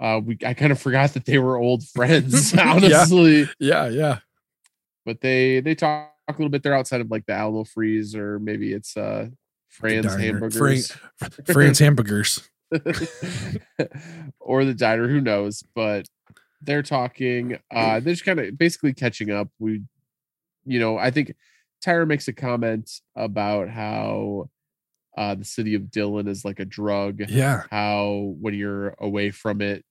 Uh, 0.00 0.20
we 0.24 0.38
I 0.46 0.54
kind 0.54 0.72
of 0.72 0.80
forgot 0.80 1.12
that 1.14 1.26
they 1.26 1.38
were 1.38 1.56
old 1.58 1.86
friends, 1.94 2.52
Yeah. 2.54 2.72
honestly. 2.74 3.48
yeah, 3.58 3.88
yeah. 3.88 4.18
But 5.04 5.20
they 5.20 5.60
they 5.60 5.74
talk 5.74 6.12
a 6.28 6.32
little 6.32 6.48
bit. 6.48 6.62
They're 6.62 6.74
outside 6.74 7.00
of 7.00 7.10
like 7.10 7.26
the 7.26 7.32
Alamo 7.32 7.64
Freeze, 7.64 8.14
or 8.14 8.38
maybe 8.38 8.72
it's 8.72 8.96
uh 8.96 9.28
Diner. 10.06 10.18
hamburgers. 10.18 10.92
France 11.46 11.78
hamburgers. 11.78 12.48
or 14.40 14.64
the 14.64 14.74
diner, 14.74 15.08
who 15.08 15.20
knows? 15.20 15.62
But 15.74 16.06
they're 16.62 16.82
talking. 16.82 17.58
Uh, 17.74 18.00
they're 18.00 18.14
just 18.14 18.24
kind 18.24 18.40
of 18.40 18.56
basically 18.58 18.92
catching 18.92 19.30
up. 19.30 19.48
We, 19.58 19.82
you 20.64 20.78
know, 20.78 20.98
I 20.98 21.10
think 21.10 21.34
Tyra 21.84 22.06
makes 22.06 22.28
a 22.28 22.32
comment 22.32 22.90
about 23.16 23.68
how 23.68 24.50
uh, 25.16 25.34
the 25.34 25.44
city 25.44 25.74
of 25.74 25.90
Dillon 25.90 26.28
is 26.28 26.44
like 26.44 26.60
a 26.60 26.64
drug. 26.64 27.22
Yeah, 27.28 27.64
How 27.70 28.34
when 28.40 28.54
you're 28.54 28.94
away 28.98 29.30
from 29.30 29.60
it, 29.60 29.84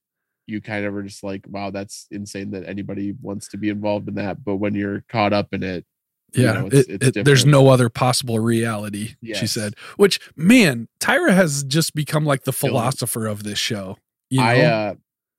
you 0.46 0.62
kind 0.62 0.86
of 0.86 0.96
are 0.96 1.04
just 1.04 1.24
like, 1.24 1.46
wow, 1.48 1.70
that's 1.70 2.08
insane 2.12 2.52
that 2.52 2.68
anybody 2.68 3.14
wants 3.22 3.50
to 3.50 3.58
be 3.58 3.70
involved 3.70 4.08
in 4.08 4.16
that. 4.16 4.44
But 4.44 4.58
when 4.58 4.74
you're 4.74 5.04
caught 5.10 5.34
up 5.34 5.54
in 5.54 5.64
it, 5.64 5.86
you 6.34 6.44
yeah. 6.44 6.54
know, 6.54 6.68
it's- 6.68 6.86
it- 6.86 7.04
it's 7.04 7.18
it- 7.18 7.26
there's 7.26 7.46
no 7.46 7.70
other 7.70 7.90
possible 7.90 8.40
reality. 8.40 9.16
She 9.24 9.48
said. 9.48 9.76
Which 9.98 10.20
man, 10.36 10.88
Tyra 11.00 11.34
has 11.34 11.64
just 11.64 11.94
become 11.96 12.26
like 12.26 12.44
the 12.44 12.54
philosopher 12.54 13.28
of 13.28 13.44
this 13.44 13.60
show. 13.60 13.98
You 14.30 14.40
know? 14.40 14.46
I 14.46 14.62
uh 14.62 14.94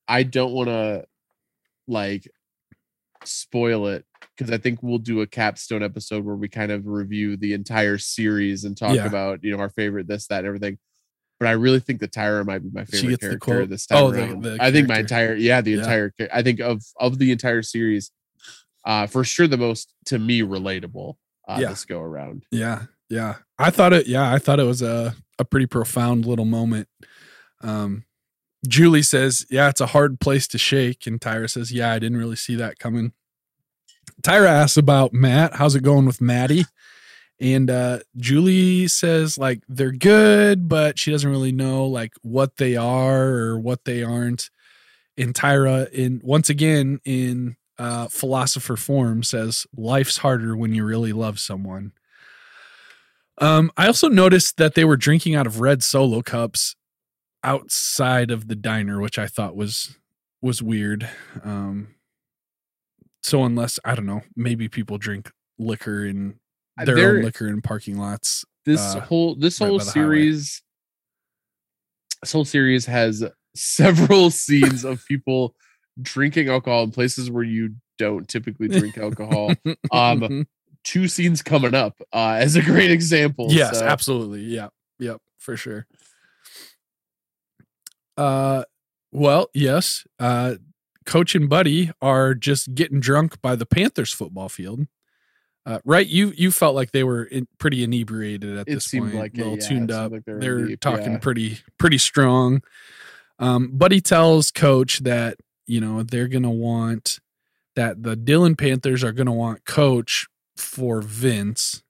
I 0.08 0.22
don't 0.24 0.52
want 0.52 0.68
to 0.68 1.04
like 1.86 2.28
spoil 3.24 3.86
it 3.88 4.04
because 4.36 4.50
I 4.50 4.58
think 4.58 4.82
we'll 4.82 4.98
do 4.98 5.20
a 5.20 5.26
capstone 5.26 5.82
episode 5.82 6.24
where 6.24 6.34
we 6.36 6.48
kind 6.48 6.72
of 6.72 6.86
review 6.86 7.36
the 7.36 7.52
entire 7.52 7.98
series 7.98 8.64
and 8.64 8.76
talk 8.76 8.94
Yeah. 8.96 9.06
about 9.06 9.44
you 9.44 9.52
know 9.52 9.58
our 9.58 9.70
favorite 9.70 10.06
this 10.08 10.26
that 10.28 10.38
and 10.38 10.46
everything. 10.46 10.78
But 11.38 11.48
I 11.48 11.52
really 11.52 11.80
think 11.80 12.00
that 12.00 12.12
Tyra 12.12 12.44
might 12.44 12.62
be 12.62 12.68
my 12.72 12.84
favorite 12.84 13.20
character 13.20 13.64
this 13.66 13.86
time 13.86 14.04
Oh, 14.04 14.10
the- 14.10 14.36
the 14.36 14.58
I 14.60 14.70
think 14.72 14.88
my 14.88 14.98
entire 14.98 15.34
yeah 15.34 15.60
the 15.60 15.72
Yeah. 15.72 15.78
entire 15.78 16.12
I 16.32 16.42
think 16.42 16.60
of 16.60 16.82
of 16.98 17.18
the 17.18 17.30
entire 17.32 17.62
series, 17.62 18.10
uh 18.84 19.06
for 19.06 19.24
sure 19.24 19.46
the 19.46 19.56
most 19.58 19.92
to 20.06 20.18
me 20.18 20.40
relatable 20.42 21.16
uh 21.48 21.58
Yeah. 21.60 21.68
this 21.70 21.84
go 21.84 22.00
around. 22.00 22.44
Yeah, 22.50 22.84
yeah. 23.08 23.36
I 23.58 23.70
thought 23.70 23.92
it. 23.92 24.06
Yeah, 24.06 24.32
I 24.32 24.38
thought 24.38 24.60
it 24.60 24.64
was 24.64 24.82
a 24.82 25.14
a 25.38 25.44
pretty 25.44 25.66
profound 25.66 26.24
little 26.26 26.44
moment. 26.44 26.88
Um, 27.62 28.04
Julie 28.68 29.02
says, 29.02 29.46
"Yeah, 29.50 29.68
it's 29.70 29.80
a 29.80 29.86
hard 29.86 30.20
place 30.20 30.46
to 30.48 30.58
shake," 30.58 31.06
and 31.06 31.20
Tyra 31.20 31.48
says, 31.50 31.72
"Yeah, 31.72 31.92
I 31.92 31.98
didn't 31.98 32.18
really 32.18 32.36
see 32.36 32.54
that 32.56 32.78
coming." 32.78 33.12
Tyra 34.22 34.48
asks 34.48 34.76
about 34.76 35.12
Matt. 35.14 35.54
How's 35.54 35.74
it 35.74 35.82
going 35.82 36.04
with 36.06 36.20
Maddie? 36.20 36.66
And 37.40 37.70
uh, 37.70 38.00
Julie 38.18 38.86
says 38.86 39.38
like 39.38 39.62
they're 39.66 39.92
good, 39.92 40.68
but 40.68 40.98
she 40.98 41.10
doesn't 41.10 41.30
really 41.30 41.52
know 41.52 41.86
like 41.86 42.12
what 42.20 42.56
they 42.58 42.76
are 42.76 43.28
or 43.28 43.58
what 43.58 43.84
they 43.86 44.02
aren't. 44.02 44.50
And 45.16 45.32
Tyra, 45.34 45.90
in 45.90 46.20
once 46.22 46.50
again 46.50 47.00
in 47.04 47.56
uh, 47.80 48.08
philosopher 48.08 48.76
form, 48.76 49.22
says 49.22 49.66
life's 49.74 50.18
harder 50.18 50.54
when 50.54 50.74
you 50.74 50.84
really 50.84 51.12
love 51.14 51.40
someone. 51.40 51.92
Um, 53.38 53.72
I 53.76 53.86
also 53.86 54.08
noticed 54.08 54.58
that 54.58 54.74
they 54.74 54.84
were 54.84 54.98
drinking 54.98 55.34
out 55.34 55.46
of 55.46 55.60
red 55.60 55.82
solo 55.82 56.20
cups 56.20 56.76
outside 57.42 58.30
of 58.30 58.48
the 58.48 58.54
diner, 58.54 59.00
which 59.00 59.18
I 59.18 59.26
thought 59.26 59.56
was 59.56 59.96
was 60.42 60.62
weird. 60.62 61.08
Um, 61.42 61.94
so 63.22 63.44
unless 63.44 63.78
I 63.82 63.94
don't 63.94 64.04
know, 64.06 64.22
maybe 64.36 64.68
people 64.68 64.98
drink 64.98 65.30
liquor 65.58 66.04
in 66.04 66.38
their 66.84 66.94
there- 66.96 67.16
own 67.16 67.22
liquor 67.22 67.48
in 67.48 67.62
parking 67.62 67.96
lots. 67.98 68.44
this 68.66 68.80
uh, 68.94 69.00
whole 69.00 69.34
this 69.36 69.58
right 69.60 69.68
whole 69.68 69.78
the 69.78 69.84
highway. 69.84 69.92
series 69.94 70.62
this 72.22 72.32
whole 72.32 72.44
series 72.44 72.84
has 72.84 73.24
several 73.56 74.30
scenes 74.42 74.84
of 74.84 75.02
people 75.06 75.54
drinking 76.02 76.48
alcohol 76.48 76.84
in 76.84 76.90
places 76.90 77.30
where 77.30 77.42
you 77.44 77.74
don't 77.98 78.28
typically 78.28 78.68
drink 78.68 78.96
alcohol 78.98 79.52
um 79.92 80.46
two 80.84 81.06
scenes 81.08 81.42
coming 81.42 81.74
up 81.74 82.00
uh 82.12 82.36
as 82.40 82.56
a 82.56 82.62
great 82.62 82.90
example 82.90 83.48
yes, 83.50 83.78
so- 83.78 83.84
absolutely. 83.86 84.42
Yeah. 84.42 84.68
Yep, 84.98 85.20
for 85.38 85.56
sure. 85.56 85.86
Uh 88.16 88.64
well, 89.12 89.48
yes. 89.54 90.04
Uh 90.18 90.56
coach 91.06 91.34
and 91.34 91.48
buddy 91.48 91.90
are 92.00 92.34
just 92.34 92.74
getting 92.74 93.00
drunk 93.00 93.40
by 93.42 93.56
the 93.56 93.66
Panthers 93.66 94.12
football 94.12 94.48
field. 94.48 94.86
Uh, 95.66 95.78
right, 95.84 96.06
you 96.06 96.32
you 96.36 96.50
felt 96.50 96.74
like 96.74 96.90
they 96.92 97.04
were 97.04 97.24
in, 97.24 97.46
pretty 97.58 97.84
inebriated 97.84 98.56
at 98.56 98.66
It 98.68 98.74
this 98.74 98.84
seemed 98.86 99.10
point, 99.12 99.16
like 99.22 99.34
a 99.34 99.38
little 99.38 99.58
yeah, 99.58 99.68
tuned 99.68 99.90
up. 99.90 100.12
like 100.12 100.24
they 100.24 100.32
were 100.32 100.40
They're 100.40 100.66
deep, 100.68 100.80
talking 100.80 101.12
yeah. 101.12 101.18
pretty 101.18 101.58
pretty 101.78 101.98
strong. 101.98 102.62
Um, 103.38 103.70
Buddy 103.72 104.00
tells 104.00 104.50
Coach 104.50 105.00
that 105.00 105.36
you 105.70 105.80
know 105.80 106.02
they're 106.02 106.26
gonna 106.26 106.50
want 106.50 107.20
that 107.76 108.02
the 108.02 108.16
Dillon 108.16 108.56
Panthers 108.56 109.04
are 109.04 109.12
gonna 109.12 109.32
want 109.32 109.64
Coach 109.64 110.26
for 110.56 111.00
Vince. 111.00 111.84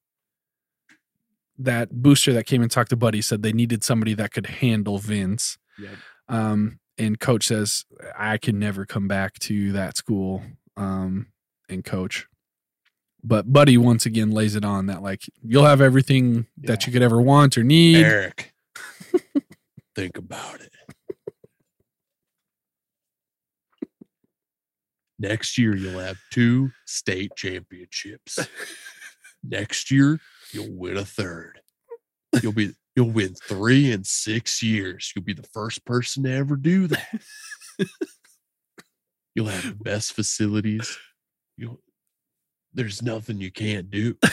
That 1.58 1.90
booster 1.90 2.34
that 2.34 2.44
came 2.44 2.60
and 2.60 2.70
talked 2.70 2.90
to 2.90 2.96
Buddy 2.96 3.22
said 3.22 3.42
they 3.42 3.54
needed 3.54 3.82
somebody 3.82 4.12
that 4.14 4.32
could 4.32 4.46
handle 4.46 4.98
Vince. 4.98 5.56
Yep. 5.78 5.90
Um, 6.28 6.78
and 6.98 7.18
Coach 7.18 7.46
says 7.46 7.86
I 8.18 8.36
can 8.36 8.58
never 8.58 8.84
come 8.84 9.08
back 9.08 9.38
to 9.40 9.72
that 9.72 9.96
school. 9.96 10.42
Um, 10.76 11.28
and 11.70 11.82
Coach, 11.82 12.26
but 13.24 13.50
Buddy 13.50 13.78
once 13.78 14.04
again 14.04 14.30
lays 14.30 14.56
it 14.56 14.64
on 14.64 14.86
that 14.86 15.02
like 15.02 15.22
you'll 15.42 15.64
have 15.64 15.80
everything 15.80 16.46
that 16.58 16.86
you 16.86 16.92
could 16.92 17.02
ever 17.02 17.20
want 17.20 17.56
or 17.56 17.64
need. 17.64 17.96
eric 17.96 18.52
think 19.94 20.18
about 20.18 20.60
it 20.60 20.72
next 25.20 25.58
year 25.58 25.76
you'll 25.76 26.00
have 26.00 26.18
two 26.30 26.70
state 26.86 27.30
championships 27.36 28.38
next 29.44 29.90
year 29.90 30.18
you'll 30.52 30.72
win 30.72 30.96
a 30.96 31.04
third 31.04 31.60
you'll 32.42 32.52
be 32.52 32.72
you'll 32.96 33.10
win 33.10 33.34
three 33.34 33.92
in 33.92 34.02
six 34.02 34.62
years 34.62 35.12
you'll 35.14 35.24
be 35.24 35.34
the 35.34 35.48
first 35.54 35.84
person 35.84 36.22
to 36.22 36.32
ever 36.32 36.56
do 36.56 36.86
that 36.86 37.22
you'll 39.34 39.46
have 39.46 39.68
the 39.68 39.84
best 39.84 40.14
facilities 40.14 40.98
you'll 41.56 41.80
there's 42.72 43.02
nothing 43.02 43.40
you 43.40 43.52
can't 43.52 43.90
do 43.90 44.16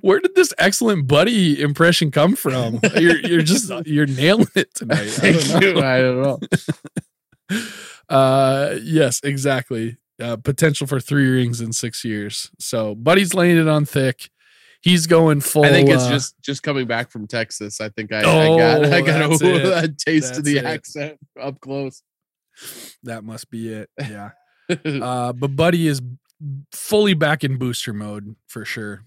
Where 0.00 0.20
did 0.20 0.34
this 0.34 0.54
excellent 0.58 1.08
buddy 1.08 1.60
impression 1.60 2.10
come 2.10 2.36
from? 2.36 2.78
You're 2.94 3.18
you're 3.18 3.42
just 3.42 3.70
you're 3.84 4.06
nailing 4.06 4.46
it 4.54 4.72
tonight. 4.74 5.18
I 5.22 5.32
don't 5.32 5.74
know. 5.74 5.82
I 5.82 6.00
don't 6.00 6.22
know. 6.22 7.58
Uh 8.08 8.76
yes, 8.82 9.20
exactly. 9.22 9.98
Uh, 10.20 10.36
potential 10.36 10.86
for 10.86 11.00
three 11.00 11.28
rings 11.28 11.60
in 11.60 11.72
six 11.72 12.04
years. 12.04 12.50
So 12.58 12.94
buddy's 12.94 13.34
laying 13.34 13.56
it 13.58 13.66
on 13.66 13.84
thick. 13.84 14.30
He's 14.80 15.06
going 15.06 15.40
full. 15.40 15.64
I 15.64 15.70
think 15.70 15.88
it's 15.88 16.04
uh, 16.04 16.10
just 16.10 16.40
just 16.42 16.62
coming 16.62 16.86
back 16.86 17.10
from 17.10 17.26
Texas. 17.26 17.80
I 17.80 17.88
think 17.88 18.12
I, 18.12 18.22
Oh, 18.24 18.54
I 18.54 18.58
got 18.58 18.84
I 18.92 19.00
got 19.00 19.42
a, 19.42 19.78
a 19.84 19.88
taste 19.88 20.36
of 20.38 20.44
the 20.44 20.58
it. 20.58 20.64
accent 20.64 21.18
up 21.40 21.60
close. 21.60 22.02
that 23.04 23.24
must 23.24 23.50
be 23.50 23.72
it. 23.72 23.90
Yeah. 23.98 24.30
uh, 24.84 25.32
but 25.32 25.56
Buddy 25.56 25.86
is 25.88 26.00
fully 26.72 27.14
back 27.14 27.44
in 27.44 27.56
booster 27.58 27.92
mode 27.92 28.36
for 28.48 28.64
sure. 28.64 29.04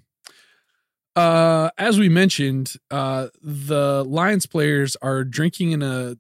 Uh, 1.16 1.70
as 1.78 1.98
we 1.98 2.10
mentioned, 2.10 2.74
uh, 2.92 3.28
the 3.42 4.04
Lions 4.06 4.46
players 4.46 4.98
are 5.02 5.24
drinking 5.24 5.72
in 5.72 5.82
a 5.82 6.18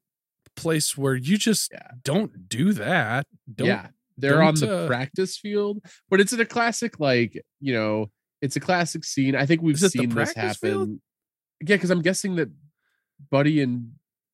place 0.56 0.97
where 0.97 1.16
you 1.16 1.38
just 1.38 1.72
Yeah. 1.72 1.91
don't 2.03 2.47
do 2.49 2.74
that. 2.74 3.28
Don't, 3.53 3.68
yeah, 3.68 3.88
they're 4.18 4.41
on 4.41 4.56
the 4.56 4.84
uh, 4.84 4.88
practice 4.88 5.38
field, 5.38 5.84
but 6.10 6.20
it's 6.22 6.34
in 6.34 6.39
a 6.39 6.45
classic 6.45 6.99
like 6.99 7.41
you 7.60 7.74
know 7.74 8.12
It's 8.41 8.56
a 8.56 8.60
classic 8.60 9.03
scene. 9.06 9.36
I 9.36 9.45
think 9.45 9.62
we've 9.62 9.76
Is 9.76 9.84
it 9.84 9.93
the 9.93 9.99
seen 9.99 10.10
this 10.10 10.34
happen. 10.34 10.53
field? 10.56 10.89
Yeah, 11.62 11.76
because 11.78 11.89
I'm 11.91 12.01
guessing 12.01 12.36
that 12.36 12.49
Buddy 13.32 13.62
and 13.62 13.93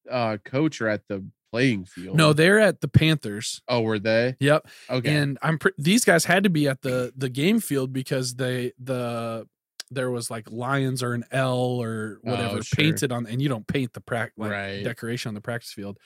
uh 0.10 0.38
coach 0.44 0.82
are 0.82 0.88
at 0.90 1.08
the 1.08 1.24
playing 1.52 1.86
field. 1.86 2.16
No, 2.18 2.34
they're 2.34 2.60
at 2.60 2.82
the 2.82 2.88
Panthers. 2.88 3.62
oh, 3.68 3.82
were 3.82 4.00
they? 4.00 4.36
Yep. 4.40 4.68
Okay. 4.90 5.16
And 5.16 5.38
I'm 5.42 5.60
pre- 5.60 5.74
these 5.78 6.04
guys 6.06 6.26
had 6.26 6.44
to 6.46 6.50
be 6.50 6.68
at 6.68 6.82
the 6.82 7.14
the 7.16 7.30
game 7.30 7.60
field 7.60 7.94
because 7.94 8.36
they 8.36 8.72
the 8.80 9.48
there 9.92 10.10
was 10.10 10.32
like 10.32 10.50
lions 10.52 11.04
or 11.04 11.14
an 11.14 11.26
L 11.32 11.58
or 11.82 12.20
whatever 12.24 12.58
Oh, 12.58 12.62
sure. 12.62 12.84
painted 12.86 13.12
on 13.12 13.28
and 13.28 13.42
you 13.42 13.50
don't 13.50 13.68
paint 13.68 13.94
the 13.94 14.02
prac 14.02 14.32
like 14.38 14.52
Right. 14.52 14.84
decoration 14.84 15.30
on 15.30 15.34
the 15.36 15.42
practice 15.42 15.72
field. 15.74 15.98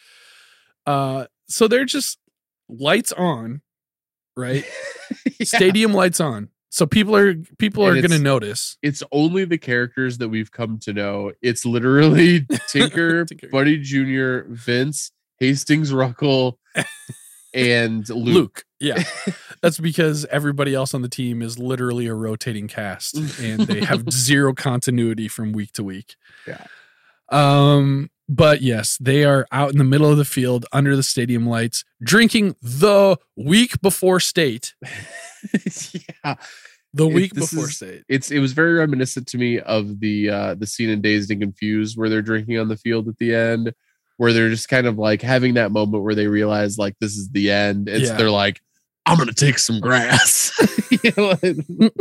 Uh 0.86 1.26
so 1.48 1.68
they're 1.68 1.86
just 1.86 2.18
lights 2.68 3.12
on, 3.14 3.62
right? 4.36 4.66
Yeah. 5.40 5.46
Stadium 5.46 5.94
lights 5.94 6.20
on. 6.20 6.50
So 6.70 6.88
people 6.88 7.16
are 7.16 7.36
people 7.60 7.88
And 7.88 7.98
are 7.98 8.02
going 8.02 8.10
to 8.12 8.20
notice. 8.20 8.78
It's 8.82 9.04
only 9.12 9.46
the 9.46 9.58
characters 9.60 10.18
that 10.18 10.30
we've 10.30 10.52
come 10.52 10.80
to 10.80 10.94
know. 10.94 11.32
It's 11.44 11.64
literally 11.64 12.46
Tinker, 12.70 13.24
Tinker. 13.26 13.50
Buddy 13.50 13.78
Jr., 13.78 14.52
Vince, 14.52 15.12
Hastings 15.40 15.94
Ruckle, 15.94 16.58
and 17.56 18.08
Luke. 18.10 18.36
Luke. 18.36 18.66
Yeah. 18.80 19.01
That's 19.62 19.80
because 19.80 20.26
everybody 20.26 20.76
else 20.76 20.93
on 20.93 21.01
the 21.01 21.10
team 21.10 21.41
is 21.41 21.58
literally 21.58 22.06
a 22.08 22.14
rotating 22.14 22.68
cast 22.68 23.16
and 23.39 23.62
they 23.62 23.80
have 23.84 24.10
zero 24.12 24.53
continuity 24.53 25.28
from 25.28 25.53
week 25.53 25.72
to 25.74 25.84
week. 25.84 26.16
Yeah. 26.47 26.66
Um 27.30 28.10
but 28.28 28.62
yes, 28.62 28.97
they 28.99 29.24
are 29.24 29.45
out 29.51 29.72
in 29.72 29.78
the 29.78 29.84
middle 29.84 30.10
of 30.12 30.18
the 30.18 30.26
field 30.26 30.66
under 30.74 30.95
the 30.95 31.03
stadium 31.03 31.45
lights 31.47 31.84
drinking 32.03 32.56
the 32.62 33.18
week 33.36 33.80
before 33.82 34.20
state. 34.20 34.74
yeah. 36.24 36.36
The 36.93 37.08
week 37.08 37.34
this 37.34 37.51
before 37.51 37.66
is- 37.70 37.76
state. 37.76 38.03
It's 38.08 38.32
it 38.32 38.39
was 38.39 38.53
very 38.53 38.74
reminiscent 38.74 39.28
to 39.28 39.38
me 39.38 39.60
of 39.60 39.99
the 39.99 40.30
uh 40.30 40.56
the 40.56 40.68
scene 40.68 40.89
in 40.89 41.01
Dazed 41.01 41.32
and 41.32 41.41
Confused 41.41 41.97
where 41.97 42.10
they're 42.10 42.22
drinking 42.22 42.58
on 42.60 42.68
the 42.68 42.78
field 42.78 43.08
at 43.08 43.18
the 43.18 43.34
end, 43.36 43.74
where 44.18 44.34
they're 44.34 44.49
just 44.49 44.70
kind 44.70 44.88
of 44.88 44.97
like 44.97 45.22
having 45.22 45.55
that 45.55 45.72
moment 45.72 46.03
where 46.03 46.16
they 46.16 46.28
realize 46.28 46.78
like 46.78 46.95
this 46.99 47.16
is 47.18 47.30
the 47.32 47.51
end. 47.51 47.89
And 47.89 48.01
Yeah. 48.03 48.13
they're 48.13 48.32
like, 48.32 48.61
I'm 49.05 49.18
gonna 49.18 49.34
take 49.34 49.59
some 49.59 49.80
grass. 49.80 50.51
You 51.03 51.11
know, 51.18 51.28
like- 51.43 51.95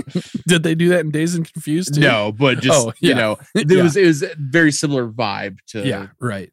Did 0.47 0.63
they 0.63 0.75
do 0.75 0.89
that 0.91 1.01
in 1.01 1.11
Dazed 1.11 1.37
and 1.37 1.53
Confused 1.53 1.95
too? 1.95 2.01
no, 2.01 2.33
but 2.33 2.61
just 2.61 2.87
Oh, 2.87 2.93
you 3.01 3.15
know, 3.15 3.37
it 3.55 3.71
Yeah. 3.71 3.83
was 3.83 3.97
it 3.97 4.07
was 4.07 4.23
a 4.23 4.31
very 4.39 4.73
similar 4.73 5.07
vibe 5.09 5.59
to 5.69 5.87
yeah, 5.87 6.09
right. 6.21 6.51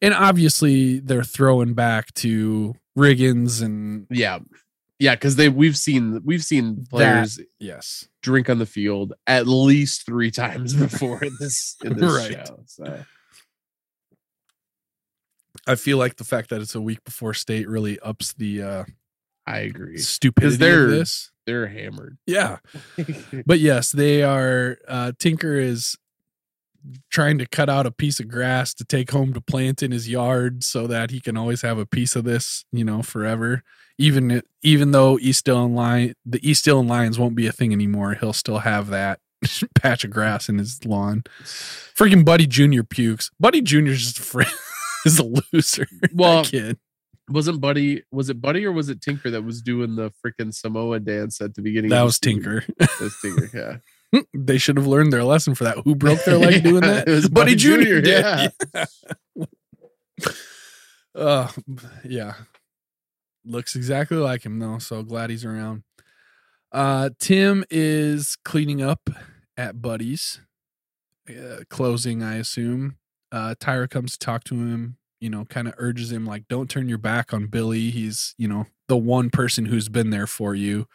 And 0.00 0.14
obviously 0.14 1.00
they're 1.00 1.22
throwing 1.24 1.74
back 1.74 2.12
to 2.14 2.74
Riggins 2.96 3.62
and 3.62 4.06
yeah. 4.10 4.38
Yeah, 4.98 5.14
because 5.14 5.36
they 5.36 5.48
we've 5.48 5.76
seen 5.76 6.20
we've 6.24 6.44
seen 6.44 6.86
players 6.90 7.40
yes. 7.58 8.06
drink 8.22 8.48
on 8.50 8.58
the 8.58 8.66
field 8.66 9.14
at 9.26 9.46
least 9.46 10.04
three 10.06 10.30
times 10.42 10.74
before 10.74 11.22
in 11.24 11.32
this 11.40 11.76
in 11.84 11.96
this 11.98 12.12
Right. 12.12 12.46
show. 12.46 12.62
So 12.66 13.04
I 15.66 15.74
feel 15.74 15.98
like 15.98 16.16
the 16.16 16.24
fact 16.24 16.50
that 16.50 16.60
it's 16.60 16.74
a 16.74 16.80
week 16.80 17.04
before 17.04 17.34
state 17.34 17.68
really 17.68 17.98
ups 18.00 18.32
the 18.32 18.62
uh 18.62 18.84
I 19.46 19.58
agree. 19.60 19.98
stupidity 19.98 20.56
they're- 20.56 20.84
of 20.84 20.90
this. 20.90 21.30
They're 21.46 21.66
hammered. 21.68 22.16
Yeah. 22.26 22.58
But 23.46 23.58
yes, 23.60 23.90
they 23.90 24.22
are 24.22 24.78
uh 24.86 25.12
Tinker 25.18 25.54
is 25.54 25.96
trying 27.10 27.38
to 27.38 27.46
cut 27.46 27.68
out 27.68 27.86
a 27.86 27.90
piece 27.90 28.20
of 28.20 28.28
grass 28.28 28.72
to 28.74 28.84
take 28.84 29.10
home 29.10 29.32
to 29.34 29.40
plant 29.40 29.82
in 29.82 29.90
his 29.90 30.08
yard 30.08 30.64
so 30.64 30.86
that 30.86 31.10
he 31.10 31.20
can 31.20 31.36
always 31.36 31.60
have 31.62 31.76
a 31.78 31.84
piece 31.86 32.16
of 32.16 32.24
this, 32.24 32.64
you 32.72 32.84
know, 32.84 33.02
forever. 33.02 33.62
Even 33.98 34.42
even 34.62 34.92
though 34.92 35.18
East 35.18 35.44
Dillon 35.44 35.74
Lion 35.74 36.14
the 36.24 36.40
East 36.48 36.64
Dillon 36.64 36.86
Lions 36.88 37.18
won't 37.18 37.34
be 37.34 37.46
a 37.46 37.52
thing 37.52 37.72
anymore, 37.72 38.14
he'll 38.14 38.32
still 38.32 38.60
have 38.60 38.88
that 38.88 39.20
patch 39.74 40.04
of 40.04 40.10
grass 40.10 40.48
in 40.48 40.56
his 40.58 40.84
lawn. 40.86 41.24
Freaking 41.42 42.24
Buddy 42.24 42.46
Junior 42.46 42.82
pukes. 42.82 43.30
Buddy 43.38 43.60
Junior's 43.60 44.04
just 44.04 44.18
a 44.18 44.22
friend 44.22 44.50
is 45.06 45.18
a 45.18 45.24
loser. 45.52 45.86
Well, 46.14 46.44
kid. 46.44 46.78
wasn't 47.28 47.60
Buddy 47.60 48.02
was 48.10 48.28
it 48.30 48.40
Buddy 48.40 48.64
or 48.64 48.72
was 48.72 48.88
it 48.88 49.00
Tinker 49.00 49.30
that 49.30 49.42
was 49.42 49.62
doing 49.62 49.96
the 49.96 50.12
freaking 50.24 50.52
Samoa 50.54 51.00
dance 51.00 51.40
at 51.40 51.54
the 51.54 51.62
beginning? 51.62 51.90
That 51.90 52.02
was? 52.02 52.18
Tinker. 52.18 52.64
That 52.78 53.00
was 53.00 53.16
Tinker, 53.20 53.80
yeah. 54.12 54.20
they 54.34 54.58
should 54.58 54.76
have 54.76 54.86
learned 54.86 55.12
their 55.12 55.24
lesson 55.24 55.54
for 55.54 55.64
that. 55.64 55.78
Who 55.84 55.94
broke 55.94 56.24
their 56.24 56.38
leg 56.38 56.62
doing 56.62 56.82
that? 56.82 57.06
it 57.08 57.12
was 57.12 57.28
Buddy 57.28 57.52
Buddy 57.52 57.56
Junior 57.56 58.00
Jr., 58.00 58.04
did. 58.04 58.48
Yeah. 58.66 59.46
Uh, 61.14 61.48
yeah. 62.04 62.34
Looks 63.44 63.74
exactly 63.74 64.16
like 64.16 64.44
him 64.44 64.58
though. 64.58 64.78
So 64.78 65.02
glad 65.02 65.30
he's 65.30 65.44
around. 65.44 65.82
Uh, 66.72 67.10
Tim 67.18 67.64
is 67.70 68.36
cleaning 68.44 68.80
up 68.80 69.10
at 69.56 69.82
Buddy's, 69.82 70.40
uh, 71.28 71.64
closing, 71.68 72.22
I 72.22 72.36
assume. 72.36 72.96
Uh, 73.32 73.54
Tyra 73.60 73.88
comes 73.88 74.12
to 74.12 74.18
talk 74.18 74.44
to 74.44 74.54
him. 74.54 74.96
You 75.20 75.28
know, 75.30 75.44
kind 75.44 75.68
of 75.68 75.74
urges 75.76 76.10
him 76.10 76.24
like, 76.24 76.48
"Don't 76.48 76.70
turn 76.70 76.88
your 76.88 76.98
back 76.98 77.34
on 77.34 77.46
Billy. 77.46 77.90
He's, 77.90 78.34
you 78.38 78.48
know, 78.48 78.66
the 78.88 78.96
one 78.96 79.28
person 79.30 79.66
who's 79.66 79.88
been 79.88 80.10
there 80.10 80.26
for 80.26 80.54
you 80.54 80.86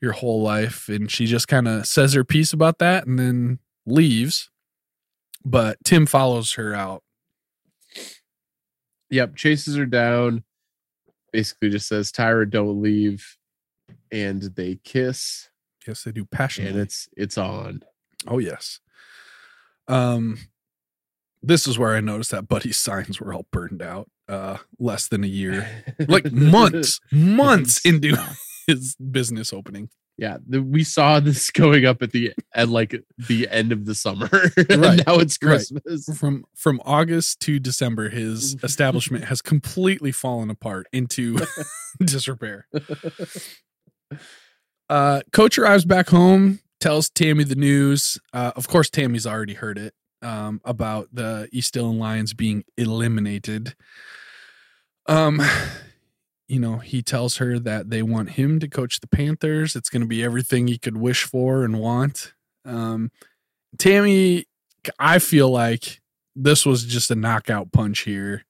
your 0.00 0.12
whole 0.12 0.42
life." 0.42 0.88
And 0.88 1.10
she 1.10 1.26
just 1.26 1.48
kind 1.48 1.66
of 1.66 1.86
says 1.86 2.12
her 2.14 2.24
piece 2.24 2.52
about 2.52 2.78
that 2.78 3.06
and 3.06 3.18
then 3.18 3.58
leaves. 3.84 4.48
But 5.44 5.78
Tim 5.84 6.06
follows 6.06 6.52
her 6.54 6.72
out. 6.74 7.02
Yep, 9.10 9.36
chases 9.36 9.76
her 9.76 9.86
down. 9.86 10.44
Basically 11.32 11.68
just 11.68 11.88
says, 11.88 12.12
Tyra, 12.12 12.48
don't 12.48 12.80
leave. 12.80 13.36
And 14.10 14.42
they 14.42 14.78
kiss. 14.84 15.48
Yes, 15.86 16.04
they 16.04 16.12
do 16.12 16.24
passionately. 16.24 16.72
And 16.72 16.82
it's 16.82 17.08
it's 17.16 17.36
on. 17.36 17.82
Oh 18.26 18.38
yes. 18.38 18.80
Um 19.88 20.38
this 21.42 21.66
is 21.66 21.78
where 21.78 21.94
I 21.94 22.00
noticed 22.00 22.30
that 22.30 22.48
Buddy's 22.48 22.76
signs 22.78 23.20
were 23.20 23.34
all 23.34 23.46
burned 23.52 23.82
out 23.82 24.08
uh 24.28 24.58
less 24.78 25.08
than 25.08 25.24
a 25.24 25.28
year. 25.28 25.68
Like 26.08 26.30
months, 26.32 27.00
months 27.10 27.84
into 27.84 28.16
his 28.66 28.94
business 28.96 29.52
opening. 29.52 29.88
yeah, 30.16 30.36
the, 30.46 30.62
we 30.62 30.84
saw 30.84 31.18
this 31.20 31.50
going 31.50 31.84
up 31.84 32.02
at 32.02 32.12
the 32.12 32.32
at 32.54 32.68
like 32.68 32.94
the 33.18 33.48
end 33.48 33.72
of 33.72 33.84
the 33.86 33.94
summer. 33.94 34.28
and 34.56 34.80
Right, 34.82 35.02
now 35.06 35.16
it's 35.18 35.36
right. 35.42 35.56
Christmas. 35.56 36.08
From 36.18 36.44
from 36.54 36.80
August 36.84 37.40
to 37.40 37.58
December 37.58 38.08
his 38.08 38.56
establishment 38.62 39.24
has 39.24 39.42
completely 39.42 40.12
fallen 40.12 40.50
apart 40.50 40.86
into 40.92 41.38
disrepair. 42.04 42.66
Uh 44.88 45.20
coach 45.32 45.58
arrives 45.58 45.84
back 45.84 46.08
home, 46.10 46.60
tells 46.80 47.08
Tammy 47.10 47.44
the 47.44 47.54
news. 47.56 48.18
Uh 48.32 48.52
of 48.56 48.68
course 48.68 48.90
Tammy's 48.90 49.26
already 49.26 49.54
heard 49.54 49.78
it 49.78 49.94
um 50.22 50.60
about 50.64 51.08
the 51.12 51.48
East 51.52 51.74
Dillon 51.74 51.98
Lions 51.98 52.34
being 52.34 52.64
eliminated. 52.76 53.74
Um 55.06 55.40
you 56.48 56.60
know, 56.60 56.78
he 56.78 57.02
tells 57.02 57.38
her 57.38 57.58
that 57.58 57.88
they 57.88 58.02
want 58.02 58.30
him 58.30 58.60
to 58.60 58.68
coach 58.68 59.00
the 59.00 59.06
Panthers. 59.06 59.74
It's 59.74 59.88
going 59.88 60.02
to 60.02 60.08
be 60.08 60.22
everything 60.22 60.66
he 60.66 60.76
could 60.76 60.96
wish 60.96 61.24
for 61.24 61.64
and 61.64 61.80
want. 61.80 62.34
Um 62.64 63.10
Tammy 63.78 64.46
I 64.98 65.18
feel 65.18 65.48
like 65.48 66.00
this 66.34 66.66
was 66.66 66.84
just 66.84 67.10
a 67.10 67.14
knockout 67.14 67.72
punch 67.72 68.00
here. 68.00 68.44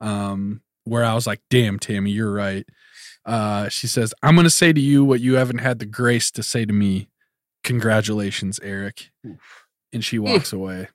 Um 0.00 0.62
where 0.84 1.04
I 1.04 1.14
was 1.14 1.26
like, 1.26 1.40
"Damn, 1.50 1.80
Tammy, 1.80 2.12
you're 2.12 2.32
right." 2.32 2.64
Uh, 3.24 3.68
she 3.68 3.88
says, 3.88 4.14
I'm 4.22 4.36
going 4.36 4.44
to 4.44 4.50
say 4.50 4.72
to 4.72 4.80
you 4.80 5.04
what 5.04 5.20
you 5.20 5.34
haven't 5.34 5.58
had 5.58 5.80
the 5.80 5.84
grace 5.84 6.30
to 6.30 6.44
say 6.44 6.64
to 6.64 6.72
me. 6.72 7.08
Congratulations, 7.64 8.60
Eric. 8.62 9.10
And 9.92 10.04
she 10.04 10.20
walks 10.20 10.52
away. 10.52 10.88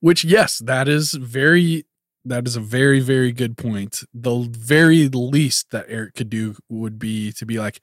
Which, 0.00 0.24
yes, 0.24 0.58
that 0.58 0.88
is 0.88 1.12
very, 1.12 1.84
that 2.24 2.46
is 2.46 2.56
a 2.56 2.60
very, 2.60 3.00
very 3.00 3.32
good 3.32 3.56
point. 3.56 4.02
The 4.14 4.48
very 4.50 5.08
least 5.08 5.70
that 5.70 5.86
Eric 5.88 6.14
could 6.14 6.30
do 6.30 6.56
would 6.68 6.98
be 6.98 7.32
to 7.32 7.46
be 7.46 7.58
like, 7.58 7.80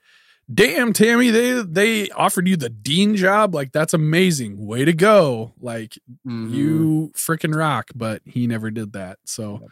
damn, 0.52 0.92
Tammy, 0.92 1.30
they, 1.30 1.62
they 1.62 2.08
offered 2.10 2.46
you 2.46 2.56
the 2.56 2.68
dean 2.70 3.16
job. 3.16 3.54
Like, 3.54 3.72
that's 3.72 3.94
amazing. 3.94 4.64
Way 4.64 4.84
to 4.84 4.92
go. 4.92 5.54
Like, 5.60 5.98
Mhm. 6.26 6.52
you 6.52 7.12
freaking 7.16 7.54
rock. 7.54 7.90
But 7.94 8.22
he 8.24 8.46
never 8.46 8.70
did 8.70 8.92
that. 8.92 9.18
So, 9.24 9.58
Yep. 9.60 9.70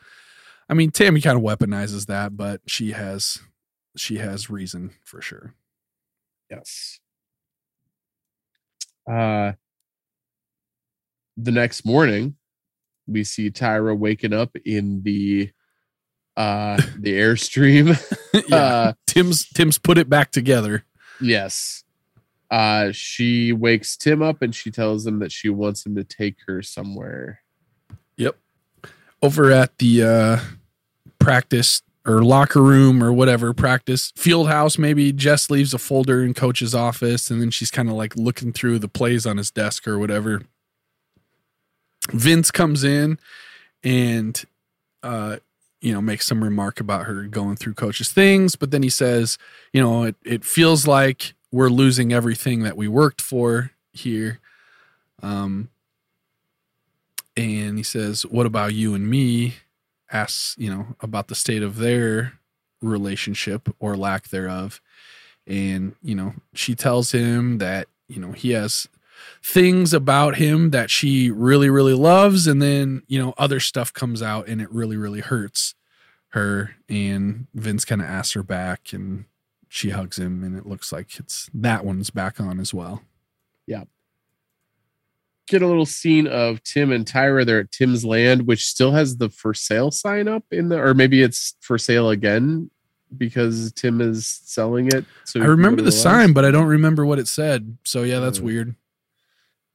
I 0.71 0.75
mean, 0.75 0.91
Tammy 0.91 1.21
kind 1.21 1.37
of 1.37 1.45
weaponizes 1.45 2.07
that, 2.07 2.37
but 2.37 2.63
she 2.67 2.93
has 2.93 3.39
she 3.97 4.17
has 4.17 4.51
reason 4.51 4.91
for 5.05 5.21
sure. 5.23 5.55
Yes. 6.51 6.99
Uh 9.11 9.53
the 11.37 11.53
next 11.53 11.85
morning, 11.85 12.37
we 13.07 13.25
see 13.25 13.51
Tyra 13.51 13.97
waking 13.97 14.33
up 14.33 14.57
in 14.65 15.03
the 15.03 15.51
uh 16.37 16.77
the 16.99 17.13
airstream. 17.19 17.97
yeah, 18.49 18.57
Uh 18.57 18.93
Tim's 19.07 19.47
Tim's 19.49 19.79
put 19.79 19.99
it 19.99 20.09
back 20.09 20.31
together. 20.31 20.85
yes. 21.21 21.83
Uh 22.51 22.93
she 22.93 23.53
wakes 23.53 23.97
Tim 23.97 24.23
up 24.23 24.43
and 24.43 24.55
she 24.55 24.71
tells 24.71 25.07
him 25.07 25.19
that 25.21 25.33
she 25.33 25.49
wants 25.49 25.85
him 25.85 25.95
to 25.97 26.05
take 26.05 26.37
her 26.47 26.63
somewhere. 26.63 27.41
Yep. 28.17 28.37
Over 29.23 29.51
at 29.51 29.79
the 29.79 30.03
uh 30.03 30.39
practice 31.19 31.83
or 32.07 32.23
locker 32.23 32.63
room 32.63 33.03
or 33.03 33.13
whatever 33.13 33.55
practice 33.55 34.13
field 34.15 34.47
house 34.47 34.77
maybe 34.77 35.11
jess 35.11 35.49
leaves 35.49 35.73
a 35.73 35.79
folder 35.79 36.23
in 36.23 36.35
coach's 36.35 36.75
office 36.75 37.31
and 37.31 37.41
then 37.41 37.51
she's 37.51 37.71
kind 37.71 37.89
of 37.89 37.95
like 37.95 38.15
looking 38.15 38.53
through 38.53 38.79
the 38.79 38.89
plays 38.89 39.25
on 39.25 39.39
his 39.39 39.51
desk 39.51 39.89
or 39.89 39.99
whatever 39.99 40.43
vince 42.11 42.51
comes 42.51 42.85
in 42.85 43.19
and 43.83 44.45
uh 45.03 45.37
you 45.81 45.93
know 45.93 46.01
makes 46.01 46.27
some 46.27 46.43
remark 46.43 46.81
about 46.81 47.07
her 47.07 47.25
going 47.25 47.57
through 47.57 47.75
coach's 47.75 48.13
things 48.13 48.57
but 48.57 48.71
then 48.71 48.83
he 48.83 48.91
says 48.91 49.39
you 49.73 49.81
know 49.81 50.05
it, 50.05 50.17
it 50.25 50.45
feels 50.45 50.87
like 50.87 51.35
we're 51.51 51.69
losing 51.69 52.13
everything 52.13 52.63
that 52.63 52.77
we 52.77 52.89
worked 52.89 53.21
for 53.21 53.71
here 53.93 54.41
um 55.23 55.69
and 57.37 57.79
he 57.79 57.83
says 57.83 58.23
what 58.27 58.47
about 58.47 58.75
you 58.75 58.95
and 58.95 59.09
me 59.09 59.55
asks, 60.15 60.55
you 60.59 60.71
know, 60.71 60.95
about 61.01 61.29
the 61.29 61.35
state 61.35 61.63
of 61.63 61.77
their 61.77 62.35
relationship 62.81 63.69
or 63.81 63.97
lack 63.97 64.29
thereof. 64.29 64.81
And, 65.47 65.95
you 66.03 66.15
know, 66.15 66.35
she 66.55 66.75
tells 66.75 67.13
him 67.13 67.59
that, 67.59 67.89
you 68.09 68.21
know, 68.21 68.33
he 68.33 68.53
has 68.53 68.89
things 69.43 69.93
about 69.93 70.37
him 70.37 70.71
that 70.71 70.91
she 70.91 71.31
really, 71.31 71.71
really 71.71 71.95
loves. 71.95 72.47
And 72.47 72.61
then, 72.61 73.03
you 73.07 73.21
know, 73.23 73.35
other 73.39 73.61
stuff 73.61 73.93
comes 73.93 74.23
out 74.23 74.49
and 74.49 74.61
it 74.61 74.71
really, 74.71 74.97
really 74.97 75.21
hurts 75.21 75.75
her. 76.29 76.77
And 76.89 77.47
Vince 77.55 77.85
kind 77.85 78.01
of 78.01 78.09
asks 78.09 78.35
her 78.35 78.43
back 78.43 78.93
and 78.93 79.25
she 79.69 79.91
hugs 79.91 80.19
him. 80.19 80.43
And 80.45 80.57
it 80.57 80.67
looks 80.67 80.93
like 80.93 81.19
it's 81.19 81.51
that 81.55 81.85
one's 81.85 82.11
back 82.11 82.41
on 82.41 82.61
as 82.61 82.73
well. 82.73 83.03
Yeah 83.67 83.85
get 85.47 85.63
a 85.63 85.67
little 85.67 85.87
scene 85.87 86.27
of 86.27 86.63
Tim 86.63 86.93
and 86.93 87.05
Tyra. 87.05 87.45
They're 87.45 87.61
at 87.61 87.71
Tim's 87.71 88.05
land, 88.05 88.47
which 88.47 88.65
still 88.65 88.93
has 88.93 89.17
the 89.17 89.29
for 89.29 89.55
sale 89.55 89.91
sign 89.91 90.29
up 90.29 90.45
in 90.51 90.69
the, 90.69 90.79
or 90.81 90.95
maybe 90.95 91.23
it's 91.23 91.55
for 91.61 91.79
sale 91.79 92.11
again 92.11 92.71
because 93.17 93.73
Tim 93.73 94.01
is 94.01 94.27
selling 94.27 94.89
it. 94.89 95.05
So 95.25 95.41
I 95.41 95.45
remember 95.45 95.83
the 95.83 95.93
sign, 95.93 96.33
but 96.33 96.45
I 96.45 96.51
don't 96.51 96.67
remember 96.67 97.05
what 97.07 97.19
it 97.19 97.29
said. 97.29 97.77
So 97.85 98.03
yeah, 98.03 98.21
that's 98.21 98.41
Uh, 98.41 98.45
weird. 98.45 98.75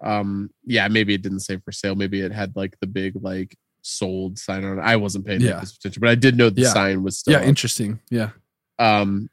Um 0.02 0.50
yeah 0.66 0.88
maybe 0.88 1.14
it 1.14 1.22
didn't 1.22 1.42
say 1.42 1.58
for 1.58 1.72
sale 1.72 1.96
maybe 1.96 2.22
it 2.22 2.32
had 2.32 2.56
like 2.56 2.76
the 2.80 2.88
big 2.88 3.14
like 3.22 3.56
sold 3.82 4.38
sign 4.40 4.64
on 4.64 4.78
it 4.80 4.82
i 4.82 4.96
wasn't 4.96 5.26
paying 5.26 5.42
yeah. 5.42 5.62
attention 5.62 6.00
but 6.00 6.10
i 6.10 6.16
did 6.16 6.38
know 6.38 6.50
the 6.50 6.62
Yeah. 6.62 6.70
sign 6.74 7.04
was 7.04 7.18
still 7.18 7.34
Yeah, 7.34 7.40
up. 7.40 7.46
interesting. 7.46 8.00
Yeah. 8.10 8.30
um 8.78 9.30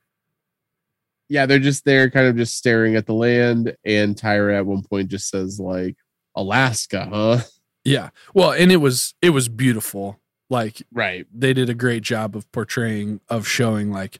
yeah 1.28 1.46
they're 1.46 1.58
just 1.58 1.84
there 1.84 2.08
kind 2.10 2.26
of 2.28 2.36
just 2.36 2.56
staring 2.56 2.94
at 2.96 3.06
the 3.06 3.14
land 3.14 3.76
and 3.84 4.16
tyra 4.16 4.56
at 4.58 4.66
one 4.66 4.82
point 4.82 5.08
just 5.08 5.28
says 5.28 5.58
like 5.60 5.96
alaska 6.36 7.08
huh 7.12 7.40
Yeah. 7.84 8.10
Well, 8.34 8.50
and 8.50 8.72
it 8.72 8.78
was 8.78 9.14
it 9.22 9.30
was 9.30 9.48
beautiful. 9.48 10.18
Like 10.50 10.82
right 10.92 11.24
they 11.32 11.52
did 11.52 11.70
a 11.70 11.74
great 11.74 12.02
job 12.02 12.34
of 12.34 12.50
portraying 12.50 13.20
of 13.28 13.46
showing 13.46 13.92
like 13.92 14.18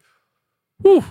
whew, 0.83 1.05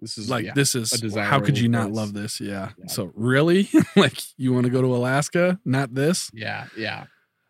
this 0.00 0.18
is 0.18 0.28
like 0.28 0.44
yeah, 0.44 0.52
this 0.54 0.74
is 0.74 0.92
how 1.14 1.40
could 1.40 1.58
you 1.58 1.68
not 1.68 1.90
love 1.90 2.12
this? 2.12 2.40
Yeah. 2.40 2.70
Yeah. 2.78 2.86
So 2.88 3.12
really? 3.14 3.68
like 3.96 4.20
you 4.36 4.52
want 4.52 4.64
to 4.64 4.70
go 4.70 4.82
to 4.82 4.94
Alaska? 4.94 5.58
Not 5.64 5.94
this? 5.94 6.30
yeah 6.34 6.66
yeah 6.76 7.04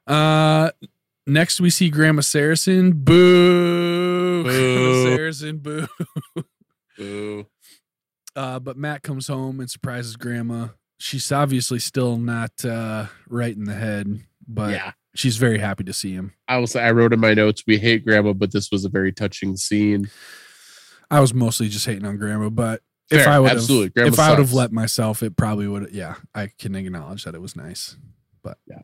Uh 0.07 0.71
next 1.27 1.61
we 1.61 1.71
see 1.71 1.91
Grandma 1.91 2.23
Saracen. 2.23 2.93
Boo. 2.93 4.43
Grandma 4.45 4.79
Boo. 4.79 5.17
Saracen, 5.17 5.59
boo. 5.59 5.87
Ooh. 7.01 7.47
Uh, 8.35 8.59
but 8.59 8.77
Matt 8.77 9.03
comes 9.03 9.29
home 9.29 9.61
and 9.61 9.71
surprises 9.71 10.17
Grandma. 10.17 10.69
She's 10.99 11.31
obviously 11.33 11.79
still 11.79 12.17
not 12.17 12.65
uh, 12.65 13.07
right 13.29 13.55
in 13.55 13.65
the 13.65 13.75
head, 13.75 14.21
but 14.47 14.71
yeah 14.71 14.93
she's 15.17 15.39
very 15.39 15.59
happy 15.59 15.83
to 15.83 15.93
see 15.93 16.13
him. 16.13 16.33
i 16.47 16.59
will 16.59 16.67
say 16.67 16.83
i 16.83 16.91
wrote 16.91 17.13
in 17.13 17.19
my 17.21 17.35
notes 17.35 17.65
we 17.67 17.79
hate 17.79 18.05
grandma 18.05 18.33
but 18.33 18.53
this 18.53 18.71
was 18.71 18.85
a 18.85 18.89
very 18.89 19.13
touching 19.13 19.57
scene 19.57 20.09
I 21.11 21.21
was 21.21 21.33
mostly 21.35 21.69
just 21.69 21.87
hating 21.87 22.05
on 22.05 22.17
Grandma, 22.19 22.49
but 22.51 22.83
if 23.11 23.27
I 23.27 23.39
would 23.39 23.51
absolutely. 23.53 23.91
Grandma 23.91 24.13
if 24.13 24.19
I 24.19 24.31
would 24.31 24.39
have 24.41 24.53
let 24.53 24.73
myself, 24.73 25.23
it 25.23 25.37
probably 25.37 25.69
would. 25.69 25.91
Yeah, 25.93 26.17
I 26.35 26.51
can 26.59 26.75
acknowledge 26.75 27.25
that 27.25 27.35
it 27.35 27.41
was 27.41 27.55
nice. 27.57 27.97
But 28.43 28.59
yeah, 28.67 28.81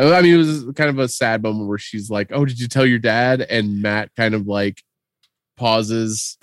I 0.00 0.22
mean, 0.22 0.34
it 0.34 0.38
was 0.38 0.64
kind 0.76 0.90
of 0.90 0.98
a 0.98 1.08
sad 1.08 1.42
moment 1.42 1.68
where 1.68 1.78
she's 1.78 2.10
like, 2.10 2.28
"Oh, 2.32 2.44
did 2.44 2.58
you 2.60 2.68
tell 2.68 2.86
your 2.86 2.98
dad?" 2.98 3.40
And 3.42 3.82
Matt 3.82 4.10
kind 4.16 4.34
of 4.34 4.46
like 4.46 4.82
pauses, 5.56 6.38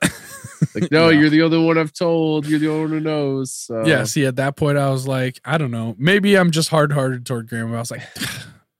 like, 0.73 0.89
"No, 0.91 1.09
Yeah. 1.09 1.19
you're 1.19 1.29
the 1.29 1.41
only 1.43 1.63
one 1.63 1.77
I've 1.77 1.93
told. 1.93 2.45
You're 2.47 2.59
the 2.59 2.69
only 2.69 2.81
one 2.81 2.89
who 2.91 2.99
knows." 2.99 3.53
So, 3.53 3.85
yeah. 3.85 4.03
See, 4.03 4.25
at 4.25 4.35
that 4.37 4.55
point, 4.57 4.77
I 4.77 4.89
was 4.89 5.07
like, 5.07 5.39
I 5.45 5.57
don't 5.57 5.71
know. 5.71 5.95
Maybe 5.97 6.37
I'm 6.37 6.51
just 6.51 6.69
hard 6.69 6.91
hearted 6.91 7.25
toward 7.25 7.47
Grandma. 7.47 7.77
I 7.77 7.79
was 7.79 7.91
like, 7.91 8.03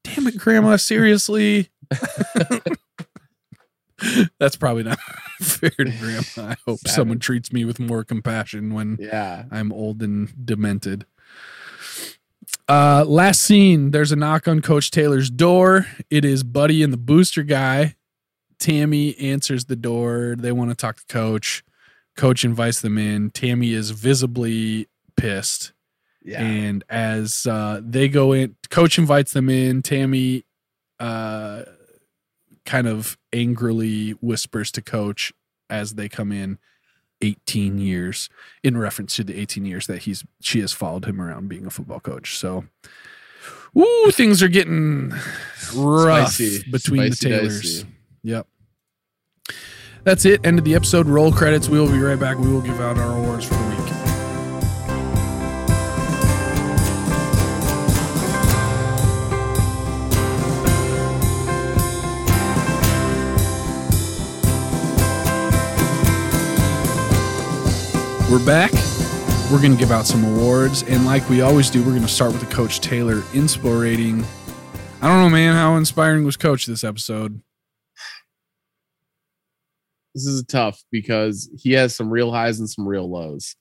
damn 0.04 0.28
it, 0.28 0.38
Grandma, 0.38 0.76
seriously. 0.78 1.70
That's 4.40 4.56
probably 4.56 4.84
not 4.84 5.00
fair 5.42 5.70
to 5.72 5.92
Grandma. 6.00 6.22
I 6.52 6.56
hope 6.66 6.80
Savage. 6.80 6.92
someone 6.96 7.20
treats 7.20 7.52
me 7.52 7.66
with 7.66 7.80
more 7.80 8.04
compassion 8.04 8.74
when 8.74 8.98
yeah, 9.00 9.46
I'm 9.52 9.72
old 9.72 10.02
and 10.02 10.34
demented. 10.46 11.06
Uh, 12.68 13.04
last 13.08 13.42
scene, 13.42 13.92
there's 13.92 14.12
a 14.12 14.16
knock 14.16 14.48
on 14.48 14.62
Coach 14.62 14.92
Taylor's 14.92 15.30
door. 15.30 15.86
It 16.10 16.26
is 16.26 16.44
Buddy 16.44 16.82
and 16.84 16.92
the 16.92 16.98
booster 16.98 17.44
guy. 17.44 17.96
Tammy 18.60 19.16
answers 19.20 19.66
the 19.66 19.76
door. 19.76 20.36
They 20.38 20.52
want 20.52 20.72
to 20.72 20.76
talk 20.76 20.98
to 20.98 21.06
Coach. 21.08 21.64
Coach 22.16 22.44
invites 22.46 22.82
them 22.82 22.98
in. 22.98 23.30
Tammy 23.32 23.74
is 23.74 23.92
visibly 23.92 24.88
pissed. 25.18 25.74
yeah, 26.24 26.42
And 26.42 26.84
as 26.90 27.46
uh, 27.46 27.82
they 27.84 28.08
go 28.08 28.32
in, 28.32 28.56
Coach 28.70 28.98
invites 28.98 29.34
them 29.34 29.50
in. 29.50 29.82
Tammy 29.82 30.46
uh, 31.00 31.64
kind 32.66 32.88
of 32.88 33.18
angrily 33.34 34.12
whispers 34.22 34.72
to 34.72 34.82
Coach 34.82 35.32
as 35.70 35.96
they 35.96 36.10
come 36.10 36.32
in 36.32 36.58
18 37.22 37.78
years 37.80 38.30
in 38.64 38.78
reference 38.78 39.16
to 39.16 39.24
the 39.24 39.40
18 39.40 39.66
years 39.66 39.88
that 39.88 40.00
he's 40.04 40.24
she 40.42 40.60
has 40.60 40.72
followed 40.74 41.06
him 41.06 41.22
around 41.22 41.48
being 41.48 41.66
a 41.66 41.70
football 41.70 42.00
coach. 42.00 42.38
So 42.38 42.66
Ooh, 43.78 44.12
things 44.12 44.42
are 44.44 44.48
getting 44.48 45.10
rough 45.76 46.34
Spicy. 46.34 46.70
between 46.72 47.12
Spicy 47.14 47.30
the 47.30 47.38
Taylors. 47.38 47.62
dicey. 47.62 47.88
Yep. 48.24 48.48
That's 50.04 50.26
it. 50.26 50.46
End 50.46 50.60
of 50.60 50.66
the 50.66 50.76
episode. 50.76 51.08
Roll 51.08 51.32
credits. 51.32 51.68
We 51.68 51.80
will 51.80 51.92
be 51.92 52.00
right 52.00 52.20
back. 52.20 52.38
We 52.38 52.52
will 52.52 52.62
give 52.62 52.80
out 52.80 52.98
our 52.98 53.18
awards 53.18 53.46
for 53.46 53.56
We're 68.36 68.46
back. 68.46 68.74
We're 69.50 69.62
going 69.62 69.72
to 69.72 69.78
give 69.78 69.92
out 69.92 70.06
some 70.06 70.26
awards. 70.26 70.84
And 70.84 71.06
like 71.06 71.30
we 71.30 71.40
always 71.40 71.70
do, 71.70 71.80
we're 71.82 71.92
going 71.92 72.02
to 72.02 72.08
start 72.10 72.34
with 72.34 72.42
the 72.42 72.54
Coach 72.54 72.82
Taylor 72.82 73.22
Inspo 73.32 73.82
rating. 73.82 74.26
I 75.02 75.08
don't 75.08 75.22
know, 75.22 75.30
man. 75.30 75.56
How 75.56 75.78
inspiring 75.78 76.26
was 76.26 76.36
Coach 76.36 76.66
this 76.66 76.84
episode? 76.84 77.42
this 80.14 80.26
is 80.26 80.44
tough 80.44 80.84
because 80.92 81.50
he 81.58 81.72
has 81.72 81.96
some 81.96 82.10
real 82.10 82.30
highs 82.30 82.60
and 82.60 82.70
some 82.70 82.86
real 82.86 83.10
lows. 83.10 83.56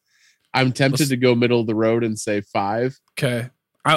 I'm 0.53 0.73
tempted 0.73 1.03
Let's- 1.03 1.11
to 1.11 1.17
go 1.19 1.37
middle 1.37 1.61
of 1.61 1.69
the 1.69 1.77
road 1.77 2.03
and 2.03 2.19
say 2.19 2.41
five. 2.41 2.99
Okay. 3.17 3.51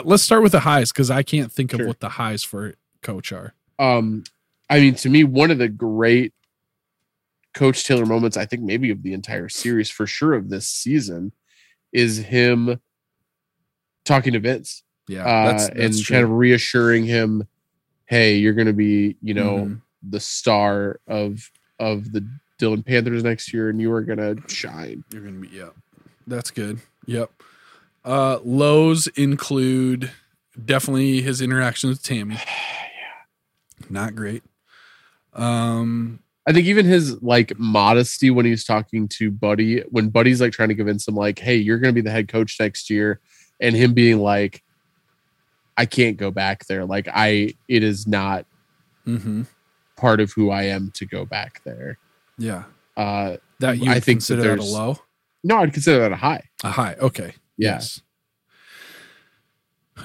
Let's 0.04 0.22
start 0.22 0.44
with 0.44 0.52
the 0.52 0.60
highs 0.60 0.92
because 0.92 1.10
I 1.10 1.24
can't 1.24 1.52
think 1.52 1.74
of 1.74 1.88
what 1.88 2.02
the 2.02 2.10
highs 2.10 2.44
for 2.44 2.76
Coach 3.02 3.32
are. 3.32 3.56
Um, 3.80 4.26
I 4.70 4.80
mean, 4.80 4.94
to 4.94 5.10
me, 5.10 5.24
one 5.24 5.50
of 5.50 5.58
the 5.58 5.70
great 5.70 6.34
Coach 7.58 7.84
Taylor 7.84 8.06
moments, 8.06 8.38
I 8.38 8.46
think 8.46 8.62
maybe 8.62 8.92
of 8.92 9.02
the 9.04 9.14
entire 9.14 9.50
series, 9.50 9.90
for 9.90 10.06
sure 10.06 10.34
of 10.34 10.50
this 10.50 10.68
season, 10.68 11.32
is 11.92 12.18
him 12.18 12.80
talking 14.06 14.34
to 14.34 14.40
Vince 14.40 14.84
Yeah. 15.08 15.26
uh, 15.26 15.52
that's, 15.52 15.68
and 15.70 15.80
that's 15.80 16.08
kind 16.08 16.24
of 16.24 16.32
reassuring 16.32 17.06
him, 17.06 17.48
"Hey, 18.06 18.38
you're 18.38 18.54
going 18.54 18.68
to 18.68 18.74
be, 18.74 19.18
you 19.22 19.34
know, 19.34 19.58
Mhm. 19.66 19.82
the 20.08 20.20
star 20.20 21.00
of 21.08 21.52
of 21.80 22.12
the 22.12 22.28
Dillon 22.58 22.82
Panthers 22.84 23.24
next 23.24 23.54
year, 23.54 23.70
and 23.70 23.80
you 23.82 23.92
are 23.92 24.02
going 24.02 24.18
to 24.20 24.42
shine." 24.54 25.04
You're 25.12 25.24
gonna 25.24 25.40
be 25.40 25.48
yep. 25.50 25.76
That's 26.26 26.52
good. 26.52 26.80
Yep. 27.06 27.32
Uh 28.06 28.40
lows 28.44 29.08
include 29.16 30.12
definitely 30.66 31.22
his 31.22 31.42
interaction 31.42 31.90
with 31.90 32.02
Tammy. 32.04 32.36
Yeah. 32.48 33.90
Not 33.90 34.16
great. 34.16 34.44
Um 35.34 36.20
I 36.48 36.54
think 36.54 36.66
even 36.66 36.86
his 36.86 37.22
like 37.22 37.60
modesty 37.60 38.32
when 38.32 38.46
he's 38.46 38.64
talking 38.64 39.10
to 39.10 39.30
Buddy, 39.30 39.82
when 39.90 40.08
Buddy's 40.08 40.40
like 40.40 40.54
trying 40.54 40.70
to 40.70 40.76
convince 40.76 41.06
him, 41.06 41.16
like, 41.16 41.40
"Hey, 41.40 41.58
you're 41.58 41.78
going 41.78 41.94
to 41.94 42.02
be 42.02 42.06
the 42.06 42.12
head 42.12 42.30
coach 42.30 42.56
next 42.58 42.90
year," 42.90 43.20
and 43.60 43.76
him 43.76 43.94
being 43.94 44.20
like, 44.20 44.64
"I 45.76 45.86
can't 45.86 46.16
go 46.16 46.32
back 46.32 46.66
there. 46.68 46.86
Like, 46.86 47.10
I 47.14 47.54
it 47.68 47.84
is 47.84 48.08
not 48.08 48.46
mhm. 49.06 49.46
part 49.98 50.22
of 50.22 50.32
who 50.32 50.50
I 50.50 50.64
am 50.64 50.92
to 50.96 51.06
go 51.06 51.26
back 51.26 51.62
there." 51.66 51.98
yeah. 52.38 52.64
Uh, 52.96 53.38
That 53.60 53.78
you 53.78 53.92
I 53.92 54.00
think 54.00 54.22
that 54.22 54.36
consider 54.36 54.56
that 54.56 54.60
a 54.60 54.64
low? 54.64 54.98
no, 55.44 55.58
I'd 55.58 55.74
consider 55.74 56.00
that 56.00 56.12
a 56.14 56.16
high. 56.16 56.44
A 56.64 56.72
high. 56.72 56.96
Okay. 57.00 57.34
Yeah. 57.58 57.74
Yes. 57.74 58.02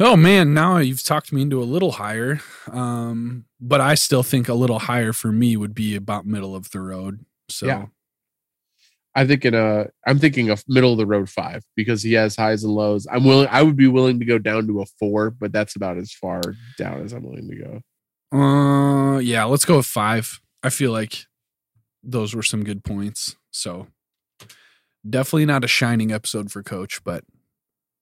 Oh 0.01 0.16
man, 0.16 0.55
now 0.55 0.78
you've 0.78 1.02
talked 1.02 1.32
me 1.32 1.43
into 1.43 1.62
a 1.62 1.64
little 1.64 1.93
higher. 1.93 2.40
Um 2.70 3.44
but 3.62 3.80
I 3.80 3.94
still 3.94 4.22
think 4.24 4.48
a 4.48 4.55
little 4.55 4.80
higher 4.80 5.12
for 5.12 5.30
me 5.32 5.56
would 5.56 5.74
be 5.74 5.94
about 5.97 6.26
middle 6.26 6.55
of 6.55 6.70
the 6.72 6.80
road. 6.80 7.24
So 7.48 7.66
Yeah. 7.66 7.86
I 9.14 9.26
think 9.26 9.44
in 9.44 9.55
a 9.55 9.86
I'm 10.06 10.18
thinking 10.18 10.51
a 10.51 10.56
middle 10.68 10.93
of 10.93 10.98
the 10.98 11.06
road 11.06 11.28
five 11.28 11.62
because 11.76 12.02
he 12.02 12.14
has 12.14 12.34
highs 12.34 12.64
and 12.64 12.72
lows. 12.72 13.06
I'm 13.10 13.24
willing 13.24 13.47
I 13.51 13.62
would 13.62 13.76
be 13.76 13.86
willing 13.86 14.18
to 14.20 14.24
go 14.24 14.39
down 14.39 14.66
to 14.66 14.80
a 14.80 14.86
four, 14.98 15.30
but 15.30 15.52
that's 15.52 15.76
about 15.76 15.98
as 15.98 16.12
far 16.12 16.40
down 16.78 17.02
as 17.05 17.12
I'm 17.12 17.22
willing 17.22 17.48
to 17.48 17.56
go. 18.32 18.36
Uh, 18.36 19.18
yeah, 19.18 19.44
let's 19.44 19.66
go 19.66 19.76
with 19.76 19.86
five. 19.86 20.40
I 20.62 20.70
feel 20.70 20.93
like 20.93 21.26
those 22.02 22.34
were 22.34 22.43
some 22.43 22.64
good 22.64 22.84
points. 22.84 23.36
So 23.51 23.89
definitely 25.09 25.44
not 25.47 25.62
a 25.64 25.68
shining 25.68 26.10
episode 26.10 26.51
for 26.51 26.62
Coach, 26.62 27.05
but 27.05 27.22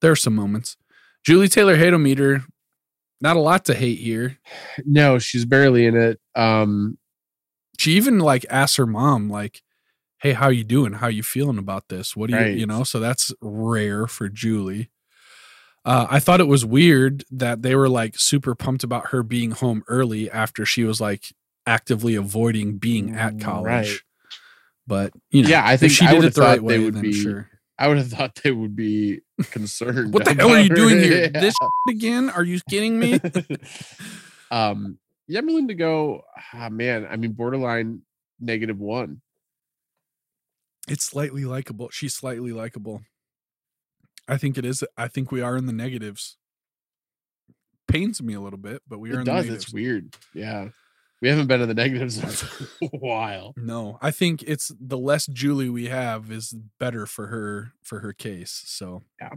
there 0.00 0.12
are 0.12 0.16
some 0.16 0.34
moments. 0.36 0.76
Julie 1.26 1.48
Taylor 1.48 1.76
Hateometer, 1.76 2.44
not 3.20 3.36
a 3.36 3.40
lot 3.40 3.64
to 3.66 3.74
hate 3.74 3.98
here. 3.98 4.38
No, 4.84 5.18
she's 5.18 5.44
barely 5.44 5.86
in 5.86 5.96
it. 5.96 6.20
Um 6.34 6.98
She 7.78 7.92
even 7.92 8.18
like 8.18 8.44
asked 8.50 8.76
her 8.76 8.86
mom, 8.86 9.28
like, 9.30 9.62
"Hey, 10.18 10.32
how 10.32 10.48
you 10.50 10.64
doing? 10.64 10.94
How 10.94 11.08
you 11.08 11.22
feeling 11.22 11.58
about 11.58 11.88
this? 11.88 12.14
What 12.16 12.28
do 12.30 12.36
you, 12.36 12.40
Right. 12.42 12.56
you 12.56 12.66
know?" 12.66 12.84
So 12.84 13.00
that's 13.00 13.32
rare 13.40 14.06
for 14.06 14.28
Julie. 14.28 14.90
Uh, 15.82 16.06
I 16.10 16.20
thought 16.20 16.40
it 16.40 16.46
was 16.46 16.62
weird 16.64 17.24
that 17.30 17.62
they 17.62 17.74
were 17.74 17.88
like 17.88 18.18
super 18.18 18.54
pumped 18.54 18.84
about 18.84 19.10
her 19.12 19.22
being 19.22 19.52
home 19.52 19.82
early 19.88 20.30
after 20.30 20.66
she 20.66 20.84
was 20.84 21.00
like 21.00 21.32
actively 21.66 22.14
avoiding 22.16 22.76
being 22.76 23.14
at 23.14 23.40
college. 23.40 23.64
Right. 23.64 24.00
But 24.86 25.12
you 25.30 25.42
know, 25.42 25.48
Yeah, 25.48 25.64
I 25.64 25.74
if 25.74 25.80
think 25.80 25.92
she 25.92 26.04
I 26.06 26.10
did 26.12 26.24
it 26.24 26.34
the 26.34 26.40
right 26.42 26.58
thought 26.60 26.68
they 26.68 26.78
way. 26.78 26.84
would 26.84 27.00
be- 27.00 27.12
sure. 27.14 27.48
I 27.80 27.88
would 27.88 27.96
have 27.96 28.08
thought 28.10 28.38
they 28.44 28.50
would 28.52 28.76
be 28.76 29.20
concerned. 29.50 30.12
What 30.12 30.26
the 30.26 30.34
hell 30.34 30.50
are 30.50 30.60
you 30.60 30.68
doing 30.68 30.96
her. 30.98 31.02
here? 31.02 31.30
Yeah. 31.32 31.40
This 31.40 31.54
again? 31.88 32.28
Are 32.30 32.44
you 32.44 32.60
kidding 32.68 32.98
me? 32.98 33.18
um 34.50 34.98
yeah, 35.26 35.38
I'm 35.38 35.46
willing 35.46 35.68
to 35.68 35.74
go. 35.74 36.22
Ah, 36.54 36.68
man, 36.68 37.06
I 37.10 37.16
mean 37.16 37.32
borderline 37.32 38.02
negative 38.40 38.78
one. 38.78 39.20
it's 40.88 41.04
slightly 41.04 41.44
likable. 41.44 41.88
She's 41.90 42.14
slightly 42.14 42.52
likable. 42.52 43.02
I 44.28 44.36
think 44.36 44.58
it 44.58 44.64
is. 44.64 44.84
I 44.96 45.08
think 45.08 45.32
we 45.32 45.40
are 45.40 45.56
in 45.56 45.66
the 45.66 45.72
negatives. 45.72 46.36
Pains 47.88 48.22
me 48.22 48.34
a 48.34 48.40
little 48.40 48.58
bit, 48.58 48.82
but 48.88 48.98
we 49.00 49.10
are 49.10 49.14
It 49.14 49.18
in 49.20 49.24
the 49.24 49.32
does. 49.32 49.44
negatives. 49.46 49.64
It's 49.64 49.72
weird. 49.74 50.14
Yeah. 50.34 50.68
We 51.22 51.28
haven't 51.28 51.48
been 51.48 51.60
in 51.60 51.68
the 51.68 51.74
negatives 51.74 52.18
in 52.18 52.88
a 52.88 52.96
while. 52.96 53.52
No, 53.56 53.98
I 54.00 54.10
think 54.10 54.42
it's 54.46 54.72
the 54.80 54.96
less 54.98 55.26
Julie 55.26 55.68
we 55.68 55.86
have 55.86 56.30
is 56.32 56.54
better 56.78 57.04
for 57.06 57.26
her 57.26 57.72
for 57.82 58.00
her 58.00 58.12
case. 58.12 58.62
So 58.66 59.02
Yeah. 59.20 59.30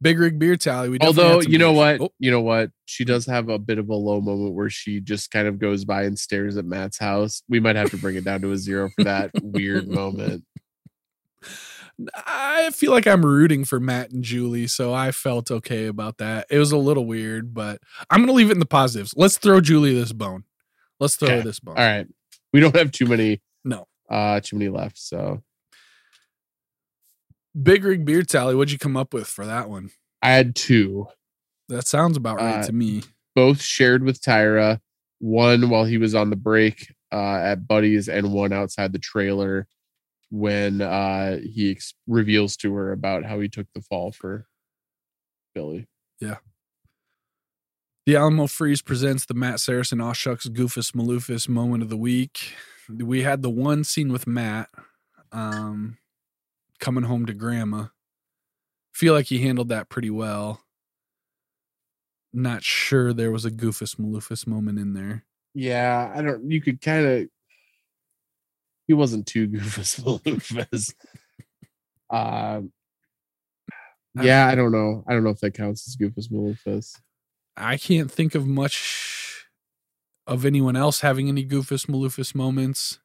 Big 0.00 0.18
Rig 0.20 0.38
Beer 0.38 0.54
Tally. 0.56 0.90
We 0.90 0.98
Although 1.00 1.40
you 1.40 1.58
know 1.58 1.72
beers. 1.72 1.98
what, 2.00 2.10
Oh, 2.10 2.14
you 2.20 2.30
know 2.30 2.40
what, 2.42 2.70
she 2.84 3.04
does 3.04 3.26
have 3.26 3.48
a 3.48 3.58
bit 3.58 3.78
of 3.78 3.88
a 3.88 3.94
low 3.94 4.20
moment 4.20 4.54
where 4.54 4.70
she 4.70 5.00
just 5.00 5.30
kind 5.32 5.48
of 5.48 5.58
goes 5.58 5.84
by 5.84 6.04
and 6.04 6.16
stares 6.16 6.56
at 6.56 6.64
Matt's 6.64 6.98
house. 6.98 7.42
We 7.48 7.58
might 7.58 7.74
have 7.74 7.90
to 7.90 7.96
bring 7.96 8.14
it 8.14 8.24
down 8.24 8.42
to 8.42 8.52
a 8.52 8.56
zero 8.56 8.90
for 8.94 9.02
that 9.04 9.30
weird 9.42 9.88
moment. 9.88 10.44
I 12.14 12.70
feel 12.70 12.92
like 12.92 13.08
I'm 13.08 13.26
rooting 13.26 13.64
for 13.64 13.80
Matt 13.80 14.10
and 14.10 14.22
Julie, 14.22 14.68
so 14.68 14.94
I 14.94 15.10
felt 15.10 15.50
okay 15.50 15.86
about 15.86 16.18
that. 16.18 16.46
It 16.48 16.58
was 16.58 16.70
a 16.70 16.76
little 16.78 17.06
weird, 17.06 17.52
but 17.54 17.80
I'm 18.08 18.20
gonna 18.20 18.32
leave 18.32 18.50
it 18.50 18.54
in 18.54 18.60
the 18.60 18.66
positives. 18.66 19.14
Let's 19.16 19.36
throw 19.36 19.60
Julie 19.60 19.94
this 19.94 20.12
bone. 20.12 20.44
Let's 21.00 21.16
throw 21.16 21.28
Okay. 21.28 21.40
this 21.42 21.60
bone. 21.60 21.76
All 21.78 21.84
right, 21.84 22.06
we 22.52 22.60
don't 22.60 22.74
have 22.76 22.90
too 22.90 23.06
many, 23.06 23.40
No. 23.64 23.86
uh, 24.10 24.40
too 24.40 24.56
many 24.56 24.68
left. 24.70 24.98
So 24.98 25.42
Big 27.60 27.84
Rig 27.84 28.04
Beer 28.04 28.22
Tally. 28.22 28.54
What'd 28.54 28.72
you 28.72 28.78
come 28.78 28.96
up 28.96 29.12
with 29.14 29.26
for 29.26 29.46
that 29.46 29.68
one? 29.68 29.90
I 30.22 30.30
had 30.32 30.54
two, 30.56 31.06
That 31.68 31.86
sounds 31.86 32.16
about 32.16 32.36
right 32.38 32.60
Uh, 32.60 32.66
to 32.66 32.72
me. 32.72 33.02
both 33.34 33.60
shared 33.60 34.02
with 34.02 34.20
Tyra. 34.20 34.80
One 35.20 35.68
while 35.68 35.84
he 35.84 35.98
was 35.98 36.14
on 36.14 36.30
the 36.30 36.36
break 36.36 36.94
uh, 37.12 37.36
at 37.36 37.66
Buddy's, 37.66 38.08
and 38.08 38.32
one 38.32 38.52
outside 38.52 38.92
the 38.92 38.98
trailer 38.98 39.66
when 40.30 40.80
uh, 40.80 41.38
he 41.38 41.70
ex- 41.72 41.94
reveals 42.06 42.56
to 42.58 42.72
her 42.74 42.92
about 42.92 43.24
how 43.24 43.40
he 43.40 43.48
took 43.48 43.66
the 43.74 43.80
fall 43.82 44.12
for 44.12 44.46
Billy. 45.54 45.86
The 48.08 48.16
Alamo 48.16 48.46
Freeze 48.46 48.80
presents 48.80 49.26
the 49.26 49.34
Matt 49.34 49.60
Saracen 49.60 49.98
Oshucks 49.98 50.48
Goofus 50.48 50.92
Maloofus 50.92 51.46
moment 51.46 51.82
of 51.82 51.90
the 51.90 51.96
week. 51.98 52.54
We 52.88 53.20
had 53.20 53.42
the 53.42 53.50
one 53.50 53.84
scene 53.84 54.10
with 54.10 54.26
Matt 54.26 54.70
um, 55.30 55.98
coming 56.80 57.04
home 57.04 57.26
to 57.26 57.34
grandma. 57.34 57.88
Feel 58.94 59.12
like 59.12 59.26
he 59.26 59.40
handled 59.40 59.68
that 59.68 59.90
pretty 59.90 60.08
well. 60.08 60.62
Not 62.32 62.62
sure 62.62 63.12
there 63.12 63.30
was 63.30 63.44
a 63.44 63.50
Goofus 63.50 63.96
Maloofus 63.96 64.46
moment 64.46 64.78
in 64.78 64.94
there. 64.94 65.26
Yeah, 65.52 66.10
I 66.16 66.22
don't. 66.22 66.50
You 66.50 66.62
could 66.62 66.80
kind 66.80 67.06
of. 67.06 67.28
He 68.86 68.94
wasn't 68.94 69.26
too 69.26 69.48
goofus 69.48 70.00
Maloofus. 70.24 70.94
Um. 72.08 72.72
Yeah, 74.18 74.46
I 74.46 74.54
don't 74.54 74.72
know. 74.72 75.04
I 75.06 75.12
don't 75.12 75.24
know 75.24 75.30
if 75.30 75.40
that 75.40 75.52
counts 75.52 75.86
as 75.86 75.94
goofus 75.94 76.32
Maloofus. 76.32 76.98
I 77.58 77.76
can't 77.76 78.10
think 78.10 78.34
of 78.34 78.46
much 78.46 79.46
of 80.26 80.44
anyone 80.44 80.76
else 80.76 81.00
having 81.00 81.28
any 81.28 81.44
Goofus 81.44 81.86
Maloofus 81.86 82.34
moments. 82.34 82.98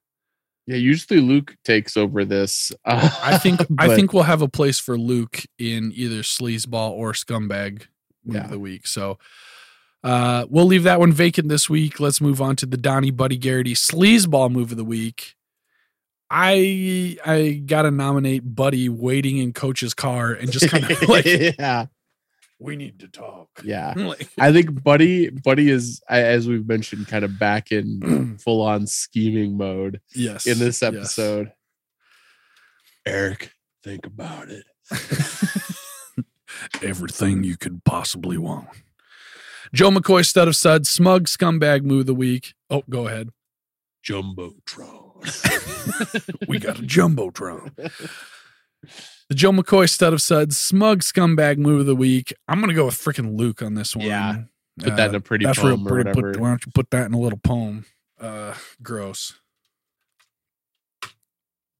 Yeah, 0.65 0.77
usually 0.77 1.19
Luke 1.19 1.55
takes 1.65 1.97
over 1.97 2.23
this. 2.23 2.71
Uh, 2.85 3.09
I 3.21 3.37
think 3.37 3.59
I 3.77 3.93
think 3.95 4.13
we'll 4.13 4.23
have 4.23 4.41
a 4.41 4.47
place 4.47 4.79
for 4.79 4.97
Luke 4.97 5.43
in 5.59 5.91
either 5.95 6.21
sleazeball 6.21 6.91
or 6.91 7.11
scumbag 7.13 7.87
Yeah. 8.23 8.45
of 8.45 8.49
the 8.49 8.59
week. 8.59 8.87
So 8.87 9.17
uh, 10.03 10.45
we'll 10.49 10.65
leave 10.65 10.83
that 10.83 10.99
one 10.99 11.11
vacant 11.11 11.49
this 11.49 11.69
week. 11.69 11.99
Let's 11.99 12.21
move 12.21 12.41
on 12.41 12.55
to 12.57 12.65
the 12.65 12.77
Donnie 12.77 13.11
Buddy 13.11 13.37
Garrity 13.37 13.73
sleazeball 13.73 14.51
move 14.51 14.71
of 14.71 14.77
the 14.77 14.85
week. 14.85 15.35
I 16.29 17.17
I 17.25 17.61
gotta 17.65 17.91
nominate 17.91 18.55
Buddy 18.55 18.89
waiting 18.89 19.37
in 19.37 19.53
Coach's 19.53 19.93
car 19.93 20.31
and 20.31 20.51
just 20.51 20.69
kind 20.69 20.89
of 20.89 21.01
like 21.09 21.25
yeah, 21.25 21.85
we 22.59 22.75
need 22.75 22.99
to 22.99 23.07
talk. 23.07 23.49
yeah. 23.63 23.93
Like, 23.97 24.29
I 24.39 24.51
think 24.51 24.83
Buddy, 24.83 25.29
Buddy 25.29 25.69
is 25.69 26.01
as 26.09 26.47
we've 26.47 26.67
mentioned, 26.67 27.07
kind 27.07 27.25
of 27.25 27.37
back 27.39 27.71
in 27.71 28.37
full 28.43 28.61
on 28.61 28.87
scheming 28.87 29.57
mode 29.57 30.01
yes. 30.15 30.45
in 30.45 30.59
this 30.59 30.81
yes. 30.81 30.93
episode. 30.93 31.51
Eric, 33.05 33.51
think 33.83 34.05
about 34.05 34.49
it. 34.49 34.65
Everything 36.81 37.43
you 37.43 37.57
could 37.57 37.83
possibly 37.83 38.37
want. 38.37 38.67
Joe 39.73 39.89
McCoy, 39.89 40.25
stud 40.25 40.47
of 40.47 40.55
suds, 40.55 40.89
smug 40.89 41.25
scumbag 41.25 41.83
move 41.83 42.01
of 42.01 42.05
the 42.05 42.13
week. 42.15 42.53
Oh, 42.69 42.83
go 42.89 43.07
ahead. 43.07 43.29
Jumbotron. 44.07 45.13
we 46.47 46.59
got 46.59 46.79
a 46.79 46.83
jumbotron. 46.83 47.71
The 49.29 49.35
Joe 49.35 49.51
McCoy 49.51 49.89
stud 49.89 50.13
of 50.13 50.21
suds, 50.21 50.57
smug 50.57 51.01
scumbag 51.01 51.57
move 51.57 51.81
of 51.81 51.85
the 51.85 51.95
week. 51.95 52.33
I'm 52.47 52.59
gonna 52.59 52.73
go 52.73 52.85
with 52.85 52.95
freaking 52.95 53.37
Luke 53.37 53.61
on 53.61 53.73
this 53.75 53.95
one. 53.95 54.05
Yeah. 54.05 54.43
Put 54.79 54.95
that 54.95 55.09
in 55.09 55.15
a 55.15 55.19
pretty 55.19 55.45
that's 55.45 55.59
poem 55.59 55.85
real 55.87 56.03
pretty. 56.03 56.11
Put, 56.19 56.37
why 56.39 56.49
don't 56.49 56.65
you 56.65 56.71
put 56.73 56.89
that 56.91 57.05
in 57.05 57.13
a 57.13 57.19
little 57.19 57.39
poem? 57.39 57.85
Uh, 58.19 58.55
gross. 58.81 59.33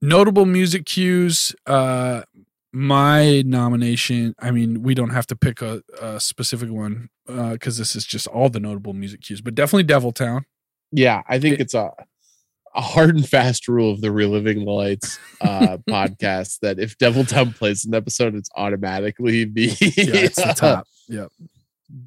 Notable 0.02 0.46
music 0.46 0.86
cues. 0.86 1.56
Uh, 1.66 2.24
my 2.74 3.42
nomination. 3.44 4.36
I 4.40 4.52
mean, 4.52 4.84
we 4.84 4.94
don't 4.96 5.12
have 5.12 5.28
to 5.28 5.36
pick 5.36 5.62
a, 5.62 5.82
a 6.02 6.20
specific 6.20 6.70
one 6.72 7.10
uh 7.30 7.52
because 7.54 7.78
this 7.78 7.96
is 7.96 8.04
just 8.06 8.28
all 8.28 8.50
the 8.50 8.60
notable 8.60 8.94
music 8.94 9.22
cues, 9.22 9.42
but 9.42 9.56
definitely 9.56 9.84
Devil 9.84 10.12
Town. 10.12 10.46
Yeah, 10.92 11.22
I 11.28 11.40
think 11.40 11.56
It- 11.56 11.62
it's 11.62 11.74
a 11.74 11.92
a 12.76 12.82
hard 12.82 13.16
and 13.16 13.28
fast 13.28 13.68
rule 13.68 13.92
of 13.92 14.02
the 14.02 14.12
Reliving 14.12 14.66
the 14.66 14.72
Lights 14.72 15.20
uh 15.42 15.78
podcast 15.90 16.60
that 16.62 16.80
if 16.80 16.98
Devil 16.98 17.24
Town 17.26 17.54
plays 17.54 17.86
an 17.86 17.94
episode, 17.94 18.36
it's 18.36 18.50
automatically 18.56 19.44
the 19.46 19.66
Yeah, 19.80 20.26
it's 20.26 20.36
the 20.44 20.54
top. 20.56 20.88
Yep. 21.10 21.32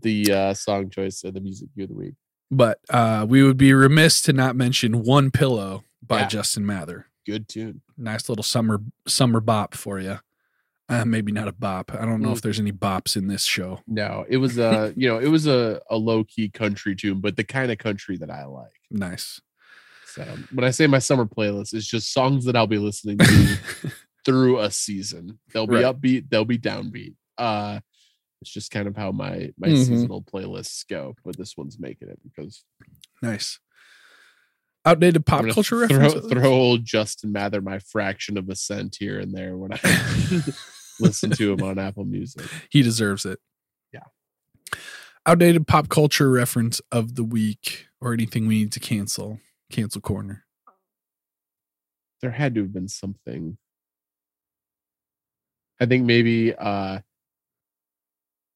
the 0.03 0.33
uh 0.33 0.55
song 0.55 0.91
choice 0.91 1.23
of 1.25 1.35
the 1.35 1.41
music 1.41 1.69
of 1.79 1.89
the 1.89 1.95
week. 1.95 2.15
But 2.51 2.79
uh, 2.91 3.27
we 3.29 3.43
would 3.43 3.57
be 3.57 3.73
remiss 3.75 4.23
to 4.23 4.33
not 4.33 4.55
mention 4.55 5.03
"One 5.03 5.31
Pillow" 5.33 5.83
by 6.01 6.21
Yeah. 6.21 6.27
Justin 6.29 6.65
Mather. 6.65 7.07
Good 7.27 7.49
tune. 7.49 7.83
Nice 7.99 8.29
little 8.29 8.45
summer 8.45 8.81
summer 9.09 9.41
bop 9.41 9.75
for 9.75 9.99
you. 9.99 10.21
Uh, 10.89 11.05
maybe 11.05 11.33
not 11.33 11.49
a 11.49 11.53
bop. 11.53 11.93
I 11.93 12.05
don't 12.05 12.23
know 12.23 12.31
if 12.31 12.39
Mm. 12.39 12.43
there's 12.43 12.61
any 12.61 12.71
bops 12.71 13.17
in 13.17 13.27
this 13.27 13.43
show. 13.45 13.81
No, 13.89 14.25
it 14.29 14.37
was 14.37 14.57
a 14.59 14.93
you 14.97 15.09
know, 15.09 15.19
it 15.19 15.27
was 15.27 15.49
a, 15.49 15.81
a 15.91 15.97
low 15.97 16.23
key 16.23 16.49
country 16.49 16.95
tune, 16.95 17.21
but 17.21 17.35
the 17.37 17.43
kind 17.43 17.73
of 17.73 17.79
country 17.79 18.17
that 18.19 18.31
I 18.31 18.45
like. 18.45 18.71
Nice. 18.93 19.41
So 20.17 20.25
when 20.53 20.65
I 20.65 20.71
say 20.71 20.87
my 20.87 20.99
summer 20.99 21.27
playlist, 21.27 21.75
it's 21.75 21.87
just 21.87 22.13
songs 22.13 22.45
that 22.47 22.57
I'll 22.57 22.67
be 22.67 22.79
listening 22.79 23.19
to 23.19 23.59
through 24.25 24.61
a 24.61 24.71
season. 24.71 25.39
They'll 25.53 25.67
be 25.67 25.77
Right. 25.77 25.85
upbeat, 25.85 26.31
they'll 26.31 26.45
be 26.45 26.59
downbeat. 26.59 27.15
Uh 27.39 27.81
it's 28.43 28.51
just 28.53 28.71
kind 28.71 28.87
of 28.89 28.97
how 28.97 29.13
my 29.13 29.53
my 29.59 29.69
Mhm. 29.69 29.85
seasonal 29.87 30.23
playlists 30.23 30.87
go, 30.89 31.15
but 31.25 31.37
this 31.37 31.57
one's 31.57 31.79
making 31.79 32.09
it 32.09 32.19
because 32.23 32.65
nice. 33.23 33.59
Outdated 34.85 35.27
pop 35.27 35.47
culture 35.49 35.87
throw, 35.89 35.99
references. 35.99 36.31
throw 36.31 36.53
old 36.53 36.85
Justin 36.85 37.33
Mather 37.33 37.61
my 37.61 37.79
fraction 37.79 38.39
of 38.39 38.49
a 38.49 38.55
cent 38.55 38.97
here 39.01 39.19
and 39.19 39.35
there 39.35 39.57
when 39.57 39.73
I 39.73 39.79
listen 41.01 41.31
to 41.31 41.53
him 41.53 41.63
on 41.63 41.79
Apple 41.79 42.05
Music. 42.05 42.43
he 42.71 42.83
deserves 42.83 43.27
it. 43.27 43.41
Yeah. 43.93 44.01
outdated 45.27 45.67
pop 45.67 45.89
culture 45.89 46.31
reference 46.31 46.81
of 46.93 47.17
the 47.17 47.25
week 47.25 47.89
or 48.01 48.13
anything 48.13 48.47
we 48.47 48.59
need 48.61 48.73
to 48.73 48.81
cancel. 48.81 49.41
Cancel 49.71 50.01
corner. 50.01 50.45
There 52.23 52.31
had 52.31 52.55
to 52.55 52.63
have 52.63 52.73
been 52.73 52.89
something. 52.89 53.59
I 55.81 55.87
think 55.87 56.05
maybe 56.05 56.55
uh 56.55 57.01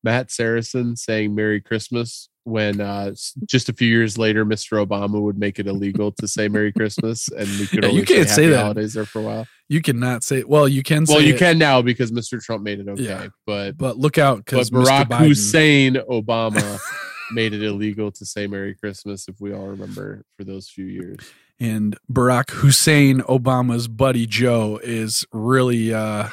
Matt 0.03 0.31
Saracen 0.31 0.97
saying 0.97 1.35
Merry 1.35 1.61
Christmas 1.61 2.29
when 2.45 2.81
uh 2.81 3.15
just 3.45 3.69
a 3.69 3.73
few 3.75 3.89
years 3.89 4.17
later 4.17 4.47
Mr. 4.47 4.85
Obama 4.85 5.21
would 5.21 5.39
make 5.39 5.59
it 5.59 5.67
illegal 5.67 6.11
to 6.13 6.27
say 6.27 6.49
Merry 6.49 6.73
Christmas 6.73 7.29
and 7.29 7.47
we 7.59 7.67
could 7.67 7.85
Yeah, 7.85 7.91
you 7.91 8.05
can't 8.05 8.29
say 8.29 8.45
Happy 8.45 8.53
that. 8.55 8.63
holidays 8.63 8.95
there 8.95 9.05
for 9.05 9.19
a 9.19 9.23
while. 9.23 9.47
You 9.69 9.81
cannot 9.81 10.25
say. 10.25 10.43
Well, 10.43 10.67
you 10.67 10.83
can. 10.83 11.05
Well, 11.07 11.21
you 11.21 11.35
it, 11.35 11.39
can 11.39 11.57
now 11.57 11.81
because 11.81 12.11
Mr. 12.11 12.43
Trump 12.43 12.65
made 12.65 12.81
it 12.81 12.89
okay. 12.89 13.03
Yeah. 13.03 13.29
But 13.47 13.79
but 13.79 13.99
look 13.99 14.19
out 14.19 14.39
because 14.39 14.69
Barack 14.69 15.17
Hussein 15.17 15.95
Obama 15.95 16.81
made 17.33 17.53
it 17.55 17.63
illegal 17.63 18.11
to 18.13 18.25
say 18.27 18.47
Merry 18.47 18.75
Christmas 18.75 19.29
if 19.29 19.41
we 19.41 19.53
all 19.53 19.67
remember 19.69 20.25
for 20.37 20.45
those 20.45 20.69
few 20.69 20.85
years. 20.87 21.19
and 21.59 21.97
Barack 22.13 22.51
Hussein 22.51 23.21
Obama's 23.23 23.87
buddy 23.89 24.27
Joe 24.27 24.81
is 24.83 25.25
really 25.33 25.93
uh, 25.93 26.29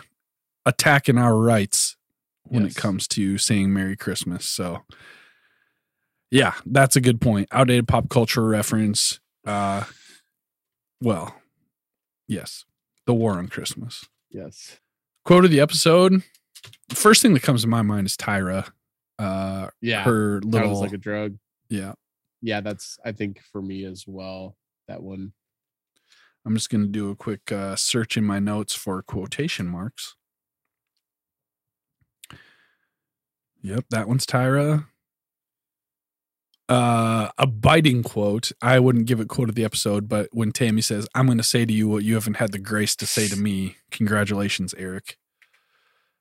attacking 0.65 1.17
our 1.17 1.37
rights 1.37 1.95
when 2.43 2.63
Yes. 2.63 2.71
it 2.71 2.75
comes 2.79 3.07
to 3.09 3.37
saying 3.37 3.73
Merry 3.73 3.95
Christmas. 3.97 4.45
So, 4.45 4.83
yeah, 6.31 6.53
that's 6.65 6.95
a 6.95 7.01
good 7.01 7.19
point. 7.21 7.47
Outdated 7.51 7.87
pop 7.87 8.09
culture 8.09 8.45
reference. 8.47 9.19
Uh, 9.45 9.83
well, 11.01 11.35
yes, 12.27 12.65
the 13.05 13.13
war 13.13 13.33
on 13.37 13.47
Christmas. 13.49 14.05
Yes. 14.31 14.79
Quote 15.25 15.45
of 15.45 15.51
the 15.51 15.59
episode. 15.59 16.23
First 16.93 17.21
thing 17.21 17.33
that 17.33 17.43
comes 17.43 17.61
to 17.63 17.67
my 17.67 17.81
mind 17.81 18.07
is 18.07 18.15
Tyra. 18.17 18.69
Uh, 19.19 19.69
Yeah. 19.81 20.03
her 20.03 20.39
little 20.41 20.69
was 20.69 20.79
like 20.81 20.93
a 20.93 20.97
drug. 20.97 21.37
yeah. 21.69 21.93
Yeah, 22.41 22.61
that's 22.61 22.99
I 23.03 23.13
think 23.13 23.41
for 23.51 23.61
me 23.63 23.83
as 23.85 24.05
well. 24.07 24.55
That 24.87 25.01
one. 25.01 25.33
I'm 26.45 26.53
just 26.55 26.69
going 26.69 26.83
to 26.83 26.87
do 26.89 27.09
a 27.09 27.15
quick 27.15 27.51
uh, 27.51 27.75
search 27.75 28.15
in 28.15 28.23
my 28.23 28.39
notes 28.39 28.73
for 28.75 29.01
quotation 29.01 29.67
marks. 29.67 30.15
Yep, 33.63 33.85
that 33.89 34.07
one's 34.07 34.25
Tyra. 34.25 34.85
Uh, 36.69 37.29
a 37.37 37.47
biting 37.47 38.03
quote. 38.03 38.51
I 38.61 38.79
wouldn't 38.79 39.05
give 39.07 39.19
it 39.19 39.29
quote 39.29 39.49
of 39.49 39.55
the 39.55 39.63
episode, 39.63 40.07
but 40.09 40.29
when 40.31 40.51
Tammy 40.51 40.81
says, 40.81 41.07
"I'm 41.15 41.25
going 41.25 41.37
to 41.37 41.43
say 41.43 41.65
to 41.65 41.73
you 41.73 41.87
what 41.87 42.03
you 42.03 42.13
haven't 42.15 42.35
had 42.37 42.51
the 42.51 42.59
grace 42.59 42.95
to 42.97 43.05
say 43.07 43.27
to 43.29 43.35
me," 43.37 43.77
congratulations, 43.89 44.73
Eric. 44.77 45.17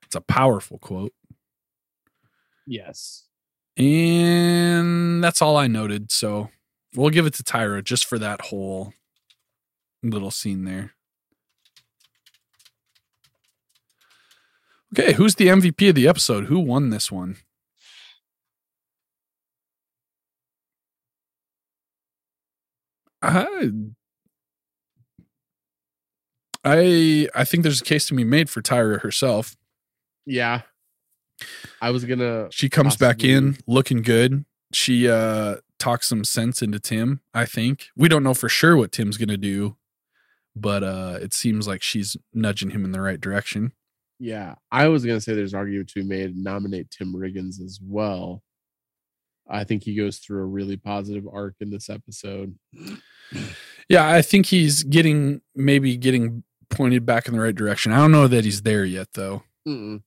It's 0.03 0.15
a 0.15 0.21
powerful 0.21 0.79
quote, 0.79 1.13
Yes. 2.67 3.25
and 3.77 5.23
that's 5.23 5.41
all 5.41 5.57
I 5.57 5.67
noted. 5.67 6.11
So 6.11 6.49
we'll 6.95 7.09
give 7.11 7.25
it 7.25 7.33
to 7.35 7.43
Tyra 7.43 7.83
just 7.83 8.05
for 8.05 8.19
that 8.19 8.41
whole 8.47 8.93
little 10.03 10.31
scene 10.31 10.65
there. 10.65 10.93
Okay, 14.97 15.13
who's 15.13 15.35
the 15.35 15.49
MVP 15.49 15.89
of 15.89 15.95
the 15.95 16.07
episode? 16.07 16.45
Who 16.45 16.59
won 16.59 16.89
this 16.89 17.11
one? 17.11 17.37
I, 23.21 23.71
I 26.63 27.27
I 27.35 27.43
think 27.45 27.63
there's 27.63 27.81
a 27.81 27.85
case 27.85 28.07
to 28.07 28.13
be 28.15 28.23
made 28.23 28.49
for 28.49 28.61
Tyra 28.61 29.01
herself. 29.01 29.55
Yeah. 30.25 30.63
I 31.81 31.91
was 31.91 32.05
gonna 32.05 32.47
She 32.51 32.69
comes 32.69 32.95
back 32.95 33.23
in 33.23 33.57
looking 33.67 34.01
good. 34.01 34.45
She 34.73 35.09
uh 35.09 35.57
talks 35.79 36.07
some 36.07 36.23
sense 36.23 36.61
into 36.61 36.79
Tim, 36.79 37.21
I 37.33 37.45
think. 37.45 37.87
We 37.95 38.09
don't 38.09 38.23
know 38.23 38.33
for 38.33 38.49
sure 38.49 38.75
what 38.75 38.91
Tim's 38.91 39.17
to 39.17 39.37
do, 39.37 39.75
but 40.55 40.83
uh 40.83 41.19
it 41.21 41.33
seems 41.33 41.67
like 41.67 41.81
she's 41.81 42.17
nudging 42.33 42.71
him 42.71 42.83
in 42.83 42.91
the 42.91 43.01
right 43.01 43.21
direction. 43.21 43.73
yeah, 44.19 44.55
I 44.71 44.87
was 44.87 45.05
gonna 45.05 45.21
say 45.21 45.35
there's 45.35 45.53
an 45.53 45.59
argument 45.59 45.89
to 45.89 46.01
be 46.01 46.07
made 46.07 46.35
nominate 46.35 46.89
Tim 46.91 47.13
Riggins 47.13 47.61
as 47.61 47.79
well. 47.81 48.41
I 49.49 49.63
think 49.63 49.83
he 49.83 49.95
goes 49.95 50.17
through 50.17 50.41
a 50.41 50.45
really 50.45 50.75
positive 50.75 51.25
arc 51.31 51.55
in 51.61 51.69
this 51.69 51.89
episode. 51.89 52.55
Yeah, 53.87 54.09
I 54.09 54.21
think 54.21 54.47
he's 54.47 54.83
getting 54.83 55.41
maybe 55.55 55.95
getting 55.95 56.43
pointed 56.69 57.05
back 57.05 57.27
in 57.27 57.33
the 57.33 57.39
right 57.39 57.55
direction. 57.55 57.93
I 57.93 57.97
don't 57.97 58.11
know 58.11 58.27
that 58.27 58.43
he's 58.43 58.63
there 58.63 58.83
yet 58.83 59.07
though. 59.13 59.43
Mm-mm. 59.65 60.01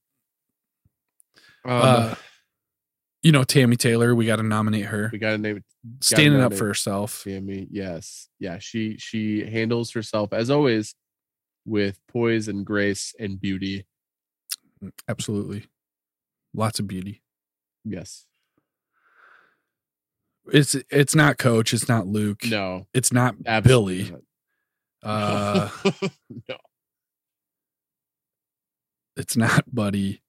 Um, 1.65 1.71
uh 1.81 2.15
you 3.23 3.31
know 3.31 3.43
Tammy 3.43 3.75
Taylor, 3.75 4.15
we 4.15 4.25
got 4.25 4.37
to 4.37 4.43
nominate 4.43 4.85
her. 4.85 5.09
we 5.11 5.19
gotta 5.19 5.37
name 5.37 5.57
it 5.57 5.63
Standing 5.99 6.41
up 6.41 6.53
for 6.53 6.67
herself. 6.67 7.21
Sammy. 7.23 7.67
Yes. 7.71 8.29
Yeah. 8.39 8.59
She 8.59 8.97
she 8.97 9.43
handles 9.45 9.91
herself 9.91 10.31
as 10.31 10.51
always 10.51 10.95
with 11.65 11.99
poise 12.07 12.47
and 12.47 12.65
grace 12.65 13.15
and 13.19 13.39
beauty. 13.39 13.85
Absolutely. 15.07 15.65
Lots 16.53 16.79
of 16.79 16.87
beauty. 16.87 17.21
Yes. 17.83 18.25
It's 20.53 20.75
it's 20.89 21.15
not 21.15 21.37
coach, 21.39 21.73
it's 21.73 21.87
not 21.87 22.05
Luke. 22.05 22.45
No. 22.45 22.87
It's 22.93 23.11
not 23.11 23.35
Billy. 23.63 24.13
Uh 25.03 25.69
no. 26.49 26.57
it's 29.15 29.35
not 29.35 29.73
Buddy. 29.73 30.21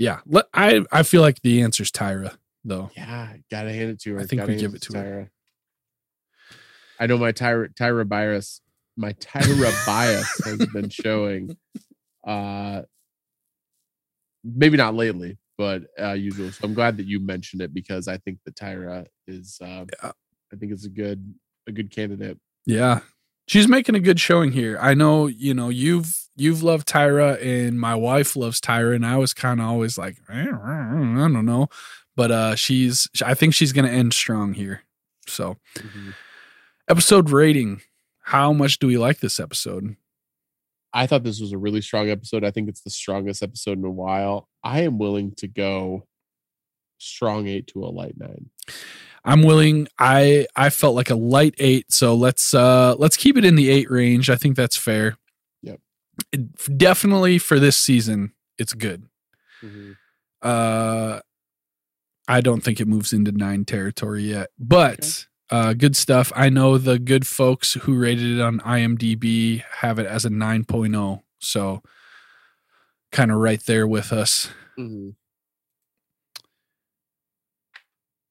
Yeah, 0.00 0.20
let, 0.24 0.46
I 0.54 0.82
I 0.90 1.02
feel 1.02 1.20
like 1.20 1.42
the 1.42 1.60
answer's 1.60 1.92
Tyra 1.92 2.34
though. 2.64 2.90
Yeah, 2.96 3.34
gotta 3.50 3.70
hand 3.70 3.90
it 3.90 4.00
to 4.00 4.14
her. 4.14 4.20
I 4.20 4.24
think 4.24 4.40
Gotta 4.40 4.52
we 4.52 4.58
give 4.58 4.74
it 4.74 4.80
to 4.82 4.96
her. 4.96 5.04
Tyra. 5.04 5.28
I 6.98 7.06
know 7.06 7.18
my 7.18 7.32
Tyra 7.32 7.68
Tyra 7.74 8.08
bias, 8.08 8.62
my 8.96 9.12
Tyra 9.12 9.70
bias 9.86 10.40
has 10.46 10.66
been 10.72 10.88
showing. 10.88 11.54
Uh 12.26 12.82
maybe 14.42 14.78
not 14.78 14.94
lately, 14.94 15.36
but 15.58 15.82
uh 16.00 16.12
usual. 16.12 16.50
So 16.50 16.60
I'm 16.64 16.72
glad 16.72 16.96
that 16.96 17.06
you 17.06 17.20
mentioned 17.20 17.60
it 17.60 17.74
because 17.74 18.08
I 18.08 18.16
think 18.16 18.38
that 18.46 18.56
Tyra 18.56 19.04
is 19.26 19.58
uh 19.62 19.84
Yeah. 20.02 20.12
I 20.50 20.56
think 20.56 20.72
it's 20.72 20.86
a 20.86 20.90
good 20.90 21.34
a 21.66 21.72
good 21.72 21.90
candidate. 21.90 22.38
Yeah. 22.64 23.00
She's 23.50 23.66
making 23.66 23.96
a 23.96 24.00
good 24.00 24.20
showing 24.20 24.52
here. 24.52 24.78
I 24.80 24.94
know, 24.94 25.26
you 25.26 25.54
know, 25.54 25.70
you've 25.70 26.28
you've 26.36 26.62
loved 26.62 26.86
Tyra 26.86 27.36
and 27.44 27.80
my 27.80 27.96
wife 27.96 28.36
loves 28.36 28.60
Tyra 28.60 28.94
and 28.94 29.04
I 29.04 29.16
was 29.16 29.34
kind 29.34 29.58
of 29.58 29.66
always 29.66 29.98
like 29.98 30.18
"Eh, 30.30 30.46
I 30.52 30.92
don't 30.94 31.44
know. 31.44 31.66
But 32.14 32.30
uh 32.30 32.54
she's 32.54 33.08
I 33.26 33.34
think 33.34 33.54
she's 33.54 33.72
going 33.72 33.86
to 33.86 33.90
end 33.90 34.14
strong 34.14 34.54
here. 34.54 34.82
So, 35.26 35.56
episode 36.88 37.30
rating. 37.30 37.80
How 38.20 38.52
much 38.52 38.78
do 38.78 38.86
we 38.86 38.96
like 38.96 39.18
this 39.18 39.40
episode? 39.40 39.96
I 40.92 41.08
thought 41.08 41.24
this 41.24 41.40
was 41.40 41.50
a 41.50 41.58
really 41.58 41.80
strong 41.80 42.08
episode. 42.08 42.44
I 42.44 42.52
think 42.52 42.68
it's 42.68 42.82
the 42.82 42.90
strongest 42.90 43.42
episode 43.42 43.78
in 43.78 43.84
a 43.84 43.90
while. 43.90 44.48
I 44.62 44.82
am 44.82 44.98
willing 44.98 45.32
to 45.38 45.48
go 45.48 46.06
strong 46.98 47.48
eight 47.48 47.66
to 47.72 47.82
a 47.82 47.90
light 47.90 48.14
nine. 48.16 48.50
I'm 49.24 49.42
willing. 49.42 49.86
I 49.98 50.46
I 50.56 50.70
felt 50.70 50.94
like 50.94 51.10
a 51.10 51.14
light 51.14 51.54
8, 51.58 51.92
so 51.92 52.14
let's 52.14 52.54
uh 52.54 52.94
let's 52.98 53.16
keep 53.16 53.36
it 53.36 53.44
in 53.44 53.54
the 53.56 53.68
8 53.70 53.90
range. 53.90 54.30
I 54.30 54.36
think 54.36 54.56
that's 54.56 54.76
fair. 54.76 55.16
Yep. 55.62 55.80
It- 56.32 56.78
definitely 56.78 57.38
for 57.38 57.58
this 57.58 57.76
season, 57.76 58.32
it's 58.58 58.72
good. 58.72 59.04
Uh, 60.42 61.20
I 62.28 62.40
don't 62.40 62.62
think 62.62 62.80
it 62.80 62.88
moves 62.88 63.12
into 63.12 63.32
nine 63.32 63.64
territory 63.64 64.22
yet, 64.22 64.48
but 64.58 65.26
uh, 65.50 65.74
good 65.74 65.96
stuff. 65.96 66.32
I 66.34 66.48
know 66.48 66.78
the 66.78 66.98
good 66.98 67.26
folks 67.26 67.74
who 67.74 67.98
rated 67.98 68.38
it 68.38 68.40
on 68.40 68.60
IMDb 68.60 69.62
have 69.80 69.98
it 69.98 70.06
as 70.06 70.24
a 70.24 70.30
9.0. 70.30 71.20
So 71.40 71.82
kind 73.12 73.30
of 73.30 73.38
right 73.38 73.60
there 73.66 73.86
with 73.86 74.12
us. 74.12 74.48
Mhm. 74.78 75.14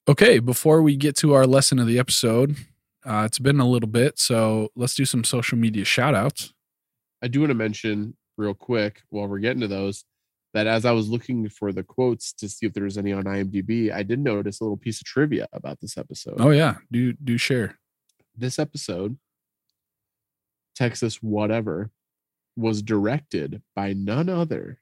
Okay, 0.10 0.40
before 0.40 0.81
we 0.81 0.98
get 0.98 1.15
to 1.18 1.36
our 1.36 1.45
lesson 1.45 1.77
of 1.77 1.86
the 1.86 1.99
episode, 1.99 2.56
uh, 3.06 3.26
it's 3.27 3.38
been 3.38 3.60
a 3.60 3.69
little 3.69 3.88
bit, 3.88 4.18
so 4.18 4.69
let's 4.76 4.95
do 4.95 5.06
some 5.06 5.23
social 5.23 5.56
media 5.56 5.86
shout 5.86 6.15
outs. 6.15 6.52
I 7.22 7.27
do 7.27 7.41
want 7.41 7.52
to 7.52 7.56
mention 7.56 8.18
real 8.36 8.56
quick 8.56 9.03
while 9.11 9.27
we're 9.27 9.38
getting 9.38 9.60
to 9.60 9.68
those 9.68 10.06
that 10.56 10.65
as 10.65 10.84
I 10.84 10.94
was 10.94 11.10
looking 11.10 11.48
for 11.48 11.72
the 11.72 11.84
quotes 11.84 12.34
to 12.34 12.49
see 12.49 12.65
if 12.65 12.73
there 12.73 12.86
was 12.86 12.98
any 12.98 13.14
on 13.14 13.26
IMDb, 13.26 13.94
I 13.94 14.02
did 14.02 14.18
notice 14.18 14.60
a 14.60 14.64
little 14.64 14.77
piece 14.77 14.99
of 14.99 15.06
trivia 15.06 15.48
about 15.53 15.80
this 15.80 15.95
episode. 15.95 16.38
Oh 16.40 16.49
yeah, 16.49 16.77
do 16.91 17.14
do 17.14 17.38
share. 17.38 17.77
This 18.36 18.57
episode, 18.57 19.15
Texas 20.76 21.18
Whatever, 21.18 21.91
was 22.56 22.81
directed 22.81 23.61
by 23.76 23.94
none 23.94 24.27
other 24.27 24.80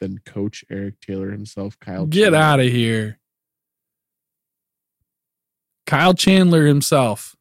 than 0.00 0.20
Coach 0.24 0.64
Eric 0.70 1.00
Taylor 1.02 1.32
himself, 1.32 1.78
Kyle. 1.80 2.06
Get 2.06 2.32
Chandler. 2.32 2.38
out 2.38 2.60
of 2.60 2.66
here. 2.68 3.18
Kyle 5.92 6.14
Chandler 6.14 6.64
himself. 6.66 7.36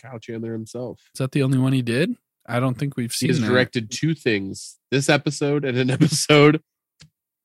Kyle 0.00 0.18
Chandler 0.18 0.52
himself. 0.52 0.98
Is 1.14 1.18
that 1.18 1.32
the 1.32 1.42
only 1.42 1.58
one 1.58 1.74
he 1.74 1.82
did? 1.82 2.14
I 2.46 2.58
don't 2.58 2.78
think 2.78 2.96
we've 2.96 3.12
seen 3.12 3.32
that. 3.32 3.46
directed 3.46 3.90
two 3.90 4.14
things 4.14 4.78
this 4.90 5.10
episode 5.10 5.66
and 5.66 5.76
an 5.76 5.90
episode 5.98 6.62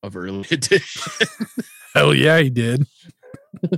of 0.02 0.16
early 0.16 0.46
edition. 0.52 1.28
Hell 1.94 2.14
yeah, 2.14 2.40
he 2.40 2.50
did. 2.50 2.86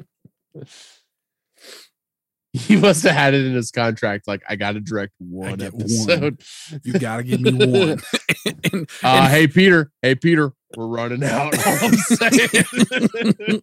he 2.53 2.75
must 2.77 3.01
have 3.03 3.13
had 3.15 3.33
it 3.33 3.43
in 3.43 3.53
his 3.55 3.71
contract. 3.71 4.27
Like, 4.27 4.43
I 4.47 4.55
got 4.55 4.73
to 4.73 4.79
direct 4.81 5.13
one 5.17 5.55
get 5.57 5.73
one. 5.73 5.81
episode. 5.81 6.41
You 6.83 6.93
gotta 6.99 7.23
give 7.23 7.41
me 7.41 7.51
one. 7.51 7.99
and, 8.71 8.87
Uh, 9.03 9.07
and- 9.23 9.31
hey 9.33 9.47
Peter, 9.47 9.91
hey 10.03 10.13
Peter, 10.15 10.51
we're 10.75 10.87
running 10.87 11.23
out. 11.23 11.53
All 11.67 11.77
I'm 11.81 11.93
saying. 11.93 13.61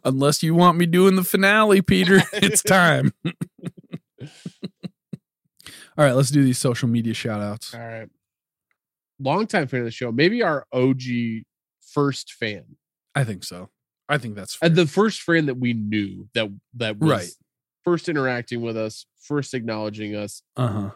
unless 0.04 0.42
you 0.42 0.54
want 0.54 0.78
me 0.78 0.86
doing 0.86 1.16
the 1.16 1.24
finale, 1.24 1.82
Peter, 1.82 2.20
it's 2.32 2.62
time. 2.62 3.12
All 5.96 6.04
right, 6.04 6.12
let's 6.12 6.30
do 6.30 6.42
these 6.44 6.58
social 6.58 6.88
media 6.88 7.14
shout 7.14 7.40
outs. 7.40 7.74
All 7.74 7.80
right. 7.80 8.08
Longtime 9.20 9.66
fan 9.66 9.80
of 9.80 9.86
the 9.86 9.90
show, 9.90 10.12
maybe 10.12 10.42
our 10.42 10.64
OG 10.72 11.00
first 11.92 12.32
fan. 12.34 12.64
I 13.14 13.24
think 13.24 13.42
so. 13.42 13.68
I 14.08 14.18
think 14.18 14.36
that's 14.36 14.54
fair. 14.54 14.68
And 14.68 14.76
the 14.76 14.86
first 14.86 15.22
fan 15.22 15.46
that 15.46 15.56
we 15.58 15.72
knew 15.72 16.28
that 16.34 16.48
that 16.74 16.98
was 16.98 17.10
Right. 17.10 17.30
first 17.84 18.08
interacting 18.08 18.60
with 18.62 18.76
us, 18.76 19.06
first 19.20 19.54
acknowledging 19.54 20.14
us. 20.14 20.42
uh-huh. 20.56 20.90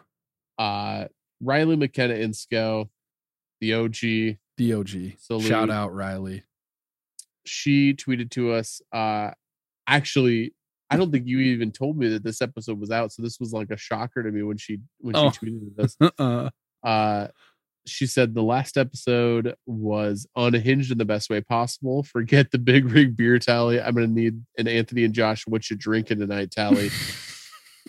Uh 0.57 1.07
Riley 1.41 1.75
McKenna 1.75 2.13
Insco, 2.13 2.89
the 3.59 3.73
OG. 3.73 4.37
DOG. 4.57 5.13
Salute. 5.19 5.43
Shout 5.43 5.69
out 5.69 5.93
Riley. 5.93 6.43
She 7.45 7.93
tweeted 7.93 8.31
to 8.31 8.51
us. 8.53 8.81
Uh 8.91 9.31
actually, 9.87 10.53
I 10.89 10.97
don't 10.97 11.11
think 11.11 11.27
you 11.27 11.39
even 11.39 11.71
told 11.71 11.97
me 11.97 12.07
that 12.09 12.23
this 12.23 12.41
episode 12.41 12.79
was 12.79 12.91
out. 12.91 13.11
So 13.11 13.21
this 13.21 13.39
was 13.39 13.51
like 13.51 13.69
a 13.71 13.77
shocker 13.77 14.23
to 14.23 14.31
me 14.31 14.43
when 14.43 14.57
she 14.57 14.79
when 14.99 15.15
Oh. 15.15 15.31
she 15.31 15.45
tweeted 15.45 15.75
this. 15.75 15.97
Uh, 16.19 16.49
uh 16.85 17.27
she 17.85 18.07
said 18.07 18.33
the 18.33 18.41
last 18.43 18.77
episode 18.77 19.55
was 19.65 20.25
unhinged 20.37 20.89
in 20.91 20.97
the 20.97 21.03
best 21.03 21.29
way 21.29 21.41
possible. 21.41 22.01
Forget 22.03 22.51
the 22.51 22.57
big 22.57 22.85
rig 22.89 23.17
beer 23.17 23.39
tally. 23.39 23.81
I'm 23.81 23.93
gonna 23.93 24.07
need 24.07 24.41
an 24.57 24.69
Anthony 24.69 25.03
and 25.03 25.13
Josh 25.13 25.45
what 25.47 25.69
you 25.69 25.75
drinking 25.75 26.19
tonight 26.19 26.51
tally. 26.51 26.89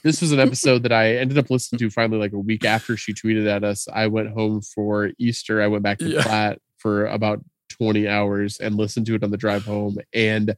this 0.03 0.21
was 0.21 0.33
an 0.33 0.41
episode 0.47 0.83
that 0.83 0.93
I 0.93 1.17
ended 1.17 1.39
up 1.39 1.51
listening 1.51 1.79
to 1.81 1.91
finally 1.91 2.19
like 2.19 2.33
a 2.33 2.39
week 2.39 2.65
after 2.65 2.97
she 2.97 3.15
tweeted 3.15 3.47
at 3.47 3.65
us. 3.65 3.87
I 3.93 4.07
went 4.09 4.31
home 4.31 4.61
for 4.63 5.11
Easter. 5.19 5.63
I 5.63 5.67
went 5.67 5.83
back 5.83 5.99
to 5.99 6.09
Yeah. 6.09 6.23
Platte 6.23 6.59
for 6.79 7.07
about 7.07 7.43
20 7.71 8.07
hours 8.09 8.59
and 8.59 8.77
listened 8.77 9.07
to 9.07 9.15
it 9.15 9.25
on 9.25 9.31
the 9.31 9.37
drive 9.37 9.65
home 9.65 9.97
and 10.13 10.57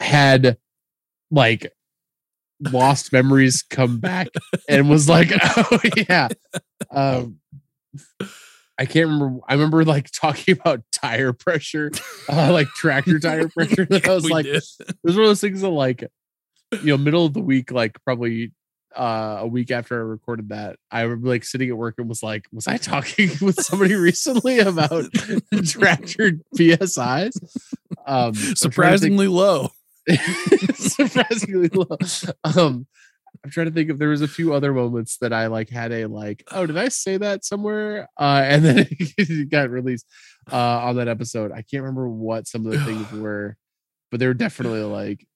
had 0.00 0.58
like 1.30 1.72
lost 2.60 3.12
memories 3.12 3.62
come 3.68 3.98
back 3.98 4.28
and 4.68 4.88
was 4.88 5.08
like, 5.08 5.30
oh 5.56 5.80
yeah. 6.08 6.28
Um 6.90 7.38
I 8.78 8.84
can't 8.84 9.08
remember. 9.08 9.40
I 9.48 9.54
remember 9.54 9.84
like 9.84 10.10
talking 10.10 10.52
about 10.58 10.82
tire 10.92 11.32
pressure, 11.32 11.90
uh, 12.28 12.52
like 12.52 12.68
tractor 12.68 13.18
tire 13.18 13.48
pressure. 13.56 13.86
And 13.90 14.06
I 14.06 14.14
was 14.14 14.24
we 14.24 14.30
like, 14.30 14.44
did. 14.44 14.56
it 14.56 14.96
was 15.02 15.14
one 15.16 15.24
of 15.24 15.30
those 15.30 15.40
things 15.40 15.62
that 15.62 15.70
like, 15.70 16.04
you 16.72 16.86
know, 16.86 16.98
middle 16.98 17.26
of 17.26 17.34
the 17.34 17.40
week, 17.40 17.70
like 17.70 18.02
probably 18.04 18.52
uh, 18.94 19.38
a 19.40 19.46
week 19.46 19.70
after 19.70 19.96
I 19.96 20.02
recorded 20.02 20.48
that, 20.48 20.78
I 20.90 21.02
remember 21.02 21.28
like 21.28 21.44
sitting 21.44 21.68
at 21.68 21.76
work 21.76 21.96
and 21.98 22.08
was 22.08 22.22
like, 22.22 22.46
was 22.52 22.66
I 22.66 22.76
talking 22.76 23.30
with 23.40 23.60
somebody 23.62 23.94
recently 23.94 24.58
about 24.58 25.04
tractor 25.64 26.32
PSIs? 26.56 27.36
Um, 28.06 28.28
I'm 28.28 28.32
trying 28.32 28.32
to 28.32 28.44
think- 28.44 28.58
surprisingly 28.58 29.28
low. 29.28 29.70
surprisingly 30.74 31.68
low. 31.68 31.96
Um, 32.44 32.86
I'm 33.44 33.50
trying 33.50 33.66
to 33.66 33.72
think 33.72 33.90
if 33.90 33.98
there 33.98 34.08
was 34.08 34.22
a 34.22 34.28
few 34.28 34.54
other 34.54 34.72
moments 34.72 35.18
that 35.18 35.32
I 35.32 35.46
like 35.48 35.68
had 35.68 35.92
a 35.92 36.06
like, 36.06 36.44
oh, 36.50 36.66
did 36.66 36.78
I 36.78 36.88
say 36.88 37.16
that 37.18 37.44
somewhere? 37.44 38.08
Uh, 38.18 38.42
and 38.44 38.64
then 38.64 38.86
it 38.90 39.50
got 39.50 39.70
released 39.70 40.06
uh, 40.50 40.56
on 40.56 40.96
that 40.96 41.08
episode. 41.08 41.52
I 41.52 41.62
can't 41.62 41.82
remember 41.82 42.08
what 42.08 42.46
some 42.46 42.66
of 42.66 42.72
the 42.72 42.84
things 42.84 43.12
were, 43.20 43.56
but 44.10 44.20
they 44.20 44.26
were 44.26 44.34
definitely 44.34 44.82
like, 44.82 45.26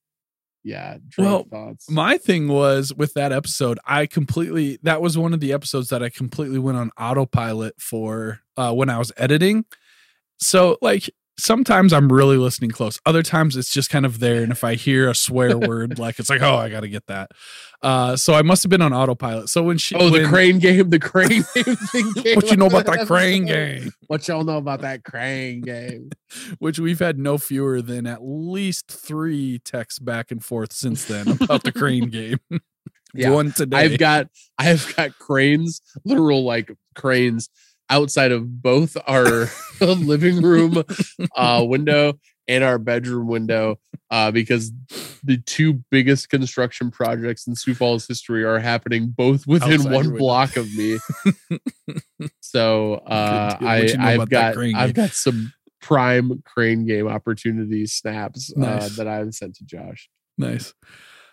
yeah, 0.63 0.99
Well, 1.17 1.45
thoughts. 1.45 1.91
My 1.91 2.19
thing 2.19 2.49
was 2.49 2.93
with 2.95 3.15
that 3.15 3.33
episode, 3.33 3.79
I 3.87 4.07
completely 4.07 4.79
that 4.83 5.01
was 5.01 5.17
one 5.17 5.33
of 5.33 5.41
the 5.41 5.53
episodes 5.53 5.89
that 5.89 6.03
I 6.03 6.09
completely 6.11 6.59
went 6.59 6.79
on 6.79 6.91
autopilot 6.99 7.81
for 7.81 8.41
uh 8.57 8.73
when 8.73 8.91
I 8.91 8.99
was 8.99 9.13
editing. 9.17 9.65
So 10.39 10.79
like 10.81 11.11
sometimes 11.41 11.93
I'm 11.93 12.13
really 12.13 12.37
listening 12.37 12.71
close. 12.71 13.01
Other 13.07 13.23
times 13.23 13.57
it's 13.57 13.71
just 13.71 13.91
kind 13.91 14.07
of 14.07 14.21
there 14.21 14.43
and 14.43 14.53
if 14.53 14.65
I 14.65 14.75
hear 14.75 15.09
a 15.09 15.15
swear 15.15 15.57
word 15.59 15.99
like 15.99 16.19
it's 16.19 16.31
like, 16.31 16.43
"Oh, 16.43 16.57
I 16.57 16.69
got 16.69 16.81
to 16.81 16.89
get 16.89 17.07
that." 17.07 17.31
Uh 17.83 18.17
so 18.17 18.35
I 18.35 18.43
must 18.43 18.63
have 18.63 18.71
been 18.71 18.83
on 18.83 18.93
autopilot. 18.93 19.49
So 19.49 19.63
when 19.63 19.79
she 19.79 19.95
oh, 19.97 20.11
the 20.11 20.27
crane 20.27 20.59
game, 20.59 20.91
the 20.91 20.99
crane 20.99 21.45
game 21.55 21.77
thing. 21.77 22.13
came 22.23 22.37
What 22.37 22.51
you 22.51 22.57
know 22.57 22.67
about 22.67 22.87
that 22.87 23.07
crane 23.07 23.47
game? 23.47 23.93
What 24.07 24.27
y'all 24.29 24.45
know 24.45 24.59
about 24.59 24.83
that 24.83 25.05
crane 25.05 25.63
game? 25.63 26.11
Which 26.59 26.79
we've 26.79 26.99
had 26.99 27.19
no 27.19 27.39
fewer 27.39 27.83
than 27.83 28.07
at 28.07 28.23
least 28.23 28.91
3 28.91 29.59
texts 29.61 29.99
back 29.99 30.31
and 30.31 30.45
forth 30.45 30.73
since 30.73 31.05
then 31.07 31.29
about 31.41 31.65
the 31.65 31.73
crane 31.73 32.11
game. 32.11 32.39
Yeah. 33.15 33.31
One 33.31 33.53
today. 33.53 33.79
I've 33.79 33.99
got 33.99 34.29
I've 34.59 34.95
got 34.97 35.19
cranes, 35.19 35.81
literal 36.05 36.45
like 36.45 36.73
cranes 36.95 37.49
outside 37.91 38.33
of 38.33 38.63
both 38.63 38.97
our 39.07 39.49
living 39.81 40.41
room 40.43 40.83
uh 41.37 41.63
window 41.69 42.19
and 42.49 42.65
our 42.65 42.79
bedroom 42.79 43.27
window 43.27 43.79
uh 44.11 44.31
because 44.31 44.73
the 45.23 45.37
two 45.47 45.83
biggest 45.91 46.31
construction 46.31 46.91
projects 46.91 47.47
in 47.47 47.55
Sioux 47.55 47.75
Falls 47.75 48.07
history 48.07 48.43
are 48.45 48.59
happening 48.59 49.09
both 49.09 49.47
within 49.47 49.81
Outside 49.81 49.93
one 49.93 50.17
block 50.17 50.57
of 50.57 50.67
me. 50.75 50.99
so 52.41 52.95
uh. 52.95 53.57
I, 53.61 53.81
you 53.83 53.97
know 53.97 54.05
I've 54.05 54.29
got 54.31 54.57
I've 54.57 54.95
got 54.95 55.11
some 55.11 55.53
prime 55.83 56.43
crane 56.45 56.87
game 56.87 57.07
opportunity 57.09 57.87
snaps 57.87 58.53
uh, 58.57 58.61
Nice. 58.61 58.97
that 58.97 59.09
I've 59.09 59.35
sent 59.35 59.57
to 59.57 59.65
Josh. 59.65 60.09
nice 60.39 60.75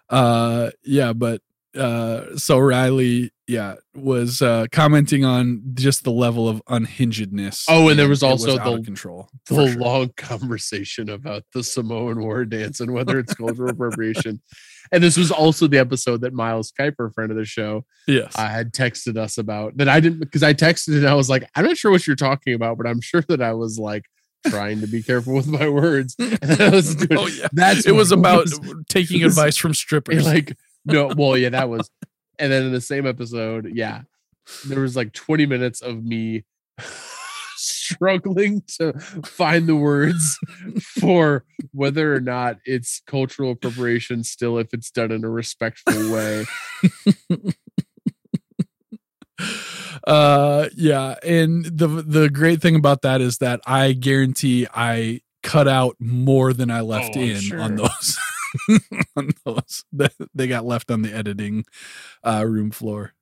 uh 0.10 0.70
yeah 0.84 1.12
but 1.14 1.42
uh 1.78 2.36
so 2.38 2.58
riley 2.58 3.32
yeah 3.48 3.76
was 3.96 4.42
uh 4.42 4.66
commenting 4.72 5.24
on 5.24 5.62
just 5.74 6.04
the 6.04 6.12
level 6.12 6.50
of 6.50 6.62
unhingedness 6.66 7.66
Oh, 7.70 7.90
and 7.90 7.98
there 8.00 8.10
was 8.10 8.24
also 8.24 8.60
out 8.60 8.78
the- 8.78 8.84
control 8.84 9.30
the 9.48 9.68
sure. 9.72 9.80
long 9.80 10.10
conversation 10.18 11.10
about 11.10 11.44
the 11.54 11.64
Samoan 11.64 12.20
war 12.20 12.46
dance 12.46 12.80
and 12.80 12.92
whether 12.94 13.20
it's 13.20 13.34
cultural 13.34 13.70
appropriation. 13.70 14.42
And 14.92 15.04
this 15.04 15.18
was 15.18 15.32
also 15.32 15.68
the 15.68 15.78
episode 15.80 16.22
that 16.22 16.34
Miles 16.34 16.72
Kuiper, 16.72 17.14
friend 17.14 17.30
of 17.32 17.38
the 17.38 17.44
show, 17.46 17.86
yes 18.08 18.34
uh, 18.38 18.48
had 18.48 18.72
texted 18.74 19.18
us 19.18 19.38
about. 19.38 19.76
That 19.78 19.90
I 19.90 20.00
didn't 20.00 20.20
because 20.20 20.44
I 20.44 20.54
texted 20.54 20.98
and 20.98 21.08
I 21.08 21.14
was 21.14 21.30
like, 21.30 21.50
I'm 21.56 21.66
not 21.66 21.78
sure 21.78 21.92
what 21.92 22.08
you're 22.08 22.16
talking 22.16 22.54
about, 22.54 22.78
but 22.78 22.88
I'm 22.88 23.02
sure 23.02 23.22
that 23.28 23.42
I 23.42 23.54
was 23.54 23.78
like 23.78 24.04
trying 24.48 24.80
to 24.82 24.88
be 24.88 25.04
careful 25.04 25.34
with 25.34 25.48
my 25.48 25.68
words. 25.68 26.16
Was 26.20 26.96
oh 27.12 27.28
yeah 27.28 27.48
that's 27.52 27.86
it 27.86 27.92
was 27.94 28.12
about 28.14 28.46
was- 28.46 28.60
taking 28.88 29.24
advice 29.30 29.58
from 29.58 29.74
strippers 29.74 30.26
like 30.26 30.56
no, 30.88 31.12
well, 31.16 31.38
yeah, 31.38 31.50
that 31.50 31.70
was. 31.70 31.90
And 32.40 32.52
then 32.52 32.64
in 32.66 32.72
the 32.72 32.82
same 32.82 33.06
episode, 33.08 33.72
yeah, 33.74 34.02
there 34.68 34.82
was 34.82 34.96
like 34.96 35.14
20 35.14 35.46
minutes 35.46 35.82
of 35.82 36.04
me 36.04 36.44
struggling 37.56 38.62
to 38.78 38.94
find 39.26 39.68
the 39.68 39.76
words 39.76 40.38
for 41.02 41.44
whether 41.72 42.14
or 42.16 42.20
not 42.20 42.58
it's 42.66 43.02
cultural 43.08 43.52
appropriation 43.52 44.24
still 44.24 44.58
if 44.60 44.74
it's 44.74 44.92
done 44.92 45.12
in 45.12 45.24
a 45.24 45.30
respectful 45.30 46.12
way. 46.12 46.46
uh 50.08 50.68
yeah 50.76 51.16
and 51.24 51.66
the 51.66 51.88
the 51.88 52.30
great 52.30 52.60
thing 52.62 52.76
about 52.76 53.02
that 53.04 53.22
is 53.22 53.38
that 53.38 53.60
i 53.68 53.94
guarantee 53.94 54.66
i 54.74 55.20
cut 55.44 55.68
out 55.68 55.96
more 56.00 56.54
than 56.54 56.72
i 56.72 56.82
left 56.82 57.16
Oh, 57.16 57.20
in 57.20 57.40
sure. 57.40 57.62
on 57.62 57.76
those 57.76 58.18
that 59.94 60.14
they 60.34 60.48
got 60.48 60.66
left 60.66 60.92
on 60.92 61.02
the 61.02 61.14
editing 61.14 61.66
uh 62.24 62.44
room 62.48 62.72
floor 62.72 63.14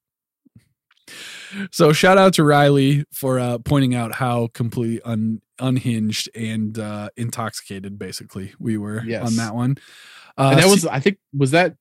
so 1.72 1.94
shout 1.94 2.18
out 2.18 2.34
to 2.34 2.44
riley 2.44 3.06
for 3.12 3.40
uh 3.40 3.57
pointing 3.60 3.94
out 3.95 4.14
how 4.16 4.48
completely 4.53 5.02
un, 5.03 5.41
unhinged 5.60 6.30
and 6.36 6.80
uh 6.80 7.10
intoxicated 7.16 7.98
basically 7.99 8.53
we 8.60 8.78
were 8.78 9.02
on 9.26 9.36
that 9.36 9.53
one 9.56 9.78
uh 10.38 10.49
and 10.52 10.60
that 10.60 10.68
was, 10.68 10.86
I 10.86 10.99
think, 10.99 11.18
was 11.38 11.52
that 11.52 11.76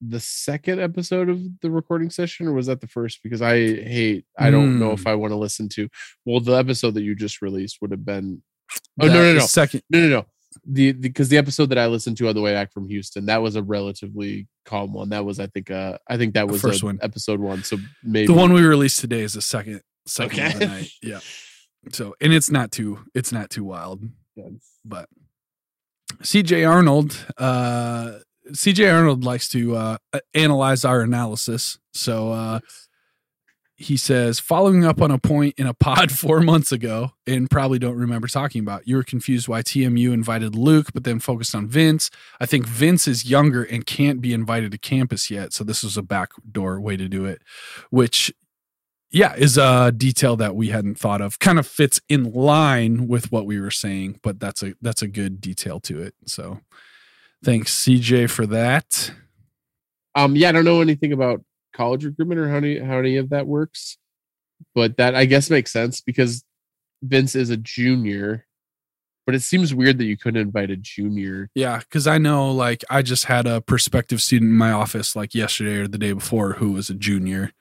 the 0.00 0.20
second 0.20 0.80
episode 0.80 1.28
of 1.28 1.42
the 1.60 1.70
recording 1.70 2.08
session 2.08 2.46
or 2.48 2.54
was 2.54 2.68
that 2.68 2.80
the 2.80 2.86
first? 2.86 3.22
Because 3.22 3.42
I 3.42 3.56
hate, 3.56 4.24
I 4.38 4.50
don't 4.50 4.78
know 4.78 4.88
Hmm. 4.88 4.94
if 4.94 5.06
I 5.06 5.14
want 5.14 5.32
to 5.32 5.36
listen 5.36 5.68
to. 5.74 5.90
Well, 6.24 6.40
the 6.40 6.54
episode 6.54 6.94
that 6.94 7.02
you 7.02 7.14
just 7.14 7.42
released 7.42 7.82
would 7.82 7.90
have 7.90 8.02
been. 8.06 8.40
Oh, 8.98 9.08
that 9.08 9.12
no, 9.12 9.22
no, 9.22 9.34
no. 9.34 9.40
second 9.40 9.82
No, 9.90 10.00
no, 10.00 10.08
no. 10.08 10.26
The 10.66 10.92
because 10.92 11.28
the, 11.28 11.38
episode 11.38 11.66
that 11.70 11.78
I 11.78 11.86
listened 11.86 12.16
to 12.18 12.28
on 12.28 12.34
the 12.34 12.40
way 12.40 12.52
back 12.52 12.72
from 12.72 12.88
Houston, 12.88 13.26
that 13.26 13.40
was 13.40 13.56
a 13.56 13.62
relatively 13.62 14.48
calm 14.64 14.92
one. 14.92 15.10
That 15.10 15.24
was, 15.24 15.38
I 15.38 15.46
think, 15.46 15.70
uh, 15.70 15.98
I 16.08 16.16
think 16.16 16.34
that 16.34 16.46
The 16.46 16.52
was 16.52 16.60
first 16.60 16.82
one. 16.82 16.98
episode 17.02 17.38
one. 17.40 17.62
So 17.62 17.76
maybe 18.02 18.26
the 18.26 18.32
one 18.32 18.52
we 18.52 18.62
released 18.62 19.00
today 19.00 19.20
is 19.20 19.34
the 19.34 19.42
second 19.42 19.82
second 20.06 20.40
of 20.54 20.58
the 20.58 20.66
night 20.66 20.90
yeah 21.02 21.20
so 21.92 22.14
and 22.20 22.32
it's 22.32 22.50
not 22.50 22.72
too 22.72 22.98
it's 23.14 23.30
not 23.30 23.48
too 23.48 23.62
wild 23.62 24.02
but 24.84 25.08
CJ 26.22 26.68
Arnold, 26.68 27.16
uh, 27.38 28.18
CJ 28.48 28.92
Arnold 28.92 29.24
likes 29.24 29.48
to 29.50 29.76
uh, 29.76 29.98
analyze 30.34 30.84
our 30.84 31.02
analysis. 31.02 31.78
So 31.92 32.32
uh, 32.32 32.60
he 33.80 33.96
says, 33.96 34.38
following 34.38 34.84
up 34.84 35.00
on 35.00 35.10
a 35.10 35.18
point 35.18 35.54
in 35.56 35.66
a 35.66 35.72
pod 35.72 36.12
four 36.16 36.40
months 36.40 36.70
ago, 36.70 37.12
and 37.26 37.50
probably 37.50 37.78
don't 37.78 37.96
remember 37.96 38.28
talking 38.28 38.60
about. 38.60 38.86
You 38.86 38.96
were 38.96 39.02
confused 39.02 39.48
why 39.48 39.62
TMU 39.62 40.12
invited 40.12 40.54
Luke, 40.54 40.88
but 40.92 41.04
then 41.04 41.18
focused 41.18 41.54
on 41.54 41.66
Vince. 41.66 42.10
I 42.38 42.44
think 42.44 42.66
Vince 42.66 43.08
is 43.08 43.30
younger 43.30 43.64
and 43.64 43.86
can't 43.86 44.20
be 44.20 44.34
invited 44.34 44.72
to 44.72 44.78
campus 44.78 45.30
yet, 45.30 45.54
so 45.54 45.64
this 45.64 45.82
was 45.82 45.96
a 45.96 46.02
backdoor 46.02 46.78
way 46.78 46.98
to 46.98 47.08
do 47.08 47.24
it, 47.24 47.40
which, 47.88 48.30
yeah, 49.10 49.34
is 49.34 49.56
a 49.56 49.90
detail 49.96 50.36
that 50.36 50.54
we 50.54 50.68
hadn't 50.68 50.98
thought 50.98 51.22
of. 51.22 51.38
Kind 51.38 51.58
of 51.58 51.66
fits 51.66 52.02
in 52.06 52.30
line 52.34 53.08
with 53.08 53.32
what 53.32 53.46
we 53.46 53.58
were 53.58 53.70
saying, 53.70 54.20
but 54.22 54.38
that's 54.38 54.62
a 54.62 54.74
that's 54.82 55.00
a 55.00 55.08
good 55.08 55.40
detail 55.40 55.80
to 55.80 56.02
it. 56.02 56.14
So, 56.26 56.60
thanks 57.42 57.74
CJ 57.74 58.28
for 58.28 58.44
that. 58.46 59.10
Um, 60.14 60.36
yeah, 60.36 60.50
I 60.50 60.52
don't 60.52 60.66
know 60.66 60.82
anything 60.82 61.14
about 61.14 61.42
college 61.72 62.04
recruitment 62.04 62.40
or 62.40 62.48
how 62.48 62.56
any 62.56 62.78
how 62.78 62.98
any 62.98 63.16
of 63.16 63.30
that 63.30 63.46
works, 63.46 63.98
but 64.74 64.96
that 64.96 65.14
I 65.14 65.24
guess 65.24 65.50
makes 65.50 65.72
sense 65.72 66.00
because 66.00 66.44
Vince 67.02 67.34
is 67.34 67.50
a 67.50 67.56
junior. 67.56 68.46
But 69.26 69.34
it 69.34 69.42
seems 69.42 69.72
weird 69.72 69.98
that 69.98 70.06
you 70.06 70.16
couldn't 70.16 70.40
invite 70.40 70.70
a 70.70 70.76
junior. 70.76 71.50
Yeah, 71.54 71.78
because 71.78 72.06
I 72.06 72.18
know, 72.18 72.50
like, 72.50 72.82
I 72.90 73.02
just 73.02 73.26
had 73.26 73.46
a 73.46 73.60
prospective 73.60 74.20
student 74.20 74.50
in 74.50 74.56
my 74.56 74.72
office, 74.72 75.14
like 75.14 75.34
yesterday 75.34 75.76
or 75.76 75.86
the 75.86 75.98
day 75.98 76.12
before, 76.12 76.54
who 76.54 76.72
was 76.72 76.90
a 76.90 76.94
junior. 76.94 77.52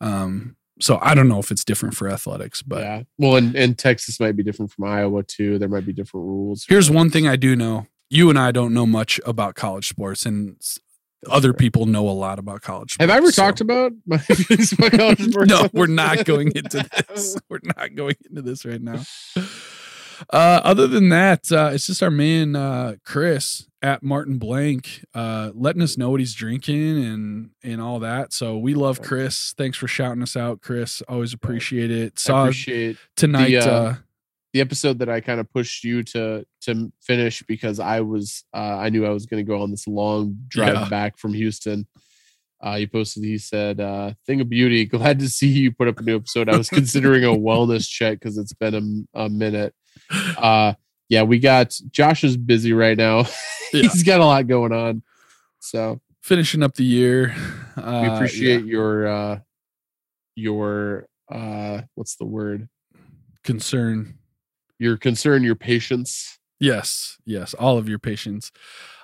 Um, 0.00 0.56
so 0.80 0.98
I 1.02 1.14
don't 1.14 1.28
know 1.28 1.38
if 1.38 1.50
it's 1.50 1.64
different 1.64 1.94
for 1.94 2.08
athletics, 2.08 2.62
but 2.62 2.80
yeah, 2.80 3.02
well, 3.18 3.36
and, 3.36 3.54
and 3.54 3.78
Texas 3.78 4.18
might 4.20 4.36
be 4.36 4.42
different 4.42 4.72
from 4.72 4.84
Iowa 4.84 5.22
too. 5.22 5.58
There 5.58 5.68
might 5.68 5.86
be 5.86 5.92
different 5.92 6.26
rules. 6.26 6.64
here's 6.68 6.90
one 6.90 7.10
thing 7.10 7.28
I 7.28 7.36
do 7.36 7.54
know: 7.54 7.86
you 8.08 8.30
and 8.30 8.38
I 8.38 8.50
don't 8.50 8.72
know 8.72 8.86
much 8.86 9.20
about 9.26 9.54
college 9.54 9.88
sports, 9.88 10.24
and 10.24 10.56
other 11.28 11.52
people 11.52 11.86
know 11.86 12.08
a 12.08 12.10
lot 12.12 12.38
about 12.38 12.62
college. 12.62 12.96
Have 13.00 13.10
I 13.10 13.16
ever 13.16 13.30
so- 13.32 13.42
talked 13.42 13.60
about 13.60 13.92
my 14.06 14.18
feelings 14.18 14.72
about 14.72 14.92
college 14.92 15.20
sports? 15.30 15.48
no, 15.50 15.68
we're 15.72 15.86
not 15.86 16.24
going 16.24 16.52
into 16.54 16.88
this. 17.08 17.36
We're 17.48 17.60
not 17.76 17.94
going 17.94 18.16
into 18.28 18.42
this 18.42 18.64
right 18.64 18.80
now. 18.80 19.02
Uh, 20.28 20.60
other 20.64 20.86
than 20.86 21.08
that, 21.08 21.50
uh, 21.50 21.70
it's 21.72 21.86
just 21.86 22.02
our 22.02 22.10
man 22.10 22.54
uh, 22.54 22.96
Chris 23.04 23.66
at 23.82 24.02
Martin 24.02 24.36
Blank 24.38 25.02
uh, 25.14 25.50
letting 25.54 25.80
us 25.80 25.96
know 25.96 26.10
what 26.10 26.20
he's 26.20 26.34
drinking 26.34 27.02
and 27.02 27.50
and 27.62 27.80
all 27.80 27.98
that. 28.00 28.32
So 28.34 28.58
we 28.58 28.74
love 28.74 29.00
Chris. 29.00 29.54
Thanks 29.56 29.78
for 29.78 29.88
shouting 29.88 30.22
us 30.22 30.36
out, 30.36 30.60
Chris. 30.60 31.02
Always 31.08 31.32
appreciate 31.32 31.90
it. 31.90 32.12
I 32.16 32.20
Saw 32.20 32.42
appreciate 32.42 32.96
tonight. 33.16 33.48
the, 33.50 33.58
uh, 33.58 33.70
uh, 33.70 33.94
the 34.52 34.60
episode 34.60 34.98
that 34.98 35.08
I 35.08 35.20
kind 35.20 35.38
of 35.40 35.50
pushed 35.52 35.84
you 35.84 36.02
to 36.04 36.44
to 36.62 36.92
finish 37.02 37.42
because 37.46 37.78
I 37.80 38.00
was 38.00 38.44
uh, 38.54 38.76
I 38.78 38.88
knew 38.90 39.06
I 39.06 39.10
was 39.10 39.26
going 39.26 39.44
to 39.44 39.48
go 39.48 39.62
on 39.62 39.70
this 39.70 39.86
long 39.86 40.36
drive 40.48 40.74
Yeah. 40.74 40.88
back 40.88 41.18
from 41.18 41.34
Houston. 41.34 41.86
Uh, 42.62 42.76
he 42.76 42.86
posted. 42.86 43.24
He 43.24 43.38
said, 43.38 43.80
uh, 43.80 44.12
"Thing 44.26 44.40
of 44.40 44.48
beauty. 44.50 44.84
Glad 44.86 45.18
to 45.20 45.28
see 45.28 45.46
you 45.48 45.72
put 45.72 45.88
up 45.88 45.98
a 45.98 46.02
new 46.02 46.16
episode. 46.16 46.48
I 46.50 46.56
was 46.56 46.68
considering 46.68 47.24
a 47.24 47.28
wellness 47.28 47.88
check 47.88 48.18
because 48.20 48.36
it's 48.36 48.52
been 48.52 49.06
a, 49.14 49.22
a 49.24 49.28
minute. 49.30 49.74
Uh, 50.36 50.74
yeah, 51.08 51.22
we 51.22 51.38
got 51.38 51.74
Josh 51.90 52.22
is 52.24 52.36
busy 52.36 52.72
right 52.72 52.96
now. 52.96 53.24
Yeah. 53.72 53.82
He's 53.82 54.02
got 54.02 54.18
a 54.20 54.24
lot 54.24 54.48
going 54.48 54.72
on. 54.72 55.04
So 55.60 56.00
finishing 56.22 56.60
up 56.64 56.74
the 56.74 56.82
year. 56.84 57.36
Uh, 57.76 58.00
we 58.02 58.08
appreciate 58.08 58.64
your 58.64 59.06
uh, 59.06 59.38
your 60.34 61.06
uh, 61.30 61.82
what's 61.94 62.16
the 62.16 62.24
word? 62.24 62.68
concern. 63.44 64.18
Your 64.80 64.96
concern, 64.96 65.42
your 65.44 65.54
patience. 65.54 66.38
Yes, 66.58 67.18
yes, 67.26 67.52
all 67.54 67.76
of 67.78 67.88
your 67.88 67.98
patience. 67.98 68.50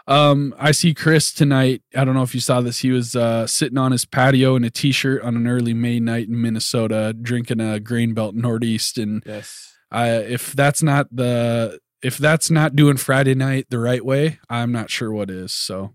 Um, 0.09 0.55
I 0.59 0.71
see 0.73 0.95
Chris 0.95 1.33
tonight. 1.33 1.83
I 1.95 2.05
don't 2.05 2.15
know 2.15 2.23
if 2.23 2.35
you 2.35 2.41
saw 2.41 2.61
this. 2.63 2.79
He 2.79 2.91
was 2.93 3.15
uh, 3.15 3.47
sitting 3.47 3.77
on 3.77 3.93
his 3.93 4.05
patio 4.07 4.57
in 4.57 4.65
a 4.65 4.71
t-shirt 4.71 5.21
on 5.23 5.37
an 5.37 5.47
early 5.47 5.75
May 5.75 6.01
night 6.01 6.29
in 6.29 6.41
Minnesota, 6.41 7.13
drinking 7.13 7.61
a 7.61 7.79
Grain 7.79 8.15
Belt 8.15 8.35
Northeast. 8.35 8.97
And 8.99 9.23
Yes. 9.27 9.75
I, 9.91 10.11
if 10.17 10.53
that's 10.55 10.83
not 10.83 11.09
the 11.15 11.79
if 12.03 12.17
that's 12.19 12.51
not 12.51 12.75
doing 12.77 12.97
Friday 12.97 13.35
night 13.35 13.67
the 13.69 13.79
right 13.79 14.05
way, 14.05 14.39
I'm 14.49 14.73
not 14.73 14.91
sure 14.91 15.13
what 15.13 15.31
is. 15.31 15.53
So 15.53 15.95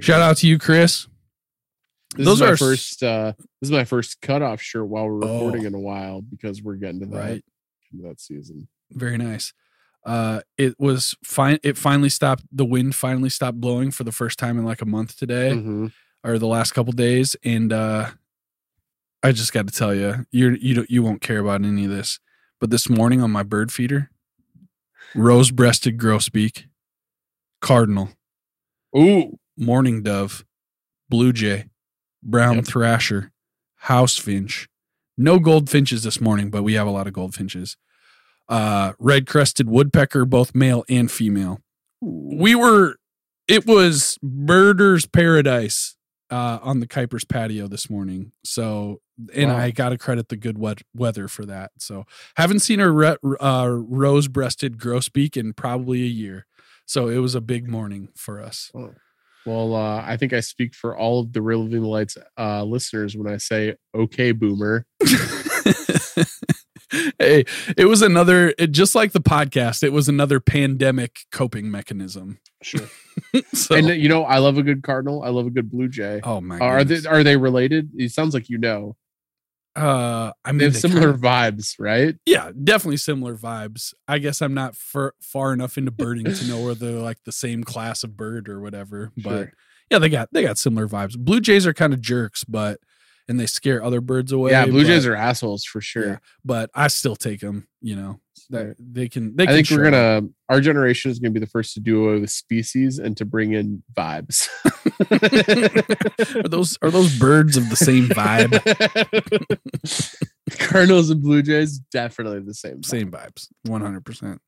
shout 0.00 0.22
out 0.22 0.38
to 0.38 0.46
you, 0.48 0.58
Chris. 0.58 1.06
This 2.16 2.26
Those 2.26 2.34
is 2.36 2.40
my 2.42 2.48
are 2.48 2.56
first. 2.56 3.02
Uh, 3.02 3.32
this 3.60 3.68
is 3.68 3.72
my 3.72 3.84
first 3.84 4.20
cutoff 4.22 4.60
shirt 4.62 4.86
while 4.88 5.06
we're 5.06 5.24
Oh. 5.24 5.34
recording 5.46 5.64
in 5.66 5.74
a 5.74 5.80
while 5.80 6.22
because 6.22 6.62
we're 6.62 6.76
getting 6.76 7.00
to 7.00 7.06
that 7.06 7.16
Right. 7.18 7.44
that 8.02 8.20
season. 8.20 8.68
Very 8.94 9.16
nice. 9.18 9.52
Uh, 10.04 10.40
it 10.58 10.74
was 10.80 11.14
fine. 11.24 11.58
It 11.62 11.78
finally 11.78 12.08
stopped. 12.08 12.44
The 12.50 12.64
wind 12.64 12.94
finally 12.94 13.28
stopped 13.28 13.60
blowing 13.60 13.90
for 13.92 14.02
the 14.04 14.12
first 14.12 14.38
time 14.38 14.58
in 14.58 14.64
like 14.64 14.82
a 14.82 14.86
month 14.86 15.16
today. 15.16 15.52
Mhm. 15.52 15.92
or 16.24 16.38
the 16.38 16.46
last 16.46 16.70
couple 16.72 16.92
days 16.92 17.34
and 17.42 17.72
uh 17.72 18.08
I 19.24 19.32
just 19.32 19.52
got 19.52 19.66
to 19.66 19.72
tell 19.74 19.92
you 19.92 20.24
you're 20.30 20.54
you 20.56 20.72
don't 20.74 20.88
you 20.88 21.02
won't 21.02 21.20
care 21.20 21.40
about 21.40 21.64
any 21.64 21.84
of 21.86 21.90
this 21.90 22.20
but 22.60 22.70
this 22.70 22.88
morning 22.88 23.20
on 23.20 23.32
my 23.32 23.42
bird 23.42 23.72
feeder 23.72 24.08
rose-breasted 25.14 25.98
grosbeak 25.98 26.64
cardinal 27.60 28.10
Ooh, 28.96 29.38
mourning 29.56 30.02
dove 30.04 30.44
blue 31.08 31.32
jay 31.32 31.64
brown 32.22 32.56
Yep. 32.56 32.66
thrasher 32.66 33.32
house 33.76 34.16
finch 34.16 34.68
no 35.18 35.38
goldfinches 35.38 36.02
this 36.04 36.20
morning 36.20 36.50
but 36.50 36.62
we 36.62 36.74
have 36.74 36.86
a 36.86 36.90
lot 36.90 37.06
of 37.08 37.12
goldfinches 37.12 37.76
uh 38.48 38.92
red 38.98 39.26
crested 39.26 39.68
woodpecker 39.68 40.24
both 40.24 40.54
male 40.54 40.84
and 40.88 41.10
female. 41.10 41.60
We 42.00 42.54
were 42.54 42.96
it 43.48 43.66
was 43.66 44.18
murder's 44.22 45.06
paradise 45.06 45.96
uh 46.30 46.58
on 46.62 46.80
the 46.80 46.86
kuiper's 46.86 47.24
patio 47.24 47.68
this 47.68 47.88
morning. 47.90 48.32
So 48.44 49.00
and 49.34 49.50
Wow. 49.50 49.58
i 49.58 49.70
gotta 49.70 49.98
credit 49.98 50.28
the 50.30 50.36
good 50.36 50.58
wet 50.58 50.82
weather 50.94 51.28
for 51.28 51.44
that. 51.46 51.70
So 51.78 52.04
haven't 52.36 52.60
seen 52.60 52.80
a 52.80 52.90
re- 52.90 53.16
uh, 53.40 53.68
rose-breasted 53.70 54.78
grosbeak 54.78 55.36
in 55.36 55.52
probably 55.52 56.02
a 56.02 56.06
year. 56.06 56.46
So 56.86 57.08
it 57.08 57.18
was 57.18 57.34
a 57.36 57.40
big 57.40 57.68
morning 57.68 58.08
for 58.16 58.40
us. 58.42 58.72
Well, 59.46 59.74
uh, 59.76 60.02
I 60.04 60.16
think 60.16 60.32
I 60.32 60.40
speak 60.40 60.74
for 60.74 60.96
all 60.96 61.20
of 61.20 61.32
the 61.32 61.42
Real 61.42 61.62
Living 61.62 61.82
Lights 61.84 62.16
uh, 62.38 62.64
listeners 62.64 63.16
when 63.16 63.32
I 63.32 63.36
say, 63.38 63.74
"Okay, 63.94 64.32
Boomer." 64.32 64.86
hey 67.18 67.44
it 67.76 67.86
was 67.86 68.02
another 68.02 68.54
it, 68.58 68.68
just 68.72 68.94
like 68.94 69.12
the 69.12 69.20
podcast 69.20 69.82
it 69.82 69.92
was 69.92 70.08
another 70.08 70.40
pandemic 70.40 71.20
coping 71.30 71.70
mechanism 71.70 72.38
Sure. 72.62 72.88
so 73.54 73.74
and 73.74 73.88
you 73.88 74.08
know, 74.08 74.22
I 74.22 74.38
love 74.38 74.56
a 74.56 74.62
good 74.62 74.82
cardinal. 74.84 75.22
I 75.24 75.30
love 75.30 75.46
a 75.46 75.50
good 75.50 75.68
blue 75.70 75.88
jay. 75.88 76.20
oh 76.22 76.40
my 76.40 76.58
are 76.60 76.78
goodness. 76.78 77.02
they 77.02 77.08
are 77.08 77.22
they 77.24 77.36
related? 77.36 77.90
It 77.96 78.12
sounds 78.12 78.34
like 78.34 78.48
you 78.48 78.56
know. 78.58 78.96
uh 79.74 80.32
i 80.44 80.52
mean 80.52 80.58
They 80.58 80.64
have 80.66 80.72
they 80.74 80.78
similar 80.80 81.12
kinda- 81.12 81.26
vibes, 81.26 81.74
right? 81.78 82.14
yeah 82.26 82.52
definitely 82.62 82.98
similar 82.98 83.36
vibes 83.36 83.94
i 84.06 84.18
guess 84.18 84.40
i'm 84.42 84.54
not 84.54 84.76
far, 84.76 85.14
far 85.20 85.52
enough 85.52 85.76
into 85.78 85.90
birding 85.90 86.26
to 86.26 86.46
know 86.46 86.60
whether 86.66 86.92
they're 86.92 87.00
like 87.02 87.18
the 87.24 87.32
same 87.32 87.64
class 87.64 88.04
of 88.04 88.16
bird 88.16 88.48
or 88.48 88.60
whatever 88.60 89.10
but 89.16 89.30
Sure. 89.30 89.52
yeah 89.90 89.98
they 89.98 90.08
got 90.10 90.28
they 90.32 90.42
got 90.42 90.58
similar 90.58 90.86
vibes 90.86 91.18
blue 91.18 91.40
jays 91.40 91.66
are 91.66 91.72
kind 91.74 91.92
of 91.94 92.00
jerks 92.02 92.44
but 92.44 92.78
and 93.28 93.38
they 93.38 93.46
scare 93.46 93.82
other 93.82 94.00
birds 94.00 94.32
away 94.32 94.50
yeah, 94.50 94.66
blue 94.66 94.84
jays 94.84 95.06
are 95.06 95.14
assholes 95.16 95.64
for 95.64 95.80
sure. 95.80 96.06
yeah, 96.06 96.16
but 96.44 96.70
i 96.74 96.88
still 96.88 97.16
take 97.16 97.40
them 97.40 97.66
you 97.80 97.96
know 97.96 98.20
they 98.50 98.74
they 98.78 99.08
can 99.08 99.34
they 99.34 99.44
I 99.44 99.46
can 99.46 99.54
think 99.56 99.70
we're 99.70 99.90
gonna 99.90 100.28
our 100.48 100.60
generation 100.60 101.10
is 101.10 101.18
gonna 101.18 101.32
be 101.32 101.40
the 101.40 101.46
first 101.46 101.74
to 101.74 101.80
do 101.80 102.04
away 102.06 102.20
with 102.20 102.30
species 102.30 102.98
and 102.98 103.16
to 103.16 103.24
bring 103.24 103.52
in 103.52 103.82
vibes. 103.94 104.48
are 106.44 106.48
those 106.48 106.78
are 106.82 106.90
those 106.90 107.18
birds 107.18 107.56
of 107.56 107.68
the 107.70 107.76
same 107.76 108.08
vibe 108.08 108.52
Cardinals 110.58 111.10
and 111.10 111.22
Blue 111.22 111.42
Jays 111.42 111.78
definitely 111.78 112.40
the 112.40 112.54
same. 112.54 112.78
vibe. 112.78 112.86
same 112.86 113.10
vibes 113.10 113.48
100% 113.66 114.38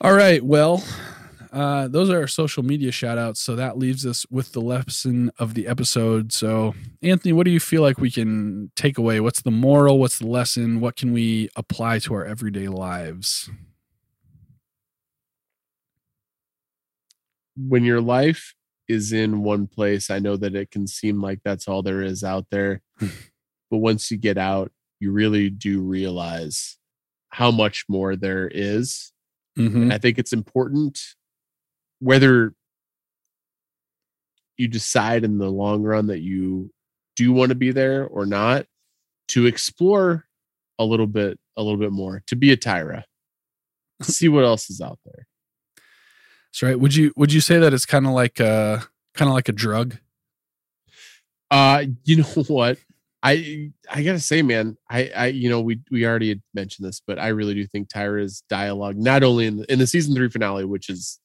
all 0.00 0.12
right 0.14 0.44
well 0.44 0.82
uh 1.56 1.88
those 1.88 2.10
are 2.10 2.20
our 2.20 2.26
social 2.26 2.62
media 2.62 2.92
shout 2.92 3.16
outs 3.18 3.40
so 3.40 3.56
that 3.56 3.78
leaves 3.78 4.04
us 4.04 4.26
with 4.30 4.52
the 4.52 4.60
lesson 4.60 5.30
of 5.38 5.54
the 5.54 5.66
episode 5.66 6.32
so 6.32 6.74
anthony 7.02 7.32
what 7.32 7.44
do 7.46 7.50
you 7.50 7.60
feel 7.60 7.82
like 7.82 7.98
we 7.98 8.10
can 8.10 8.70
take 8.76 8.98
away 8.98 9.20
what's 9.20 9.42
the 9.42 9.50
moral 9.50 9.98
what's 9.98 10.18
the 10.18 10.26
lesson 10.26 10.80
what 10.80 10.96
can 10.96 11.12
we 11.12 11.48
apply 11.56 11.98
to 11.98 12.12
our 12.14 12.24
everyday 12.24 12.68
lives 12.68 13.50
When 17.56 17.84
your 17.84 18.00
life 18.00 18.54
is 18.88 19.12
in 19.12 19.42
one 19.42 19.66
place, 19.66 20.10
I 20.10 20.18
know 20.18 20.36
that 20.36 20.54
it 20.54 20.70
can 20.70 20.86
seem 20.86 21.22
like 21.22 21.40
that's 21.44 21.66
all 21.68 21.82
there 21.82 22.02
is 22.02 22.22
out 22.22 22.46
there. 22.50 22.82
but 23.00 23.78
once 23.78 24.10
you 24.10 24.18
get 24.18 24.36
out, 24.36 24.70
you 25.00 25.10
really 25.10 25.50
do 25.50 25.80
realize 25.80 26.76
how 27.30 27.50
much 27.50 27.84
more 27.88 28.14
there 28.14 28.48
is. 28.48 29.12
Mhm. 29.58 29.74
And 29.74 29.92
I 29.92 29.98
think 29.98 30.18
it's 30.18 30.34
important 30.34 31.00
whether 32.00 32.52
you 34.56 34.68
decide 34.68 35.24
in 35.24 35.38
the 35.38 35.50
long 35.50 35.82
run 35.82 36.06
that 36.06 36.20
you 36.20 36.70
do 37.14 37.32
want 37.32 37.50
to 37.50 37.54
be 37.54 37.72
there 37.72 38.06
or 38.06 38.26
not 38.26 38.66
to 39.28 39.46
explore 39.46 40.26
a 40.78 40.84
little 40.84 41.06
bit 41.06 41.38
a 41.56 41.62
little 41.62 41.78
bit 41.78 41.92
more 41.92 42.22
to 42.26 42.36
be 42.36 42.52
a 42.52 42.56
tyra. 42.56 43.04
See 44.02 44.28
what 44.28 44.44
else 44.44 44.68
is 44.70 44.80
out 44.80 44.98
there. 45.04 45.26
That's 46.48 46.62
right. 46.62 46.78
Would 46.78 46.94
you 46.94 47.12
would 47.16 47.32
you 47.32 47.40
say 47.40 47.58
that 47.58 47.72
it's 47.72 47.86
kind 47.86 48.06
of 48.06 48.12
like 48.12 48.40
uh 48.40 48.80
kind 49.14 49.28
of 49.28 49.34
like 49.34 49.48
a 49.48 49.52
drug? 49.52 49.96
Uh 51.50 51.84
you 52.04 52.16
know 52.16 52.24
what? 52.48 52.78
I 53.22 53.72
I 53.90 54.02
gotta 54.02 54.20
say, 54.20 54.42
man, 54.42 54.76
I 54.90 55.10
I 55.16 55.26
you 55.26 55.48
know 55.48 55.60
we 55.60 55.80
we 55.90 56.06
already 56.06 56.28
had 56.28 56.42
mentioned 56.54 56.86
this, 56.86 57.00
but 57.04 57.18
I 57.18 57.28
really 57.28 57.54
do 57.54 57.66
think 57.66 57.88
Tyra's 57.88 58.42
dialogue, 58.48 58.96
not 58.96 59.22
only 59.22 59.46
in 59.46 59.56
the, 59.56 59.72
in 59.72 59.78
the 59.78 59.86
season 59.86 60.14
three 60.14 60.28
finale, 60.28 60.64
which 60.64 60.88
is 60.88 61.18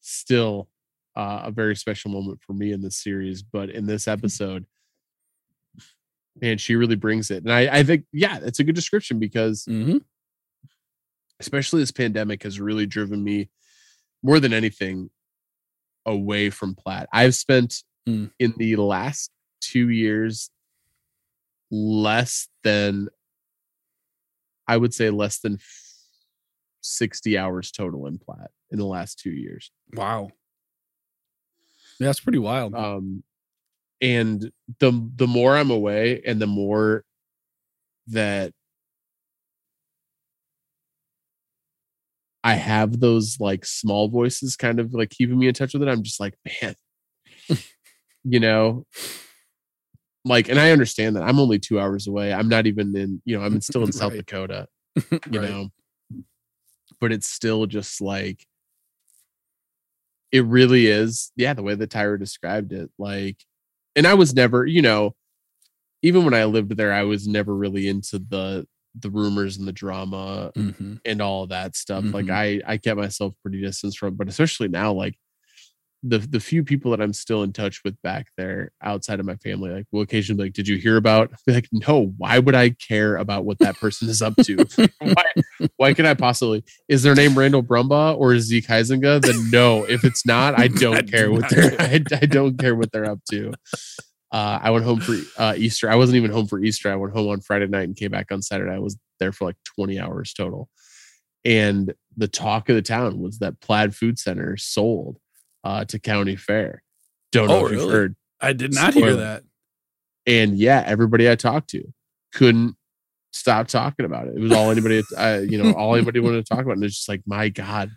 still 0.00 0.68
uh, 1.16 1.42
a 1.44 1.50
very 1.50 1.74
special 1.76 2.10
moment 2.10 2.40
for 2.42 2.52
me 2.52 2.72
in 2.72 2.80
this 2.82 2.96
series, 2.96 3.42
but 3.42 3.70
in 3.70 3.86
this 3.86 4.06
episode, 4.08 4.66
man, 6.40 6.58
she 6.58 6.76
really 6.76 6.96
brings 6.96 7.30
it, 7.30 7.42
and 7.44 7.52
I 7.52 7.78
I 7.78 7.82
think 7.82 8.04
yeah, 8.12 8.38
it's 8.42 8.60
a 8.60 8.64
good 8.64 8.74
description 8.74 9.18
because 9.18 9.64
Mm-hmm. 9.68 9.98
especially 11.40 11.80
this 11.80 11.90
pandemic 11.90 12.42
has 12.44 12.60
really 12.60 12.86
driven 12.86 13.22
me 13.22 13.50
more 14.22 14.40
than 14.40 14.52
anything 14.52 15.10
away 16.06 16.50
from 16.50 16.74
Platte. 16.74 17.08
I've 17.12 17.34
spent 17.34 17.82
Mm. 18.06 18.30
in 18.38 18.54
the 18.56 18.76
last 18.76 19.30
two 19.60 19.90
years 19.90 20.50
less 21.70 22.48
than 22.64 23.08
I 24.66 24.78
would 24.78 24.94
say 24.94 25.10
less 25.10 25.40
than 25.40 25.58
60 26.96 27.36
hours 27.38 27.70
total 27.70 28.06
in 28.06 28.18
Platte 28.18 28.50
in 28.70 28.78
the 28.78 28.86
last 28.86 29.18
two 29.18 29.30
years. 29.30 29.70
Wow. 29.94 30.30
Yeah, 31.98 32.06
that's 32.06 32.20
pretty 32.20 32.38
wild. 32.38 32.74
Um 32.74 33.22
and 34.00 34.52
the 34.78 35.10
the 35.16 35.26
more 35.26 35.56
I'm 35.56 35.70
away 35.70 36.22
and 36.24 36.40
the 36.40 36.46
more 36.46 37.04
that 38.08 38.52
I 42.44 42.54
have 42.54 43.00
those 43.00 43.38
like 43.40 43.64
small 43.66 44.08
voices 44.08 44.56
kind 44.56 44.78
of 44.80 44.94
like 44.94 45.10
keeping 45.10 45.38
me 45.38 45.48
in 45.48 45.54
touch 45.54 45.74
with 45.74 45.82
it. 45.82 45.88
I'm 45.88 46.02
just 46.02 46.20
like, 46.20 46.34
man, 46.62 46.74
you 48.24 48.40
know, 48.40 48.86
like, 50.24 50.48
and 50.48 50.58
I 50.58 50.70
understand 50.70 51.16
that 51.16 51.24
I'm 51.24 51.38
only 51.40 51.58
two 51.58 51.80
hours 51.80 52.06
away. 52.06 52.32
I'm 52.32 52.48
not 52.48 52.66
even 52.66 52.96
in, 52.96 53.20
you 53.24 53.36
know, 53.38 53.44
I'm 53.44 53.60
still 53.60 53.84
in 53.84 53.92
South 53.92 54.12
Right. 54.12 54.24
Dakota, 54.24 54.68
you 55.10 55.18
Right. 55.40 55.50
know, 55.50 55.68
but 57.00 57.12
it's 57.12 57.28
still 57.28 57.66
just 57.66 58.00
like, 58.00 58.46
it 60.32 60.44
really 60.44 60.86
is. 60.86 61.32
Yeah. 61.36 61.54
The 61.54 61.62
way 61.62 61.74
that 61.74 61.90
Tyra 61.90 62.18
described 62.18 62.72
it, 62.72 62.90
like, 62.98 63.38
and 63.96 64.06
I 64.06 64.14
was 64.14 64.34
never, 64.34 64.66
you 64.66 64.82
know, 64.82 65.14
even 66.02 66.24
when 66.24 66.34
I 66.34 66.44
lived 66.44 66.76
there, 66.76 66.92
I 66.92 67.02
was 67.02 67.26
never 67.26 67.54
really 67.54 67.88
into 67.88 68.18
the, 68.18 68.66
the 68.98 69.10
rumors 69.10 69.56
and 69.56 69.66
the 69.66 69.72
drama 69.72 70.52
Mm-hmm. 70.56 70.94
and 71.04 71.22
all 71.22 71.46
that 71.48 71.76
stuff. 71.76 72.04
Like 72.04 72.26
Mhm. 72.26 72.62
I 72.66 72.72
I 72.72 72.76
kept 72.78 72.98
myself 72.98 73.34
pretty 73.42 73.60
distance 73.60 73.96
from, 73.96 74.14
but 74.14 74.28
especially 74.28 74.68
now, 74.68 74.92
like 74.92 75.16
the 76.02 76.18
the 76.18 76.40
few 76.40 76.62
people 76.62 76.90
that 76.92 77.00
I'm 77.00 77.12
still 77.12 77.42
in 77.42 77.52
touch 77.52 77.82
with 77.84 78.00
back 78.02 78.28
there 78.36 78.70
outside 78.82 79.18
of 79.18 79.26
my 79.26 79.36
family, 79.36 79.70
like 79.70 79.86
will 79.90 80.02
occasionally 80.02 80.38
be 80.38 80.44
like, 80.44 80.52
did 80.52 80.68
you 80.68 80.76
hear 80.76 80.96
about? 80.96 81.30
I'll 81.32 81.38
be 81.46 81.54
like, 81.54 81.68
no, 81.72 82.14
why 82.16 82.38
would 82.38 82.54
I 82.54 82.70
care 82.70 83.16
about 83.16 83.44
what 83.44 83.58
that 83.58 83.76
person 83.76 84.08
is 84.08 84.22
up 84.22 84.34
to? 84.36 84.56
why 85.00 85.24
why 85.76 85.94
could 85.94 86.06
I 86.06 86.14
possibly? 86.14 86.64
Is 86.88 87.02
their 87.02 87.14
name 87.14 87.36
Randall 87.36 87.62
Brumbaugh 87.62 88.16
or 88.16 88.38
Zeke 88.38 88.66
Heisinga? 88.66 89.20
Then 89.20 89.50
no. 89.50 89.84
If 89.84 90.04
it's 90.04 90.24
not, 90.24 90.58
I 90.58 90.68
don't 90.80 90.96
I 90.96 91.00
do 91.00 91.10
care 91.10 91.32
what 91.32 91.50
they're. 91.50 91.76
I, 91.80 92.02
I 92.12 92.26
don't 92.26 92.56
care 92.58 92.76
what 92.76 92.92
they're 92.92 93.10
up 93.10 93.20
to. 93.30 93.52
Uh, 94.30 94.58
I 94.62 94.70
went 94.70 94.84
home 94.84 95.00
for 95.00 95.16
uh, 95.38 95.54
Easter. 95.56 95.90
I 95.90 95.96
wasn't 95.96 96.16
even 96.16 96.30
home 96.30 96.46
for 96.46 96.62
Easter. 96.62 96.92
I 96.92 96.96
went 96.96 97.14
home 97.14 97.28
on 97.28 97.40
Friday 97.40 97.66
night 97.66 97.84
and 97.84 97.96
came 97.96 98.10
back 98.10 98.30
on 98.30 98.42
Saturday. 98.42 98.72
I 98.72 98.78
was 98.78 98.98
there 99.18 99.32
for 99.32 99.46
like 99.46 99.56
20 99.76 99.98
hours 99.98 100.32
total. 100.34 100.68
And 101.44 101.94
the 102.16 102.28
talk 102.28 102.68
of 102.68 102.76
the 102.76 102.82
town 102.82 103.20
was 103.20 103.38
that 103.38 103.60
Platte 103.60 103.94
Food 103.94 104.18
Center 104.18 104.56
sold 104.56 105.18
uh, 105.64 105.84
to 105.86 105.98
County 105.98 106.36
Fair. 106.36 106.82
Don't 107.32 107.48
know 107.48 107.60
Oh, 107.62 107.66
if 107.66 107.72
you've 107.72 107.90
heard. 107.90 108.16
I 108.40 108.52
did 108.52 108.72
not 108.74 108.94
hear 108.94 109.16
that. 109.16 109.42
And 110.26 110.56
yeah, 110.58 110.82
everybody 110.86 111.30
I 111.30 111.34
talked 111.34 111.70
to 111.70 111.84
couldn't 112.32 112.76
stop 113.32 113.68
talking 113.68 114.04
about 114.06 114.28
it. 114.28 114.34
It 114.36 114.40
was 114.40 114.52
all 114.52 114.70
anybody, 114.70 115.02
uh, 115.16 115.40
you 115.46 115.62
know, 115.62 115.72
all 115.72 115.94
anybody 115.94 116.20
wanted 116.20 116.44
to 116.46 116.54
talk 116.54 116.64
about. 116.64 116.76
And 116.76 116.84
it's 116.84 116.96
just 116.96 117.08
like, 117.08 117.22
my 117.26 117.48
God, 117.48 117.90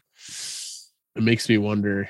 it 1.16 1.24
makes 1.24 1.48
me 1.50 1.58
wonder. 1.58 2.10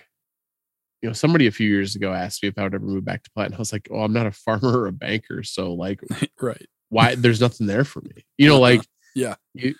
You 1.01 1.09
know, 1.09 1.13
somebody 1.13 1.47
a 1.47 1.51
few 1.51 1.67
years 1.67 1.95
ago 1.95 2.13
asked 2.13 2.43
me 2.43 2.49
if 2.49 2.57
I 2.59 2.63
would 2.63 2.75
ever 2.75 2.85
move 2.85 3.03
back 3.03 3.23
to 3.23 3.31
Platte, 3.31 3.47
and 3.47 3.55
I 3.55 3.57
was 3.57 3.73
like, 3.73 3.87
"Oh, 3.89 4.01
I'm 4.01 4.13
not 4.13 4.27
a 4.27 4.31
farmer 4.31 4.81
or 4.81 4.85
a 4.85 4.91
banker, 4.91 5.41
so 5.41 5.73
like, 5.73 5.99
right. 6.41 6.63
why? 6.89 7.15
There's 7.15 7.41
nothing 7.41 7.65
there 7.65 7.83
for 7.83 8.01
me." 8.01 8.23
You 8.37 8.47
know, 8.47 8.59
like, 8.59 8.81
Yeah. 9.15 9.33
you, 9.55 9.73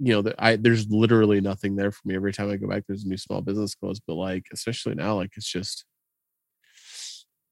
you 0.00 0.22
know, 0.22 0.32
I 0.38 0.56
there's 0.56 0.88
literally 0.90 1.40
nothing 1.40 1.76
there 1.76 1.92
for 1.92 2.02
me. 2.08 2.16
Every 2.16 2.32
time 2.32 2.50
I 2.50 2.56
go 2.56 2.68
back, 2.68 2.84
there's 2.88 3.04
a 3.04 3.08
new 3.08 3.18
small 3.18 3.42
business 3.42 3.74
closed, 3.74 4.02
but 4.06 4.14
like, 4.14 4.46
especially 4.52 4.94
now, 4.96 5.16
like, 5.16 5.32
it's 5.36 5.50
just, 5.50 5.84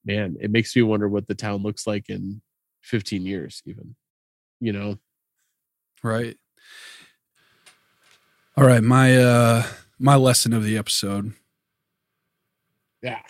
man, 0.04 0.36
it 0.40 0.50
makes 0.50 0.74
me 0.74 0.82
wonder 0.82 1.08
what 1.08 1.26
the 1.26 1.34
town 1.34 1.62
looks 1.62 1.86
like 1.86 2.08
in 2.08 2.40
15 2.82 3.26
years, 3.26 3.62
even. 3.66 3.94
You 4.60 4.72
know, 4.72 4.98
Right. 6.02 6.36
All 8.56 8.64
right, 8.64 8.82
my 8.82 9.16
uh 9.16 9.62
my 9.98 10.16
lesson 10.16 10.52
of 10.52 10.64
the 10.64 10.76
episode 10.76 11.32
yeah, 13.02 13.20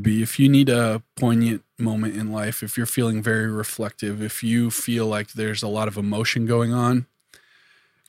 be 0.00 0.22
if 0.22 0.38
you 0.38 0.48
need 0.48 0.68
a 0.68 1.02
poignant 1.16 1.62
moment 1.78 2.16
in 2.16 2.32
life, 2.32 2.62
if 2.62 2.76
you're 2.76 2.86
feeling 2.86 3.22
very 3.22 3.46
reflective, 3.50 4.22
if 4.22 4.42
you 4.42 4.70
feel 4.70 5.06
like 5.06 5.32
there's 5.32 5.62
a 5.62 5.68
lot 5.68 5.88
of 5.88 5.96
emotion 5.98 6.46
going 6.46 6.72
on, 6.72 7.06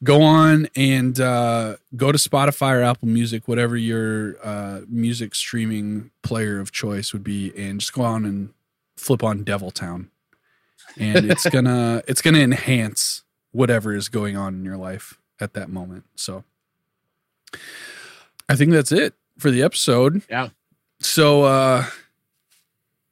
go 0.04 0.22
on 0.22 0.68
and 0.76 1.20
uh, 1.20 1.78
go 1.96 2.12
to 2.12 2.18
Spotify 2.18 2.74
or 2.74 2.84
Apple 2.84 3.08
Music, 3.08 3.48
whatever 3.48 3.78
your 3.78 4.36
uh, 4.46 4.82
music 4.88 5.34
streaming 5.34 6.12
player 6.22 6.60
of 6.60 6.72
choice 6.72 7.14
would 7.14 7.24
be, 7.24 7.52
and 7.58 7.80
just 7.80 7.94
go 7.94 8.04
on 8.04 8.26
and 8.26 8.54
flip 8.98 9.24
on 9.24 9.44
Devil 9.44 9.72
Town, 9.72 10.10
and 10.98 11.26
it's 11.32 11.48
gonna 11.50 12.04
it's 12.08 12.22
gonna 12.22 12.40
enhance 12.40 13.24
whatever 13.52 13.96
is 13.96 14.10
going 14.10 14.36
on 14.36 14.56
in 14.56 14.66
your 14.66 14.78
life 14.78 15.20
at 15.40 15.54
that 15.54 15.70
moment. 15.70 16.04
So, 16.16 16.44
I 18.50 18.56
think 18.56 18.72
that's 18.72 18.92
it 18.92 19.14
for 19.38 19.52
the 19.52 19.64
episode. 19.64 20.24
Yeah. 20.30 20.50
So, 21.00 21.44
uh, 21.44 21.86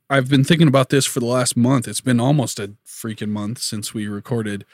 I've 0.09 0.29
been 0.29 0.43
thinking 0.43 0.67
about 0.67 0.89
this 0.89 1.05
for 1.05 1.19
the 1.19 1.25
last 1.25 1.55
month. 1.55 1.87
It's 1.87 2.01
been 2.01 2.19
almost 2.19 2.59
a 2.59 2.73
freaking 2.85 3.29
month 3.29 3.59
since 3.59 3.93
we 3.93 4.07
recorded. 4.07 4.65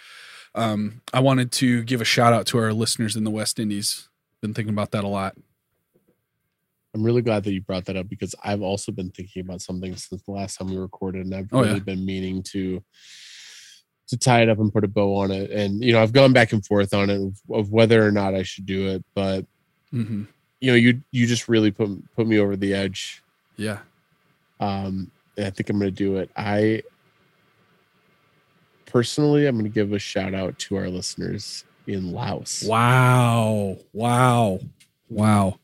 Um, 0.58 1.02
I 1.14 1.20
wanted 1.20 1.52
to 1.54 1.84
give 1.84 2.02
a 2.02 2.06
shout 2.06 2.34
out 2.34 2.48
to 2.48 2.58
our 2.58 2.74
listeners 2.74 3.16
in 3.16 3.24
the 3.24 3.30
West 3.30 3.60
Indies. 3.60 4.10
Been 4.42 4.54
thinking 4.54 4.74
about 4.74 4.92
that 4.92 5.04
a 5.04 5.08
lot. 5.08 5.36
I'm 6.96 7.04
really 7.04 7.22
glad 7.22 7.44
that 7.44 7.54
you 7.54 7.62
brought 7.62 7.86
that 7.86 7.96
up 7.96 8.10
because 8.10 8.34
I've 8.44 8.62
also 8.64 8.92
been 8.92 9.12
thinking 9.12 9.42
about 9.42 9.62
something 9.62 9.96
since 9.96 10.24
the 10.24 10.32
last 10.32 10.58
time 10.58 10.70
we 10.70 10.78
recorded, 10.78 11.26
and 11.26 11.36
I've 11.36 11.50
Oh, 11.52 11.62
really 11.62 11.74
yeah. 11.76 11.80
been 11.80 12.06
meaning 12.06 12.42
to 12.54 12.84
to 14.08 14.18
tie 14.18 14.42
it 14.42 14.48
up 14.50 14.58
and 14.58 14.72
put 14.74 14.86
a 14.86 14.88
bow 14.88 15.16
on 15.18 15.32
it. 15.32 15.52
And 15.52 15.84
you 15.84 15.92
know, 15.94 16.02
I've 16.02 16.14
gone 16.14 16.34
back 16.34 16.54
and 16.54 16.66
forth 16.66 16.94
on 16.94 17.10
it 17.10 17.22
of, 17.22 17.40
of 17.54 17.72
whether 17.72 18.06
or 18.06 18.12
not 18.12 18.34
I 18.34 18.44
should 18.44 18.66
do 18.66 18.88
it, 18.88 19.04
but 19.14 19.46
hmm 19.92 20.24
you 20.60 20.72
know, 20.72 20.76
you 20.76 21.02
you 21.12 21.28
just 21.28 21.48
really 21.48 21.70
put 21.70 21.90
put 22.16 22.26
me 22.26 22.40
over 22.40 22.56
the 22.56 22.74
edge. 22.74 23.22
Yeah. 23.58 23.80
Um, 24.60 25.12
and 25.38 25.46
I 25.46 25.50
think 25.52 25.70
I'm 25.70 25.78
going 25.78 25.92
to 25.92 25.96
do 25.96 26.16
it. 26.18 26.32
I 26.36 26.82
personally, 28.88 29.46
I'm 29.46 29.56
going 29.56 29.64
to 29.66 29.70
give 29.74 29.94
a 29.94 30.00
shout 30.00 30.34
out 30.34 30.58
to 30.60 30.76
our 30.78 30.90
listeners 30.90 31.64
in 31.86 32.12
Laos. 32.12 32.64
Wow. 32.68 33.78
Wow. 33.94 34.60
Wow. 35.10 35.60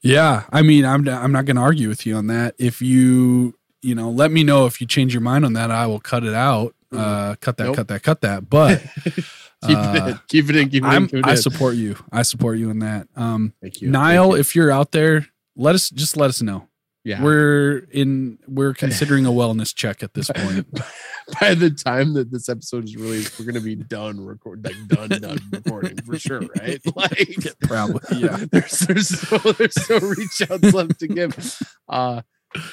Yeah, 0.00 0.44
I 0.52 0.62
mean, 0.62 0.84
I'm 0.84 1.06
I'm 1.08 1.32
not 1.32 1.44
going 1.44 1.56
to 1.56 1.62
argue 1.62 1.88
with 1.88 2.06
you 2.06 2.16
on 2.16 2.28
that. 2.28 2.54
If 2.58 2.80
you, 2.80 3.54
you 3.82 3.94
know, 3.94 4.10
let 4.10 4.30
me 4.30 4.44
know 4.44 4.66
if 4.66 4.80
you 4.80 4.86
change 4.86 5.12
your 5.12 5.20
mind 5.20 5.44
on 5.44 5.54
that, 5.54 5.70
I 5.70 5.86
will 5.86 6.00
cut 6.00 6.24
it 6.24 6.34
out. 6.34 6.74
Uh 6.90 7.34
cut 7.40 7.56
that, 7.58 7.64
Nope. 7.64 7.76
cut 7.76 7.88
that, 7.88 8.02
cut 8.02 8.20
that. 8.22 8.48
But 8.48 8.80
keep 9.04 9.76
uh, 9.76 9.92
it 9.96 10.08
in, 10.08 10.20
keep 10.28 10.48
it 10.48 10.56
in, 10.56 10.68
keep 10.70 10.84
it 10.84 10.94
in. 10.94 11.06
Keep 11.08 11.14
it 11.18 11.26
I 11.26 11.32
in. 11.32 11.36
support 11.36 11.74
you. 11.74 11.96
I 12.12 12.22
support 12.22 12.58
you 12.58 12.70
in 12.70 12.78
that. 12.78 13.08
Um 13.16 13.52
Thank 13.60 13.82
you, 13.82 13.90
Niall, 13.90 14.28
Thank 14.28 14.34
you. 14.36 14.40
if 14.40 14.54
you're 14.56 14.70
out 14.70 14.92
there, 14.92 15.26
let 15.56 15.74
us 15.74 15.90
just 15.90 16.16
let 16.16 16.30
us 16.30 16.40
know. 16.40 16.66
Yeah, 17.08 17.22
We're 17.22 17.78
in 17.90 18.38
we're 18.46 18.74
considering 18.74 19.24
a 19.24 19.30
wellness 19.30 19.74
check 19.74 20.02
at 20.02 20.12
this 20.12 20.30
point. 20.30 20.66
by 21.40 21.54
the 21.54 21.70
time 21.70 22.12
that 22.14 22.30
this 22.30 22.50
episode 22.50 22.84
is 22.84 22.96
released, 22.96 23.38
we're 23.38 23.46
gonna 23.46 23.60
be 23.62 23.76
done 23.76 24.22
record 24.22 24.62
like 24.62 24.76
done 24.88 25.20
done 25.20 25.38
recording 25.50 25.96
for 26.02 26.18
sure, 26.18 26.42
right? 26.58 26.80
Like 26.94 27.46
Probably, 27.62 28.18
yeah. 28.18 28.44
there's 28.52 28.80
there's 28.80 29.32
no 29.32 29.38
there's 29.52 29.88
no 29.90 29.98
reach 30.00 30.42
outs 30.50 30.74
left 30.74 31.00
to 31.00 31.08
give. 31.08 31.58
Uh 31.88 32.20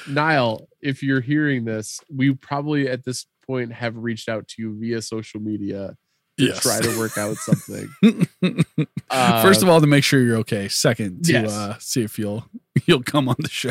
Niall, 0.06 0.68
if 0.82 1.02
you're 1.02 1.20
hearing 1.22 1.64
this, 1.64 2.00
we 2.14 2.34
probably 2.34 2.88
at 2.88 3.04
this 3.06 3.24
point 3.46 3.72
have 3.72 3.96
reached 3.96 4.28
out 4.28 4.48
to 4.48 4.62
you 4.62 4.78
via 4.78 5.00
social 5.00 5.40
media 5.40 5.96
to 6.38 6.44
Yes. 6.44 6.60
try 6.60 6.78
to 6.80 6.98
work 6.98 7.16
out 7.16 7.36
something. 7.38 7.88
Uh, 9.10 9.42
First 9.42 9.62
of 9.62 9.70
all, 9.70 9.80
to 9.80 9.86
make 9.86 10.04
sure 10.04 10.20
you're 10.20 10.36
okay. 10.38 10.68
Second, 10.68 11.24
to 11.24 11.32
Yes. 11.32 11.50
uh, 11.50 11.76
see 11.78 12.02
if 12.02 12.18
you'll 12.18 12.44
you'll 12.86 13.02
come 13.02 13.28
on 13.30 13.36
the 13.38 13.48
show. 13.48 13.70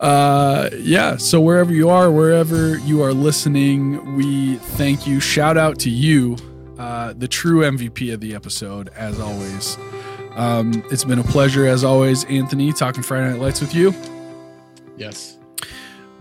Uh, 0.00 0.70
yeah. 0.78 1.16
So 1.16 1.40
wherever 1.40 1.72
you 1.72 1.88
are, 1.90 2.10
wherever 2.10 2.78
you 2.78 3.02
are 3.02 3.12
listening, 3.12 4.14
we 4.14 4.56
thank 4.56 5.06
you. 5.06 5.18
Shout 5.20 5.56
out 5.56 5.78
to 5.80 5.90
you, 5.90 6.36
uh, 6.78 7.14
the 7.16 7.26
true 7.28 7.62
MVP 7.62 8.12
of 8.14 8.20
the 8.20 8.34
episode, 8.34 8.90
as 8.90 9.18
always. 9.18 9.76
Um, 10.36 10.84
it's 10.92 11.02
been 11.02 11.18
a 11.18 11.24
pleasure, 11.24 11.66
as 11.66 11.82
always, 11.82 12.24
Anthony, 12.26 12.72
talking 12.72 13.02
Friday 13.02 13.30
Night 13.32 13.40
Lights 13.40 13.60
with 13.60 13.74
you. 13.74 13.92
yes. 14.96 15.34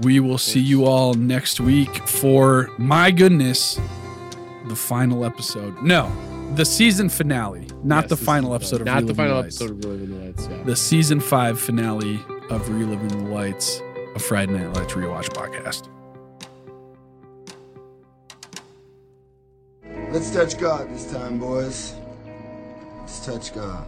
We 0.01 0.19
will 0.19 0.37
see 0.37 0.59
you 0.59 0.85
all 0.85 1.15
next 1.15 1.59
week 1.59 2.07
for 2.07 2.69
my 2.77 3.09
goodness, 3.09 3.79
the 4.67 4.75
final 4.75 5.25
episode. 5.25 5.81
No, 5.81 6.05
the 6.55 6.65
season 6.65 7.09
finale, 7.09 7.67
not 7.83 8.03
Yes, 8.05 8.09
the 8.09 8.17
final 8.17 8.53
episode 8.55 8.81
of 8.81 8.87
not 8.87 9.05
the 9.05 9.13
Reliving 9.13 9.15
final 9.15 9.41
Lights. 9.41 9.61
episode 9.61 9.71
of 9.77 9.85
Reliving 9.85 10.19
the 10.19 10.25
Lights. 10.25 10.47
Yeah. 10.49 10.63
the 10.63 10.75
season 10.75 11.19
five 11.19 11.59
finale 11.59 12.19
of 12.49 12.67
Reliving 12.69 13.07
the 13.09 13.29
Lights, 13.33 13.81
a 14.15 14.19
Friday 14.19 14.53
Night 14.53 14.73
Lights 14.75 14.93
rewatch 14.93 15.29
podcast. 15.29 15.87
Let's 20.11 20.31
touch 20.31 20.57
God 20.57 20.89
this 20.89 21.11
time, 21.11 21.37
boys. 21.37 21.93
Let's 23.01 23.25
touch 23.25 23.53
God. 23.53 23.85